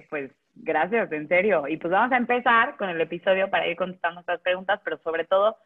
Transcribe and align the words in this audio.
Pues 0.00 0.30
gracias, 0.54 1.10
en 1.12 1.28
serio. 1.28 1.66
Y 1.68 1.76
pues 1.76 1.90
vamos 1.92 2.12
a 2.12 2.16
empezar 2.16 2.76
con 2.76 2.88
el 2.88 3.00
episodio 3.00 3.50
para 3.50 3.66
ir 3.66 3.76
contestando 3.76 4.20
estas 4.20 4.40
preguntas, 4.40 4.80
pero 4.84 4.98
sobre 5.02 5.24
todo, 5.24 5.56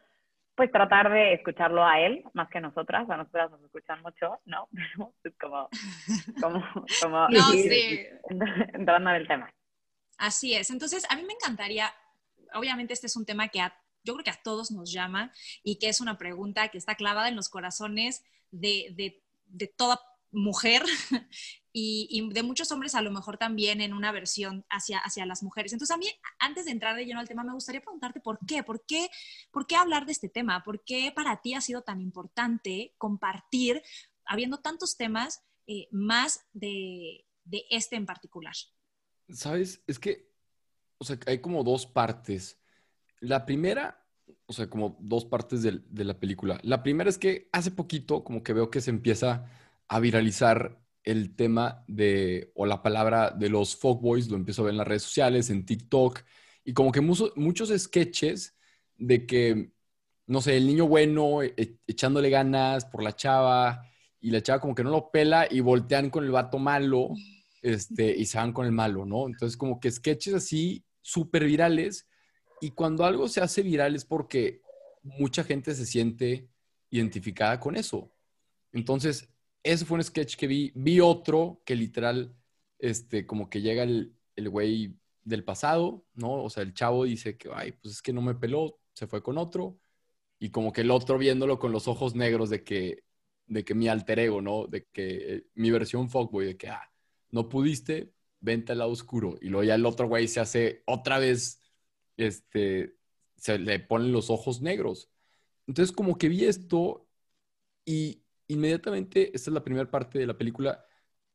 pues 0.55 0.71
tratar 0.71 1.11
de 1.11 1.33
escucharlo 1.33 1.85
a 1.85 1.99
él, 1.99 2.23
más 2.33 2.49
que 2.49 2.59
nosotras. 2.59 3.09
A 3.09 3.17
nosotras 3.17 3.51
nos 3.51 3.61
escuchan 3.63 4.01
mucho, 4.01 4.39
¿no? 4.45 4.67
es 5.23 5.33
como, 5.39 5.69
como, 6.41 6.63
como 7.01 7.27
No, 7.29 7.53
ir 7.53 7.71
sí. 7.71 8.05
entrando 8.73 9.09
en 9.11 9.15
el 9.15 9.27
tema. 9.27 9.49
Así 10.17 10.55
es. 10.55 10.69
Entonces, 10.71 11.05
a 11.11 11.15
mí 11.15 11.23
me 11.23 11.33
encantaría, 11.33 11.93
obviamente 12.53 12.93
este 12.93 13.05
es 13.07 13.15
un 13.15 13.25
tema 13.25 13.49
que 13.49 13.61
a- 13.61 13.75
yo 14.03 14.13
creo 14.13 14.23
que 14.23 14.31
a 14.31 14.41
todos 14.41 14.71
nos 14.71 14.91
llama 14.91 15.31
y 15.63 15.77
que 15.79 15.89
es 15.89 16.01
una 16.01 16.17
pregunta 16.17 16.69
que 16.69 16.77
está 16.77 16.95
clavada 16.95 17.27
en 17.27 17.35
los 17.35 17.49
corazones 17.49 18.23
de, 18.51 18.87
de- 18.95 19.21
de 19.45 19.67
toda 19.67 19.99
mujer 20.31 20.81
y, 21.79 22.29
de 22.33 22.43
muchos 22.43 22.71
hombres 22.71 22.95
a 22.95 23.01
lo 23.01 23.11
mejor 23.11 23.37
también 23.37 23.81
en 23.81 23.93
una 23.93 24.11
versión 24.11 24.65
hacia, 24.69 24.97
hacia 24.99 25.25
las 25.25 25.43
mujeres. 25.43 25.73
Entonces, 25.73 25.93
a 25.93 25.99
mí, 25.99 26.07
antes 26.39 26.65
de 26.65 26.71
entrar 26.71 26.95
de 26.95 27.05
lleno 27.05 27.19
al 27.19 27.27
tema, 27.27 27.43
me 27.43 27.53
gustaría 27.53 27.81
preguntarte 27.81 28.19
por 28.19 28.39
qué, 28.47 28.63
por 28.63 28.83
qué, 28.85 29.09
por 29.51 29.67
qué 29.67 29.75
hablar 29.75 30.05
de 30.07 30.11
este 30.11 30.27
tema, 30.27 30.63
por 30.63 30.83
qué 30.83 31.11
para 31.15 31.41
ti 31.41 31.53
ha 31.53 31.61
sido 31.61 31.83
tan 31.83 32.01
importante 32.01 32.95
compartir, 32.97 33.83
habiendo 34.25 34.57
tantos 34.57 34.97
temas, 34.97 35.43
eh, 35.67 35.87
más 35.91 36.45
de, 36.53 37.25
de 37.43 37.65
este 37.69 37.95
en 37.95 38.05
particular. 38.05 38.55
¿Sabes? 39.29 39.83
Es 39.85 39.99
que, 39.99 40.31
o 40.97 41.05
sea, 41.05 41.19
hay 41.27 41.41
como 41.41 41.63
dos 41.63 41.85
partes. 41.85 42.59
La 43.19 43.45
primera, 43.45 44.03
o 44.47 44.53
sea, 44.53 44.67
como 44.69 44.97
dos 44.99 45.25
partes 45.25 45.61
de, 45.61 46.05
la 46.05 46.19
película. 46.19 46.59
La 46.63 46.81
primera 46.81 47.09
es 47.09 47.17
que 47.17 47.49
hace 47.51 47.69
poquito 47.69 48.23
como 48.23 48.41
que 48.41 48.53
veo 48.53 48.71
que 48.71 48.81
se 48.81 48.89
empieza 48.89 49.45
a 49.87 49.99
viralizar 49.99 50.86
el 51.07 51.35
tema 51.35 51.85
de, 51.87 52.51
o 52.53 52.65
la 52.65 52.81
palabra 52.83 53.31
de 53.31 53.47
los 53.47 53.77
fuckboys, 53.77 54.27
lo 54.27 54.35
empiezo 54.35 54.61
a 54.61 54.65
ver 54.65 54.73
en 54.73 54.77
las 54.77 54.87
redes 54.87 55.03
sociales, 55.03 55.49
en 55.49 55.65
TikTok, 55.65 56.19
y 56.65 56.73
como 56.73 56.91
que 56.91 56.99
mucho- 56.99 57.31
muchos 57.37 57.69
sketches 57.69 58.57
de 58.97 59.25
que, 59.25 59.71
no 60.25 60.41
sé, 60.41 60.57
el 60.57 60.67
niño 60.67 60.85
bueno 60.85 61.41
e- 61.43 61.53
e- 61.55 61.77
echándole 61.87 62.29
ganas 62.29 62.85
por 62.85 63.03
la 63.03 63.15
chava, 63.15 63.81
y 64.19 64.31
la 64.31 64.41
chava 64.41 64.59
como 64.59 64.75
que 64.75 64.83
no 64.83 64.89
lo 64.89 65.09
pela 65.09 65.47
y 65.49 65.61
voltean 65.61 66.09
con 66.09 66.25
el 66.25 66.31
vato 66.31 66.59
malo 66.59 67.09
este, 67.61 68.13
y 68.15 68.25
se 68.25 68.37
van 68.37 68.51
con 68.51 68.65
el 68.65 68.73
malo, 68.73 69.05
¿no? 69.05 69.27
Entonces, 69.27 69.55
como 69.55 69.79
que 69.79 69.89
sketches 69.89 70.33
así 70.33 70.83
súper 71.01 71.45
virales, 71.45 72.05
y 72.59 72.71
cuando 72.71 73.05
algo 73.05 73.29
se 73.29 73.39
hace 73.39 73.61
viral 73.61 73.95
es 73.95 74.03
porque 74.03 74.61
mucha 75.03 75.43
gente 75.45 75.73
se 75.73 75.85
siente 75.85 76.49
identificada 76.89 77.59
con 77.61 77.77
eso. 77.77 78.11
Entonces, 78.73 79.29
ese 79.71 79.85
fue 79.85 79.97
un 79.97 80.03
sketch 80.03 80.35
que 80.35 80.47
vi. 80.47 80.71
Vi 80.75 80.99
otro 80.99 81.61
que 81.65 81.75
literal, 81.75 82.35
este, 82.79 83.25
como 83.25 83.49
que 83.49 83.61
llega 83.61 83.83
el, 83.83 84.15
el 84.35 84.49
güey 84.49 84.97
del 85.23 85.43
pasado, 85.43 86.05
¿no? 86.13 86.43
O 86.43 86.49
sea, 86.49 86.63
el 86.63 86.73
chavo 86.73 87.05
dice 87.05 87.37
que, 87.37 87.49
ay, 87.53 87.73
pues 87.73 87.95
es 87.95 88.01
que 88.01 88.13
no 88.13 88.21
me 88.21 88.35
peló, 88.35 88.79
se 88.93 89.07
fue 89.07 89.21
con 89.21 89.37
otro, 89.37 89.79
y 90.39 90.51
como 90.51 90.71
que 90.73 90.81
el 90.81 90.91
otro 90.91 91.17
viéndolo 91.17 91.59
con 91.59 91.71
los 91.71 91.87
ojos 91.87 92.15
negros 92.15 92.49
de 92.49 92.63
que, 92.63 93.03
de 93.47 93.65
que 93.65 93.75
mi 93.75 93.87
alter 93.87 94.19
ego, 94.19 94.41
¿no? 94.41 94.67
De 94.67 94.85
que 94.91 95.35
eh, 95.35 95.47
mi 95.55 95.71
versión 95.71 96.09
fuckboy, 96.09 96.45
de 96.45 96.57
que, 96.57 96.69
ah, 96.69 96.91
no 97.31 97.49
pudiste, 97.49 98.13
vente 98.39 98.71
al 98.71 98.79
lado 98.79 98.91
oscuro. 98.91 99.37
Y 99.41 99.49
luego 99.49 99.63
ya 99.65 99.75
el 99.75 99.85
otro 99.85 100.07
güey 100.07 100.27
se 100.27 100.39
hace 100.39 100.83
otra 100.85 101.19
vez, 101.19 101.59
este, 102.17 102.95
se 103.35 103.59
le 103.59 103.79
ponen 103.79 104.11
los 104.11 104.29
ojos 104.29 104.61
negros. 104.61 105.09
Entonces 105.67 105.95
como 105.95 106.17
que 106.17 106.29
vi 106.29 106.45
esto 106.45 107.07
y 107.85 108.23
inmediatamente, 108.47 109.35
esta 109.35 109.49
es 109.49 109.53
la 109.53 109.63
primera 109.63 109.89
parte 109.89 110.19
de 110.19 110.27
la 110.27 110.37
película, 110.37 110.83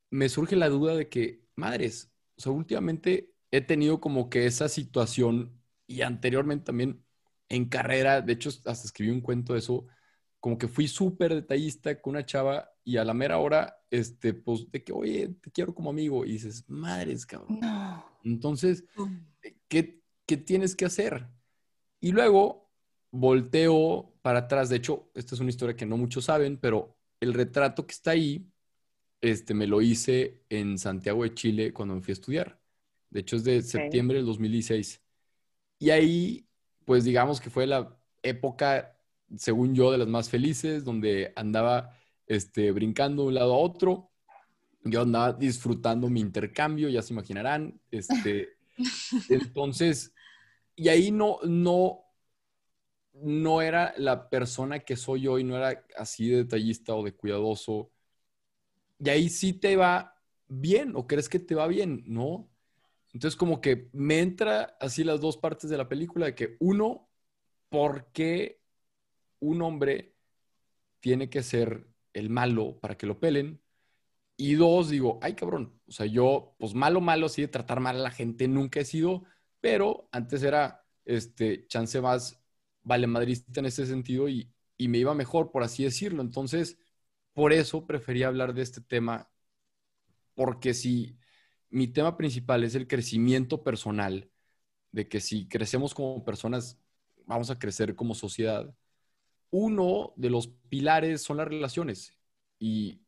me 0.09 0.29
surge 0.29 0.55
la 0.55 0.69
duda 0.69 0.95
de 0.95 1.09
que, 1.09 1.43
madres, 1.55 2.11
o 2.37 2.41
sea, 2.41 2.51
últimamente 2.51 3.33
he 3.51 3.61
tenido 3.61 3.99
como 3.99 4.29
que 4.29 4.45
esa 4.45 4.69
situación 4.69 5.61
y 5.87 6.01
anteriormente 6.01 6.65
también 6.65 7.03
en 7.49 7.65
carrera, 7.69 8.21
de 8.21 8.33
hecho 8.33 8.49
hasta 8.49 8.85
escribí 8.85 9.11
un 9.11 9.21
cuento 9.21 9.53
de 9.53 9.59
eso, 9.59 9.85
como 10.39 10.57
que 10.57 10.67
fui 10.67 10.87
súper 10.87 11.33
detallista 11.33 12.01
con 12.01 12.11
una 12.11 12.25
chava 12.25 12.69
y 12.83 12.97
a 12.97 13.05
la 13.05 13.13
mera 13.13 13.37
hora, 13.37 13.77
este, 13.89 14.33
pues 14.33 14.69
de 14.71 14.83
que, 14.83 14.91
oye, 14.91 15.29
te 15.41 15.51
quiero 15.51 15.73
como 15.73 15.89
amigo 15.89 16.25
y 16.25 16.33
dices, 16.33 16.65
madres, 16.67 17.25
cabrón. 17.25 17.59
Entonces, 18.23 18.83
¿qué, 19.67 20.01
qué 20.25 20.37
tienes 20.37 20.75
que 20.75 20.85
hacer? 20.85 21.29
Y 21.99 22.11
luego 22.11 22.71
volteo 23.11 24.13
para 24.21 24.39
atrás. 24.39 24.69
De 24.69 24.77
hecho, 24.77 25.09
esta 25.13 25.35
es 25.35 25.41
una 25.41 25.51
historia 25.51 25.75
que 25.75 25.85
no 25.85 25.95
muchos 25.95 26.25
saben, 26.25 26.57
pero 26.57 26.97
el 27.23 27.33
retrato 27.33 27.87
que 27.87 27.93
está 27.93 28.11
ahí, 28.11 28.45
este, 29.21 29.53
me 29.53 29.67
lo 29.67 29.81
hice 29.81 30.43
en 30.49 30.77
Santiago 30.77 31.23
de 31.23 31.33
Chile 31.33 31.73
cuando 31.73 31.95
me 31.95 32.01
fui 32.01 32.11
a 32.11 32.13
estudiar. 32.13 32.59
De 33.09 33.21
hecho, 33.21 33.37
es 33.37 33.43
de 33.43 33.61
septiembre 33.61 34.17
del 34.17 34.25
2016. 34.25 35.01
Y 35.79 35.89
ahí, 35.91 36.47
pues 36.85 37.05
digamos 37.05 37.39
que 37.39 37.49
fue 37.49 37.65
la 37.65 37.97
época, 38.21 38.97
según 39.37 39.73
yo, 39.75 39.91
de 39.91 39.97
las 39.97 40.07
más 40.07 40.29
felices, 40.29 40.83
donde 40.83 41.31
andaba 41.35 41.97
este, 42.27 42.71
brincando 42.71 43.23
de 43.23 43.27
un 43.29 43.33
lado 43.35 43.53
a 43.53 43.59
otro. 43.59 44.11
Yo 44.83 45.01
andaba 45.01 45.31
disfrutando 45.31 46.09
mi 46.09 46.19
intercambio, 46.19 46.89
ya 46.89 47.01
se 47.01 47.13
imaginarán. 47.13 47.79
Este, 47.91 48.49
entonces, 49.29 50.13
y 50.75 50.89
ahí 50.89 51.11
no, 51.11 51.39
no, 51.43 52.02
no 53.13 53.61
era 53.61 53.93
la 53.97 54.29
persona 54.29 54.79
que 54.79 54.95
soy 54.95 55.27
hoy, 55.27 55.43
no 55.43 55.55
era 55.55 55.85
así 55.97 56.29
de 56.29 56.37
detallista 56.37 56.95
o 56.95 57.03
de 57.03 57.13
cuidadoso. 57.15 57.91
Y 58.99 59.09
ahí 59.09 59.29
sí 59.29 59.53
te 59.53 59.75
va 59.75 60.15
bien, 60.47 60.95
o 60.95 61.07
crees 61.07 61.29
que 61.29 61.39
te 61.39 61.55
va 61.55 61.67
bien, 61.67 62.03
¿no? 62.07 62.49
Entonces, 63.13 63.37
como 63.37 63.61
que 63.61 63.89
me 63.93 64.19
entra 64.19 64.77
así 64.79 65.03
las 65.03 65.21
dos 65.21 65.37
partes 65.37 65.69
de 65.69 65.77
la 65.77 65.89
película, 65.89 66.25
de 66.27 66.35
que 66.35 66.57
uno, 66.59 67.09
¿por 67.69 68.11
qué 68.11 68.61
un 69.39 69.61
hombre 69.61 70.15
tiene 70.99 71.29
que 71.29 71.43
ser 71.43 71.87
el 72.13 72.29
malo 72.29 72.79
para 72.79 72.97
que 72.97 73.05
lo 73.07 73.19
pelen? 73.19 73.61
Y 74.37 74.55
dos, 74.55 74.89
digo, 74.89 75.19
ay 75.21 75.35
cabrón, 75.35 75.79
o 75.87 75.91
sea, 75.91 76.07
yo, 76.07 76.55
pues 76.59 76.73
malo, 76.73 77.01
malo, 77.01 77.27
así 77.27 77.43
de 77.43 77.47
tratar 77.49 77.79
mal 77.79 77.97
a 77.97 77.99
la 77.99 78.11
gente 78.11 78.47
nunca 78.47 78.79
he 78.79 78.85
sido, 78.85 79.23
pero 79.61 80.09
antes 80.11 80.43
era, 80.43 80.85
este, 81.05 81.67
chance 81.67 82.01
más 82.01 82.42
vale 82.83 83.07
madrista 83.07 83.59
en 83.59 83.65
ese 83.67 83.85
sentido 83.85 84.29
y, 84.29 84.51
y 84.77 84.87
me 84.87 84.99
iba 84.99 85.13
mejor, 85.13 85.51
por 85.51 85.63
así 85.63 85.83
decirlo. 85.83 86.21
Entonces, 86.21 86.77
por 87.33 87.53
eso 87.53 87.87
prefería 87.87 88.27
hablar 88.27 88.53
de 88.53 88.61
este 88.61 88.81
tema, 88.81 89.29
porque 90.35 90.73
si 90.73 91.17
mi 91.69 91.87
tema 91.87 92.17
principal 92.17 92.63
es 92.63 92.75
el 92.75 92.87
crecimiento 92.87 93.63
personal, 93.63 94.29
de 94.91 95.07
que 95.09 95.19
si 95.19 95.47
crecemos 95.47 95.93
como 95.93 96.23
personas, 96.23 96.79
vamos 97.25 97.49
a 97.49 97.59
crecer 97.59 97.95
como 97.95 98.15
sociedad, 98.15 98.75
uno 99.49 100.13
de 100.15 100.29
los 100.29 100.47
pilares 100.69 101.21
son 101.21 101.37
las 101.37 101.47
relaciones. 101.47 102.17
Y 102.59 103.01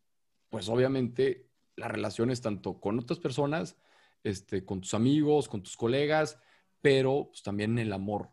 pues 0.49 0.69
obviamente 0.69 1.49
las 1.75 1.91
relaciones 1.91 2.41
tanto 2.41 2.79
con 2.79 2.99
otras 2.99 3.19
personas, 3.19 3.77
este, 4.23 4.65
con 4.65 4.81
tus 4.81 4.93
amigos, 4.93 5.47
con 5.47 5.61
tus 5.61 5.77
colegas, 5.77 6.39
pero 6.81 7.27
pues, 7.29 7.43
también 7.43 7.77
el 7.79 7.93
amor. 7.93 8.31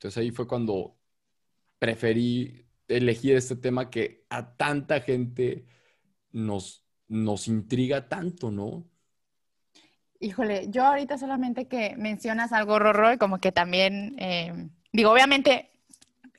Entonces 0.00 0.22
ahí 0.22 0.30
fue 0.30 0.48
cuando 0.48 0.96
preferí 1.78 2.66
elegir 2.88 3.36
este 3.36 3.54
tema 3.54 3.90
que 3.90 4.24
a 4.30 4.56
tanta 4.56 5.02
gente 5.02 5.66
nos, 6.32 6.86
nos 7.06 7.46
intriga 7.48 8.08
tanto, 8.08 8.50
¿no? 8.50 8.88
Híjole, 10.18 10.70
yo 10.70 10.86
ahorita 10.86 11.18
solamente 11.18 11.68
que 11.68 11.96
mencionas 11.98 12.54
algo, 12.54 12.78
Rorro, 12.78 13.12
y 13.12 13.18
como 13.18 13.40
que 13.40 13.52
también, 13.52 14.16
eh, 14.18 14.70
digo, 14.90 15.10
obviamente 15.10 15.70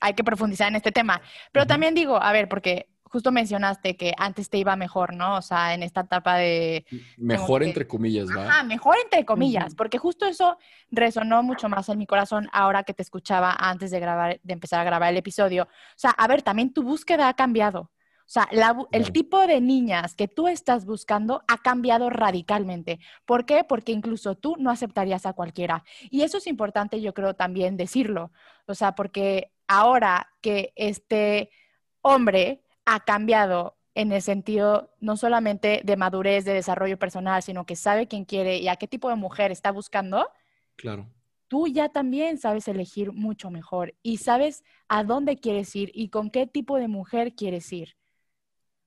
hay 0.00 0.14
que 0.14 0.24
profundizar 0.24 0.66
en 0.66 0.74
este 0.74 0.90
tema, 0.90 1.22
pero 1.52 1.64
también 1.64 1.94
digo, 1.94 2.20
a 2.20 2.32
ver, 2.32 2.48
porque 2.48 2.88
justo 3.12 3.30
mencionaste 3.30 3.96
que 3.96 4.14
antes 4.16 4.48
te 4.48 4.56
iba 4.56 4.74
mejor, 4.74 5.14
¿no? 5.14 5.36
O 5.36 5.42
sea, 5.42 5.74
en 5.74 5.82
esta 5.82 6.00
etapa 6.00 6.36
de, 6.36 6.86
Mejor 7.18 7.60
que- 7.60 7.68
entre 7.68 7.86
comillas, 7.86 8.28
¿va? 8.34 8.48
Ajá, 8.48 8.62
mejor 8.64 8.96
entre 9.04 9.24
comillas, 9.26 9.74
porque 9.74 9.98
justo 9.98 10.24
eso 10.24 10.56
resonó 10.90 11.42
mucho 11.42 11.68
más 11.68 11.88
en 11.90 11.98
mi 11.98 12.06
corazón 12.06 12.48
ahora 12.52 12.84
que 12.84 12.94
te 12.94 13.02
escuchaba 13.02 13.52
antes 13.52 13.90
de 13.90 14.00
grabar, 14.00 14.40
de 14.42 14.52
empezar 14.54 14.80
a 14.80 14.84
grabar 14.84 15.10
el 15.10 15.18
episodio. 15.18 15.64
O 15.64 15.68
sea, 15.98 16.10
a 16.10 16.26
ver, 16.26 16.42
también 16.42 16.72
tu 16.72 16.82
búsqueda 16.82 17.28
ha 17.28 17.34
cambiado. 17.34 17.90
O 18.24 18.30
sea, 18.32 18.48
la 18.50 18.74
el 18.92 19.12
tipo 19.12 19.46
de 19.46 19.60
niñas 19.60 20.14
que 20.14 20.26
tú 20.26 20.48
estás 20.48 20.86
buscando 20.86 21.42
ha 21.48 21.58
cambiado 21.58 22.08
radicalmente. 22.08 22.98
¿Por 23.26 23.44
qué? 23.44 23.62
Porque 23.62 23.92
incluso 23.92 24.36
tú 24.36 24.56
no 24.58 24.70
aceptarías 24.70 25.26
a 25.26 25.34
cualquiera. 25.34 25.84
Y 26.08 26.22
eso 26.22 26.38
es 26.38 26.46
importante, 26.46 27.02
yo 27.02 27.12
creo, 27.12 27.34
también 27.34 27.76
decirlo. 27.76 28.32
O 28.66 28.74
sea, 28.74 28.94
porque 28.94 29.52
ahora 29.68 30.28
que 30.40 30.72
este 30.76 31.50
hombre 32.00 32.61
ha 32.84 33.00
cambiado 33.00 33.76
en 33.94 34.12
el 34.12 34.22
sentido 34.22 34.90
no 35.00 35.16
solamente 35.16 35.82
de 35.84 35.96
madurez, 35.96 36.44
de 36.44 36.54
desarrollo 36.54 36.98
personal, 36.98 37.42
sino 37.42 37.66
que 37.66 37.76
sabe 37.76 38.08
quién 38.08 38.24
quiere 38.24 38.58
y 38.58 38.68
a 38.68 38.76
qué 38.76 38.88
tipo 38.88 39.08
de 39.08 39.16
mujer 39.16 39.50
está 39.52 39.70
buscando, 39.70 40.28
Claro. 40.76 41.06
tú 41.48 41.68
ya 41.68 41.90
también 41.90 42.38
sabes 42.38 42.66
elegir 42.68 43.12
mucho 43.12 43.50
mejor 43.50 43.94
y 44.02 44.16
sabes 44.18 44.64
a 44.88 45.04
dónde 45.04 45.36
quieres 45.36 45.74
ir 45.76 45.90
y 45.94 46.08
con 46.08 46.30
qué 46.30 46.46
tipo 46.46 46.76
de 46.78 46.88
mujer 46.88 47.34
quieres 47.34 47.70
ir. 47.72 47.96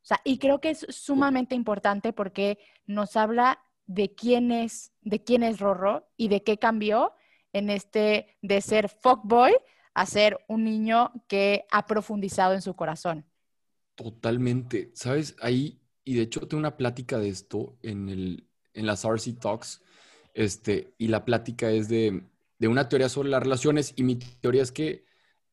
O 0.01 0.07
sea, 0.07 0.19
y 0.23 0.37
creo 0.39 0.59
que 0.61 0.71
es 0.71 0.85
sumamente 0.89 1.55
importante 1.55 2.13
porque 2.13 2.59
nos 2.85 3.15
habla 3.15 3.59
de 3.87 4.13
quién 4.15 4.51
es, 4.51 4.91
de 5.01 5.23
quién 5.23 5.43
es 5.43 5.59
Rorro 5.59 6.07
y 6.17 6.27
de 6.27 6.43
qué 6.43 6.57
cambió 6.57 7.13
en 7.53 7.69
este 7.69 8.35
de 8.41 8.61
ser 8.61 8.89
fuckboy 8.89 9.55
a 9.93 10.05
ser 10.05 10.43
un 10.47 10.63
niño 10.63 11.11
que 11.27 11.65
ha 11.71 11.85
profundizado 11.85 12.53
en 12.53 12.61
su 12.61 12.75
corazón. 12.75 13.25
Totalmente. 13.95 14.91
¿Sabes? 14.93 15.35
Ahí, 15.41 15.81
y 16.03 16.15
de 16.15 16.23
hecho 16.23 16.41
tengo 16.47 16.59
una 16.59 16.77
plática 16.77 17.17
de 17.17 17.29
esto 17.29 17.77
en, 17.81 18.09
el, 18.09 18.47
en 18.73 18.85
las 18.85 19.05
RC 19.05 19.33
Talks, 19.39 19.81
este, 20.33 20.93
y 20.97 21.07
la 21.07 21.25
plática 21.25 21.71
es 21.71 21.87
de, 21.87 22.23
de 22.59 22.67
una 22.67 22.89
teoría 22.89 23.09
sobre 23.09 23.29
las 23.29 23.41
relaciones, 23.41 23.93
y 23.95 24.03
mi 24.03 24.15
teoría 24.15 24.63
es 24.63 24.71
que 24.71 25.05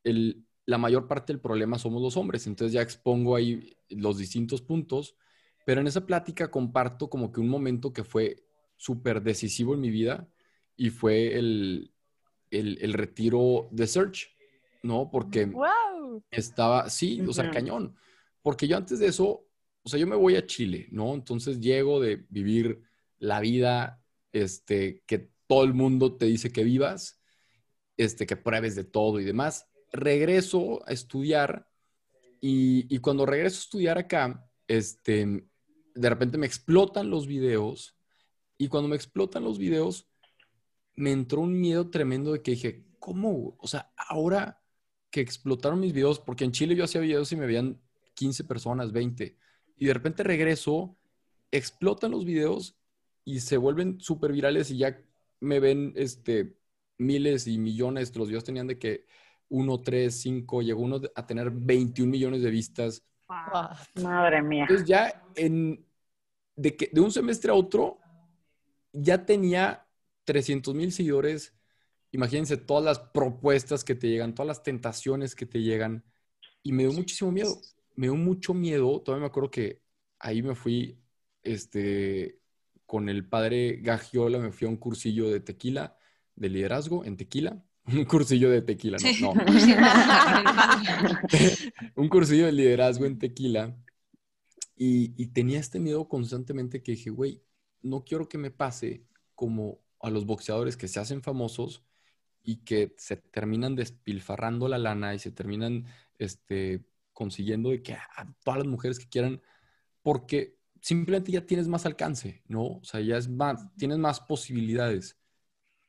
el, 0.03 0.45
la 0.65 0.77
mayor 0.77 1.07
parte 1.07 1.33
del 1.33 1.41
problema 1.41 1.79
somos 1.79 2.01
los 2.01 2.17
hombres, 2.17 2.47
entonces 2.47 2.73
ya 2.73 2.81
expongo 2.81 3.35
ahí 3.35 3.77
los 3.89 4.17
distintos 4.17 4.61
puntos, 4.61 5.15
pero 5.65 5.79
en 5.79 5.87
esa 5.87 6.05
plática 6.05 6.51
comparto 6.51 7.09
como 7.09 7.31
que 7.31 7.39
un 7.39 7.47
momento 7.47 7.93
que 7.93 8.03
fue 8.03 8.45
súper 8.75 9.21
decisivo 9.21 9.73
en 9.73 9.79
mi 9.81 9.89
vida, 9.89 10.27
y 10.75 10.89
fue 10.89 11.37
el, 11.37 11.93
el, 12.51 12.77
el 12.81 12.93
retiro 12.93 13.69
de 13.71 13.87
Search, 13.87 14.35
¿no? 14.81 15.09
Porque 15.11 15.45
¡Wow! 15.45 16.23
estaba, 16.31 16.89
sí, 16.89 17.21
o 17.21 17.31
sea, 17.31 17.49
cañón. 17.51 17.95
Porque 18.43 18.67
yo 18.67 18.77
antes 18.77 18.99
de 18.99 19.07
eso, 19.07 19.47
o 19.81 19.89
sea, 19.89 19.99
yo 19.99 20.05
me 20.05 20.15
voy 20.15 20.35
a 20.35 20.45
Chile, 20.45 20.87
¿no? 20.91 21.15
Entonces 21.15 21.59
llego 21.59 21.99
de 21.99 22.25
vivir 22.29 22.83
la 23.17 23.39
vida, 23.39 24.03
este, 24.31 25.01
que 25.07 25.31
todo 25.47 25.63
el 25.63 25.73
mundo 25.73 26.15
te 26.17 26.25
dice 26.25 26.51
que 26.51 26.63
vivas, 26.63 27.21
este, 27.97 28.27
que 28.27 28.37
pruebes 28.37 28.75
de 28.75 28.83
todo 28.83 29.19
y 29.19 29.23
demás. 29.23 29.67
Regreso 29.91 30.87
a 30.87 30.91
estudiar 30.91 31.67
y, 32.41 32.99
cuando 32.99 33.25
regreso 33.25 33.57
a 33.57 33.63
estudiar 33.63 33.97
acá, 33.97 34.45
este, 34.67 35.45
de 35.95 36.09
repente 36.09 36.37
me 36.37 36.45
explotan 36.45 37.09
los 37.09 37.25
videos 37.25 37.97
y 38.57 38.67
cuando 38.67 38.89
me 38.89 38.97
explotan 38.97 39.45
los 39.45 39.57
videos, 39.57 40.09
me 40.95 41.11
entró 41.11 41.41
un 41.41 41.59
miedo 41.59 41.89
tremendo 41.89 42.33
de 42.33 42.41
que 42.41 42.51
dije, 42.51 42.85
¿cómo? 42.99 43.55
O 43.59 43.67
sea, 43.67 43.93
ahora 43.95 44.61
que 45.09 45.21
explotaron 45.21 45.79
mis 45.79 45.93
videos, 45.93 46.19
porque 46.19 46.43
en 46.43 46.51
Chile 46.51 46.75
yo 46.75 46.83
hacía 46.83 47.01
videos 47.01 47.31
y 47.31 47.35
me 47.37 47.45
veían 47.45 47.81
15 48.13 48.43
personas, 48.43 48.91
20, 48.91 49.37
y 49.77 49.85
de 49.85 49.93
repente 49.93 50.23
regreso, 50.23 50.97
explotan 51.51 52.11
los 52.11 52.25
videos 52.25 52.77
y 53.25 53.39
se 53.39 53.57
vuelven 53.57 53.99
súper 53.99 54.31
virales 54.31 54.71
y 54.71 54.77
ya 54.77 54.99
me 55.39 55.59
ven 55.59 55.93
este, 55.95 56.57
miles 56.97 57.47
y 57.47 57.57
millones, 57.57 58.15
los 58.15 58.27
videos 58.27 58.43
tenían 58.43 58.67
de 58.67 58.79
que 58.79 59.05
1, 59.49 59.81
3, 59.81 60.21
5, 60.21 60.61
llegó 60.61 60.81
uno 60.81 61.01
a 61.15 61.27
tener 61.27 61.51
21 61.51 62.09
millones 62.09 62.41
de 62.41 62.49
vistas. 62.49 63.03
Wow. 63.27 64.03
Madre 64.03 64.41
mía. 64.41 64.63
Entonces 64.63 64.87
ya 64.87 65.23
en, 65.35 65.85
de, 66.55 66.75
que, 66.75 66.89
de 66.91 67.01
un 67.01 67.11
semestre 67.11 67.51
a 67.51 67.55
otro, 67.55 67.99
ya 68.91 69.25
tenía 69.25 69.87
300 70.23 70.73
mil 70.73 70.91
seguidores. 70.91 71.53
Imagínense 72.11 72.57
todas 72.57 72.83
las 72.83 72.99
propuestas 72.99 73.83
que 73.83 73.95
te 73.95 74.07
llegan, 74.07 74.33
todas 74.33 74.47
las 74.47 74.63
tentaciones 74.63 75.35
que 75.35 75.45
te 75.45 75.61
llegan. 75.61 76.03
Y 76.61 76.71
me 76.71 76.83
dio 76.83 76.93
muchísimo 76.93 77.31
miedo. 77.31 77.59
Me 77.95 78.07
dio 78.07 78.15
mucho 78.15 78.53
miedo. 78.53 79.01
Todavía 79.01 79.21
me 79.21 79.27
acuerdo 79.27 79.51
que 79.51 79.81
ahí 80.19 80.41
me 80.41 80.55
fui 80.55 80.97
este, 81.43 82.39
con 82.85 83.09
el 83.09 83.27
padre 83.27 83.79
Gagiola, 83.81 84.39
me 84.39 84.51
fui 84.51 84.67
a 84.67 84.69
un 84.69 84.77
cursillo 84.77 85.29
de 85.29 85.39
tequila, 85.39 85.97
de 86.35 86.49
liderazgo 86.49 87.05
en 87.05 87.17
tequila. 87.17 87.63
Un 87.85 88.05
cursillo 88.05 88.49
de 88.49 88.61
tequila, 88.61 88.97
no, 89.19 89.33
un 91.97 92.07
cursillo 92.07 92.45
de 92.45 92.53
liderazgo 92.53 93.05
en 93.05 93.19
tequila 93.19 93.77
y, 94.77 95.21
y 95.21 95.27
tenía 95.33 95.59
este 95.59 95.81
miedo 95.81 96.07
constantemente 96.07 96.81
que 96.81 96.93
dije, 96.93 97.09
güey, 97.09 97.43
no 97.81 98.05
quiero 98.05 98.29
que 98.29 98.37
me 98.37 98.51
pase 98.51 99.03
como 99.35 99.81
a 99.99 100.09
los 100.09 100.25
boxeadores 100.25 100.77
que 100.77 100.87
se 100.87 101.01
hacen 101.01 101.21
famosos 101.21 101.83
y 102.41 102.63
que 102.63 102.95
se 102.97 103.17
terminan 103.17 103.75
despilfarrando 103.75 104.69
la 104.69 104.77
lana 104.77 105.13
y 105.13 105.19
se 105.19 105.31
terminan 105.31 105.85
este, 106.19 106.85
consiguiendo 107.13 107.69
de 107.69 107.81
que 107.83 107.93
a 107.93 108.27
todas 108.43 108.59
las 108.59 108.67
mujeres 108.67 108.99
que 108.99 109.07
quieran, 109.09 109.41
porque 110.01 110.57
simplemente 110.81 111.31
ya 111.31 111.45
tienes 111.45 111.67
más 111.67 111.85
alcance, 111.85 112.43
¿no? 112.47 112.63
O 112.79 112.83
sea, 112.83 113.01
ya 113.01 113.17
es 113.17 113.29
más, 113.29 113.65
tienes 113.77 113.97
más 113.99 114.19
posibilidades. 114.21 115.17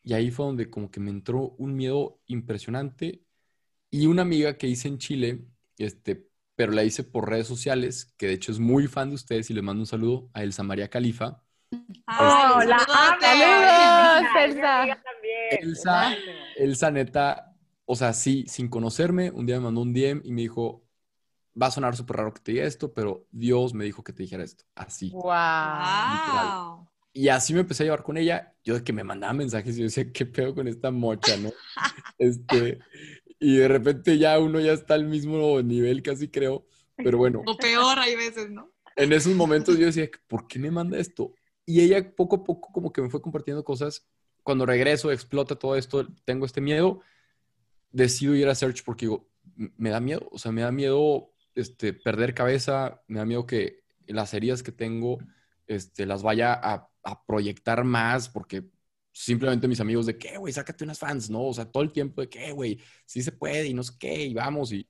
Y 0.02 0.14
ahí 0.14 0.30
fue 0.30 0.46
donde 0.46 0.70
como 0.70 0.90
que 0.90 1.00
me 1.00 1.10
entró 1.10 1.50
un 1.58 1.74
miedo 1.76 2.20
impresionante 2.26 3.22
y 3.90 4.06
una 4.06 4.22
amiga 4.22 4.58
que 4.58 4.66
hice 4.68 4.88
en 4.88 4.98
Chile, 4.98 5.46
este, 5.78 6.28
pero 6.56 6.72
la 6.72 6.84
hice 6.84 7.04
por 7.04 7.28
redes 7.30 7.46
sociales, 7.46 8.14
que 8.16 8.26
de 8.28 8.34
hecho 8.34 8.52
es 8.52 8.58
muy 8.58 8.86
fan 8.88 9.10
de 9.10 9.16
ustedes 9.16 9.50
y 9.50 9.54
le 9.54 9.62
mando 9.62 9.82
un 9.82 9.86
saludo 9.86 10.30
a 10.34 10.42
Elsa 10.42 10.62
María 10.62 10.88
Califa. 10.90 11.42
Ay, 12.06 12.52
Oh, 12.56 12.62
la 12.64 12.78
saludote. 12.78 13.26
Saludos, 13.26 14.26
Elsa. 14.36 14.86
Elsa, 15.50 16.18
Elsa 16.56 16.90
neta, 16.90 17.56
o 17.84 17.96
sea, 17.96 18.12
sí, 18.12 18.44
sin 18.48 18.68
conocerme, 18.68 19.30
un 19.30 19.46
día 19.46 19.56
me 19.56 19.64
mandó 19.64 19.82
un 19.82 19.92
DM 19.92 20.22
y 20.24 20.32
me 20.32 20.42
dijo, 20.42 20.83
va 21.60 21.66
a 21.66 21.70
sonar 21.70 21.96
súper 21.96 22.16
raro 22.16 22.32
que 22.34 22.40
te 22.40 22.52
diga 22.52 22.64
esto, 22.64 22.92
pero 22.92 23.26
Dios 23.30 23.74
me 23.74 23.84
dijo 23.84 24.02
que 24.02 24.12
te 24.12 24.22
dijera 24.22 24.42
esto, 24.44 24.64
así. 24.74 25.10
Wow. 25.10 25.22
Wow. 26.32 26.88
Y 27.12 27.28
así 27.28 27.54
me 27.54 27.60
empecé 27.60 27.84
a 27.84 27.86
llevar 27.86 28.02
con 28.02 28.16
ella. 28.16 28.54
Yo 28.64 28.74
de 28.74 28.82
que 28.82 28.92
me 28.92 29.04
mandaba 29.04 29.32
mensajes 29.32 29.76
y 29.76 29.80
yo 29.80 29.84
decía, 29.84 30.12
¿qué 30.12 30.26
pedo 30.26 30.54
con 30.54 30.66
esta 30.68 30.90
mocha, 30.90 31.36
no? 31.36 31.50
Este, 32.18 32.78
y 33.40 33.56
de 33.56 33.68
repente 33.68 34.18
ya 34.18 34.38
uno 34.38 34.60
ya 34.60 34.72
está 34.72 34.94
al 34.94 35.04
mismo 35.04 35.60
nivel, 35.62 36.02
casi 36.02 36.28
creo. 36.28 36.66
Pero 36.96 37.18
bueno, 37.18 37.42
O 37.46 37.56
peor 37.56 37.98
hay 37.98 38.14
veces, 38.14 38.50
¿no? 38.50 38.70
en 38.96 39.12
esos 39.12 39.34
momentos 39.34 39.76
yo 39.76 39.86
decía, 39.86 40.08
¿por 40.28 40.46
qué 40.46 40.58
me 40.60 40.70
manda 40.70 40.96
esto? 40.98 41.34
Y 41.66 41.80
ella 41.80 42.14
poco 42.14 42.36
a 42.36 42.44
poco 42.44 42.70
como 42.72 42.92
que 42.92 43.02
me 43.02 43.10
fue 43.10 43.20
compartiendo 43.20 43.64
cosas. 43.64 44.06
Cuando 44.44 44.64
regreso, 44.66 45.10
explota 45.10 45.56
todo 45.56 45.74
esto, 45.76 46.06
tengo 46.24 46.46
este 46.46 46.60
miedo, 46.60 47.00
decido 47.90 48.34
ir 48.36 48.48
a 48.48 48.54
Search 48.54 48.84
porque 48.84 49.06
digo, 49.06 49.28
"M- 49.58 49.72
me 49.76 49.90
da 49.90 50.00
miedo, 50.00 50.28
o 50.30 50.38
sea, 50.38 50.52
me 50.52 50.62
da 50.62 50.70
miedo 50.70 51.33
este, 51.54 51.92
perder 51.92 52.34
cabeza, 52.34 53.02
me 53.08 53.18
da 53.18 53.24
miedo 53.26 53.46
que 53.46 53.80
las 54.06 54.34
heridas 54.34 54.62
que 54.62 54.72
tengo 54.72 55.18
este, 55.66 56.06
las 56.06 56.22
vaya 56.22 56.52
a, 56.54 56.90
proyectar 57.26 57.84
más 57.84 58.28
porque 58.28 58.64
simplemente 59.12 59.68
mis 59.68 59.80
amigos 59.80 60.06
de 60.06 60.18
que, 60.18 60.36
güey, 60.38 60.52
sácate 60.52 60.84
unas 60.84 60.98
fans, 60.98 61.30
¿no? 61.30 61.44
O 61.46 61.54
sea, 61.54 61.70
todo 61.70 61.82
el 61.82 61.92
tiempo 61.92 62.20
de 62.20 62.28
que, 62.28 62.52
güey, 62.52 62.80
sí 63.06 63.22
se 63.22 63.32
puede 63.32 63.66
y 63.68 63.74
no 63.74 63.82
sé 63.82 63.92
qué, 63.98 64.24
y 64.26 64.34
vamos, 64.34 64.72
y, 64.72 64.88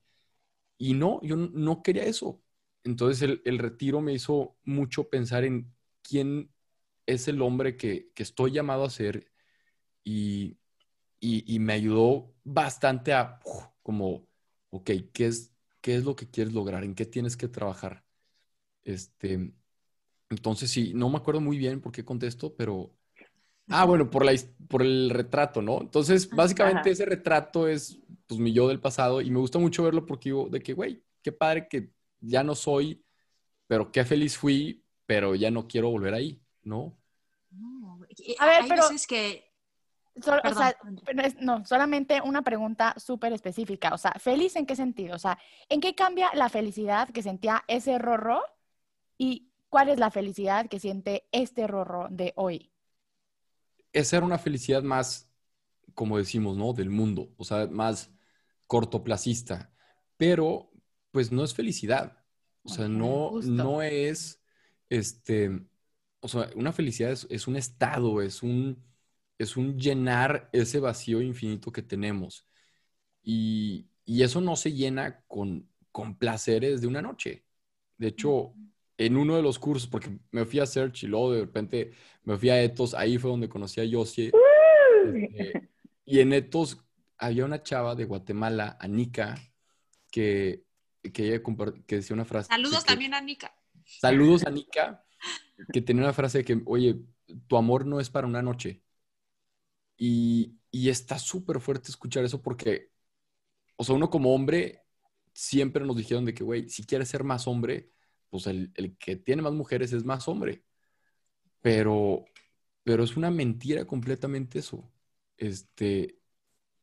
y 0.79 0.95
no, 0.95 1.21
yo 1.23 1.37
no- 1.37 1.83
quería 1.83 2.05
eso. 2.05 2.43
Entonces 2.85 3.23
el, 3.45 3.59
retiro 3.59 4.01
me 4.01 4.13
hizo 4.15 4.57
mucho 4.65 5.09
pensar 5.09 5.45
en 5.45 5.73
quién 6.03 6.51
es 7.07 7.29
el 7.29 7.43
hombre 7.43 7.77
que, 7.77 8.11
que 8.15 8.23
estoy 8.23 8.53
llamado 8.53 8.85
a 8.85 8.91
ser 8.91 9.31
y, 10.05 10.59
y- 11.21 11.59
me 11.61 11.75
ayudó 11.75 12.35
bastante 12.45 13.13
a 13.15 13.41
como, 13.83 14.27
ok, 14.71 14.91
¿qué 15.13 15.27
es, 15.29 15.54
¿qué 15.85 15.97
es 15.97 16.05
lo 16.05 16.17
que 16.17 16.27
quieres 16.31 16.55
lograr? 16.55 16.83
¿En 16.83 16.95
qué 16.95 17.05
tienes 17.05 17.37
que 17.37 17.47
trabajar? 17.47 18.03
Este, 18.85 19.53
entonces 20.31 20.71
sí, 20.71 20.93
no 20.95 21.11
me 21.11 21.19
acuerdo 21.19 21.43
muy 21.43 21.59
bien 21.59 21.83
por 21.83 21.93
qué 21.93 22.07
contesto, 22.07 22.55
pero... 22.57 22.91
Ah, 23.69 23.85
bueno, 23.85 24.09
por, 24.11 24.25
la, 24.25 24.33
por 24.67 24.81
el 24.81 25.11
retrato, 25.11 25.61
¿no? 25.61 25.83
Entonces, 25.83 26.31
básicamente 26.31 26.81
Ajá. 26.81 26.91
ese 26.91 27.05
retrato 27.05 27.69
es 27.69 27.99
pues 28.27 28.41
mi 28.41 28.55
yo 28.55 28.69
del 28.69 28.81
pasado 28.81 29.21
y 29.21 29.31
me 29.31 29.41
gusta 29.41 29.59
mucho 29.59 29.83
verlo 29.83 30.07
porque 30.07 30.31
digo, 30.31 30.49
de 30.49 30.63
que, 30.63 30.73
güey, 30.73 31.03
qué 31.23 31.33
padre 31.33 31.69
que 31.69 31.91
ya 32.21 32.43
no 32.43 32.55
soy, 32.55 33.05
pero 33.67 33.93
qué 33.93 34.07
feliz 34.07 34.39
fui, 34.39 34.83
pero 35.05 35.35
ya 35.35 35.51
no 35.51 35.69
quiero 35.69 35.91
volver 35.91 36.15
ahí, 36.15 36.41
¿no? 36.63 36.97
No, 37.51 38.01
A 38.39 38.47
ver, 38.47 38.63
hay 38.63 38.69
pero- 38.71 38.83
veces 38.89 39.07
que... 39.07 39.54
O 40.17 40.55
sea, 40.55 40.77
no, 41.41 41.65
solamente 41.67 42.21
una 42.23 42.43
pregunta 42.43 42.95
súper 42.99 43.33
específica. 43.33 43.93
O 43.93 43.99
sea, 43.99 44.13
¿feliz 44.13 44.55
en 44.57 44.67
qué 44.67 44.77
sentido? 44.77 45.17
O 45.17 45.19
sea, 45.19 45.39
¿en 45.69 45.81
qué 45.81 45.95
cambia 45.95 46.31
la 46.35 46.49
felicidad 46.49 47.09
que 47.11 47.23
sentía 47.23 47.65
ese 47.67 47.99
Rorro 47.99 48.43
y 49.19 49.51
cuál 49.69 49.89
es 49.89 49.99
la 49.99 50.11
felicidad 50.11 50.69
que 50.69 50.79
siente 50.79 51.27
este 51.33 51.67
Rorro 51.67 52.07
de 52.11 52.33
hoy? 52.37 52.71
Esa 53.93 54.19
era 54.19 54.27
una 54.27 54.39
felicidad 54.39 54.83
más, 54.83 55.29
como 55.95 56.19
decimos, 56.19 56.57
¿no? 56.57 56.73
Del 56.73 56.91
mundo, 56.91 57.33
o 57.37 57.45
sea, 57.45 57.67
más 57.67 58.13
cortoplacista, 58.69 59.73
pero 60.17 60.71
pues 61.11 61.33
no 61.33 61.43
es 61.43 61.55
felicidad. 61.55 62.25
O 62.63 62.69
sea, 62.69 62.89
no, 62.89 63.31
justo. 63.31 63.51
no 63.51 63.83
es, 63.83 64.41
este, 64.89 65.67
o 66.21 66.29
sea, 66.29 66.51
una 66.55 66.73
felicidad 66.73 67.11
es, 67.11 67.27
es 67.31 67.47
un 67.47 67.57
estado, 67.57 68.23
es 68.23 68.43
un, 68.43 68.83
es 69.39 69.57
un 69.57 69.79
llenar 69.79 70.49
ese 70.53 70.81
vacío 70.81 71.21
infinito 71.21 71.73
que 71.73 71.83
tenemos. 71.83 72.49
Y, 73.23 73.89
y 74.05 74.23
eso 74.23 74.41
no 74.41 74.57
se 74.57 74.73
llena 74.73 75.23
con, 75.27 75.69
con 75.91 76.17
placeres 76.19 76.81
de 76.81 76.87
una 76.87 77.03
noche. 77.03 77.45
De 77.97 78.09
hecho, 78.09 78.55
en 78.97 79.17
uno 79.17 79.37
de 79.37 79.43
los 79.43 79.59
cursos, 79.59 79.89
porque 79.89 80.19
me 80.31 80.45
fui 80.45 80.61
a 80.61 80.67
Search 80.67 81.05
y 81.05 81.07
luego 81.07 81.33
de 81.33 81.41
repente 81.41 81.93
me 82.23 82.37
fui 82.37 82.51
a 82.51 82.63
Ethos, 82.63 82.95
ahí 82.95 83.19
fue 83.19 83.31
donde 83.31 83.49
conocí 83.49 83.81
a 83.81 83.85
Yosie. 83.85 84.31
Este, 85.07 85.71
y 86.05 86.21
en 86.21 86.33
Ethos 86.33 86.79
había 87.19 87.45
una 87.45 87.63
chava 87.63 87.95
de 87.95 88.05
Guatemala, 88.05 88.77
Anika, 88.81 89.37
que, 90.11 90.65
que, 91.13 91.35
ella 91.35 91.43
que 91.87 91.97
decía 91.97 92.15
una 92.15 92.25
frase. 92.25 92.49
Saludos 92.49 92.85
que- 92.85 92.89
también 92.93 93.15
a 93.15 93.21
Nika. 93.21 93.55
Saludos, 93.87 94.47
Anika, 94.47 95.05
que 95.73 95.83
tenía 95.83 96.05
una 96.05 96.13
frase 96.13 96.39
de 96.39 96.45
que, 96.45 96.63
oye, 96.67 97.01
tu 97.49 97.57
amor 97.57 97.85
no 97.85 98.01
es 98.01 98.11
para 98.11 98.27
una 98.27 98.43
noche. 98.43 98.83
Y, 99.97 100.59
y 100.71 100.89
está 100.91 101.19
súper 101.19 101.61
fuerte 101.61 101.91
escuchar 101.91 102.25
eso 102.25 102.43
porque, 102.43 102.91
o 103.77 103.85
sea, 103.85 103.95
uno 103.97 104.11
como 104.11 104.35
hombre, 104.35 104.83
siempre 105.35 105.85
nos 105.87 105.97
dijeron 105.97 106.25
de 106.27 106.35
que, 106.35 106.45
güey, 106.45 106.69
si 106.71 106.85
quieres 106.87 107.09
ser 107.11 107.25
más 107.25 107.47
hombre, 107.49 107.93
pues 108.31 108.47
el, 108.49 108.73
el 108.77 108.97
que 108.99 109.17
tiene 109.17 109.43
más 109.43 109.53
mujeres 109.55 109.93
es 109.93 110.05
más 110.05 110.29
hombre. 110.29 110.65
Pero, 111.61 112.25
pero 112.83 113.05
es 113.05 113.17
una 113.17 113.31
mentira 113.31 113.87
completamente 113.87 114.59
eso. 114.61 114.91
Este, 115.37 116.21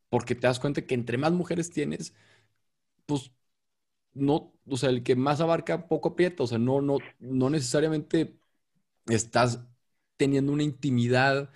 porque 0.09 0.35
te 0.35 0.47
das 0.47 0.59
cuenta 0.59 0.85
que 0.85 0.95
entre 0.95 1.17
más 1.17 1.33
mujeres 1.33 1.71
tienes, 1.71 2.15
pues 3.05 3.31
no, 4.13 4.53
o 4.67 4.77
sea, 4.77 4.89
el 4.89 5.03
que 5.03 5.15
más 5.15 5.41
abarca 5.41 5.87
poco 5.87 6.09
aprieta, 6.11 6.43
o 6.43 6.47
sea, 6.47 6.57
no, 6.59 6.81
no, 6.81 6.99
no 7.19 7.49
necesariamente 7.49 8.39
estás 9.07 9.65
teniendo 10.17 10.53
una 10.53 10.63
intimidad, 10.63 11.51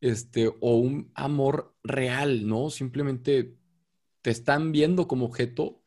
este, 0.00 0.48
o 0.60 0.76
un 0.76 1.10
amor 1.14 1.76
real, 1.82 2.46
¿no? 2.46 2.70
Simplemente 2.70 3.56
te 4.22 4.30
están 4.30 4.72
viendo 4.72 5.08
como 5.08 5.26
objeto, 5.26 5.82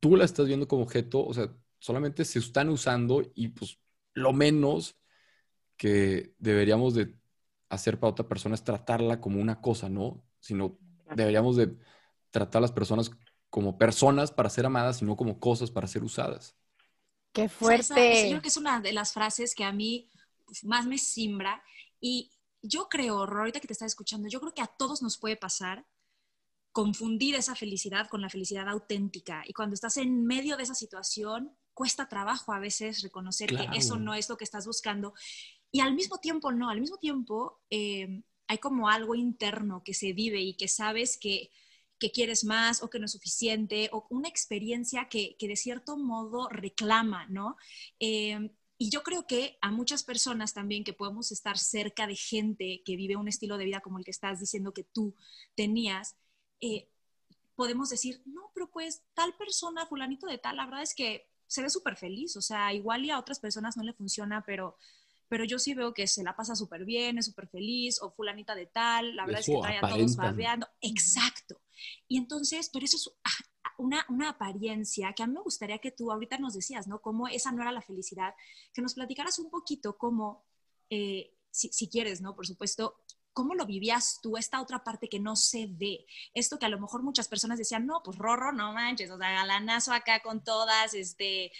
tú 0.00 0.16
la 0.16 0.24
estás 0.24 0.46
viendo 0.46 0.68
como 0.68 0.82
objeto, 0.84 1.24
o 1.26 1.34
sea, 1.34 1.54
solamente 1.78 2.24
se 2.24 2.38
están 2.40 2.68
usando 2.70 3.22
y 3.34 3.48
pues 3.48 3.78
lo 4.14 4.32
menos 4.32 4.96
que 5.76 6.34
deberíamos 6.38 6.94
de 6.94 7.14
hacer 7.68 7.98
para 8.00 8.10
otra 8.12 8.28
persona 8.28 8.54
es 8.54 8.64
tratarla 8.64 9.20
como 9.20 9.40
una 9.40 9.60
cosa, 9.60 9.88
¿no? 9.88 10.24
Sino 10.40 10.78
deberíamos 11.14 11.56
de 11.56 11.76
tratar 12.30 12.60
a 12.60 12.62
las 12.62 12.72
personas 12.72 13.10
como 13.50 13.78
personas 13.78 14.30
para 14.32 14.50
ser 14.50 14.66
amadas 14.66 15.00
y 15.02 15.04
no 15.04 15.16
como 15.16 15.40
cosas 15.40 15.70
para 15.70 15.86
ser 15.86 16.02
usadas. 16.04 16.56
Qué 17.32 17.48
O 17.60 17.64
sea, 17.64 17.76
esa- 17.76 17.94
fuerte. 17.94 18.12
esa 18.12 18.22
yo 18.24 18.30
creo 18.32 18.42
que 18.42 18.48
es 18.48 18.56
una 18.56 18.80
de 18.80 18.92
las 18.92 19.12
frases 19.12 19.54
que 19.54 19.64
a 19.64 19.72
mí 19.72 20.10
pues, 20.46 20.64
más 20.64 20.86
me 20.86 20.98
simbra. 20.98 21.62
Y 22.00 22.30
yo 22.62 22.88
creo, 22.88 23.22
ahorita 23.22 23.60
que 23.60 23.66
te 23.66 23.72
estaba 23.72 23.86
escuchando, 23.86 24.28
yo 24.28 24.40
creo 24.40 24.54
que 24.54 24.62
a 24.62 24.66
todos 24.66 25.02
nos 25.02 25.18
puede 25.18 25.36
pasar 25.36 25.86
confundir 26.72 27.34
esa 27.34 27.56
felicidad 27.56 28.08
con 28.08 28.20
la 28.20 28.28
felicidad 28.28 28.68
auténtica. 28.68 29.42
Y 29.46 29.52
cuando 29.52 29.74
estás 29.74 29.96
en 29.96 30.24
medio 30.24 30.56
de 30.56 30.62
esa 30.62 30.74
situación, 30.74 31.56
cuesta 31.74 32.08
trabajo 32.08 32.52
a 32.52 32.60
veces 32.60 33.02
reconocer 33.02 33.48
Claro. 33.48 33.72
que 33.72 33.78
eso 33.78 33.96
no 33.98 34.14
es 34.14 34.28
lo 34.28 34.36
que 34.36 34.44
estás 34.44 34.66
buscando. 34.66 35.12
Y 35.72 35.80
al 35.80 35.94
mismo 35.94 36.18
tiempo, 36.18 36.52
no, 36.52 36.70
al 36.70 36.80
mismo 36.80 36.98
tiempo 36.98 37.60
eh, 37.70 38.22
hay 38.46 38.58
como 38.58 38.88
algo 38.88 39.14
interno 39.14 39.82
que 39.84 39.94
se 39.94 40.12
vive 40.12 40.40
y 40.40 40.56
que 40.56 40.68
sabes 40.68 41.18
que, 41.18 41.50
que 41.98 42.12
quieres 42.12 42.44
más 42.44 42.82
o 42.82 42.90
que 42.90 42.98
no 42.98 43.06
es 43.06 43.12
suficiente 43.12 43.88
o 43.92 44.06
una 44.10 44.28
experiencia 44.28 45.08
que, 45.08 45.36
que 45.36 45.48
de 45.48 45.56
cierto 45.56 45.96
modo 45.96 46.48
reclama, 46.48 47.26
¿no? 47.26 47.56
Eh, 47.98 48.52
y 48.78 48.90
yo 48.90 49.02
creo 49.02 49.26
que 49.26 49.58
a 49.60 49.72
muchas 49.72 50.04
personas 50.04 50.54
también 50.54 50.84
que 50.84 50.92
podemos 50.92 51.32
estar 51.32 51.58
cerca 51.58 52.06
de 52.06 52.14
gente 52.14 52.82
que 52.84 52.94
vive 52.94 53.16
un 53.16 53.26
estilo 53.26 53.58
de 53.58 53.64
vida 53.64 53.80
como 53.80 53.98
el 53.98 54.04
que 54.04 54.12
estás 54.12 54.38
diciendo 54.38 54.72
que 54.72 54.84
tú 54.84 55.16
tenías, 55.56 56.16
eh, 56.60 56.88
podemos 57.56 57.90
decir, 57.90 58.22
no, 58.24 58.52
pero 58.54 58.70
pues 58.70 59.02
tal 59.14 59.34
persona, 59.36 59.86
fulanito 59.86 60.28
de 60.28 60.38
tal, 60.38 60.56
la 60.56 60.66
verdad 60.66 60.82
es 60.82 60.94
que 60.94 61.26
se 61.48 61.60
ve 61.60 61.70
súper 61.70 61.96
feliz, 61.96 62.36
o 62.36 62.40
sea, 62.40 62.72
igual 62.72 63.04
y 63.04 63.10
a 63.10 63.18
otras 63.18 63.40
personas 63.40 63.76
no 63.76 63.82
le 63.82 63.94
funciona, 63.94 64.44
pero, 64.46 64.76
pero 65.26 65.44
yo 65.44 65.58
sí 65.58 65.74
veo 65.74 65.92
que 65.92 66.06
se 66.06 66.22
la 66.22 66.36
pasa 66.36 66.54
súper 66.54 66.84
bien, 66.84 67.18
es 67.18 67.26
súper 67.26 67.48
feliz, 67.48 68.00
o 68.00 68.12
fulanita 68.12 68.54
de 68.54 68.66
tal, 68.66 69.16
la 69.16 69.26
verdad 69.26 69.40
es 69.40 69.46
que 69.46 69.60
trae 69.60 69.78
a 69.78 69.88
todos 69.88 70.14
babeando. 70.14 70.68
Exacto. 70.82 71.60
Y 72.06 72.16
entonces, 72.16 72.70
pero 72.72 72.84
eso 72.84 72.96
es 72.96 73.10
ah, 73.24 73.44
una, 73.78 74.04
una 74.08 74.30
apariencia 74.30 75.12
que 75.14 75.22
a 75.22 75.26
mí 75.26 75.32
me 75.32 75.40
gustaría 75.40 75.78
que 75.78 75.90
tú 75.90 76.12
ahorita 76.12 76.38
nos 76.38 76.54
decías, 76.54 76.86
¿no? 76.86 77.00
Cómo 77.00 77.28
esa 77.28 77.52
no 77.52 77.62
era 77.62 77.72
la 77.72 77.80
felicidad, 77.80 78.34
que 78.74 78.82
nos 78.82 78.94
platicaras 78.94 79.38
un 79.38 79.50
poquito 79.50 79.96
cómo, 79.96 80.44
eh, 80.90 81.34
si, 81.50 81.68
si 81.70 81.88
quieres, 81.88 82.20
¿no? 82.20 82.34
Por 82.34 82.46
supuesto, 82.46 82.96
¿cómo 83.32 83.54
lo 83.54 83.66
vivías 83.66 84.18
tú, 84.20 84.36
esta 84.36 84.60
otra 84.60 84.82
parte 84.82 85.08
que 85.08 85.20
no 85.20 85.36
se 85.36 85.68
ve? 85.70 86.06
Esto 86.34 86.58
que 86.58 86.66
a 86.66 86.68
lo 86.68 86.80
mejor 86.80 87.02
muchas 87.02 87.28
personas 87.28 87.58
decían, 87.58 87.86
no, 87.86 88.02
pues 88.04 88.18
Rorro, 88.18 88.52
no 88.52 88.72
manches, 88.72 89.10
o 89.10 89.16
sea, 89.16 89.30
galanazo 89.30 89.92
acá 89.92 90.20
con 90.20 90.42
todas, 90.42 90.92
este, 90.94 91.52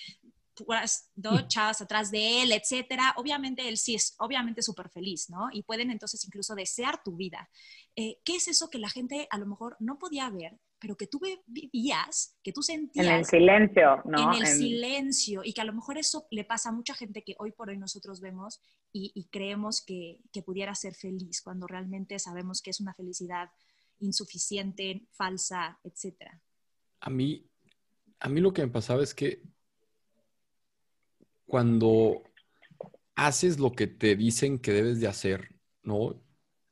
puras 0.54 1.10
dos 1.14 1.46
chavas 1.48 1.80
atrás 1.80 2.10
de 2.10 2.42
él, 2.42 2.52
etcétera. 2.52 3.14
Obviamente 3.16 3.68
él 3.68 3.78
sí 3.78 3.94
es, 3.94 4.16
obviamente 4.18 4.62
súper 4.62 4.90
feliz, 4.90 5.30
¿no? 5.30 5.48
Y 5.52 5.62
pueden 5.62 5.90
entonces 5.90 6.24
incluso 6.24 6.54
desear 6.54 7.02
tu 7.02 7.16
vida. 7.16 7.48
Eh, 7.94 8.18
¿Qué 8.24 8.36
es 8.36 8.48
eso 8.48 8.70
que 8.70 8.78
la 8.78 8.90
gente 8.90 9.28
a 9.30 9.38
lo 9.38 9.46
mejor 9.46 9.76
no 9.78 9.98
podía 9.98 10.28
ver, 10.30 10.58
pero 10.80 10.96
que 10.96 11.06
tú 11.06 11.18
vi- 11.20 11.40
vivías, 11.46 12.36
que 12.42 12.52
tú 12.52 12.60
En 12.60 12.76
el 13.06 13.24
sentías 13.24 13.28
silencio, 13.28 14.02
¿no? 14.04 14.32
en 14.32 14.34
el 14.40 14.46
En- 14.46 14.58
silencio 14.58 15.42
y 15.44 15.52
que 15.52 15.60
a 15.60 15.64
lo 15.64 15.72
mejor 15.72 15.98
eso 15.98 16.26
le 16.30 16.44
pasa 16.44 16.68
a 16.70 16.72
mucha 16.72 16.94
gente 16.94 17.22
que 17.22 17.34
hoy 17.38 17.52
por 17.52 17.68
hoy 17.68 17.78
nosotros 17.78 18.20
vemos 18.20 18.60
y, 18.92 19.12
y 19.14 19.24
creemos 19.28 19.82
que, 19.84 20.20
que 20.32 20.42
pudiera 20.42 20.74
ser 20.74 20.94
feliz 20.94 21.42
cuando 21.42 21.66
realmente 21.66 22.18
sabemos 22.18 22.62
que 22.62 22.70
es 22.70 22.80
una 22.80 22.94
felicidad 22.94 23.50
insuficiente, 24.00 25.06
falsa, 25.10 25.78
etcétera. 25.82 26.40
A 27.00 27.10
mí, 27.10 27.44
a 28.20 28.28
mí 28.28 28.40
lo 28.40 28.52
que 28.52 28.62
me 28.62 28.68
pasaba 28.72 29.02
es 29.02 29.14
que 29.14 29.42
cuando 31.46 32.22
haces 33.14 33.58
lo 33.58 33.72
que 33.72 33.86
te 33.86 34.16
dicen 34.16 34.58
que 34.58 34.72
debes 34.72 35.00
de 35.00 35.08
hacer, 35.08 35.56
¿no? 35.82 36.20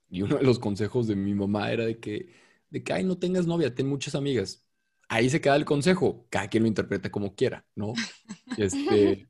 Y 0.08 0.22
uno 0.22 0.36
de 0.36 0.44
los 0.44 0.58
consejos 0.58 1.06
de 1.08 1.16
mi 1.16 1.34
mamá 1.34 1.72
era 1.72 1.84
de 1.84 1.98
que, 1.98 2.32
de 2.70 2.82
que, 2.82 2.92
ay, 2.92 3.04
no 3.04 3.18
tengas 3.18 3.46
novia, 3.46 3.75
ten 3.75 3.88
muchas 3.88 4.14
amigas. 4.14 4.64
Ahí 5.08 5.30
se 5.30 5.40
queda 5.40 5.56
el 5.56 5.64
consejo, 5.64 6.26
cada 6.30 6.49
quien 6.49 6.64
lo 6.64 6.68
interprete 6.68 7.11
como 7.11 7.35
quiera, 7.35 7.64
¿no? 7.75 7.92
Este, 8.58 9.28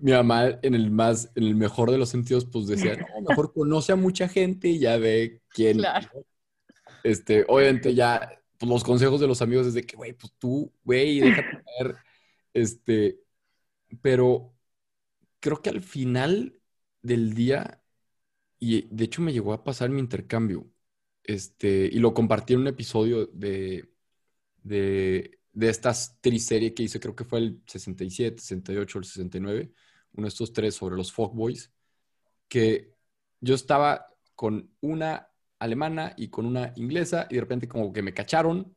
mi 0.00 0.12
mamá 0.12 0.58
en 0.62 0.74
el 0.74 0.90
más, 0.90 1.30
en 1.34 1.44
el 1.44 1.54
mejor 1.54 1.90
de 1.90 1.98
los 1.98 2.08
sentidos, 2.08 2.44
pues 2.44 2.66
decía, 2.66 2.96
no, 2.96 3.28
mejor 3.28 3.52
conoce 3.52 3.92
a 3.92 3.96
mucha 3.96 4.28
gente 4.28 4.68
y 4.68 4.78
ya 4.78 4.96
ve 4.96 5.42
quién. 5.50 5.78
Claro. 5.78 6.08
¿no? 6.14 6.24
Este, 7.04 7.44
obviamente 7.48 7.94
ya, 7.94 8.40
pues 8.58 8.70
los 8.70 8.84
consejos 8.84 9.20
de 9.20 9.26
los 9.26 9.42
amigos 9.42 9.66
es 9.66 9.74
de 9.74 9.84
que, 9.84 9.96
güey, 9.96 10.12
pues 10.12 10.32
tú, 10.38 10.72
güey, 10.84 11.20
déjate 11.20 11.62
caer. 11.64 11.96
Este, 12.54 13.20
pero 14.00 14.54
creo 15.40 15.60
que 15.60 15.70
al 15.70 15.82
final 15.82 16.60
del 17.02 17.34
día, 17.34 17.82
y 18.58 18.82
de 18.94 19.04
hecho 19.04 19.22
me 19.22 19.32
llegó 19.32 19.52
a 19.52 19.64
pasar 19.64 19.90
mi 19.90 20.00
intercambio, 20.00 20.66
este, 21.24 21.88
y 21.92 21.98
lo 21.98 22.14
compartí 22.14 22.54
en 22.54 22.60
un 22.60 22.66
episodio 22.68 23.26
de, 23.26 23.90
de, 24.62 25.40
de 25.52 25.68
esta 25.68 25.92
triserie 26.20 26.74
que 26.74 26.84
hice, 26.84 27.00
creo 27.00 27.14
que 27.16 27.24
fue 27.24 27.40
el 27.40 27.62
67, 27.66 28.40
68, 28.40 28.98
el 28.98 29.04
69, 29.04 29.72
uno 30.14 30.24
de 30.26 30.28
estos 30.28 30.52
tres 30.52 30.74
sobre 30.74 30.96
los 30.96 31.12
Fogboys, 31.12 31.72
que 32.48 32.94
yo 33.40 33.54
estaba 33.54 34.06
con 34.34 34.70
una 34.80 35.28
alemana 35.58 36.14
y 36.16 36.28
con 36.28 36.46
una 36.46 36.72
inglesa, 36.76 37.26
y 37.30 37.36
de 37.36 37.40
repente 37.40 37.68
como 37.68 37.92
que 37.92 38.02
me 38.02 38.14
cacharon, 38.14 38.76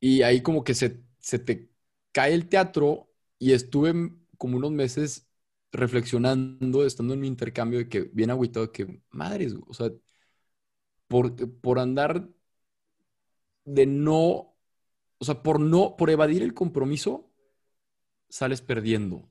y 0.00 0.22
ahí 0.22 0.42
como 0.42 0.64
que 0.64 0.74
se, 0.74 1.02
se 1.18 1.38
te 1.38 1.70
cae 2.12 2.34
el 2.34 2.48
teatro, 2.48 3.10
y 3.38 3.52
estuve 3.52 3.92
como 4.38 4.56
unos 4.56 4.72
meses 4.72 5.28
reflexionando, 5.72 6.86
estando 6.86 7.14
en 7.14 7.20
mi 7.20 7.28
intercambio, 7.28 7.80
de 7.80 7.88
que 7.88 8.02
bien 8.12 8.30
agüitado, 8.30 8.72
que 8.72 9.02
madres, 9.10 9.54
o 9.66 9.74
sea, 9.74 9.90
por, 11.08 11.36
por 11.60 11.78
andar 11.78 12.28
de 13.64 13.86
no, 13.86 14.56
o 15.18 15.24
sea, 15.24 15.42
por 15.42 15.60
no, 15.60 15.96
por 15.96 16.10
evadir 16.10 16.42
el 16.42 16.54
compromiso, 16.54 17.30
sales 18.28 18.60
perdiendo, 18.62 19.28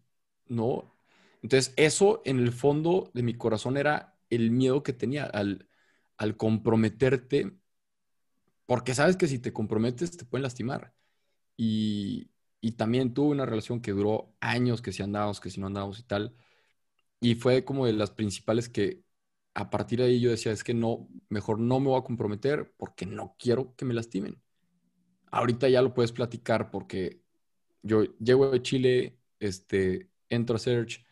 ¿no? 0.47 0.95
Entonces, 1.41 1.73
eso 1.77 2.21
en 2.25 2.39
el 2.39 2.51
fondo 2.51 3.11
de 3.13 3.23
mi 3.23 3.35
corazón 3.35 3.77
era 3.77 4.17
el 4.29 4.51
miedo 4.51 4.83
que 4.83 4.93
tenía 4.93 5.25
al, 5.25 5.69
al 6.17 6.37
comprometerte, 6.37 7.57
porque 8.65 8.95
sabes 8.95 9.17
que 9.17 9.27
si 9.27 9.39
te 9.39 9.53
comprometes 9.53 10.17
te 10.17 10.25
pueden 10.25 10.43
lastimar. 10.43 10.93
Y, 11.57 12.31
y 12.61 12.73
también 12.73 13.13
tuve 13.15 13.31
una 13.33 13.47
relación 13.47 13.81
que 13.81 13.93
duró 13.93 14.35
años, 14.41 14.81
que 14.83 14.93
si 14.93 15.03
andábamos, 15.03 15.41
que 15.41 15.51
si 15.51 15.61
no 15.61 15.67
andábamos 15.67 15.99
y 15.99 16.03
tal. 16.05 16.35
Y 17.21 17.35
fue 17.37 17.65
como 17.65 17.87
de 17.87 17.93
las 17.93 18.11
principales 18.11 18.69
que 18.69 19.04
a 19.55 19.69
partir 19.71 19.99
de 19.99 20.05
ahí 20.07 20.21
yo 20.21 20.31
decía, 20.31 20.51
es 20.53 20.63
que 20.63 20.73
no, 20.75 21.09
mejor 21.29 21.59
no 21.59 21.79
me 21.79 21.87
voy 21.89 21.99
a 21.99 22.03
comprometer 22.03 22.73
porque 22.77 23.05
no 23.07 23.35
quiero 23.39 23.75
que 23.75 23.85
me 23.85 23.95
lastimen. 23.95 24.41
Ahorita 25.31 25.69
ya 25.69 25.81
lo 25.81 25.93
puedes 25.93 26.11
platicar 26.11 26.71
porque 26.71 27.21
yo 27.83 28.03
llego 28.19 28.51
de 28.51 28.61
Chile 28.61 29.19
este, 29.39 30.09
entro 30.29 30.57
a 30.57 30.59
Search, 30.59 31.05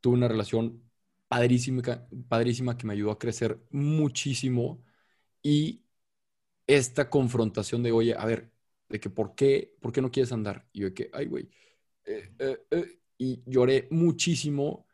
tuve 0.00 0.14
una 0.16 0.28
relación 0.28 0.82
padrísima, 1.28 1.82
padrísima 2.28 2.76
que 2.78 2.86
me 2.86 2.94
ayudó 2.94 3.12
a 3.12 3.18
crecer 3.18 3.60
muchísimo 3.70 4.84
y 5.42 5.84
esta 6.66 7.10
confrontación 7.10 7.82
de, 7.82 7.92
oye, 7.92 8.14
a 8.16 8.24
ver, 8.26 8.52
de 8.88 9.00
que 9.00 9.10
por 9.10 9.34
qué, 9.34 9.74
por 9.80 9.92
qué 9.92 10.02
no 10.02 10.10
quieres 10.10 10.32
andar? 10.32 10.68
Y 10.72 10.80
yo 10.80 10.86
de 10.88 10.94
que, 10.94 11.10
ay, 11.12 11.26
güey. 11.26 11.48
Eh, 12.04 12.32
eh, 12.38 12.58
eh", 12.70 13.00
y 13.18 13.42
lloré 13.46 13.88
muchísimo. 13.90 14.86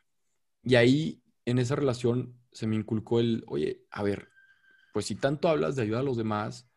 Y 0.65 0.77
ahí, 0.77 1.23
en 1.47 1.59
esa 1.59 1.77
relación, 1.77 2.35
se 2.55 2.67
me 2.67 2.77
inculcó 2.77 3.21
el, 3.21 3.45
oye, 3.49 3.85
a 3.91 4.03
ver, 4.03 4.31
pues 4.93 5.07
si 5.07 5.17
tanto 5.17 5.49
hablas 5.49 5.77
de 5.77 5.83
ayudar 5.83 6.01
a 6.03 6.05
los 6.05 6.17
demás, 6.17 6.69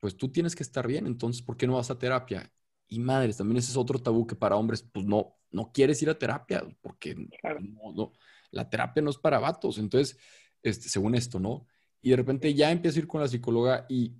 pues 0.00 0.16
tú 0.16 0.30
tienes 0.32 0.56
que 0.56 0.62
estar 0.64 0.86
bien, 0.86 1.06
entonces, 1.06 1.42
¿por 1.42 1.56
qué 1.56 1.66
no 1.66 1.74
vas 1.76 1.90
a 1.90 1.98
terapia? 1.98 2.52
Y 2.88 3.00
madres, 3.00 3.36
también 3.36 3.58
ese 3.58 3.70
es 3.72 3.76
otro 3.76 4.00
tabú 4.00 4.26
que 4.26 4.36
para 4.36 4.56
hombres, 4.56 4.82
pues 4.82 5.06
no, 5.06 5.36
no 5.50 5.72
quieres 5.72 6.02
ir 6.02 6.10
a 6.10 6.18
terapia, 6.18 6.64
porque 6.80 7.14
no, 7.94 8.12
la 8.50 8.70
terapia 8.70 9.02
no 9.02 9.10
es 9.10 9.18
para 9.18 9.38
vatos. 9.38 9.78
Entonces, 9.78 10.18
este, 10.62 10.88
según 10.88 11.14
esto, 11.14 11.38
¿no? 11.40 11.66
Y 12.00 12.10
de 12.10 12.16
repente 12.16 12.54
ya 12.54 12.70
empiezo 12.70 12.98
a 12.98 13.02
ir 13.02 13.08
con 13.08 13.20
la 13.20 13.28
psicóloga 13.28 13.86
y 13.88 14.14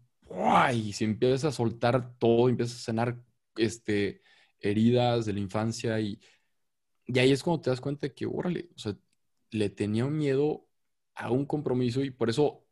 y 0.75 0.93
se 0.93 1.05
empieza 1.05 1.49
a 1.49 1.53
soltar 1.53 2.19
todo, 2.19 2.49
empieza 2.49 2.75
a 2.75 2.79
sanar 2.79 3.23
este, 3.57 4.23
heridas 4.61 5.27
de 5.27 5.33
la 5.33 5.41
infancia 5.41 5.99
y, 6.01 6.21
y 7.07 7.19
ahí 7.19 7.33
es 7.33 7.43
cuando 7.43 7.63
te 7.63 7.71
das 7.71 7.81
cuenta 7.81 8.07
de 8.09 8.15
que, 8.15 8.27
órale, 8.27 8.71
o 8.77 8.79
sea, 8.79 8.97
le 9.51 9.71
tenía 9.71 10.07
miedo 10.07 10.68
a 11.19 11.31
un 11.31 11.45
compromiso 11.45 12.03
y 12.03 12.11
por 12.11 12.31
eso 12.31 12.65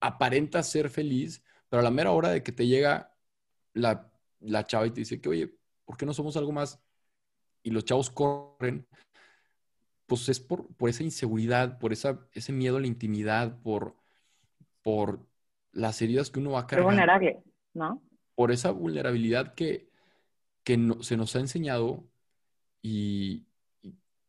aparenta 0.00 0.62
ser 0.62 0.90
feliz, 0.90 1.42
pero 1.68 1.80
a 1.80 1.84
la 1.84 1.90
mera 1.90 2.10
hora 2.10 2.28
de 2.30 2.42
que 2.42 2.52
te 2.52 2.66
llega 2.66 3.14
la, 3.72 4.12
la 4.40 4.66
chava 4.66 4.86
y 4.86 4.90
te 4.90 5.00
dice 5.00 5.20
que, 5.20 5.28
oye, 5.28 5.56
¿por 5.84 5.96
qué 5.96 6.04
no 6.04 6.12
somos 6.12 6.36
algo 6.36 6.52
más? 6.52 6.82
Y 7.62 7.70
los 7.70 7.84
chavos 7.84 8.10
corren, 8.10 8.86
pues 10.06 10.28
es 10.28 10.40
por, 10.40 10.66
por 10.74 10.90
esa 10.90 11.04
inseguridad, 11.04 11.78
por 11.78 11.92
esa, 11.92 12.28
ese 12.32 12.52
miedo 12.52 12.76
a 12.76 12.80
la 12.80 12.86
intimidad, 12.86 13.60
por, 13.62 13.96
por 14.82 15.24
las 15.70 16.02
heridas 16.02 16.30
que 16.30 16.40
uno 16.40 16.52
va 16.52 16.60
a 16.60 16.66
cargar. 16.66 16.84
vulnerable, 16.84 17.42
¿no? 17.72 18.02
Por 18.34 18.50
esa 18.50 18.72
vulnerabilidad 18.72 19.54
que, 19.54 19.88
que 20.64 20.78
se 21.00 21.16
nos 21.16 21.36
ha 21.36 21.40
enseñado 21.40 22.04
y, 22.82 23.46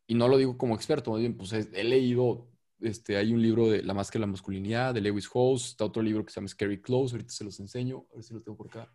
y, 0.08 0.14
no 0.14 0.28
lo 0.28 0.38
digo 0.38 0.58
como 0.58 0.76
experto, 0.76 1.12
más 1.12 1.20
bien, 1.20 1.36
pues 1.36 1.52
he, 1.52 1.84
leído, 1.84 2.48
este, 2.84 3.18
hay 3.18 3.34
un 3.34 3.42
libro 3.42 3.70
de 3.70 3.82
La 3.82 3.94
máscara 3.94 4.22
de 4.22 4.28
la 4.28 4.32
masculinidad 4.32 4.94
de 4.94 5.02
Lewis 5.02 5.30
Howes, 5.34 5.70
está 5.70 5.86
otro 5.86 6.02
libro 6.02 6.26
que 6.26 6.32
se 6.32 6.36
llama 6.40 6.50
Scary 6.50 6.82
Close, 6.82 7.16
ahorita 7.16 7.34
se 7.34 7.44
los 7.44 7.60
enseño, 7.60 8.06
a 8.12 8.16
ver 8.16 8.24
si 8.24 8.34
lo 8.34 8.42
tengo 8.42 8.58
por 8.58 8.68
acá. 8.68 8.94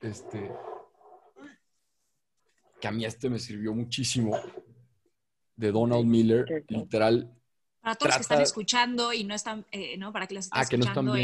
Este, 0.00 0.50
que 2.80 2.88
a 2.88 2.90
mí 2.90 3.04
este 3.04 3.28
me 3.28 3.38
sirvió 3.38 3.74
muchísimo, 3.74 4.36
de 5.54 5.72
Donald 5.72 6.06
Miller, 6.06 6.64
literal, 6.68 7.30
para 7.80 7.94
todos 7.94 8.10
los 8.10 8.16
que 8.16 8.22
están 8.22 8.40
escuchando 8.42 9.12
y 9.12 9.24
no 9.24 9.34
están, 9.34 9.64
eh, 9.72 9.96
¿no? 9.96 10.12
Para 10.12 10.26
que 10.26 10.34
los 10.34 10.46
estén 10.46 10.58
ah, 10.58 10.62
escuchando 10.62 11.14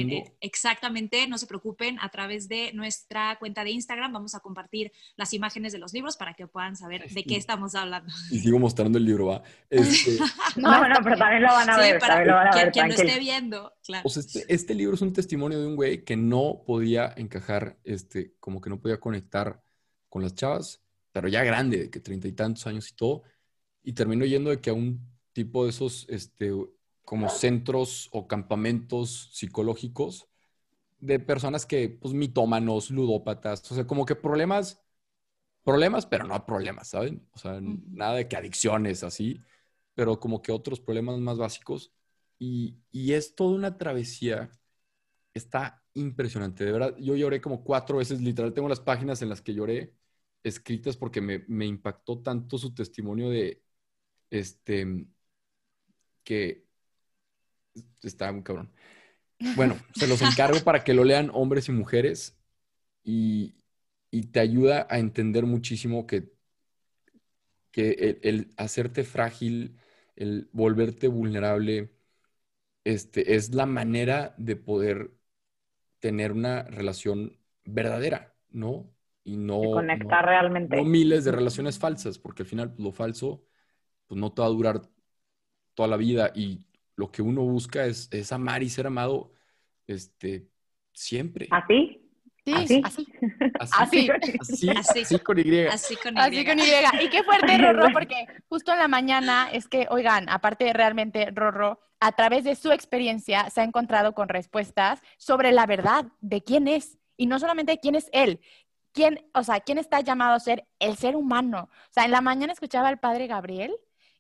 exactamente, 0.40 1.26
no 1.28 1.36
se 1.38 1.46
preocupen, 1.46 1.98
a 2.00 2.08
través 2.08 2.48
de 2.48 2.72
nuestra 2.72 3.36
cuenta 3.38 3.62
de 3.62 3.70
Instagram 3.70 4.12
vamos 4.12 4.34
a 4.34 4.40
compartir 4.40 4.92
las 5.16 5.34
imágenes 5.34 5.72
de 5.72 5.78
los 5.78 5.92
libros 5.92 6.16
para 6.16 6.34
que 6.34 6.46
puedan 6.46 6.76
saber 6.76 7.08
de 7.10 7.25
qué 7.25 7.36
estamos 7.36 7.75
hablando. 7.75 8.12
Y 8.30 8.38
sigo 8.38 8.58
mostrando 8.58 8.98
el 8.98 9.04
libro, 9.04 9.26
¿va? 9.26 9.42
Este, 9.68 10.18
no, 10.56 10.88
no, 10.88 10.94
pero 11.02 11.16
también 11.16 11.42
lo 11.42 11.48
van 11.48 11.68
a 11.68 11.76
ver. 11.76 11.98
Para 11.98 12.25
lo 12.25 12.34
van 12.34 12.48
a 12.48 12.56
ver, 12.56 12.72
quien, 12.72 12.88
lo 12.88 12.94
esté 12.94 13.18
viendo, 13.18 13.75
claro. 13.84 14.08
este, 14.08 14.44
este, 14.48 14.75
libro 14.75 14.94
es 14.94 15.02
un 15.02 15.12
testimonio 15.12 15.60
de 15.60 15.66
un 15.66 15.76
güey 15.76 16.04
que 16.04 16.16
no 16.16 16.62
podía 16.64 17.12
encajar, 17.16 17.78
este, 17.84 18.34
como 18.40 18.60
que 18.60 18.70
no 18.70 18.80
podía 18.80 18.98
conectar 18.98 19.62
con 20.08 20.22
las 20.22 20.34
chavas, 20.34 20.80
pero 21.12 21.28
ya 21.28 21.42
grande, 21.44 21.78
de 21.78 21.90
que 21.90 22.00
treinta 22.00 22.28
y 22.28 22.32
tantos 22.32 22.66
años 22.66 22.88
y 22.90 22.94
todo, 22.94 23.22
y 23.82 23.92
terminó 23.92 24.25
yendo 24.25 24.50
de 24.50 24.60
que 24.60 24.70
a 24.70 24.75
un 24.75 25.15
tipo 25.37 25.64
de 25.64 25.71
esos, 25.71 26.07
este, 26.09 26.50
como 27.05 27.28
centros 27.28 28.09
o 28.12 28.26
campamentos 28.26 29.31
psicológicos 29.35 30.29
de 31.01 31.20
personas 31.20 31.66
que, 31.66 31.90
pues, 31.90 32.14
mitómanos, 32.14 32.90
ludópatas, 32.90 33.70
o 33.70 33.75
sea, 33.75 33.87
como 33.87 34.07
que 34.07 34.16
problemas, 34.16 34.83
problemas, 35.64 36.07
pero 36.07 36.25
no 36.27 36.46
problemas, 36.46 36.88
¿saben? 36.88 37.29
O 37.33 37.38
sea, 37.38 37.61
nada 37.62 38.14
de 38.16 38.29
que 38.29 38.37
adicciones 38.37 39.05
así, 39.05 39.40
pero 39.94 40.20
como 40.20 40.42
que 40.42 40.53
otros 40.53 40.81
problemas 40.81 41.18
más 41.20 41.38
básicos. 41.38 41.92
Y, 42.38 42.79
y 42.92 43.12
es 43.14 43.35
toda 43.37 43.57
una 43.57 43.79
travesía. 43.79 44.51
Está 45.35 45.85
impresionante, 45.94 46.64
de 46.64 46.72
verdad. 46.72 46.96
Yo 46.99 47.16
lloré 47.16 47.40
como 47.40 47.64
cuatro 47.64 47.99
veces, 47.99 48.20
literal, 48.22 48.55
tengo 48.55 48.68
las 48.68 48.81
páginas 48.81 49.22
en 49.22 49.29
las 49.31 49.42
que 49.42 49.55
lloré 49.55 49.94
escritas 50.42 50.96
porque 50.96 51.20
me, 51.20 51.44
me 51.49 51.66
impactó 51.66 52.20
tanto 52.22 52.59
su 52.59 52.75
testimonio 52.75 53.31
de, 53.31 53.62
este, 54.31 55.07
que 56.26 56.66
está 58.02 58.30
muy 58.32 58.42
cabrón. 58.42 58.70
Bueno, 59.54 59.76
se 59.94 60.08
los 60.08 60.20
encargo 60.22 60.60
para 60.64 60.82
que 60.82 60.92
lo 60.92 61.04
lean 61.04 61.30
hombres 61.32 61.68
y 61.68 61.72
mujeres 61.72 62.36
y, 63.02 63.54
te 64.32 64.40
ayuda 64.40 64.86
a 64.88 64.98
entender 64.98 65.44
muchísimo 65.44 66.06
que, 66.06 66.32
que 67.70 68.18
el, 68.22 68.52
hacerte 68.56 69.04
frágil, 69.04 69.78
el 70.16 70.48
volverte 70.52 71.06
vulnerable, 71.06 71.92
este, 72.84 73.34
es 73.34 73.54
la 73.54 73.66
manera 73.66 74.34
de 74.38 74.56
poder 74.56 75.12
tener 75.98 76.32
una 76.32 76.62
relación 76.62 77.38
verdadera, 77.64 78.34
¿no? 78.48 78.90
Y 79.22 79.36
no... 79.36 79.60
conectar 79.60 80.24
realmente. 80.24 80.76
No 80.76 80.84
miles 80.84 81.24
de 81.24 81.32
relaciones 81.32 81.78
falsas, 81.78 82.18
porque 82.18 82.42
al 82.42 82.48
final 82.48 82.74
lo 82.78 82.90
falso 82.92 83.44
pues 84.06 84.20
no 84.20 84.32
te 84.32 84.40
va 84.40 84.48
a 84.48 84.50
durar 84.50 84.82
toda 85.76 85.88
la 85.88 85.96
vida 85.96 86.32
y 86.34 86.64
lo 86.96 87.12
que 87.12 87.22
uno 87.22 87.42
busca 87.42 87.84
es, 87.84 88.08
es 88.10 88.32
amar 88.32 88.64
y 88.64 88.70
ser 88.70 88.88
amado 88.88 89.30
este, 89.86 90.48
siempre. 90.92 91.46
¿Así? 91.52 92.02
Sí, 92.44 92.52
así. 92.54 92.82
Así. 92.84 93.06
Así. 93.60 94.10
Así. 94.40 94.70
así. 94.78 95.00
así 95.00 95.18
con 95.18 95.38
Y. 95.38 95.66
Así 95.66 95.96
con 95.96 96.16
Y. 96.16 96.20
Así 96.20 96.44
con 96.44 96.58
Y. 96.58 97.04
Y 97.04 97.10
qué 97.10 97.22
fuerte, 97.22 97.58
Rorro, 97.58 97.88
porque 97.92 98.26
justo 98.48 98.72
en 98.72 98.78
la 98.78 98.88
mañana 98.88 99.48
es 99.52 99.68
que, 99.68 99.86
oigan, 99.90 100.28
aparte 100.28 100.72
realmente, 100.72 101.30
Rorro, 101.32 101.80
a 102.00 102.12
través 102.12 102.44
de 102.44 102.54
su 102.54 102.72
experiencia 102.72 103.50
se 103.50 103.60
ha 103.60 103.64
encontrado 103.64 104.14
con 104.14 104.28
respuestas 104.28 105.02
sobre 105.18 105.52
la 105.52 105.66
verdad 105.66 106.06
de 106.20 106.42
quién 106.42 106.68
es. 106.68 106.98
Y 107.16 107.26
no 107.26 107.38
solamente 107.38 107.78
quién 107.80 107.94
es 107.94 108.08
él, 108.12 108.40
quién, 108.92 109.28
o 109.34 109.42
sea, 109.42 109.60
quién 109.60 109.78
está 109.78 110.00
llamado 110.00 110.34
a 110.34 110.40
ser 110.40 110.66
el 110.78 110.96
ser 110.96 111.16
humano. 111.16 111.68
O 111.72 111.92
sea, 111.92 112.04
en 112.04 112.10
la 112.12 112.20
mañana 112.20 112.52
escuchaba 112.52 112.88
al 112.88 113.00
padre 113.00 113.26
Gabriel 113.26 113.74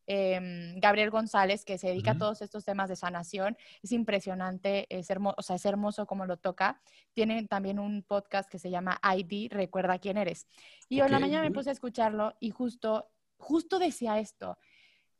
Em, 0.08 0.78
Gabriel 0.78 1.10
González, 1.10 1.64
que 1.64 1.78
se 1.78 1.88
dedica 1.88 2.12
a 2.12 2.18
todos 2.18 2.40
estos 2.40 2.64
temas 2.64 2.88
de 2.88 2.96
sanación. 2.96 3.56
Es 3.82 3.92
impresionante, 3.92 4.86
es 4.88 5.10
hermoso, 5.10 5.34
o 5.38 5.42
sea, 5.42 5.56
es 5.56 5.66
hermoso 5.66 6.06
como 6.06 6.26
lo 6.26 6.36
toca. 6.36 6.80
Tiene 7.12 7.46
también 7.48 7.78
un 7.78 8.02
podcast 8.02 8.48
que 8.48 8.58
se 8.58 8.70
llama 8.70 9.00
ID, 9.02 9.52
Recuerda 9.52 9.98
quién 9.98 10.16
eres. 10.16 10.46
Y 10.88 11.00
hoy 11.00 11.06
en 11.06 11.12
la 11.12 11.18
mañana 11.18 11.42
me 11.42 11.50
puse 11.50 11.70
a 11.70 11.72
escucharlo 11.72 12.34
y 12.38 12.50
justo, 12.50 13.10
justo 13.36 13.78
decía 13.78 14.20
esto, 14.20 14.58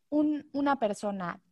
una 0.09 0.79
persona, 0.79 1.43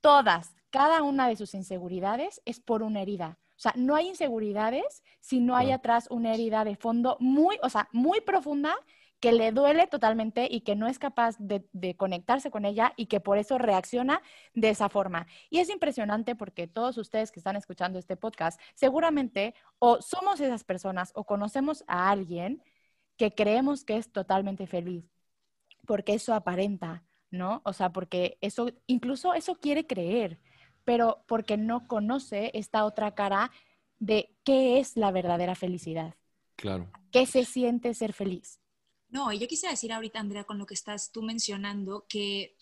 todas, 0.00 0.56
cada 0.70 1.02
una 1.02 1.28
de 1.28 1.36
sus 1.36 1.54
inseguridades 1.54 2.42
es 2.44 2.58
por 2.58 2.82
una 2.82 3.02
herida. 3.02 3.38
O 3.56 3.60
sea, 3.60 3.72
no 3.76 3.94
hay 3.94 4.08
inseguridades 4.08 5.04
si 5.20 5.38
no 5.38 5.54
hay 5.54 5.70
atrás 5.70 6.08
una 6.10 6.34
herida 6.34 6.64
de 6.64 6.74
fondo 6.74 7.16
muy, 7.20 7.56
o 7.62 7.70
sea, 7.70 7.88
muy 7.92 8.20
profunda 8.20 8.76
que 9.24 9.32
le 9.32 9.52
duele 9.52 9.86
totalmente 9.86 10.48
y 10.50 10.60
que 10.60 10.76
no 10.76 10.86
es 10.86 10.98
capaz 10.98 11.36
de, 11.38 11.64
conectarse 11.96 12.50
con 12.50 12.66
ella 12.66 12.92
y 12.94 13.06
que 13.06 13.20
por 13.20 13.38
eso 13.38 13.56
reacciona 13.56 14.20
de 14.52 14.68
esa 14.68 14.90
forma. 14.90 15.26
Y 15.48 15.60
es 15.60 15.70
impresionante 15.70 16.36
porque 16.36 16.66
todos 16.66 16.98
ustedes 16.98 17.32
que 17.32 17.40
están 17.40 17.56
escuchando 17.56 17.98
este 17.98 18.18
podcast, 18.18 18.60
seguramente 18.74 19.54
o 19.78 20.02
somos 20.02 20.40
esas 20.40 20.62
personas 20.62 21.10
o 21.14 21.24
conocemos 21.24 21.84
a 21.86 22.10
alguien 22.10 22.62
que 23.16 23.34
creemos 23.34 23.82
que 23.82 23.96
es 23.96 24.12
totalmente 24.12 24.66
feliz, 24.66 25.06
porque 25.86 26.12
eso 26.12 26.34
aparenta, 26.34 27.02
¿no? 27.30 27.62
O 27.64 27.72
sea, 27.72 27.94
porque 27.94 28.36
eso, 28.42 28.72
incluso 28.86 29.32
eso 29.32 29.54
quiere 29.54 29.86
creer, 29.86 30.38
pero 30.84 31.24
porque 31.26 31.56
no 31.56 31.88
conoce 31.88 32.50
esta 32.52 32.84
otra 32.84 33.14
cara 33.14 33.50
de 33.98 34.36
qué 34.44 34.80
es 34.80 34.98
la 34.98 35.10
verdadera 35.12 35.54
felicidad. 35.54 36.14
Claro. 36.56 36.90
¿Qué 37.10 37.24
se 37.24 37.46
siente 37.46 37.94
ser 37.94 38.12
feliz? 38.12 38.60
No, 39.14 39.30
y 39.30 39.38
yo 39.38 39.46
quisiera 39.46 39.70
decir 39.70 39.92
ahorita, 39.92 40.18
Andrea, 40.18 40.42
con 40.42 40.58
lo 40.58 40.66
que 40.66 40.74
estás 40.74 41.12
tú 41.12 41.22
mencionando, 41.22 42.04
que, 42.08 42.56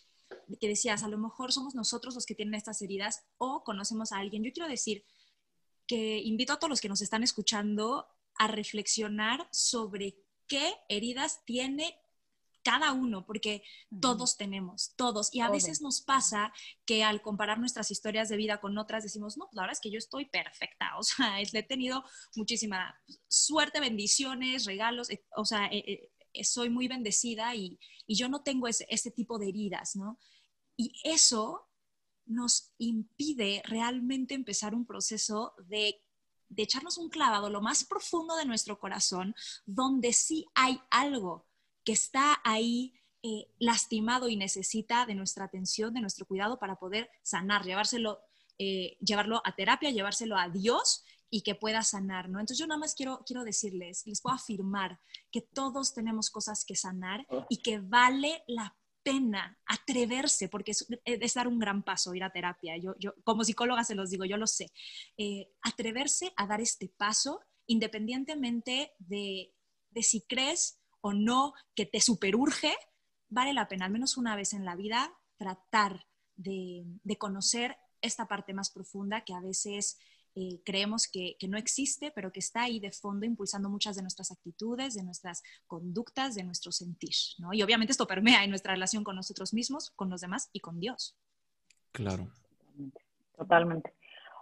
que 0.60 0.68
decías, 0.68 1.02
a 1.02 1.08
lo 1.08 1.16
mejor 1.16 1.50
somos 1.50 1.74
nosotros 1.74 2.14
los 2.14 2.26
que 2.26 2.34
tienen 2.34 2.52
estas 2.52 2.82
heridas 2.82 3.24
o 3.38 3.64
conocemos 3.64 4.12
a 4.12 4.18
alguien. 4.18 4.44
Yo 4.44 4.52
quiero 4.52 4.68
decir 4.68 5.02
que 5.86 6.18
invito 6.18 6.52
a 6.52 6.58
todos 6.58 6.68
los 6.68 6.82
que 6.82 6.90
nos 6.90 7.00
están 7.00 7.22
escuchando 7.22 8.06
a 8.34 8.48
reflexionar 8.48 9.48
sobre 9.50 10.18
qué 10.46 10.74
heridas 10.90 11.42
tiene 11.46 11.98
cada 12.62 12.92
uno, 12.92 13.24
porque 13.24 13.62
todos 14.00 14.36
tenemos, 14.36 14.92
todos. 14.96 15.34
Y 15.34 15.40
a 15.40 15.48
veces 15.48 15.80
nos 15.80 16.00
pasa 16.02 16.52
que 16.84 17.02
al 17.02 17.22
comparar 17.22 17.58
nuestras 17.58 17.90
historias 17.90 18.28
de 18.28 18.36
vida 18.36 18.60
con 18.60 18.76
otras, 18.78 19.02
decimos, 19.02 19.36
no, 19.36 19.46
pues 19.46 19.56
la 19.56 19.62
verdad 19.62 19.72
es 19.72 19.80
que 19.80 19.90
yo 19.90 19.98
estoy 19.98 20.26
perfecta, 20.26 20.90
o 20.98 21.02
sea, 21.02 21.40
he 21.40 21.62
tenido 21.62 22.04
muchísima 22.36 22.94
suerte, 23.26 23.80
bendiciones, 23.80 24.66
regalos, 24.66 25.08
o 25.34 25.44
sea, 25.46 25.66
eh, 25.66 25.84
eh, 25.86 26.11
soy 26.42 26.70
muy 26.70 26.88
bendecida 26.88 27.54
y, 27.54 27.78
y 28.06 28.16
yo 28.16 28.28
no 28.28 28.42
tengo 28.42 28.68
ese, 28.68 28.86
ese 28.88 29.10
tipo 29.10 29.38
de 29.38 29.48
heridas, 29.48 29.96
¿no? 29.96 30.18
Y 30.76 30.92
eso 31.04 31.68
nos 32.26 32.72
impide 32.78 33.62
realmente 33.64 34.34
empezar 34.34 34.74
un 34.74 34.86
proceso 34.86 35.54
de, 35.66 36.02
de 36.48 36.62
echarnos 36.62 36.98
un 36.98 37.08
clavado 37.08 37.50
lo 37.50 37.60
más 37.60 37.84
profundo 37.84 38.36
de 38.36 38.44
nuestro 38.44 38.78
corazón, 38.78 39.34
donde 39.66 40.12
sí 40.12 40.46
hay 40.54 40.80
algo 40.90 41.46
que 41.84 41.92
está 41.92 42.40
ahí 42.44 42.94
eh, 43.22 43.48
lastimado 43.58 44.28
y 44.28 44.36
necesita 44.36 45.06
de 45.06 45.14
nuestra 45.14 45.44
atención, 45.44 45.94
de 45.94 46.00
nuestro 46.00 46.26
cuidado 46.26 46.58
para 46.58 46.76
poder 46.76 47.10
sanar, 47.22 47.64
llevárselo, 47.64 48.20
eh, 48.58 48.96
llevarlo 49.00 49.42
a 49.44 49.54
terapia, 49.54 49.90
llevárselo 49.90 50.36
a 50.36 50.48
Dios 50.48 51.04
y 51.34 51.40
que 51.40 51.54
pueda 51.54 51.82
sanar, 51.82 52.28
¿no? 52.28 52.40
Entonces 52.40 52.58
yo 52.58 52.66
nada 52.66 52.78
más 52.78 52.94
quiero, 52.94 53.22
quiero 53.26 53.42
decirles, 53.42 54.02
les 54.06 54.20
puedo 54.20 54.36
afirmar 54.36 55.00
que 55.30 55.40
todos 55.40 55.94
tenemos 55.94 56.28
cosas 56.28 56.62
que 56.66 56.76
sanar 56.76 57.26
y 57.48 57.62
que 57.62 57.78
vale 57.78 58.44
la 58.46 58.76
pena 59.02 59.58
atreverse, 59.64 60.50
porque 60.50 60.72
es, 60.72 60.86
es, 61.06 61.32
dar 61.34 61.48
un 61.48 61.58
gran 61.58 61.84
paso 61.84 62.14
ir 62.14 62.22
a 62.22 62.30
terapia. 62.30 62.76
Yo, 62.76 62.94
yo 62.98 63.14
como 63.24 63.44
psicóloga 63.44 63.82
se 63.82 63.94
los 63.94 64.10
digo, 64.10 64.26
yo 64.26 64.36
lo 64.36 64.46
sé. 64.46 64.72
Eh, 65.16 65.50
atreverse 65.62 66.34
a 66.36 66.46
dar 66.46 66.60
este 66.60 66.88
paso 66.90 67.40
independientemente 67.64 68.92
de, 68.98 69.54
de 69.88 70.02
si 70.02 70.26
crees 70.26 70.82
o 71.00 71.14
no 71.14 71.54
que 71.74 71.86
te 71.86 72.02
superurge, 72.02 72.76
vale 73.30 73.54
la 73.54 73.68
pena, 73.68 73.86
al 73.86 73.92
menos 73.92 74.18
una 74.18 74.36
vez 74.36 74.52
en 74.52 74.66
la 74.66 74.76
vida, 74.76 75.18
tratar 75.38 76.06
de, 76.36 76.84
de 77.02 77.16
conocer 77.16 77.78
esta 78.02 78.28
parte 78.28 78.52
más 78.52 78.70
profunda 78.70 79.24
que 79.24 79.32
a 79.32 79.40
veces 79.40 79.98
eh, 80.34 80.60
creemos 80.64 81.08
que, 81.10 81.36
que, 81.38 81.48
no 81.48 81.58
existe, 81.58 82.10
pero 82.14 82.32
que 82.32 82.40
está 82.40 82.62
ahí 82.62 82.80
de 82.80 82.90
fondo 82.90 83.26
impulsando 83.26 83.68
muchas 83.68 83.96
de 83.96 84.02
nuestras 84.02 84.30
actitudes, 84.30 84.94
de 84.94 85.04
nuestras 85.04 85.42
conductas, 85.66 86.34
de 86.34 86.44
nuestro 86.44 86.72
sentir. 86.72 87.14
¿no? 87.38 87.52
Y 87.52 87.62
obviamente 87.62 87.92
esto 87.92 88.06
permea 88.06 88.42
en 88.44 88.50
nuestra 88.50 88.72
relación 88.72 89.04
con 89.04 89.16
nosotros 89.16 89.52
mismos, 89.52 89.90
con 89.90 90.08
los 90.08 90.20
demás 90.20 90.48
y 90.52 90.60
con 90.60 90.80
Dios. 90.80 91.16
Claro. 91.92 92.28
Totalmente. 93.36 93.92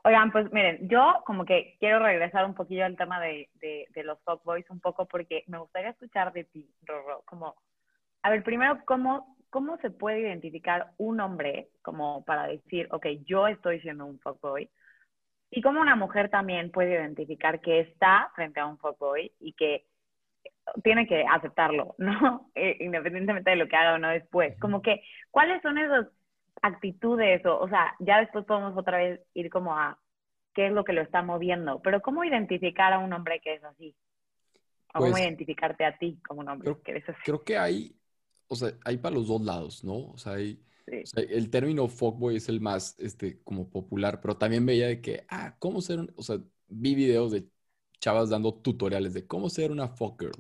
Oigan, 0.05 0.33
pues 0.33 0.51
miren, 0.53 0.89
yo 0.89 1.23
como 1.27 1.45
que 1.45 1.77
quiero 1.79 1.99
regresar 1.99 2.45
un 2.47 2.55
poquillo 2.55 2.87
al 2.87 2.97
tema 2.97 3.21
de, 3.21 3.51
de, 3.55 3.87
de 3.91 4.05
los 4.05 4.19
fuckboys 4.23 4.69
un 4.71 4.81
poco 4.81 5.07
porque 5.07 5.45
me 5.47 5.59
gustaría 5.59 5.91
escuchar 5.91 6.33
de 6.33 6.45
ti, 6.45 6.71
Rorro, 6.83 7.23
como, 7.27 7.57
a 8.23 8.31
ver, 8.31 8.43
primero, 8.43 8.79
¿cómo, 8.87 9.37
¿cómo 9.51 9.77
se 9.79 9.91
puede 9.91 10.21
identificar 10.21 10.93
un 10.97 11.21
hombre 11.21 11.69
como 11.83 12.25
para 12.25 12.47
decir, 12.47 12.89
ok, 12.93 13.07
yo 13.27 13.47
estoy 13.47 13.81
siendo 13.81 14.07
un 14.07 14.19
fuckboy? 14.21 14.71
Y 15.51 15.63
cómo 15.63 15.81
una 15.81 15.97
mujer 15.97 16.31
también 16.31 16.71
puede 16.71 16.93
identificar 16.93 17.61
que 17.61 17.81
está 17.81 18.31
frente 18.35 18.61
a 18.61 18.67
un 18.67 18.79
fuckboy 18.79 19.33
y 19.41 19.53
que 19.55 19.87
tiene 20.85 21.07
que 21.07 21.25
aceptarlo, 21.29 21.95
¿no? 21.99 22.51
Eh, 22.55 22.77
independientemente 22.81 23.51
de 23.51 23.57
lo 23.57 23.69
que 23.69 23.77
haga 23.77 23.95
o 23.95 23.99
no 23.99 24.09
después. 24.09 24.59
Como 24.61 24.83
que, 24.83 25.03
¿cuáles 25.31 25.61
son 25.63 25.79
esas 25.79 26.07
actitudes? 26.63 27.45
O, 27.47 27.59
o 27.59 27.69
sea, 27.69 27.95
ya 27.99 28.21
después 28.21 28.45
podemos 28.45 28.77
otra 28.77 28.99
vez 28.99 29.21
ir 29.35 29.51
como 29.51 29.77
a 29.77 29.99
qué 30.55 30.67
es 30.67 30.73
lo 30.73 30.85
que 30.85 30.93
lo 30.93 31.03
está 31.03 31.23
moviendo, 31.23 31.81
pero 31.83 32.01
¿cómo 32.03 32.25
identificar 32.25 32.93
a 32.93 32.99
un 32.99 33.13
hombre 33.13 33.41
que 33.41 33.55
es 33.55 33.65
así? 33.65 33.95
¿O 34.95 34.99
Pues, 34.99 35.13
cómo 35.13 35.19
identificarte 35.23 35.85
a 35.85 35.97
ti 35.99 36.19
como 36.27 36.41
un 36.41 36.49
hombre 36.49 36.67
creo- 36.73 36.83
que 36.83 36.91
eres 36.93 37.09
así? 37.09 37.21
Creo 37.25 37.45
que 37.45 37.57
hay, 37.57 37.97
o 38.49 38.57
sea, 38.57 38.71
hay 38.85 38.99
para 38.99 39.15
los 39.15 39.29
dos 39.29 39.41
lados, 39.43 39.85
¿no? 39.85 40.11
O 40.11 40.19
sea, 40.19 40.33
hay, 40.35 40.61
Sí. 40.91 41.03
o 41.03 41.07
sea, 41.07 41.23
el 41.25 41.51
término 41.51 41.89
fuckboy 41.89 42.37
es 42.37 42.49
el 42.49 42.61
más, 42.61 42.97
este, 42.99 43.43
como 43.43 43.71
popular, 43.71 44.21
pero 44.21 44.37
también 44.37 44.67
veía 44.67 44.89
de 44.89 45.01
que, 45.01 45.25
ah, 45.29 45.57
¿cómo 45.59 45.81
ser 45.81 46.01
un, 46.01 46.13
o 46.17 46.23
sea, 46.23 46.39
vi 46.69 46.95
videos 46.95 47.33
de 47.33 47.49
chavas 48.01 48.31
dando 48.31 48.55
tutoriales 48.55 49.15
de 49.15 49.27
cómo 49.27 49.51
ser 49.51 49.71
una 49.71 49.89
fuckgirl. 49.89 50.33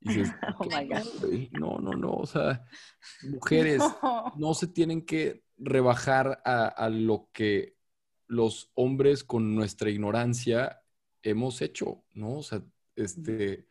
Y 0.00 0.08
dices, 0.14 0.32
Oh 0.58 0.64
my 0.64 0.86
God. 0.88 1.06
"Güey, 1.20 1.50
no, 1.52 1.78
no, 1.78 1.92
no, 1.92 2.12
o 2.12 2.26
sea, 2.26 2.64
mujeres 3.22 3.82
no 4.36 4.54
se 4.54 4.68
tienen 4.68 5.04
que 5.04 5.44
rebajar 5.58 6.40
a, 6.44 6.66
a 6.68 6.88
lo 6.88 7.28
que 7.32 7.76
los 8.26 8.70
hombres 8.74 9.24
con 9.24 9.54
nuestra 9.54 9.90
ignorancia 9.90 10.82
hemos 11.22 11.60
hecho, 11.60 12.04
¿no? 12.14 12.38
O 12.38 12.42
sea, 12.42 12.62
este, 12.96 13.66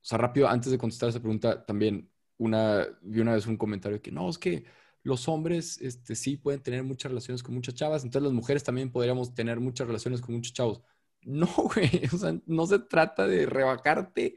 o 0.00 0.04
sea, 0.04 0.18
rápido, 0.18 0.48
antes 0.48 0.70
de 0.70 0.78
contestar 0.78 1.08
esa 1.08 1.20
pregunta, 1.20 1.64
también 1.64 2.10
una, 2.36 2.86
vi 3.02 3.20
una 3.20 3.34
vez 3.34 3.46
un 3.46 3.56
comentario 3.56 4.00
que 4.00 4.12
no, 4.12 4.28
es 4.28 4.38
que 4.38 4.64
los 5.08 5.26
hombres, 5.28 5.80
este, 5.80 6.14
sí 6.14 6.36
pueden 6.36 6.62
tener 6.62 6.84
muchas 6.84 7.10
relaciones 7.10 7.42
con 7.42 7.54
muchas 7.54 7.74
chavas, 7.74 8.04
entonces 8.04 8.24
las 8.24 8.32
mujeres 8.32 8.62
también 8.62 8.92
podríamos 8.92 9.34
tener 9.34 9.58
muchas 9.58 9.86
relaciones 9.86 10.20
con 10.20 10.34
muchos 10.34 10.52
chavos. 10.52 10.82
No, 11.22 11.48
güey, 11.74 11.90
o 12.12 12.18
sea, 12.18 12.38
no 12.46 12.66
se 12.66 12.78
trata 12.80 13.26
de 13.26 13.46
rebajarte, 13.46 14.36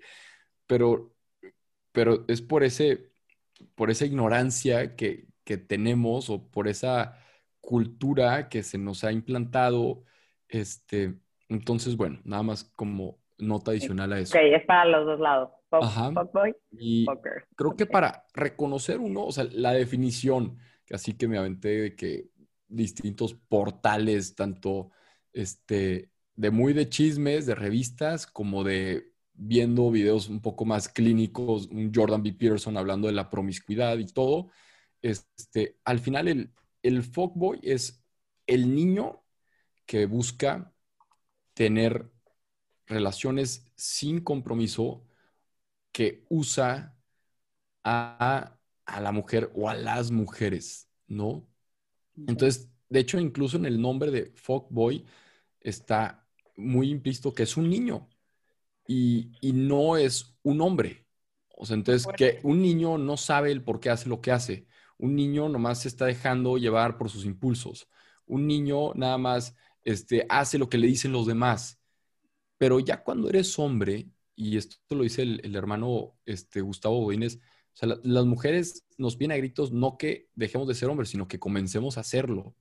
pero, 0.66 1.14
pero 1.92 2.26
es 2.28 2.42
por 2.42 2.64
ese, 2.64 3.12
por 3.76 3.92
esa 3.92 4.06
ignorancia 4.06 4.96
que, 4.96 5.28
que 5.44 5.58
tenemos 5.58 6.30
o 6.30 6.50
por 6.50 6.68
esa 6.68 7.18
cultura 7.60 8.50
que 8.50 8.64
se 8.64 8.78
nos 8.78 9.04
ha 9.04 9.12
implantado. 9.12 10.06
Este, 10.48 11.20
entonces, 11.50 11.98
bueno, 11.98 12.22
nada 12.24 12.44
más 12.44 12.64
como 12.64 13.21
nota 13.42 13.72
adicional 13.72 14.14
a 14.14 14.20
eso. 14.20 14.38
Ok, 14.38 14.44
es 14.44 14.66
para 14.66 14.86
los 14.86 15.06
dos 15.06 15.20
lados. 15.20 15.50
Fuck, 15.70 15.84
Ajá. 15.84 16.12
fuckboy, 16.14 16.56
Y 16.72 17.06
fucker. 17.06 17.46
creo 17.56 17.76
que 17.76 17.86
para 17.86 18.26
reconocer 18.34 19.00
uno, 19.00 19.26
o 19.26 19.32
sea, 19.32 19.46
la 19.52 19.72
definición, 19.74 20.58
que 20.86 20.96
así 20.96 21.14
que 21.14 21.28
me 21.28 21.38
aventé 21.38 21.70
de 21.82 21.96
que 21.96 22.30
distintos 22.68 23.34
portales, 23.34 24.36
tanto 24.36 24.92
este, 25.34 26.12
de 26.36 26.52
muy 26.52 26.74
de 26.74 26.90
chismes, 26.90 27.46
de 27.46 27.56
revistas, 27.56 28.28
como 28.28 28.64
de 28.64 29.12
viendo 29.34 29.90
videos 29.92 30.30
un 30.30 30.42
poco 30.42 30.66
más 30.66 30.88
clínicos, 30.90 31.68
un 31.68 31.92
Jordan 31.94 32.22
B. 32.24 32.34
Peterson 32.34 32.78
hablando 32.78 33.08
de 33.08 33.14
la 33.14 33.30
promiscuidad 33.30 33.98
y 33.98 34.06
todo, 34.08 34.50
este, 35.02 35.78
al 35.86 36.00
final 36.00 36.28
el, 36.28 36.54
el 36.84 37.04
fuckboy 37.04 37.60
es 37.64 38.04
el 38.46 38.74
niño 38.76 39.24
que 39.86 40.06
busca 40.06 40.74
tener 41.54 42.12
relaciones 42.88 43.72
sin 43.76 44.22
compromiso, 44.22 45.06
que 45.92 46.26
usa 46.30 46.98
a, 47.84 48.60
a 48.86 49.02
la 49.02 49.12
mujer 49.12 49.52
o 49.56 49.70
a 49.70 49.76
las 49.76 50.12
mujeres, 50.12 50.90
¿no? 51.08 51.48
Entonces, 52.28 52.72
de 52.90 53.02
hecho, 53.02 53.20
incluso 53.20 53.58
en 53.58 53.68
el 53.68 53.82
nombre 53.82 54.12
de 54.12 54.34
fuckboy 54.36 55.06
está 55.62 56.28
muy 56.58 56.92
implícito 56.92 57.34
que 57.36 57.44
es 57.44 57.58
un 57.58 57.70
niño 57.70 58.10
y, 58.88 59.34
y 59.42 59.54
no 59.54 59.98
es 59.98 60.38
un 60.44 60.62
hombre. 60.62 61.08
O 61.50 61.66
sea, 61.66 61.76
entonces 61.76 62.08
que 62.16 62.40
un 62.44 62.62
niño 62.62 62.98
no 63.00 63.18
sabe 63.18 63.52
el 63.52 63.64
por 63.64 63.82
qué 63.82 63.90
hace 63.92 64.10
lo 64.10 64.22
que 64.22 64.32
hace. 64.32 64.68
Un 64.98 65.16
niño 65.16 65.50
nomás 65.50 65.82
se 65.84 65.90
está 65.90 66.06
dejando 66.08 66.58
llevar 66.58 66.98
por 66.98 67.10
sus 67.10 67.26
impulsos. 67.26 67.90
Un 68.28 68.48
niño 68.48 68.94
nada 68.96 69.18
más 69.18 69.56
este, 69.84 70.26
hace 70.30 70.60
lo 70.60 70.70
que 70.70 70.78
le 70.78 70.88
dicen 70.88 71.12
los 71.12 71.28
demás. 71.28 71.81
Pero 72.62 72.80
ya 72.80 73.04
cuando 73.04 73.30
eres 73.30 73.58
hombre, 73.60 74.10
y 74.36 74.58
esto 74.58 74.78
lo 74.96 75.02
dice 75.04 75.24
el, 75.24 75.56
hermano 75.56 76.16
este, 76.26 76.62
Gustavo 76.62 77.00
Godínez, 77.06 77.38
o 77.38 77.42
sea, 77.74 77.90
la- 77.90 78.00
las 78.04 78.26
mujeres 78.26 78.86
nos 79.00 79.16
piden 79.16 79.32
a 79.32 79.38
gritos 79.38 79.72
no 79.72 79.98
que 79.98 80.30
dejemos 80.36 80.68
de 80.68 80.76
ser 80.76 80.90
hombres, 80.90 81.10
sino 81.10 81.28
que 81.28 81.40
comencemos 81.40 81.98
a 81.98 82.02
hacerlo. 82.02 82.56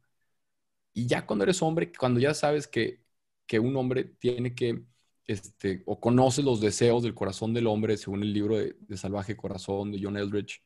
Y 0.92 1.06
ya 1.06 1.26
cuando 1.26 1.44
eres 1.44 1.62
hombre, 1.62 1.92
cuando 1.98 2.20
ya 2.20 2.34
sabes 2.34 2.66
que, 2.68 3.02
que 3.46 3.58
un 3.60 3.76
hombre 3.76 4.04
tiene 4.04 4.54
que, 4.54 4.84
este, 5.26 5.82
o 5.86 6.00
conoces 6.00 6.44
los 6.44 6.60
deseos 6.60 7.02
del 7.02 7.14
corazón 7.14 7.54
del 7.54 7.66
hombre, 7.66 7.96
según 7.96 8.22
el 8.22 8.32
libro 8.32 8.58
de, 8.58 8.76
de 8.80 8.96
Salvaje 8.96 9.36
Corazón 9.36 9.92
de 9.92 10.00
John 10.02 10.16
Eldridge, 10.16 10.62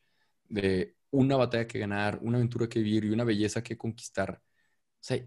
de 0.49 0.95
una 1.11 1.35
batalla 1.37 1.67
que 1.67 1.79
ganar, 1.79 2.19
una 2.21 2.37
aventura 2.37 2.67
que 2.69 2.79
vivir 2.81 3.05
y 3.05 3.09
una 3.11 3.23
belleza 3.23 3.63
que 3.63 3.77
conquistar. 3.77 4.41
O 4.41 5.03
sea, 5.07 5.23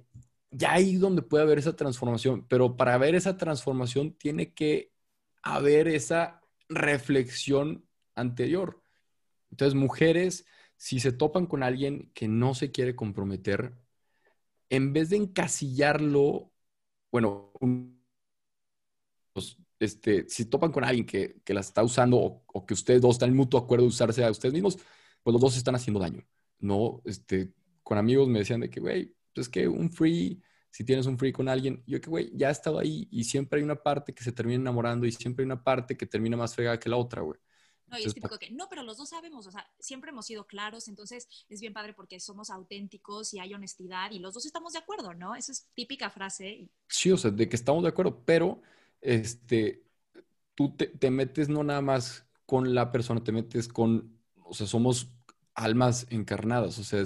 ya 0.51 0.73
ahí 0.75 0.97
donde 0.97 1.23
puede 1.23 1.45
haber 1.45 1.59
esa 1.59 1.77
transformación, 1.77 2.47
pero 2.49 2.77
para 2.77 2.99
ver 2.99 3.15
esa 3.15 3.37
transformación 3.37 4.15
tiene 4.15 4.55
que 4.55 4.93
haber 5.43 5.89
esa 5.89 6.41
reflexión 6.69 7.87
anterior. 8.15 8.83
Entonces, 9.51 9.75
mujeres, 9.75 10.47
si 10.77 11.01
se 11.01 11.13
topan 11.13 11.47
con 11.47 11.63
alguien 11.63 12.11
que 12.15 12.29
no 12.29 12.55
se 12.55 12.71
quiere 12.73 12.97
comprometer, 12.97 13.75
en 14.71 14.93
vez 14.93 15.11
de 15.11 15.17
encasillarlo, 15.19 16.53
bueno, 17.13 17.53
un- 17.61 17.99
pues, 19.33 19.57
este, 19.79 20.29
si 20.29 20.47
topan 20.47 20.73
con 20.73 20.85
alguien 20.85 21.07
que, 21.07 21.41
que 21.45 21.55
la 21.55 21.61
está 21.61 21.83
usando 21.83 22.19
o, 22.19 22.45
o 22.47 22.67
que 22.67 22.75
ustedes 22.75 23.01
dos 23.01 23.17
están 23.17 23.31
en 23.31 23.37
mutuo 23.37 23.61
acuerdo 23.61 23.85
de 23.85 23.89
usarse 23.89 24.25
a 24.25 24.31
ustedes 24.31 24.53
mismos, 24.55 24.79
pues 25.23 25.33
los 25.33 25.41
dos 25.41 25.57
están 25.57 25.75
haciendo 25.75 26.01
daño, 26.01 26.27
¿no? 26.59 27.01
Este, 27.05 27.53
con 27.83 27.99
amigos 27.99 28.29
me 28.29 28.41
decían 28.41 28.61
de 28.61 28.71
que, 28.71 28.81
güey, 28.81 29.15
pues 29.35 29.47
es 29.47 29.53
que 29.53 29.69
un 29.69 29.91
free, 29.93 30.43
si 30.71 30.85
tienes 30.85 31.07
un 31.07 31.19
free 31.19 31.33
con 31.33 31.49
alguien, 31.49 31.83
yo 31.87 32.01
que, 32.01 32.11
güey, 32.11 32.31
ya 32.37 32.49
he 32.49 32.53
estado 32.53 32.79
ahí 32.79 33.09
y 33.11 33.25
siempre 33.25 33.59
hay 33.59 33.65
una 33.65 33.83
parte 33.83 34.15
que 34.15 34.25
se 34.25 34.33
termina 34.33 34.61
enamorando 34.61 35.07
y 35.07 35.13
siempre 35.13 35.43
hay 35.43 35.47
una 35.47 35.63
parte 35.63 35.97
que 35.97 36.07
termina 36.07 36.37
más 36.37 36.55
fregada 36.55 36.79
que 36.79 36.89
la 36.89 36.97
otra, 36.97 37.23
güey. 37.23 37.39
No, 37.87 37.99
y 37.99 38.05
es 38.05 38.13
Entonces, 38.13 38.15
típico 38.15 38.39
que, 38.39 38.51
no, 38.51 38.69
pero 38.69 38.83
los 38.83 38.99
dos 38.99 39.09
sabemos, 39.09 39.47
o 39.47 39.51
sea, 39.51 39.67
siempre 39.79 40.11
hemos 40.11 40.27
sido 40.27 40.47
claros, 40.47 40.89
entonces 40.89 41.27
es 41.49 41.61
bien 41.61 41.73
padre 41.73 41.95
porque 41.95 42.21
somos 42.21 42.51
auténticos 42.51 43.33
y 43.33 43.39
hay 43.39 43.55
honestidad 43.55 44.11
y 44.11 44.19
los 44.19 44.35
dos 44.35 44.45
estamos 44.45 44.75
de 44.75 44.81
acuerdo, 44.81 45.15
¿no? 45.15 45.35
Esa 45.35 45.53
es 45.53 45.71
típica 45.75 46.11
frase. 46.11 46.69
Sí, 46.89 47.11
o 47.11 47.17
sea, 47.17 47.31
de 47.31 47.49
que 47.49 47.57
estamos 47.57 47.83
de 47.83 47.91
acuerdo, 47.91 48.25
pero 48.25 48.63
este, 49.01 49.85
tú 50.55 50.77
te, 50.77 50.89
te 50.89 51.11
metes 51.11 51.49
no 51.49 51.65
nada 51.65 51.83
más 51.83 52.27
con 52.47 52.75
la 52.75 52.93
persona, 52.93 53.25
te 53.25 53.33
metes 53.33 53.69
con, 53.69 54.21
o 54.37 54.55
sea, 54.55 54.67
somos 54.67 55.09
almas 55.55 56.07
encarnadas, 56.11 56.79
o 56.79 56.85
sea, 56.85 57.05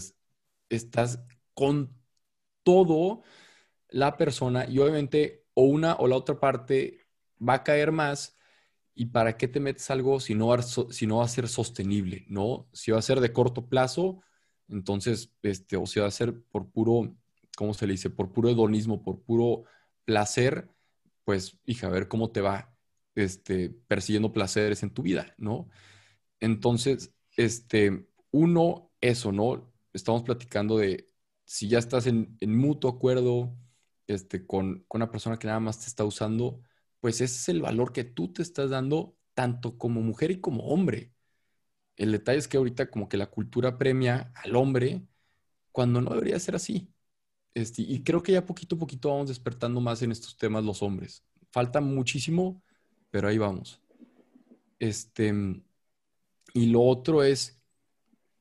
estás 0.71 1.21
con 1.55 2.02
todo 2.63 3.23
la 3.89 4.17
persona 4.17 4.67
y 4.69 4.79
obviamente 4.79 5.45
o 5.55 5.65
una 5.65 5.95
o 5.97 6.09
la 6.09 6.17
otra 6.17 6.41
parte 6.41 7.01
va 7.47 7.55
a 7.55 7.65
caer 7.65 7.93
más 7.93 8.37
y 8.95 9.07
para 9.07 9.37
qué 9.37 9.49
te 9.49 9.61
metes 9.61 9.91
algo 9.91 10.21
si 10.21 10.35
no 10.35 10.57
si 10.63 11.07
no 11.07 11.19
va 11.19 11.25
a 11.25 11.29
ser 11.29 11.49
sostenible, 11.49 12.25
¿no? 12.29 12.69
Si 12.73 12.91
va 12.91 12.99
a 12.99 13.03
ser 13.03 13.21
de 13.21 13.33
corto 13.33 13.69
plazo, 13.69 14.23
entonces, 14.73 15.33
este, 15.43 15.77
o 15.77 15.87
si 15.87 16.01
va 16.01 16.07
a 16.07 16.11
ser 16.11 16.43
por 16.51 16.71
puro, 16.71 17.15
¿cómo 17.57 17.75
se 17.75 17.87
le 17.87 17.93
dice? 17.93 18.11
Por 18.11 18.33
puro 18.33 18.49
hedonismo, 18.49 19.03
por 19.03 19.23
puro 19.23 19.65
placer, 20.05 20.69
pues, 21.25 21.59
hija, 21.67 21.89
a 21.89 21.91
ver 21.91 22.09
cómo 22.09 22.31
te 22.33 22.41
va 22.41 22.75
este, 23.15 23.71
persiguiendo 23.71 24.33
placeres 24.33 24.83
en 24.83 24.91
tu 24.91 25.03
vida, 25.03 25.35
¿no? 25.39 25.69
Entonces, 26.41 27.15
este, 27.37 28.07
uno, 28.31 28.91
eso, 29.01 29.33
¿no? 29.33 29.73
Estamos 29.93 30.23
platicando 30.23 30.79
de 30.79 31.09
si 31.53 31.69
ya 31.69 31.79
estás 31.79 32.07
en, 32.07 32.39
mutuo 32.41 32.91
acuerdo 32.91 33.55
este, 34.07 34.47
con, 34.47 34.87
con, 34.89 35.03
una 35.03 35.11
persona 35.11 35.39
que 35.39 35.47
nada 35.47 35.61
más 35.61 35.81
te 35.81 35.87
está 35.87 36.03
usando, 36.03 36.63
pues 36.99 37.17
ese 37.21 37.37
es 37.37 37.49
el 37.51 37.61
valor 37.61 37.93
que 37.93 38.05
tú 38.05 38.33
te 38.33 38.41
estás 38.41 38.71
dando 38.71 39.19
tanto 39.35 39.77
como 39.77 40.01
mujer 40.01 40.31
y 40.31 40.41
como 40.41 40.65
hombre. 40.69 41.13
El 41.97 42.11
detalle 42.13 42.39
es 42.39 42.49
que 42.49 42.57
ahorita 42.57 42.91
como 42.91 43.07
que 43.07 43.19
la 43.19 43.27
cultura 43.27 43.77
premia 43.77 44.33
al 44.35 44.57
hombre 44.57 45.07
cuando 45.73 46.01
no 46.01 46.13
debería 46.15 46.41
ser 46.41 46.55
así. 46.55 46.91
Este, 47.53 47.83
y 47.83 48.03
creo 48.03 48.23
que 48.23 48.33
ya 48.33 48.47
poquito 48.47 48.77
a 48.77 48.79
poquito 48.79 49.11
vamos 49.11 49.29
despertando 49.29 49.79
más 49.83 50.01
en 50.01 50.11
estos 50.11 50.39
temas 50.39 50.65
los 50.65 50.83
hombres. 50.83 51.23
Falta 51.51 51.83
muchísimo, 51.83 52.63
pero 53.11 53.29
ahí 53.29 53.37
vamos. 53.37 53.79
Este, 54.79 55.35
y 56.55 56.67
lo 56.69 56.81
otro 56.81 57.23
es 57.23 57.62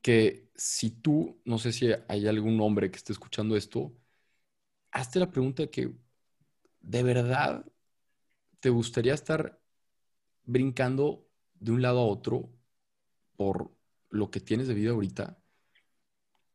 que 0.02 0.50
si 0.56 0.90
tú, 0.90 1.40
no 1.44 1.58
sé 1.58 1.72
si 1.72 1.90
hay 2.08 2.26
algún 2.28 2.60
hombre 2.60 2.90
que 2.90 2.98
esté 2.98 3.12
escuchando 3.12 3.56
esto, 3.56 3.94
hazte 4.92 5.18
la 5.20 5.30
pregunta 5.30 5.62
de 5.64 5.70
que, 5.70 5.94
¿de 6.80 7.02
verdad 7.02 7.64
te 8.60 8.70
gustaría 8.70 9.14
estar 9.14 9.60
brincando 10.44 11.28
de 11.54 11.72
un 11.72 11.82
lado 11.82 12.00
a 12.00 12.06
otro 12.06 12.50
por 13.36 13.72
lo 14.10 14.30
que 14.30 14.40
tienes 14.40 14.68
de 14.68 14.74
vida 14.74 14.90
ahorita? 14.92 15.38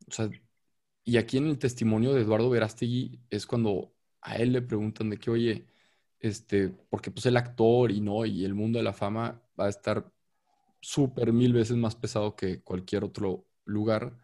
O 0.08 0.12
sea, 0.12 0.30
y 1.04 1.16
aquí 1.16 1.38
en 1.38 1.46
el 1.48 1.58
testimonio 1.58 2.14
de 2.14 2.22
Eduardo 2.22 2.50
Verástegui 2.50 3.20
es 3.30 3.46
cuando 3.46 3.94
a 4.20 4.36
él 4.36 4.52
le 4.52 4.62
preguntan 4.62 5.10
de 5.10 5.18
que, 5.18 5.30
oye, 5.30 5.66
este, 6.20 6.68
porque 6.90 7.10
pues 7.10 7.26
el 7.26 7.36
actor 7.36 7.90
y 7.90 8.00
no, 8.00 8.26
y 8.26 8.44
el 8.44 8.54
mundo 8.54 8.78
de 8.78 8.84
la 8.84 8.92
fama 8.92 9.42
va 9.58 9.66
a 9.66 9.68
estar 9.70 10.12
súper 10.80 11.32
mil 11.32 11.52
veces 11.52 11.76
más 11.76 11.96
pesado 11.96 12.36
que 12.36 12.62
cualquier 12.62 13.04
otro 13.04 13.46
lugar, 13.64 14.16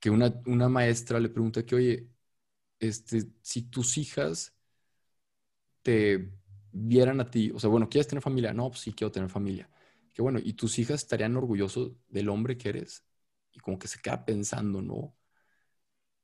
que 0.00 0.10
una, 0.10 0.42
una 0.46 0.68
maestra 0.68 1.20
le 1.20 1.30
pregunta 1.30 1.64
que, 1.66 1.74
oye, 1.76 2.10
este, 2.80 3.24
si 3.42 3.62
tus 3.64 3.98
hijas 3.98 4.54
te 5.82 6.32
vieran 6.72 7.20
a 7.20 7.30
ti, 7.30 7.50
o 7.54 7.58
sea, 7.60 7.70
bueno, 7.70 7.88
¿quieres 7.88 8.08
tener 8.08 8.22
familia? 8.22 8.52
No, 8.52 8.68
pues 8.70 8.80
sí, 8.82 8.92
quiero 8.92 9.10
tener 9.12 9.28
familia. 9.30 9.68
Que 10.12 10.22
bueno, 10.22 10.38
y 10.42 10.54
tus 10.54 10.78
hijas 10.78 11.02
estarían 11.02 11.36
orgullosos 11.36 11.92
del 12.08 12.28
hombre 12.28 12.56
que 12.58 12.68
eres. 12.70 13.04
Y 13.52 13.58
como 13.60 13.78
que 13.78 13.88
se 13.88 14.00
queda 14.00 14.24
pensando, 14.24 14.82
¿no? 14.82 15.14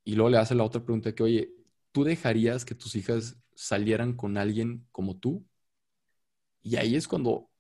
Y 0.05 0.15
luego 0.15 0.31
le 0.31 0.39
hace 0.39 0.55
la 0.55 0.65
otra 0.65 0.83
pregunta 0.85 1.15
que, 1.15 1.23
oye, 1.23 1.53
¿tú 1.93 2.05
dejarías 2.05 2.65
que 2.65 2.75
tus 2.75 2.95
hijas 2.97 3.37
salieran 3.55 4.15
con 4.15 4.37
alguien 4.39 4.87
como 4.93 5.17
tú? 5.19 5.47
Y 6.63 6.77
ahí 6.77 6.97
es 6.97 7.09
cuando 7.09 7.51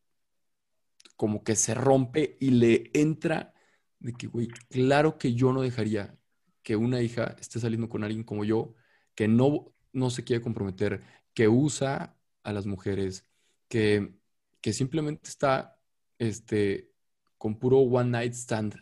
como 1.16 1.42
que 1.42 1.56
se 1.56 1.74
rompe 1.74 2.36
y 2.40 2.50
le 2.50 2.90
entra 2.94 3.54
de 3.98 4.12
que, 4.12 4.26
güey, 4.26 4.48
claro 4.68 5.18
que 5.18 5.34
yo 5.34 5.52
no 5.52 5.62
dejaría 5.62 6.18
que 6.62 6.76
una 6.76 7.00
hija 7.00 7.36
esté 7.40 7.60
saliendo 7.60 7.88
con 7.88 8.04
alguien 8.04 8.24
como 8.24 8.44
yo, 8.44 8.74
que 9.14 9.28
no, 9.28 9.72
no 9.92 10.10
se 10.10 10.24
quiere 10.24 10.42
comprometer, 10.42 11.02
que 11.32 11.48
usa 11.48 12.16
a 12.42 12.52
las 12.52 12.66
mujeres, 12.66 13.24
que, 13.68 14.14
que 14.60 14.72
simplemente 14.72 15.28
está 15.28 15.80
este, 16.18 16.92
con 17.38 17.58
puro 17.58 17.78
one 17.78 18.10
night 18.10 18.32
stand. 18.32 18.74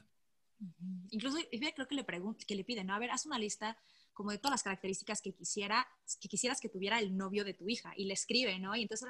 Incluso 1.11 1.38
creo 1.51 1.88
que 1.88 1.94
le 1.94 2.05
que 2.47 2.55
le 2.55 2.64
piden, 2.64 2.87
¿no? 2.87 2.94
A 2.94 2.99
ver, 2.99 3.11
haz 3.11 3.27
una 3.27 3.38
lista 3.38 3.77
como 4.14 4.31
de 4.31 4.38
todas 4.38 4.53
las 4.53 4.62
características 4.62 5.20
que 5.20 5.35
quisiera, 5.35 5.87
que 6.20 6.29
quisieras 6.29 6.61
que 6.61 6.68
tuviera 6.68 7.00
el 7.00 7.16
novio 7.16 7.44
de 7.44 7.53
tu 7.53 7.68
hija. 7.68 7.92
Y 7.96 8.07
le 8.07 8.14
escribe, 8.14 8.59
¿no? 8.59 8.74
Y 8.74 8.83
entonces, 8.83 9.09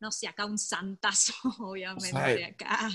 no 0.00 0.10
sé, 0.10 0.26
acá 0.26 0.44
un 0.44 0.58
santazo, 0.58 1.32
obviamente, 1.60 2.18
de 2.18 2.44
acá. 2.44 2.90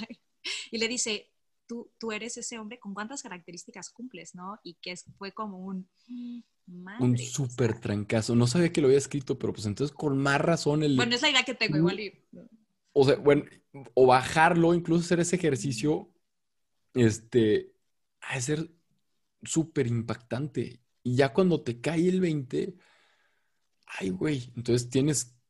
Y 0.72 0.78
le 0.78 0.88
dice, 0.88 1.32
tú, 1.66 1.92
tú 1.98 2.12
eres 2.12 2.38
ese 2.38 2.60
hombre, 2.60 2.80
¿con 2.80 2.94
cuántas 2.94 3.24
características 3.24 3.90
cumples, 3.90 4.36
no? 4.36 4.60
Y 4.64 4.76
que 4.76 4.96
fue 5.18 5.32
como 5.32 5.60
un... 5.60 5.90
un 7.00 7.18
súper 7.18 7.80
trancazo. 7.80 8.36
No 8.36 8.46
sabía 8.46 8.72
que 8.72 8.82
lo 8.82 8.88
había 8.88 8.98
escrito, 8.98 9.40
pero 9.40 9.54
pues 9.54 9.66
entonces 9.66 9.96
con 9.96 10.18
más 10.18 10.42
razón 10.42 10.84
el... 10.84 10.96
Bueno, 10.96 11.16
es 11.16 11.22
la 11.22 11.30
idea 11.30 11.44
que 11.44 11.56
tengo 11.56 11.78
igual. 11.78 12.00
Y... 12.00 12.26
O 12.94 13.06
sea, 13.06 13.16
bueno, 13.16 13.46
o 13.94 14.08
bajarlo, 14.08 14.74
incluso 14.74 15.06
hacer 15.06 15.20
ese 15.20 15.36
ejercicio, 15.36 16.12
este, 16.94 17.74
a 18.22 18.40
ser 18.42 18.72
súper 19.44 19.88
impactante. 19.88 20.82
Y 21.08 21.16
ya 21.16 21.32
cuando 21.32 21.64
te 21.64 21.80
cae 21.80 22.10
el 22.10 22.20
20, 22.20 22.74
ay, 23.98 24.10
güey, 24.10 24.52
entonces 24.58 24.90
tienes, 24.90 25.42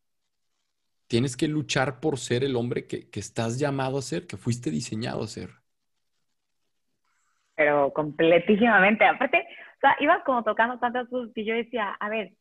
tienes 1.07 1.35
que 1.35 1.47
luchar 1.47 1.99
por 1.99 2.19
ser 2.19 2.43
el 2.43 2.55
hombre 2.55 2.85
que, 2.85 3.09
estás 3.13 3.57
llamado 3.57 3.97
a 3.97 4.03
ser, 4.03 4.27
que 4.27 4.37
fuiste 4.37 4.69
diseñado 4.69 5.23
a 5.23 5.27
ser. 5.27 5.49
Pero 7.55 7.91
completísimamente. 7.91 9.03
Aparte, 9.03 9.39
o 9.39 9.79
sea, 9.81 9.95
ibas 9.99 10.23
como 10.25 10.43
tocando 10.43 10.77
tantas 10.77 11.09
cosas 11.09 11.33
que 11.33 11.43
yo 11.43 11.55
decía, 11.55 11.89
a 11.89 12.07
ver, 12.07 12.36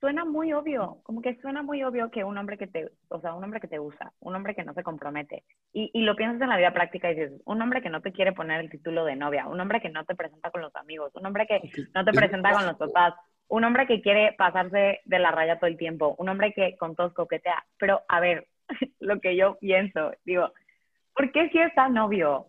suena 0.00 0.24
muy 0.24 0.52
obvio, 0.52 0.98
como 1.02 1.20
que 1.20 1.36
suena 1.36 1.62
muy 1.62 1.82
obvio 1.84 2.10
que 2.10 2.24
un 2.24 2.38
hombre 2.38 2.56
que 2.56 2.66
te, 2.66 2.90
o 3.08 3.20
sea, 3.20 3.34
un 3.34 3.44
hombre 3.44 3.60
que 3.60 3.68
te 3.68 3.78
usa, 3.78 4.12
un 4.20 4.34
hombre 4.34 4.54
que 4.54 4.64
no 4.64 4.72
se 4.72 4.82
compromete, 4.82 5.44
y, 5.72 5.90
y, 5.92 6.02
lo 6.02 6.16
piensas 6.16 6.40
en 6.40 6.48
la 6.48 6.56
vida 6.56 6.72
práctica 6.72 7.10
y 7.10 7.14
dices, 7.14 7.40
un 7.44 7.60
hombre 7.60 7.82
que 7.82 7.90
no 7.90 8.00
te 8.00 8.12
quiere 8.12 8.32
poner 8.32 8.60
el 8.60 8.70
título 8.70 9.04
de 9.04 9.14
novia, 9.14 9.46
un 9.46 9.60
hombre 9.60 9.80
que 9.80 9.90
no 9.90 10.04
te 10.04 10.14
presenta 10.14 10.50
con 10.50 10.62
los 10.62 10.74
amigos, 10.74 11.12
un 11.14 11.26
hombre 11.26 11.46
que 11.46 11.60
no 11.94 12.04
te 12.04 12.12
presenta 12.12 12.52
con 12.52 12.66
los 12.66 12.76
papás, 12.76 13.14
un 13.48 13.64
hombre 13.64 13.86
que 13.86 14.00
quiere 14.00 14.32
pasarse 14.38 15.00
de 15.04 15.18
la 15.18 15.32
raya 15.32 15.58
todo 15.58 15.68
el 15.68 15.76
tiempo, 15.76 16.14
un 16.18 16.28
hombre 16.28 16.52
que 16.54 16.76
con 16.78 16.96
todos 16.96 17.12
coquetea, 17.12 17.64
pero 17.78 18.00
a 18.08 18.20
ver, 18.20 18.46
lo 19.00 19.20
que 19.20 19.36
yo 19.36 19.58
pienso, 19.58 20.12
digo, 20.24 20.52
¿por 21.14 21.30
qué 21.30 21.50
si 21.50 21.58
está 21.58 21.88
novio? 21.88 22.46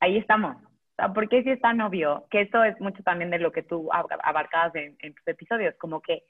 Ahí 0.00 0.18
estamos. 0.18 0.65
O 0.98 1.02
sea, 1.02 1.12
¿por 1.12 1.28
qué 1.28 1.42
si 1.42 1.50
está 1.50 1.74
novio? 1.74 2.26
Que 2.30 2.42
eso 2.42 2.64
es 2.64 2.80
mucho 2.80 3.02
también 3.02 3.30
de 3.30 3.38
lo 3.38 3.52
que 3.52 3.62
tú 3.62 3.90
abarcabas 3.92 4.74
en, 4.74 4.96
tus 5.14 5.28
episodios, 5.28 5.74
como 5.76 6.00
que, 6.00 6.22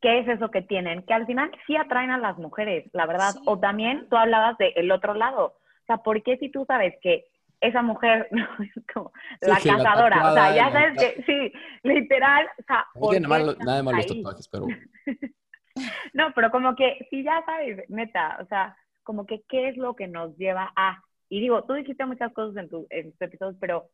¿qué 0.00 0.18
es 0.18 0.28
eso 0.28 0.50
que 0.50 0.62
tienen? 0.62 1.02
Que 1.02 1.14
al 1.14 1.24
final 1.26 1.52
sí 1.68 1.76
atraen 1.76 2.10
a 2.10 2.18
las 2.18 2.36
mujeres, 2.36 2.90
la 2.92 3.06
verdad. 3.06 3.34
O 3.46 3.60
también 3.60 4.08
tú 4.10 4.16
hablabas 4.16 4.58
del 4.58 4.72
el 4.74 4.90
otro 4.90 5.14
lado. 5.14 5.44
O 5.44 5.86
sea, 5.86 5.98
¿por 5.98 6.20
qué 6.24 6.36
si 6.38 6.50
tú 6.50 6.64
sabes 6.66 6.94
que 7.00 7.26
esa 7.60 7.80
mujer 7.82 8.26
no, 8.32 8.44
es 8.64 8.84
como 8.92 9.12
la 9.40 9.54
cazadora? 9.54 10.32
o 10.32 10.34
sea, 10.34 10.54
ya 10.54 10.72
sabes 10.72 10.98
que, 10.98 11.22
sí, 11.22 11.52
literal. 11.84 12.44
O 12.58 12.62
sea, 12.66 12.86
no 12.96 13.08
tiene 13.10 13.28
nada, 13.28 13.82
nada 13.82 14.02
tatuajes, 14.04 14.48
pero... 14.48 14.66
no, 16.12 16.32
pero 16.34 16.50
como 16.50 16.74
que 16.74 17.06
sí 17.08 17.22
ya 17.22 17.40
sabes, 17.46 17.88
neta, 17.88 18.38
o 18.40 18.46
sea, 18.46 18.76
como 19.04 19.26
que 19.26 19.42
qué 19.48 19.68
es 19.68 19.76
lo 19.76 19.94
que 19.94 20.08
nos 20.08 20.36
lleva 20.36 20.72
a... 20.74 21.00
Y 21.28 21.40
digo, 21.40 21.62
tú 21.64 21.74
dijiste 21.74 22.04
muchas 22.04 22.32
cosas 22.32 22.56
en, 22.56 22.68
tu, 22.68 22.86
en 22.90 23.12
tus 23.12 23.20
episodios, 23.20 23.56
pero 23.60 23.90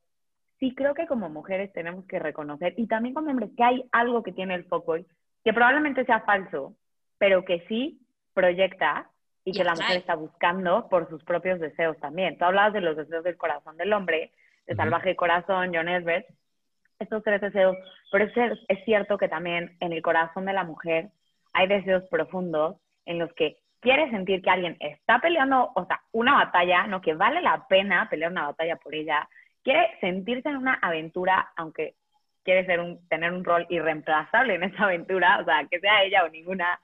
sí 0.59 0.75
creo 0.75 0.95
que 0.95 1.07
como 1.07 1.29
mujeres 1.29 1.73
tenemos 1.73 2.05
que 2.07 2.19
reconocer, 2.19 2.75
y 2.77 2.87
también 2.87 3.14
como 3.14 3.31
hombres, 3.31 3.51
que 3.57 3.64
hay 3.64 3.85
algo 3.93 4.23
que 4.23 4.33
tiene 4.33 4.55
el 4.55 4.64
fuckboy, 4.64 5.07
que 5.45 5.53
probablemente 5.53 6.05
sea 6.05 6.21
falso, 6.21 6.75
pero 7.19 7.45
que 7.45 7.64
sí 7.69 8.01
proyecta 8.33 9.11
y 9.45 9.53
que 9.53 9.64
la 9.64 9.75
mujer 9.75 9.99
está 9.99 10.14
buscando 10.14 10.88
por 10.88 11.09
sus 11.09 11.23
propios 11.23 11.61
deseos 11.61 11.99
también. 12.01 12.38
Tú 12.38 12.45
hablabas 12.45 12.73
de 12.73 12.81
los 12.81 12.97
deseos 12.97 13.25
del 13.25 13.37
corazón 13.37 13.77
del 13.77 13.93
hombre, 13.93 14.33
de 14.67 14.75
Salvaje 14.75 15.14
Corazón, 15.17 15.73
John 15.75 15.88
Elbert, 15.88 16.27
estos 16.99 17.23
tres 17.23 17.40
deseos, 17.40 17.77
pero 18.11 18.25
es, 18.25 18.59
es 18.69 18.85
cierto 18.85 19.19
que 19.19 19.29
también 19.29 19.77
en 19.81 19.93
el 19.93 20.01
corazón 20.01 20.47
de 20.47 20.55
la 20.55 20.64
mujer 20.64 21.11
hay 21.53 21.67
deseos 21.69 22.05
profundos 22.11 22.77
en 23.05 23.19
los 23.19 23.33
que 23.35 23.59
quiere 23.81 24.11
sentir 24.11 24.40
que 24.40 24.51
alguien 24.51 24.77
está 24.81 25.19
peleando, 25.19 25.71
o 25.75 25.85
sea, 25.85 26.01
una 26.12 26.35
batalla, 26.35 26.87
¿no? 26.87 27.03
Que 27.03 27.14
vale 27.14 27.43
la 27.43 27.67
pena 27.69 28.09
pelear 28.09 28.31
una 28.31 28.47
batalla 28.47 28.77
por 28.77 28.95
ella, 28.95 29.29
quiere 29.64 29.98
sentirse 30.00 30.48
en 30.48 30.59
una 30.59 30.74
aventura, 30.74 31.53
aunque 31.57 31.94
quiere 32.44 32.66
ser 32.66 32.81
un, 32.81 33.09
tener 33.09 33.33
un 33.33 33.44
rol 33.44 33.66
irreemplazable 33.70 34.55
en 34.55 34.64
esa 34.64 34.85
aventura, 34.85 35.40
o 35.40 35.44
sea, 35.44 35.66
que 35.68 35.81
sea 35.81 36.05
ella 36.05 36.24
o 36.24 36.29
ninguna, 36.29 36.79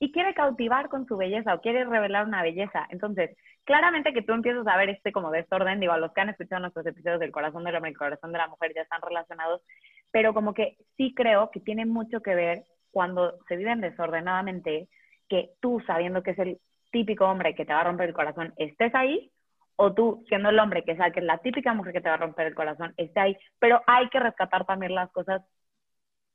y 0.00 0.10
quiere 0.10 0.34
cautivar 0.34 0.88
con 0.88 1.06
su 1.06 1.16
belleza 1.16 1.54
o 1.54 1.60
quiere 1.60 1.84
revelar 1.84 2.26
una 2.26 2.42
belleza. 2.42 2.86
Entonces, 2.90 3.36
claramente 3.64 4.12
que 4.12 4.22
tú 4.22 4.32
empiezas 4.32 4.66
a 4.66 4.76
ver 4.76 4.88
este 4.88 5.12
como 5.12 5.30
desorden, 5.30 5.78
digo, 5.78 5.92
a 5.92 5.98
los 5.98 6.12
que 6.12 6.22
han 6.22 6.30
escuchado 6.30 6.60
nuestros 6.60 6.86
episodios 6.86 7.20
del 7.20 7.30
corazón 7.30 7.62
del 7.62 7.76
hombre 7.76 7.90
y 7.90 7.92
el 7.92 7.98
corazón 7.98 8.32
de 8.32 8.38
la 8.38 8.48
mujer 8.48 8.72
ya 8.74 8.82
están 8.82 9.02
relacionados, 9.02 9.60
pero 10.10 10.34
como 10.34 10.54
que 10.54 10.76
sí 10.96 11.14
creo 11.14 11.50
que 11.52 11.60
tiene 11.60 11.86
mucho 11.86 12.20
que 12.20 12.34
ver 12.34 12.64
cuando 12.90 13.38
se 13.46 13.56
viven 13.56 13.80
desordenadamente, 13.80 14.88
que 15.28 15.50
tú 15.60 15.80
sabiendo 15.86 16.22
que 16.22 16.32
es 16.32 16.38
el 16.38 16.58
típico 16.90 17.26
hombre 17.26 17.54
que 17.54 17.64
te 17.64 17.72
va 17.72 17.80
a 17.80 17.84
romper 17.84 18.08
el 18.08 18.14
corazón, 18.14 18.52
estés 18.56 18.94
ahí 18.94 19.31
o 19.82 19.92
tú, 19.92 20.24
siendo 20.28 20.50
el 20.50 20.58
hombre 20.60 20.84
que 20.84 20.96
sabe 20.96 21.10
que 21.10 21.18
es 21.18 21.26
la 21.26 21.38
típica 21.38 21.74
mujer 21.74 21.92
que 21.92 22.00
te 22.00 22.08
va 22.08 22.14
a 22.14 22.18
romper 22.18 22.46
el 22.46 22.54
corazón, 22.54 22.94
esté 22.96 23.18
ahí, 23.18 23.36
pero 23.58 23.82
hay 23.88 24.08
que 24.10 24.20
rescatar 24.20 24.64
también 24.64 24.94
las 24.94 25.10
cosas, 25.10 25.42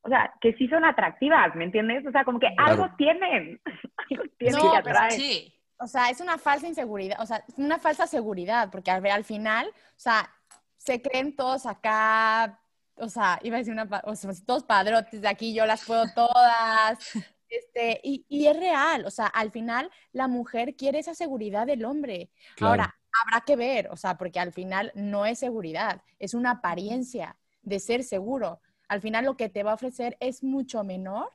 o 0.02 0.10
sea, 0.10 0.34
que 0.42 0.54
sí 0.56 0.68
son 0.68 0.84
atractivas, 0.84 1.56
¿me 1.56 1.64
entiendes? 1.64 2.06
O 2.06 2.12
sea, 2.12 2.26
como 2.26 2.40
que 2.40 2.54
Claro. 2.56 2.72
algo 2.84 2.96
tienen, 2.98 3.62
algo 4.10 4.24
tienen 4.38 4.60
No, 4.60 4.74
que. 4.84 5.12
Sí. 5.12 5.54
O 5.80 5.88
sea, 5.88 6.10
es 6.10 6.20
una 6.20 6.38
falsa 6.38 6.68
inseguridad, 6.68 7.22
o 7.22 7.26
sea, 7.26 7.38
es 7.48 7.58
una 7.58 7.80
falsa 7.80 8.06
seguridad, 8.06 8.70
porque 8.70 8.92
al, 8.92 9.06
al 9.06 9.24
final, 9.24 9.68
o 9.68 10.00
sea, 10.00 10.30
se 10.76 11.02
creen 11.02 11.34
todos 11.34 11.66
acá, 11.66 12.60
o 12.96 13.08
sea, 13.08 13.40
iba 13.44 13.56
a 13.56 13.60
decir 13.60 13.72
una, 13.72 13.88
o 14.04 14.16
sea, 14.16 14.32
todos 14.46 14.64
padrotes 14.64 15.22
de 15.22 15.28
aquí, 15.30 15.54
yo 15.54 15.66
las 15.66 15.86
puedo 15.86 16.04
todas, 16.14 17.00
este, 17.50 18.02
y, 18.04 18.26
y 18.28 18.48
es 18.48 18.58
real, 18.58 19.06
o 19.06 19.10
sea, 19.10 19.28
al 19.28 19.52
final 19.52 19.90
la 20.12 20.28
mujer 20.28 20.76
quiere 20.76 21.00
esa 21.00 21.14
seguridad 21.14 21.66
del 21.66 21.86
hombre. 21.86 22.30
Claro. 22.56 22.72
Ahora, 22.72 22.97
habrá 23.24 23.42
que 23.42 23.56
ver, 23.56 23.90
o 23.92 23.98
sea, 23.98 24.18
porque 24.18 24.40
al 24.40 24.54
final 24.54 24.92
no 24.96 25.26
es 25.26 25.40
seguridad, 25.40 26.02
es 26.20 26.34
una 26.34 26.52
apariencia 26.52 27.38
de 27.62 27.80
ser 27.80 28.04
seguro. 28.04 28.62
Al 28.88 29.02
final 29.02 29.26
lo 29.26 29.38
que 29.38 29.50
te 29.50 29.64
va 29.64 29.72
a 29.72 29.76
ofrecer 29.76 30.18
es 30.20 30.44
mucho 30.44 30.84
menor 30.84 31.32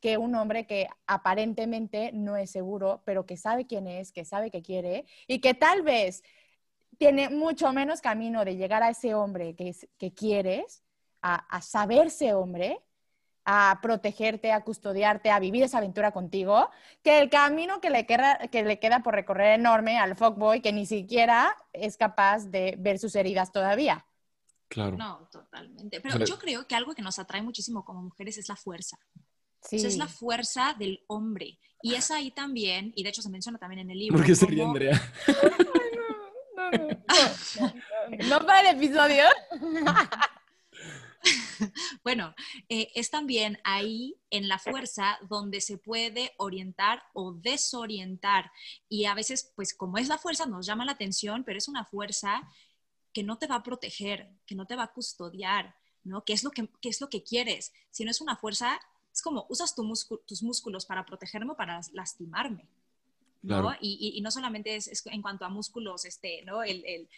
que 0.00 0.18
un 0.18 0.34
hombre 0.34 0.66
que 0.66 0.88
aparentemente 1.06 2.10
no 2.12 2.36
es 2.36 2.50
seguro, 2.50 3.02
pero 3.04 3.24
que 3.24 3.36
sabe 3.36 3.66
quién 3.66 3.86
es, 3.86 4.12
que 4.12 4.24
sabe 4.24 4.50
que 4.50 4.62
quiere 4.62 5.06
y 5.28 5.40
que 5.40 5.54
tal 5.54 5.82
vez 5.82 6.22
tiene 6.98 7.30
mucho 7.30 7.72
menos 7.72 8.00
camino 8.00 8.44
de 8.44 8.56
llegar 8.56 8.82
a 8.82 8.90
ese 8.90 9.14
hombre 9.14 9.54
que, 9.54 9.74
que 9.98 10.12
quieres, 10.12 10.82
a, 11.22 11.36
a 11.36 11.62
saberse 11.62 12.34
hombre, 12.34 12.80
a 13.44 13.80
protegerte, 13.82 14.52
a 14.52 14.62
custodiarte, 14.62 15.30
a 15.30 15.40
vivir 15.40 15.62
esa 15.62 15.78
aventura 15.78 16.12
contigo, 16.12 16.70
que 17.02 17.18
el 17.18 17.28
camino 17.28 17.80
que 17.80 17.90
le 17.90 18.06
queda, 18.06 18.38
que 18.50 18.62
le 18.62 18.78
queda 18.78 19.02
por 19.02 19.14
recorrer 19.14 19.58
enorme 19.58 19.98
al 19.98 20.16
fuckboy 20.16 20.60
que 20.60 20.72
ni 20.72 20.86
siquiera 20.86 21.56
es 21.72 21.96
capaz 21.96 22.46
de 22.46 22.76
ver 22.78 22.98
sus 22.98 23.14
heridas 23.16 23.50
todavía. 23.52 24.06
Claro. 24.68 24.96
No, 24.96 25.28
totalmente. 25.30 26.00
Pero 26.00 26.24
yo 26.24 26.38
creo 26.38 26.66
que 26.66 26.74
algo 26.74 26.94
que 26.94 27.02
nos 27.02 27.18
atrae 27.18 27.42
muchísimo 27.42 27.84
como 27.84 28.02
mujeres 28.02 28.38
es 28.38 28.48
la 28.48 28.56
fuerza. 28.56 28.98
Sí. 29.60 29.76
O 29.76 29.78
sea, 29.80 29.88
es 29.88 29.96
la 29.96 30.06
fuerza 30.06 30.74
del 30.78 31.04
hombre. 31.08 31.58
Y 31.82 31.94
es 31.94 32.10
ahí 32.10 32.30
también, 32.30 32.92
y 32.94 33.02
de 33.02 33.08
hecho 33.10 33.22
se 33.22 33.28
menciona 33.28 33.58
también 33.58 33.80
en 33.80 33.90
el 33.90 33.98
libro. 33.98 34.16
¿Por 34.16 34.26
qué 34.26 34.34
se 34.36 34.46
ríe 34.46 34.62
Andrea? 34.62 35.00
No, 36.54 36.70
no, 36.70 36.78
no, 36.78 37.74
no, 38.18 38.28
no 38.28 38.46
para 38.46 38.70
el 38.70 38.76
episodio. 38.76 39.24
Bueno, 42.04 42.34
eh, 42.68 42.90
es 42.94 43.10
también 43.10 43.58
ahí 43.64 44.16
en 44.30 44.48
la 44.48 44.58
fuerza 44.58 45.18
donde 45.28 45.60
se 45.60 45.78
puede 45.78 46.32
orientar 46.38 47.02
o 47.14 47.32
desorientar. 47.32 48.50
Y 48.88 49.04
a 49.06 49.14
veces, 49.14 49.52
pues 49.56 49.74
como 49.74 49.98
es 49.98 50.08
la 50.08 50.18
fuerza, 50.18 50.46
nos 50.46 50.66
llama 50.66 50.84
la 50.84 50.92
atención, 50.92 51.44
pero 51.44 51.58
es 51.58 51.68
una 51.68 51.84
fuerza 51.84 52.42
que 53.12 53.22
no 53.22 53.38
te 53.38 53.46
va 53.46 53.56
a 53.56 53.62
proteger, 53.62 54.30
que 54.46 54.54
no 54.54 54.66
te 54.66 54.76
va 54.76 54.84
a 54.84 54.92
custodiar, 54.92 55.74
¿no? 56.04 56.24
¿Qué 56.24 56.32
es 56.32 56.42
lo 56.44 56.50
que, 56.50 56.68
qué 56.80 56.88
es 56.88 57.00
lo 57.00 57.08
que 57.08 57.22
quieres? 57.22 57.72
Si 57.90 58.04
no 58.04 58.10
es 58.10 58.20
una 58.20 58.36
fuerza, 58.36 58.80
es 59.12 59.20
como 59.22 59.46
usas 59.50 59.74
tu 59.74 59.82
tus 60.26 60.42
músculos 60.42 60.86
para 60.86 61.04
protegerme 61.04 61.52
o 61.52 61.56
para 61.56 61.80
lastimarme. 61.92 62.68
¿no? 63.42 63.60
Claro. 63.60 63.76
Y, 63.80 63.98
y- 64.00 64.18
y 64.18 64.20
no 64.22 64.30
solamente 64.30 64.76
es, 64.76 64.86
es 64.88 65.04
en 65.06 65.20
cuanto 65.20 65.44
a 65.44 65.48
músculos, 65.48 66.04
este, 66.04 66.42
¿no? 66.44 66.62
El, 66.62 67.08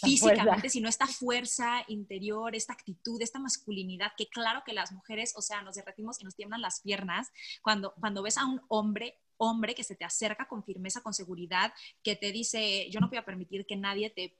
físicamente, 0.00 0.68
sino 0.70 0.88
esta 0.88 1.06
fuerza 1.06 1.84
interior, 1.88 2.54
esta 2.54 2.72
actitud, 2.72 3.20
esta 3.20 3.38
masculinidad, 3.38 4.12
que 4.16 4.28
claro 4.28 4.62
que 4.64 4.72
las 4.72 4.92
mujeres, 4.92 5.34
o 5.36 5.42
sea, 5.42 5.62
nos 5.62 5.74
derretimos 5.74 6.20
y 6.20 6.24
nos 6.24 6.34
tiemblan 6.34 6.60
las 6.62 6.80
piernas 6.80 7.30
cuando, 7.62 7.92
cuando 8.00 8.22
ves 8.22 8.38
a 8.38 8.46
un 8.46 8.60
hombre 8.68 9.18
hombre 9.38 9.74
que 9.74 9.82
se 9.82 9.96
te 9.96 10.04
acerca 10.04 10.46
con 10.46 10.62
firmeza, 10.62 11.00
con 11.00 11.12
seguridad, 11.12 11.72
que 12.04 12.14
te 12.14 12.30
dice, 12.30 12.88
yo 12.90 13.00
no 13.00 13.08
voy 13.08 13.18
a 13.18 13.24
permitir 13.24 13.66
que 13.66 13.74
nadie 13.74 14.08
te 14.10 14.38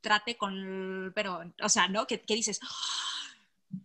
trate 0.00 0.38
con, 0.38 1.12
pero, 1.14 1.42
o 1.62 1.68
sea, 1.68 1.86
¿no? 1.86 2.06
Que, 2.06 2.22
que 2.22 2.34
dices, 2.34 2.58
"Ah, 2.62 3.76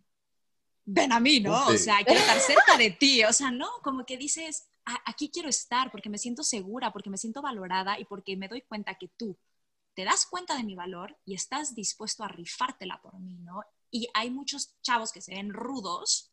ven 0.86 1.12
a 1.12 1.20
mí, 1.20 1.40
¿no? 1.42 1.68
O 1.68 1.78
sea, 1.78 1.98
quiero 2.06 2.20
estar 2.22 2.40
cerca 2.40 2.78
de 2.78 2.92
ti, 2.92 3.24
o 3.26 3.34
sea, 3.34 3.52
¿no? 3.52 3.68
Como 3.84 4.06
que 4.06 4.16
dices, 4.18 4.70
"A- 4.86 5.02
aquí 5.06 5.30
quiero 5.30 5.50
estar 5.50 5.92
porque 5.92 6.10
me 6.10 6.18
siento 6.18 6.44
segura, 6.44 6.94
porque 6.94 7.10
me 7.10 7.18
siento 7.18 7.42
valorada 7.42 8.00
y 8.00 8.06
porque 8.06 8.38
me 8.38 8.48
doy 8.48 8.62
cuenta 8.62 8.96
que 8.96 9.10
tú 9.18 9.38
te 9.96 10.04
das 10.04 10.26
cuenta 10.26 10.56
de 10.58 10.64
mi 10.64 10.76
valor 10.76 11.18
y 11.26 11.34
estás 11.36 11.74
dispuesto 11.74 12.24
a 12.24 12.28
rifártela 12.28 13.02
por 13.02 13.18
mí, 13.20 13.38
¿no? 13.40 13.62
Y 13.92 14.08
hay 14.14 14.30
muchos 14.30 14.76
chavos 14.82 15.12
que 15.12 15.22
se 15.22 15.34
ven 15.36 15.54
rudos, 15.54 16.32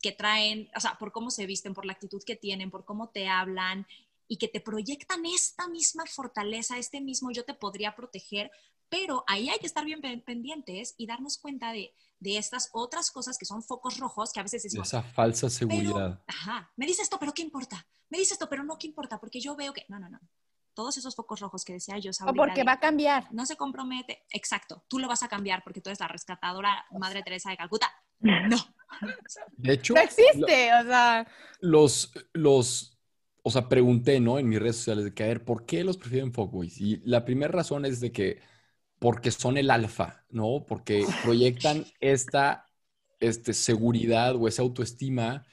que 0.00 0.12
traen, 0.12 0.70
o 0.76 0.80
sea, 0.80 0.96
por 0.98 1.10
cómo 1.12 1.30
se 1.30 1.46
visten, 1.46 1.74
por 1.74 1.84
la 1.84 1.92
actitud 1.92 2.22
que 2.24 2.36
tienen, 2.36 2.70
por 2.70 2.84
cómo 2.84 3.08
te 3.10 3.28
hablan 3.28 3.86
y 4.28 4.38
que 4.38 4.48
te 4.48 4.60
proyectan 4.60 5.26
esta 5.26 5.68
misma 5.68 6.04
fortaleza, 6.06 6.78
este 6.78 7.00
mismo 7.00 7.30
yo 7.30 7.44
te 7.44 7.54
podría 7.54 7.94
proteger, 7.96 8.50
pero 8.88 9.24
ahí 9.26 9.48
hay 9.48 9.58
que 9.58 9.66
estar 9.66 9.84
bien 9.84 10.00
pen- 10.00 10.22
pendientes 10.22 10.94
y 10.96 11.06
darnos 11.06 11.38
cuenta 11.38 11.72
de, 11.72 11.92
de 12.20 12.38
estas 12.38 12.70
otras 12.72 13.10
cosas 13.10 13.36
que 13.36 13.46
son 13.46 13.62
focos 13.62 13.98
rojos 13.98 14.32
que 14.32 14.40
a 14.40 14.44
veces 14.44 14.62
decimos, 14.62 14.86
Esa 14.88 15.02
falsa 15.02 15.48
pero, 15.48 15.58
seguridad. 15.58 16.22
ajá, 16.26 16.72
me 16.76 16.86
dice 16.86 17.02
esto, 17.02 17.18
pero 17.18 17.32
¿qué 17.34 17.42
importa? 17.42 17.84
Me 18.10 18.18
dice 18.18 18.34
esto, 18.34 18.48
pero 18.48 18.62
no, 18.62 18.78
¿qué 18.78 18.86
importa? 18.86 19.18
Porque 19.18 19.40
yo 19.40 19.56
veo 19.56 19.72
que, 19.72 19.84
no, 19.88 19.98
no, 19.98 20.08
no. 20.08 20.20
Todos 20.76 20.98
esos 20.98 21.16
focos 21.16 21.40
rojos 21.40 21.64
que 21.64 21.72
decía 21.72 21.98
yo, 21.98 22.10
O 22.10 22.12
Sabrina, 22.12 22.36
porque 22.36 22.60
de, 22.60 22.64
va 22.64 22.72
a 22.72 22.80
cambiar. 22.80 23.32
no 23.32 23.46
se 23.46 23.56
compromete. 23.56 24.24
Exacto, 24.30 24.84
tú 24.88 24.98
lo 24.98 25.08
vas 25.08 25.22
a 25.22 25.28
cambiar 25.28 25.64
porque 25.64 25.80
tú 25.80 25.88
eres 25.88 26.00
la 26.00 26.08
rescatadora 26.08 26.84
Madre 26.92 27.22
Teresa 27.22 27.48
de 27.50 27.56
Calcuta. 27.56 27.90
No. 28.20 28.58
De 29.56 29.72
hecho, 29.72 29.94
No 29.94 30.00
existe, 30.00 30.70
o 30.74 30.84
sea. 30.84 31.26
los, 31.60 32.12
los, 32.34 32.98
o 33.42 33.50
sea, 33.50 33.68
pregunté, 33.68 34.20
¿no? 34.20 34.38
En 34.38 34.48
mis 34.48 34.60
redes 34.60 34.76
sociales 34.76 35.04
de 35.04 35.14
que, 35.14 35.24
a 35.24 35.28
ver, 35.28 35.44
¿por 35.44 35.64
qué 35.66 35.82
los 35.82 35.96
prefieren 35.96 36.32
fuckboys? 36.32 36.80
Y 36.80 37.00
la 37.04 37.24
primera 37.24 37.50
razón 37.52 37.84
es 37.86 38.00
de 38.00 38.12
que, 38.12 38.40
porque 38.98 39.30
son 39.30 39.56
el 39.56 39.70
alfa, 39.70 40.24
¿no? 40.30 40.64
Porque 40.68 41.04
proyectan 41.22 41.86
esta, 42.00 42.66
este, 43.20 43.54
seguridad 43.54 44.36
o 44.36 44.46
esa 44.46 44.62
autoestima. 44.62 45.46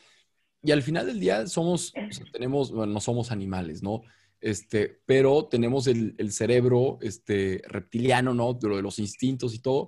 Y 0.61 0.71
al 0.71 0.83
final 0.83 1.05
del 1.05 1.19
día 1.19 1.47
somos, 1.47 1.93
o 1.95 2.13
sea, 2.13 2.25
tenemos, 2.31 2.71
bueno, 2.71 2.93
no 2.93 2.99
somos 2.99 3.31
animales, 3.31 3.81
¿no? 3.83 4.03
Este, 4.43 4.99
pero 5.05 5.47
tenemos 5.47 5.87
el, 5.87 6.15
el 6.17 6.33
cerebro, 6.33 6.97
este, 7.01 7.61
reptiliano, 7.65 8.33
¿no? 8.33 8.53
De 8.53 8.67
lo 8.67 8.75
de 8.75 8.81
los 8.81 8.99
instintos 8.99 9.55
y 9.55 9.59
todo. 9.59 9.87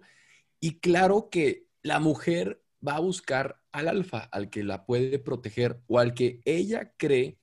Y 0.62 0.80
claro 0.80 1.28
que 1.30 1.68
la 1.82 2.00
mujer 2.00 2.64
va 2.86 2.96
a 2.96 3.02
buscar 3.02 3.62
al 3.74 3.90
alfa, 3.90 4.20
al 4.20 4.50
que 4.50 4.64
la 4.64 4.86
puede 4.86 5.20
proteger 5.20 5.82
o 5.88 6.00
al 6.00 6.14
que 6.14 6.42
ella 6.46 6.94
cree 6.96 7.38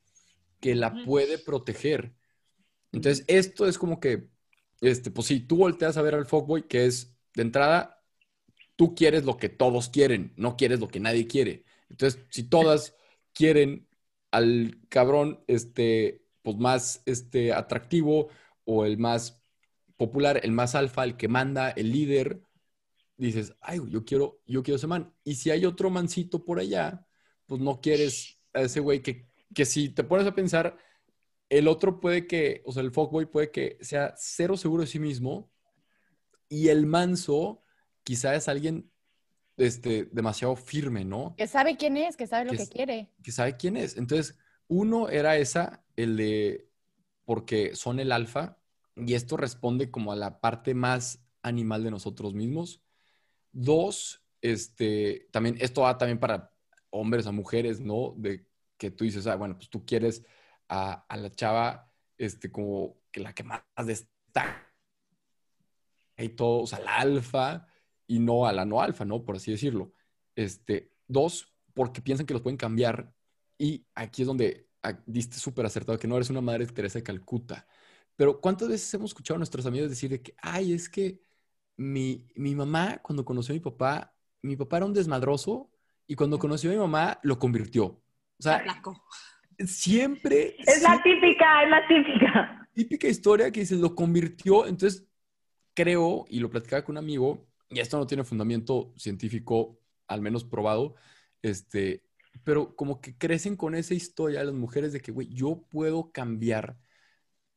que 0.58 0.74
la 0.74 1.04
puede 1.04 1.36
proteger. 1.36 2.14
Entonces, 2.92 3.26
esto 3.28 3.66
es 3.66 3.76
como 3.76 4.00
que, 4.00 4.28
este, 4.80 5.10
pues 5.10 5.26
si 5.26 5.40
tú 5.40 5.56
volteas 5.56 5.98
a 5.98 6.02
ver 6.02 6.14
al 6.14 6.24
fuckboy, 6.24 6.66
que 6.66 6.86
es 6.86 7.14
de 7.34 7.42
entrada, 7.42 8.02
tú 8.74 8.94
quieres 8.94 9.26
lo 9.26 9.36
que 9.36 9.50
todos 9.50 9.90
quieren, 9.90 10.32
no 10.36 10.56
quieres 10.56 10.80
lo 10.80 10.88
que 10.88 11.00
nadie 11.00 11.26
quiere. 11.26 11.64
Entonces, 11.90 12.24
si 12.30 12.44
todas 12.44 12.96
quieren 13.34 13.86
al 14.30 14.80
cabrón, 14.88 15.44
este, 15.46 16.21
pues 16.42 16.56
más, 16.56 17.02
este, 17.06 17.52
atractivo 17.52 18.28
o 18.64 18.84
el 18.84 18.98
más 18.98 19.42
popular, 19.96 20.40
el 20.42 20.52
más 20.52 20.74
alfa, 20.74 21.04
el 21.04 21.16
que 21.16 21.28
manda, 21.28 21.70
el 21.70 21.92
líder, 21.92 22.42
dices, 23.16 23.54
ay, 23.60 23.80
yo 23.88 24.04
quiero, 24.04 24.40
yo 24.46 24.62
quiero 24.62 24.76
ese 24.76 24.86
man. 24.86 25.14
Y 25.24 25.36
si 25.36 25.50
hay 25.50 25.64
otro 25.64 25.90
mancito 25.90 26.44
por 26.44 26.58
allá, 26.58 27.06
pues 27.46 27.60
no 27.60 27.80
quieres 27.80 28.38
a 28.52 28.62
ese 28.62 28.80
güey 28.80 29.02
que, 29.02 29.28
que 29.54 29.64
si 29.64 29.88
te 29.88 30.04
pones 30.04 30.26
a 30.26 30.34
pensar, 30.34 30.76
el 31.48 31.68
otro 31.68 32.00
puede 32.00 32.26
que, 32.26 32.62
o 32.64 32.72
sea, 32.72 32.82
el 32.82 32.92
fuckboy 32.92 33.26
puede 33.26 33.50
que 33.50 33.78
sea 33.80 34.14
cero 34.16 34.56
seguro 34.56 34.82
de 34.82 34.86
sí 34.88 34.98
mismo 34.98 35.50
y 36.48 36.68
el 36.68 36.86
manso 36.86 37.62
quizá 38.02 38.34
es 38.34 38.48
alguien 38.48 38.90
este, 39.56 40.08
demasiado 40.12 40.56
firme, 40.56 41.04
¿no? 41.04 41.34
Que 41.36 41.46
sabe 41.46 41.76
quién 41.76 41.96
es, 41.96 42.16
que 42.16 42.26
sabe 42.26 42.46
lo 42.46 42.50
Que 42.52 42.58
que 42.58 42.66
quiere. 42.66 43.10
Que 43.22 43.32
sabe 43.32 43.56
quién 43.56 43.76
es. 43.76 43.96
Entonces, 43.96 44.38
uno 44.68 45.08
era 45.08 45.36
esa, 45.36 45.84
el 45.96 46.16
de, 46.16 46.68
porque 47.24 47.74
son 47.74 48.00
el 48.00 48.12
alfa, 48.12 48.58
y 48.96 49.14
esto 49.14 49.36
responde 49.36 49.90
como 49.90 50.12
a 50.12 50.16
la 50.16 50.40
parte 50.40 50.74
más 50.74 51.24
animal 51.42 51.84
de 51.84 51.90
nosotros 51.90 52.34
mismos. 52.34 52.82
Dos, 53.52 54.22
este, 54.40 55.28
también, 55.30 55.56
esto 55.60 55.82
va 55.82 55.98
también 55.98 56.18
para 56.18 56.52
hombres 56.90 57.26
a 57.26 57.32
mujeres, 57.32 57.80
¿no? 57.80 58.14
De 58.16 58.46
que 58.76 58.90
tú 58.90 59.04
dices, 59.04 59.26
ah, 59.26 59.36
bueno, 59.36 59.56
pues 59.56 59.70
tú 59.70 59.84
quieres 59.84 60.24
a, 60.68 61.06
la 61.16 61.30
chava, 61.30 61.90
este, 62.18 62.50
como 62.50 62.98
que 63.10 63.20
la 63.20 63.34
que 63.34 63.44
más 63.44 63.62
destaca 63.84 64.72
y 66.16 66.30
todo, 66.30 66.62
o 66.62 66.66
sea, 66.66 66.80
la 66.80 66.96
alfa 66.96 67.66
y 68.06 68.18
no 68.18 68.46
a 68.46 68.52
la 68.52 68.64
no 68.64 68.80
alfa, 68.80 69.04
¿no? 69.04 69.24
Por 69.24 69.36
así 69.36 69.50
decirlo. 69.50 69.92
Este, 70.36 70.92
dos, 71.08 71.52
porque 71.74 72.02
piensan 72.02 72.26
que 72.26 72.34
los 72.34 72.42
pueden 72.42 72.56
cambiar 72.56 73.14
y 73.62 73.86
aquí 73.94 74.22
es 74.22 74.26
donde 74.26 74.66
ah, 74.82 74.98
diste 75.06 75.36
súper 75.36 75.64
acertado 75.64 75.96
que 75.96 76.08
no 76.08 76.16
eres 76.16 76.30
una 76.30 76.40
madre 76.40 76.66
Teresa 76.66 76.98
de 76.98 77.04
Calcuta. 77.04 77.64
Pero 78.16 78.40
¿cuántas 78.40 78.68
veces 78.68 78.92
hemos 78.92 79.10
escuchado 79.10 79.36
a 79.36 79.38
nuestros 79.38 79.64
amigos 79.66 79.88
decir 79.88 80.10
de 80.10 80.20
que, 80.20 80.34
ay, 80.42 80.72
es 80.72 80.88
que 80.88 81.22
mi, 81.76 82.26
mi 82.34 82.56
mamá, 82.56 82.98
cuando 83.02 83.24
conoció 83.24 83.52
a 83.52 83.54
mi 83.54 83.60
papá, 83.60 84.12
mi 84.42 84.56
papá 84.56 84.78
era 84.78 84.86
un 84.86 84.92
desmadroso 84.92 85.70
y 86.08 86.16
cuando 86.16 86.40
conoció 86.40 86.70
a 86.70 86.72
mi 86.72 86.80
mamá, 86.80 87.20
lo 87.22 87.38
convirtió. 87.38 87.84
O 87.84 88.02
sea, 88.42 88.64
siempre... 89.64 90.56
Es 90.58 90.82
la 90.82 91.00
típica, 91.00 91.62
es 91.62 91.70
la 91.70 91.86
típica. 91.86 92.68
típica 92.74 93.06
historia 93.06 93.52
que 93.52 93.60
dices, 93.60 93.78
lo 93.78 93.94
convirtió, 93.94 94.66
entonces 94.66 95.06
creo, 95.72 96.24
y 96.28 96.40
lo 96.40 96.50
platicaba 96.50 96.84
con 96.84 96.94
un 96.94 97.04
amigo, 97.04 97.46
y 97.70 97.78
esto 97.78 97.96
no 97.96 98.08
tiene 98.08 98.24
fundamento 98.24 98.92
científico, 98.96 99.78
al 100.08 100.20
menos 100.20 100.42
probado, 100.42 100.96
este, 101.42 102.02
pero 102.44 102.74
como 102.76 103.00
que 103.00 103.16
crecen 103.16 103.56
con 103.56 103.74
esa 103.74 103.94
historia 103.94 104.44
las 104.44 104.54
mujeres 104.54 104.92
de 104.92 105.00
que, 105.00 105.12
güey, 105.12 105.28
yo 105.28 105.64
puedo 105.70 106.12
cambiar, 106.12 106.78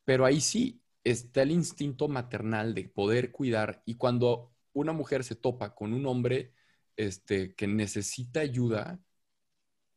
pero 0.04 0.24
ahí 0.24 0.40
sí 0.40 0.82
está 1.04 1.42
el 1.42 1.52
instinto 1.52 2.08
maternal 2.08 2.74
de 2.74 2.88
poder 2.88 3.32
cuidar, 3.32 3.82
y 3.86 3.96
cuando 3.96 4.52
una 4.72 4.92
mujer 4.92 5.24
se 5.24 5.36
topa 5.36 5.74
con 5.74 5.92
un 5.94 6.06
hombre 6.06 6.52
este, 6.96 7.54
que 7.54 7.66
necesita 7.66 8.40
ayuda, 8.40 9.00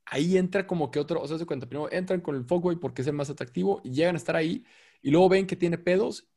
ahí 0.06 0.38
entra 0.38 0.68
como 0.68 0.92
que 0.92 1.00
otro, 1.00 1.22
o 1.22 1.28
sea, 1.28 1.38
se 1.38 1.46
cuenta, 1.46 1.68
primero 1.68 1.92
entran 1.92 2.22
con 2.22 2.36
el 2.36 2.46
fuckboy 2.46 2.78
porque 2.78 3.02
es 3.02 3.08
el 3.08 3.14
más 3.14 3.30
atractivo 3.30 3.82
y 3.84 3.92
llegan 3.92 4.16
a 4.16 4.18
estar 4.18 4.36
ahí 4.36 4.66
y 5.02 5.12
luego 5.12 5.30
ven 5.30 5.48
que 5.48 5.56
tiene 5.56 5.78
pedos 5.78 6.28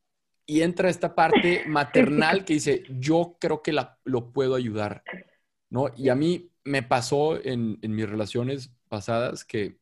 y 0.46 0.62
entra 0.62 0.90
esta 0.90 1.14
parte 1.14 1.64
maternal 1.68 2.44
que 2.44 2.54
dice, 2.54 2.84
yo 2.90 3.36
creo 3.40 3.62
que 3.62 3.72
la, 3.72 3.98
lo 4.04 4.32
puedo 4.32 4.54
ayudar, 4.54 5.02
¿no? 5.70 5.90
Y 5.96 6.08
a 6.10 6.14
mí 6.14 6.51
me 6.64 6.82
pasó 6.82 7.42
en, 7.42 7.78
en 7.82 7.94
mis 7.94 8.08
relaciones 8.08 8.70
pasadas 8.88 9.44
que, 9.44 9.78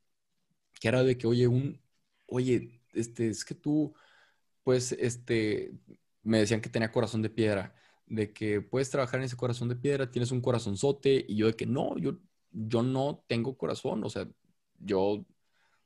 que, 0.80 0.88
era 0.88 1.02
de 1.02 1.18
que, 1.18 1.26
oye, 1.26 1.46
un, 1.46 1.80
oye, 2.26 2.80
este, 2.94 3.28
es 3.28 3.44
que 3.44 3.54
tú, 3.54 3.94
pues, 4.64 4.92
este, 4.92 5.72
me 6.22 6.38
decían 6.38 6.60
que 6.60 6.70
tenía 6.70 6.92
corazón 6.92 7.22
de 7.22 7.30
piedra, 7.30 7.74
de 8.06 8.32
que 8.32 8.60
puedes 8.60 8.90
trabajar 8.90 9.20
en 9.20 9.26
ese 9.26 9.36
corazón 9.36 9.68
de 9.68 9.76
piedra, 9.76 10.10
tienes 10.10 10.32
un 10.32 10.40
corazonzote, 10.40 11.24
y 11.28 11.36
yo 11.36 11.46
de 11.46 11.56
que 11.56 11.66
no, 11.66 11.96
yo 11.98 12.18
yo 12.52 12.82
no 12.82 13.24
tengo 13.26 13.56
corazón, 13.56 14.04
o 14.04 14.10
sea, 14.10 14.28
yo, 14.78 15.00
o 15.00 15.26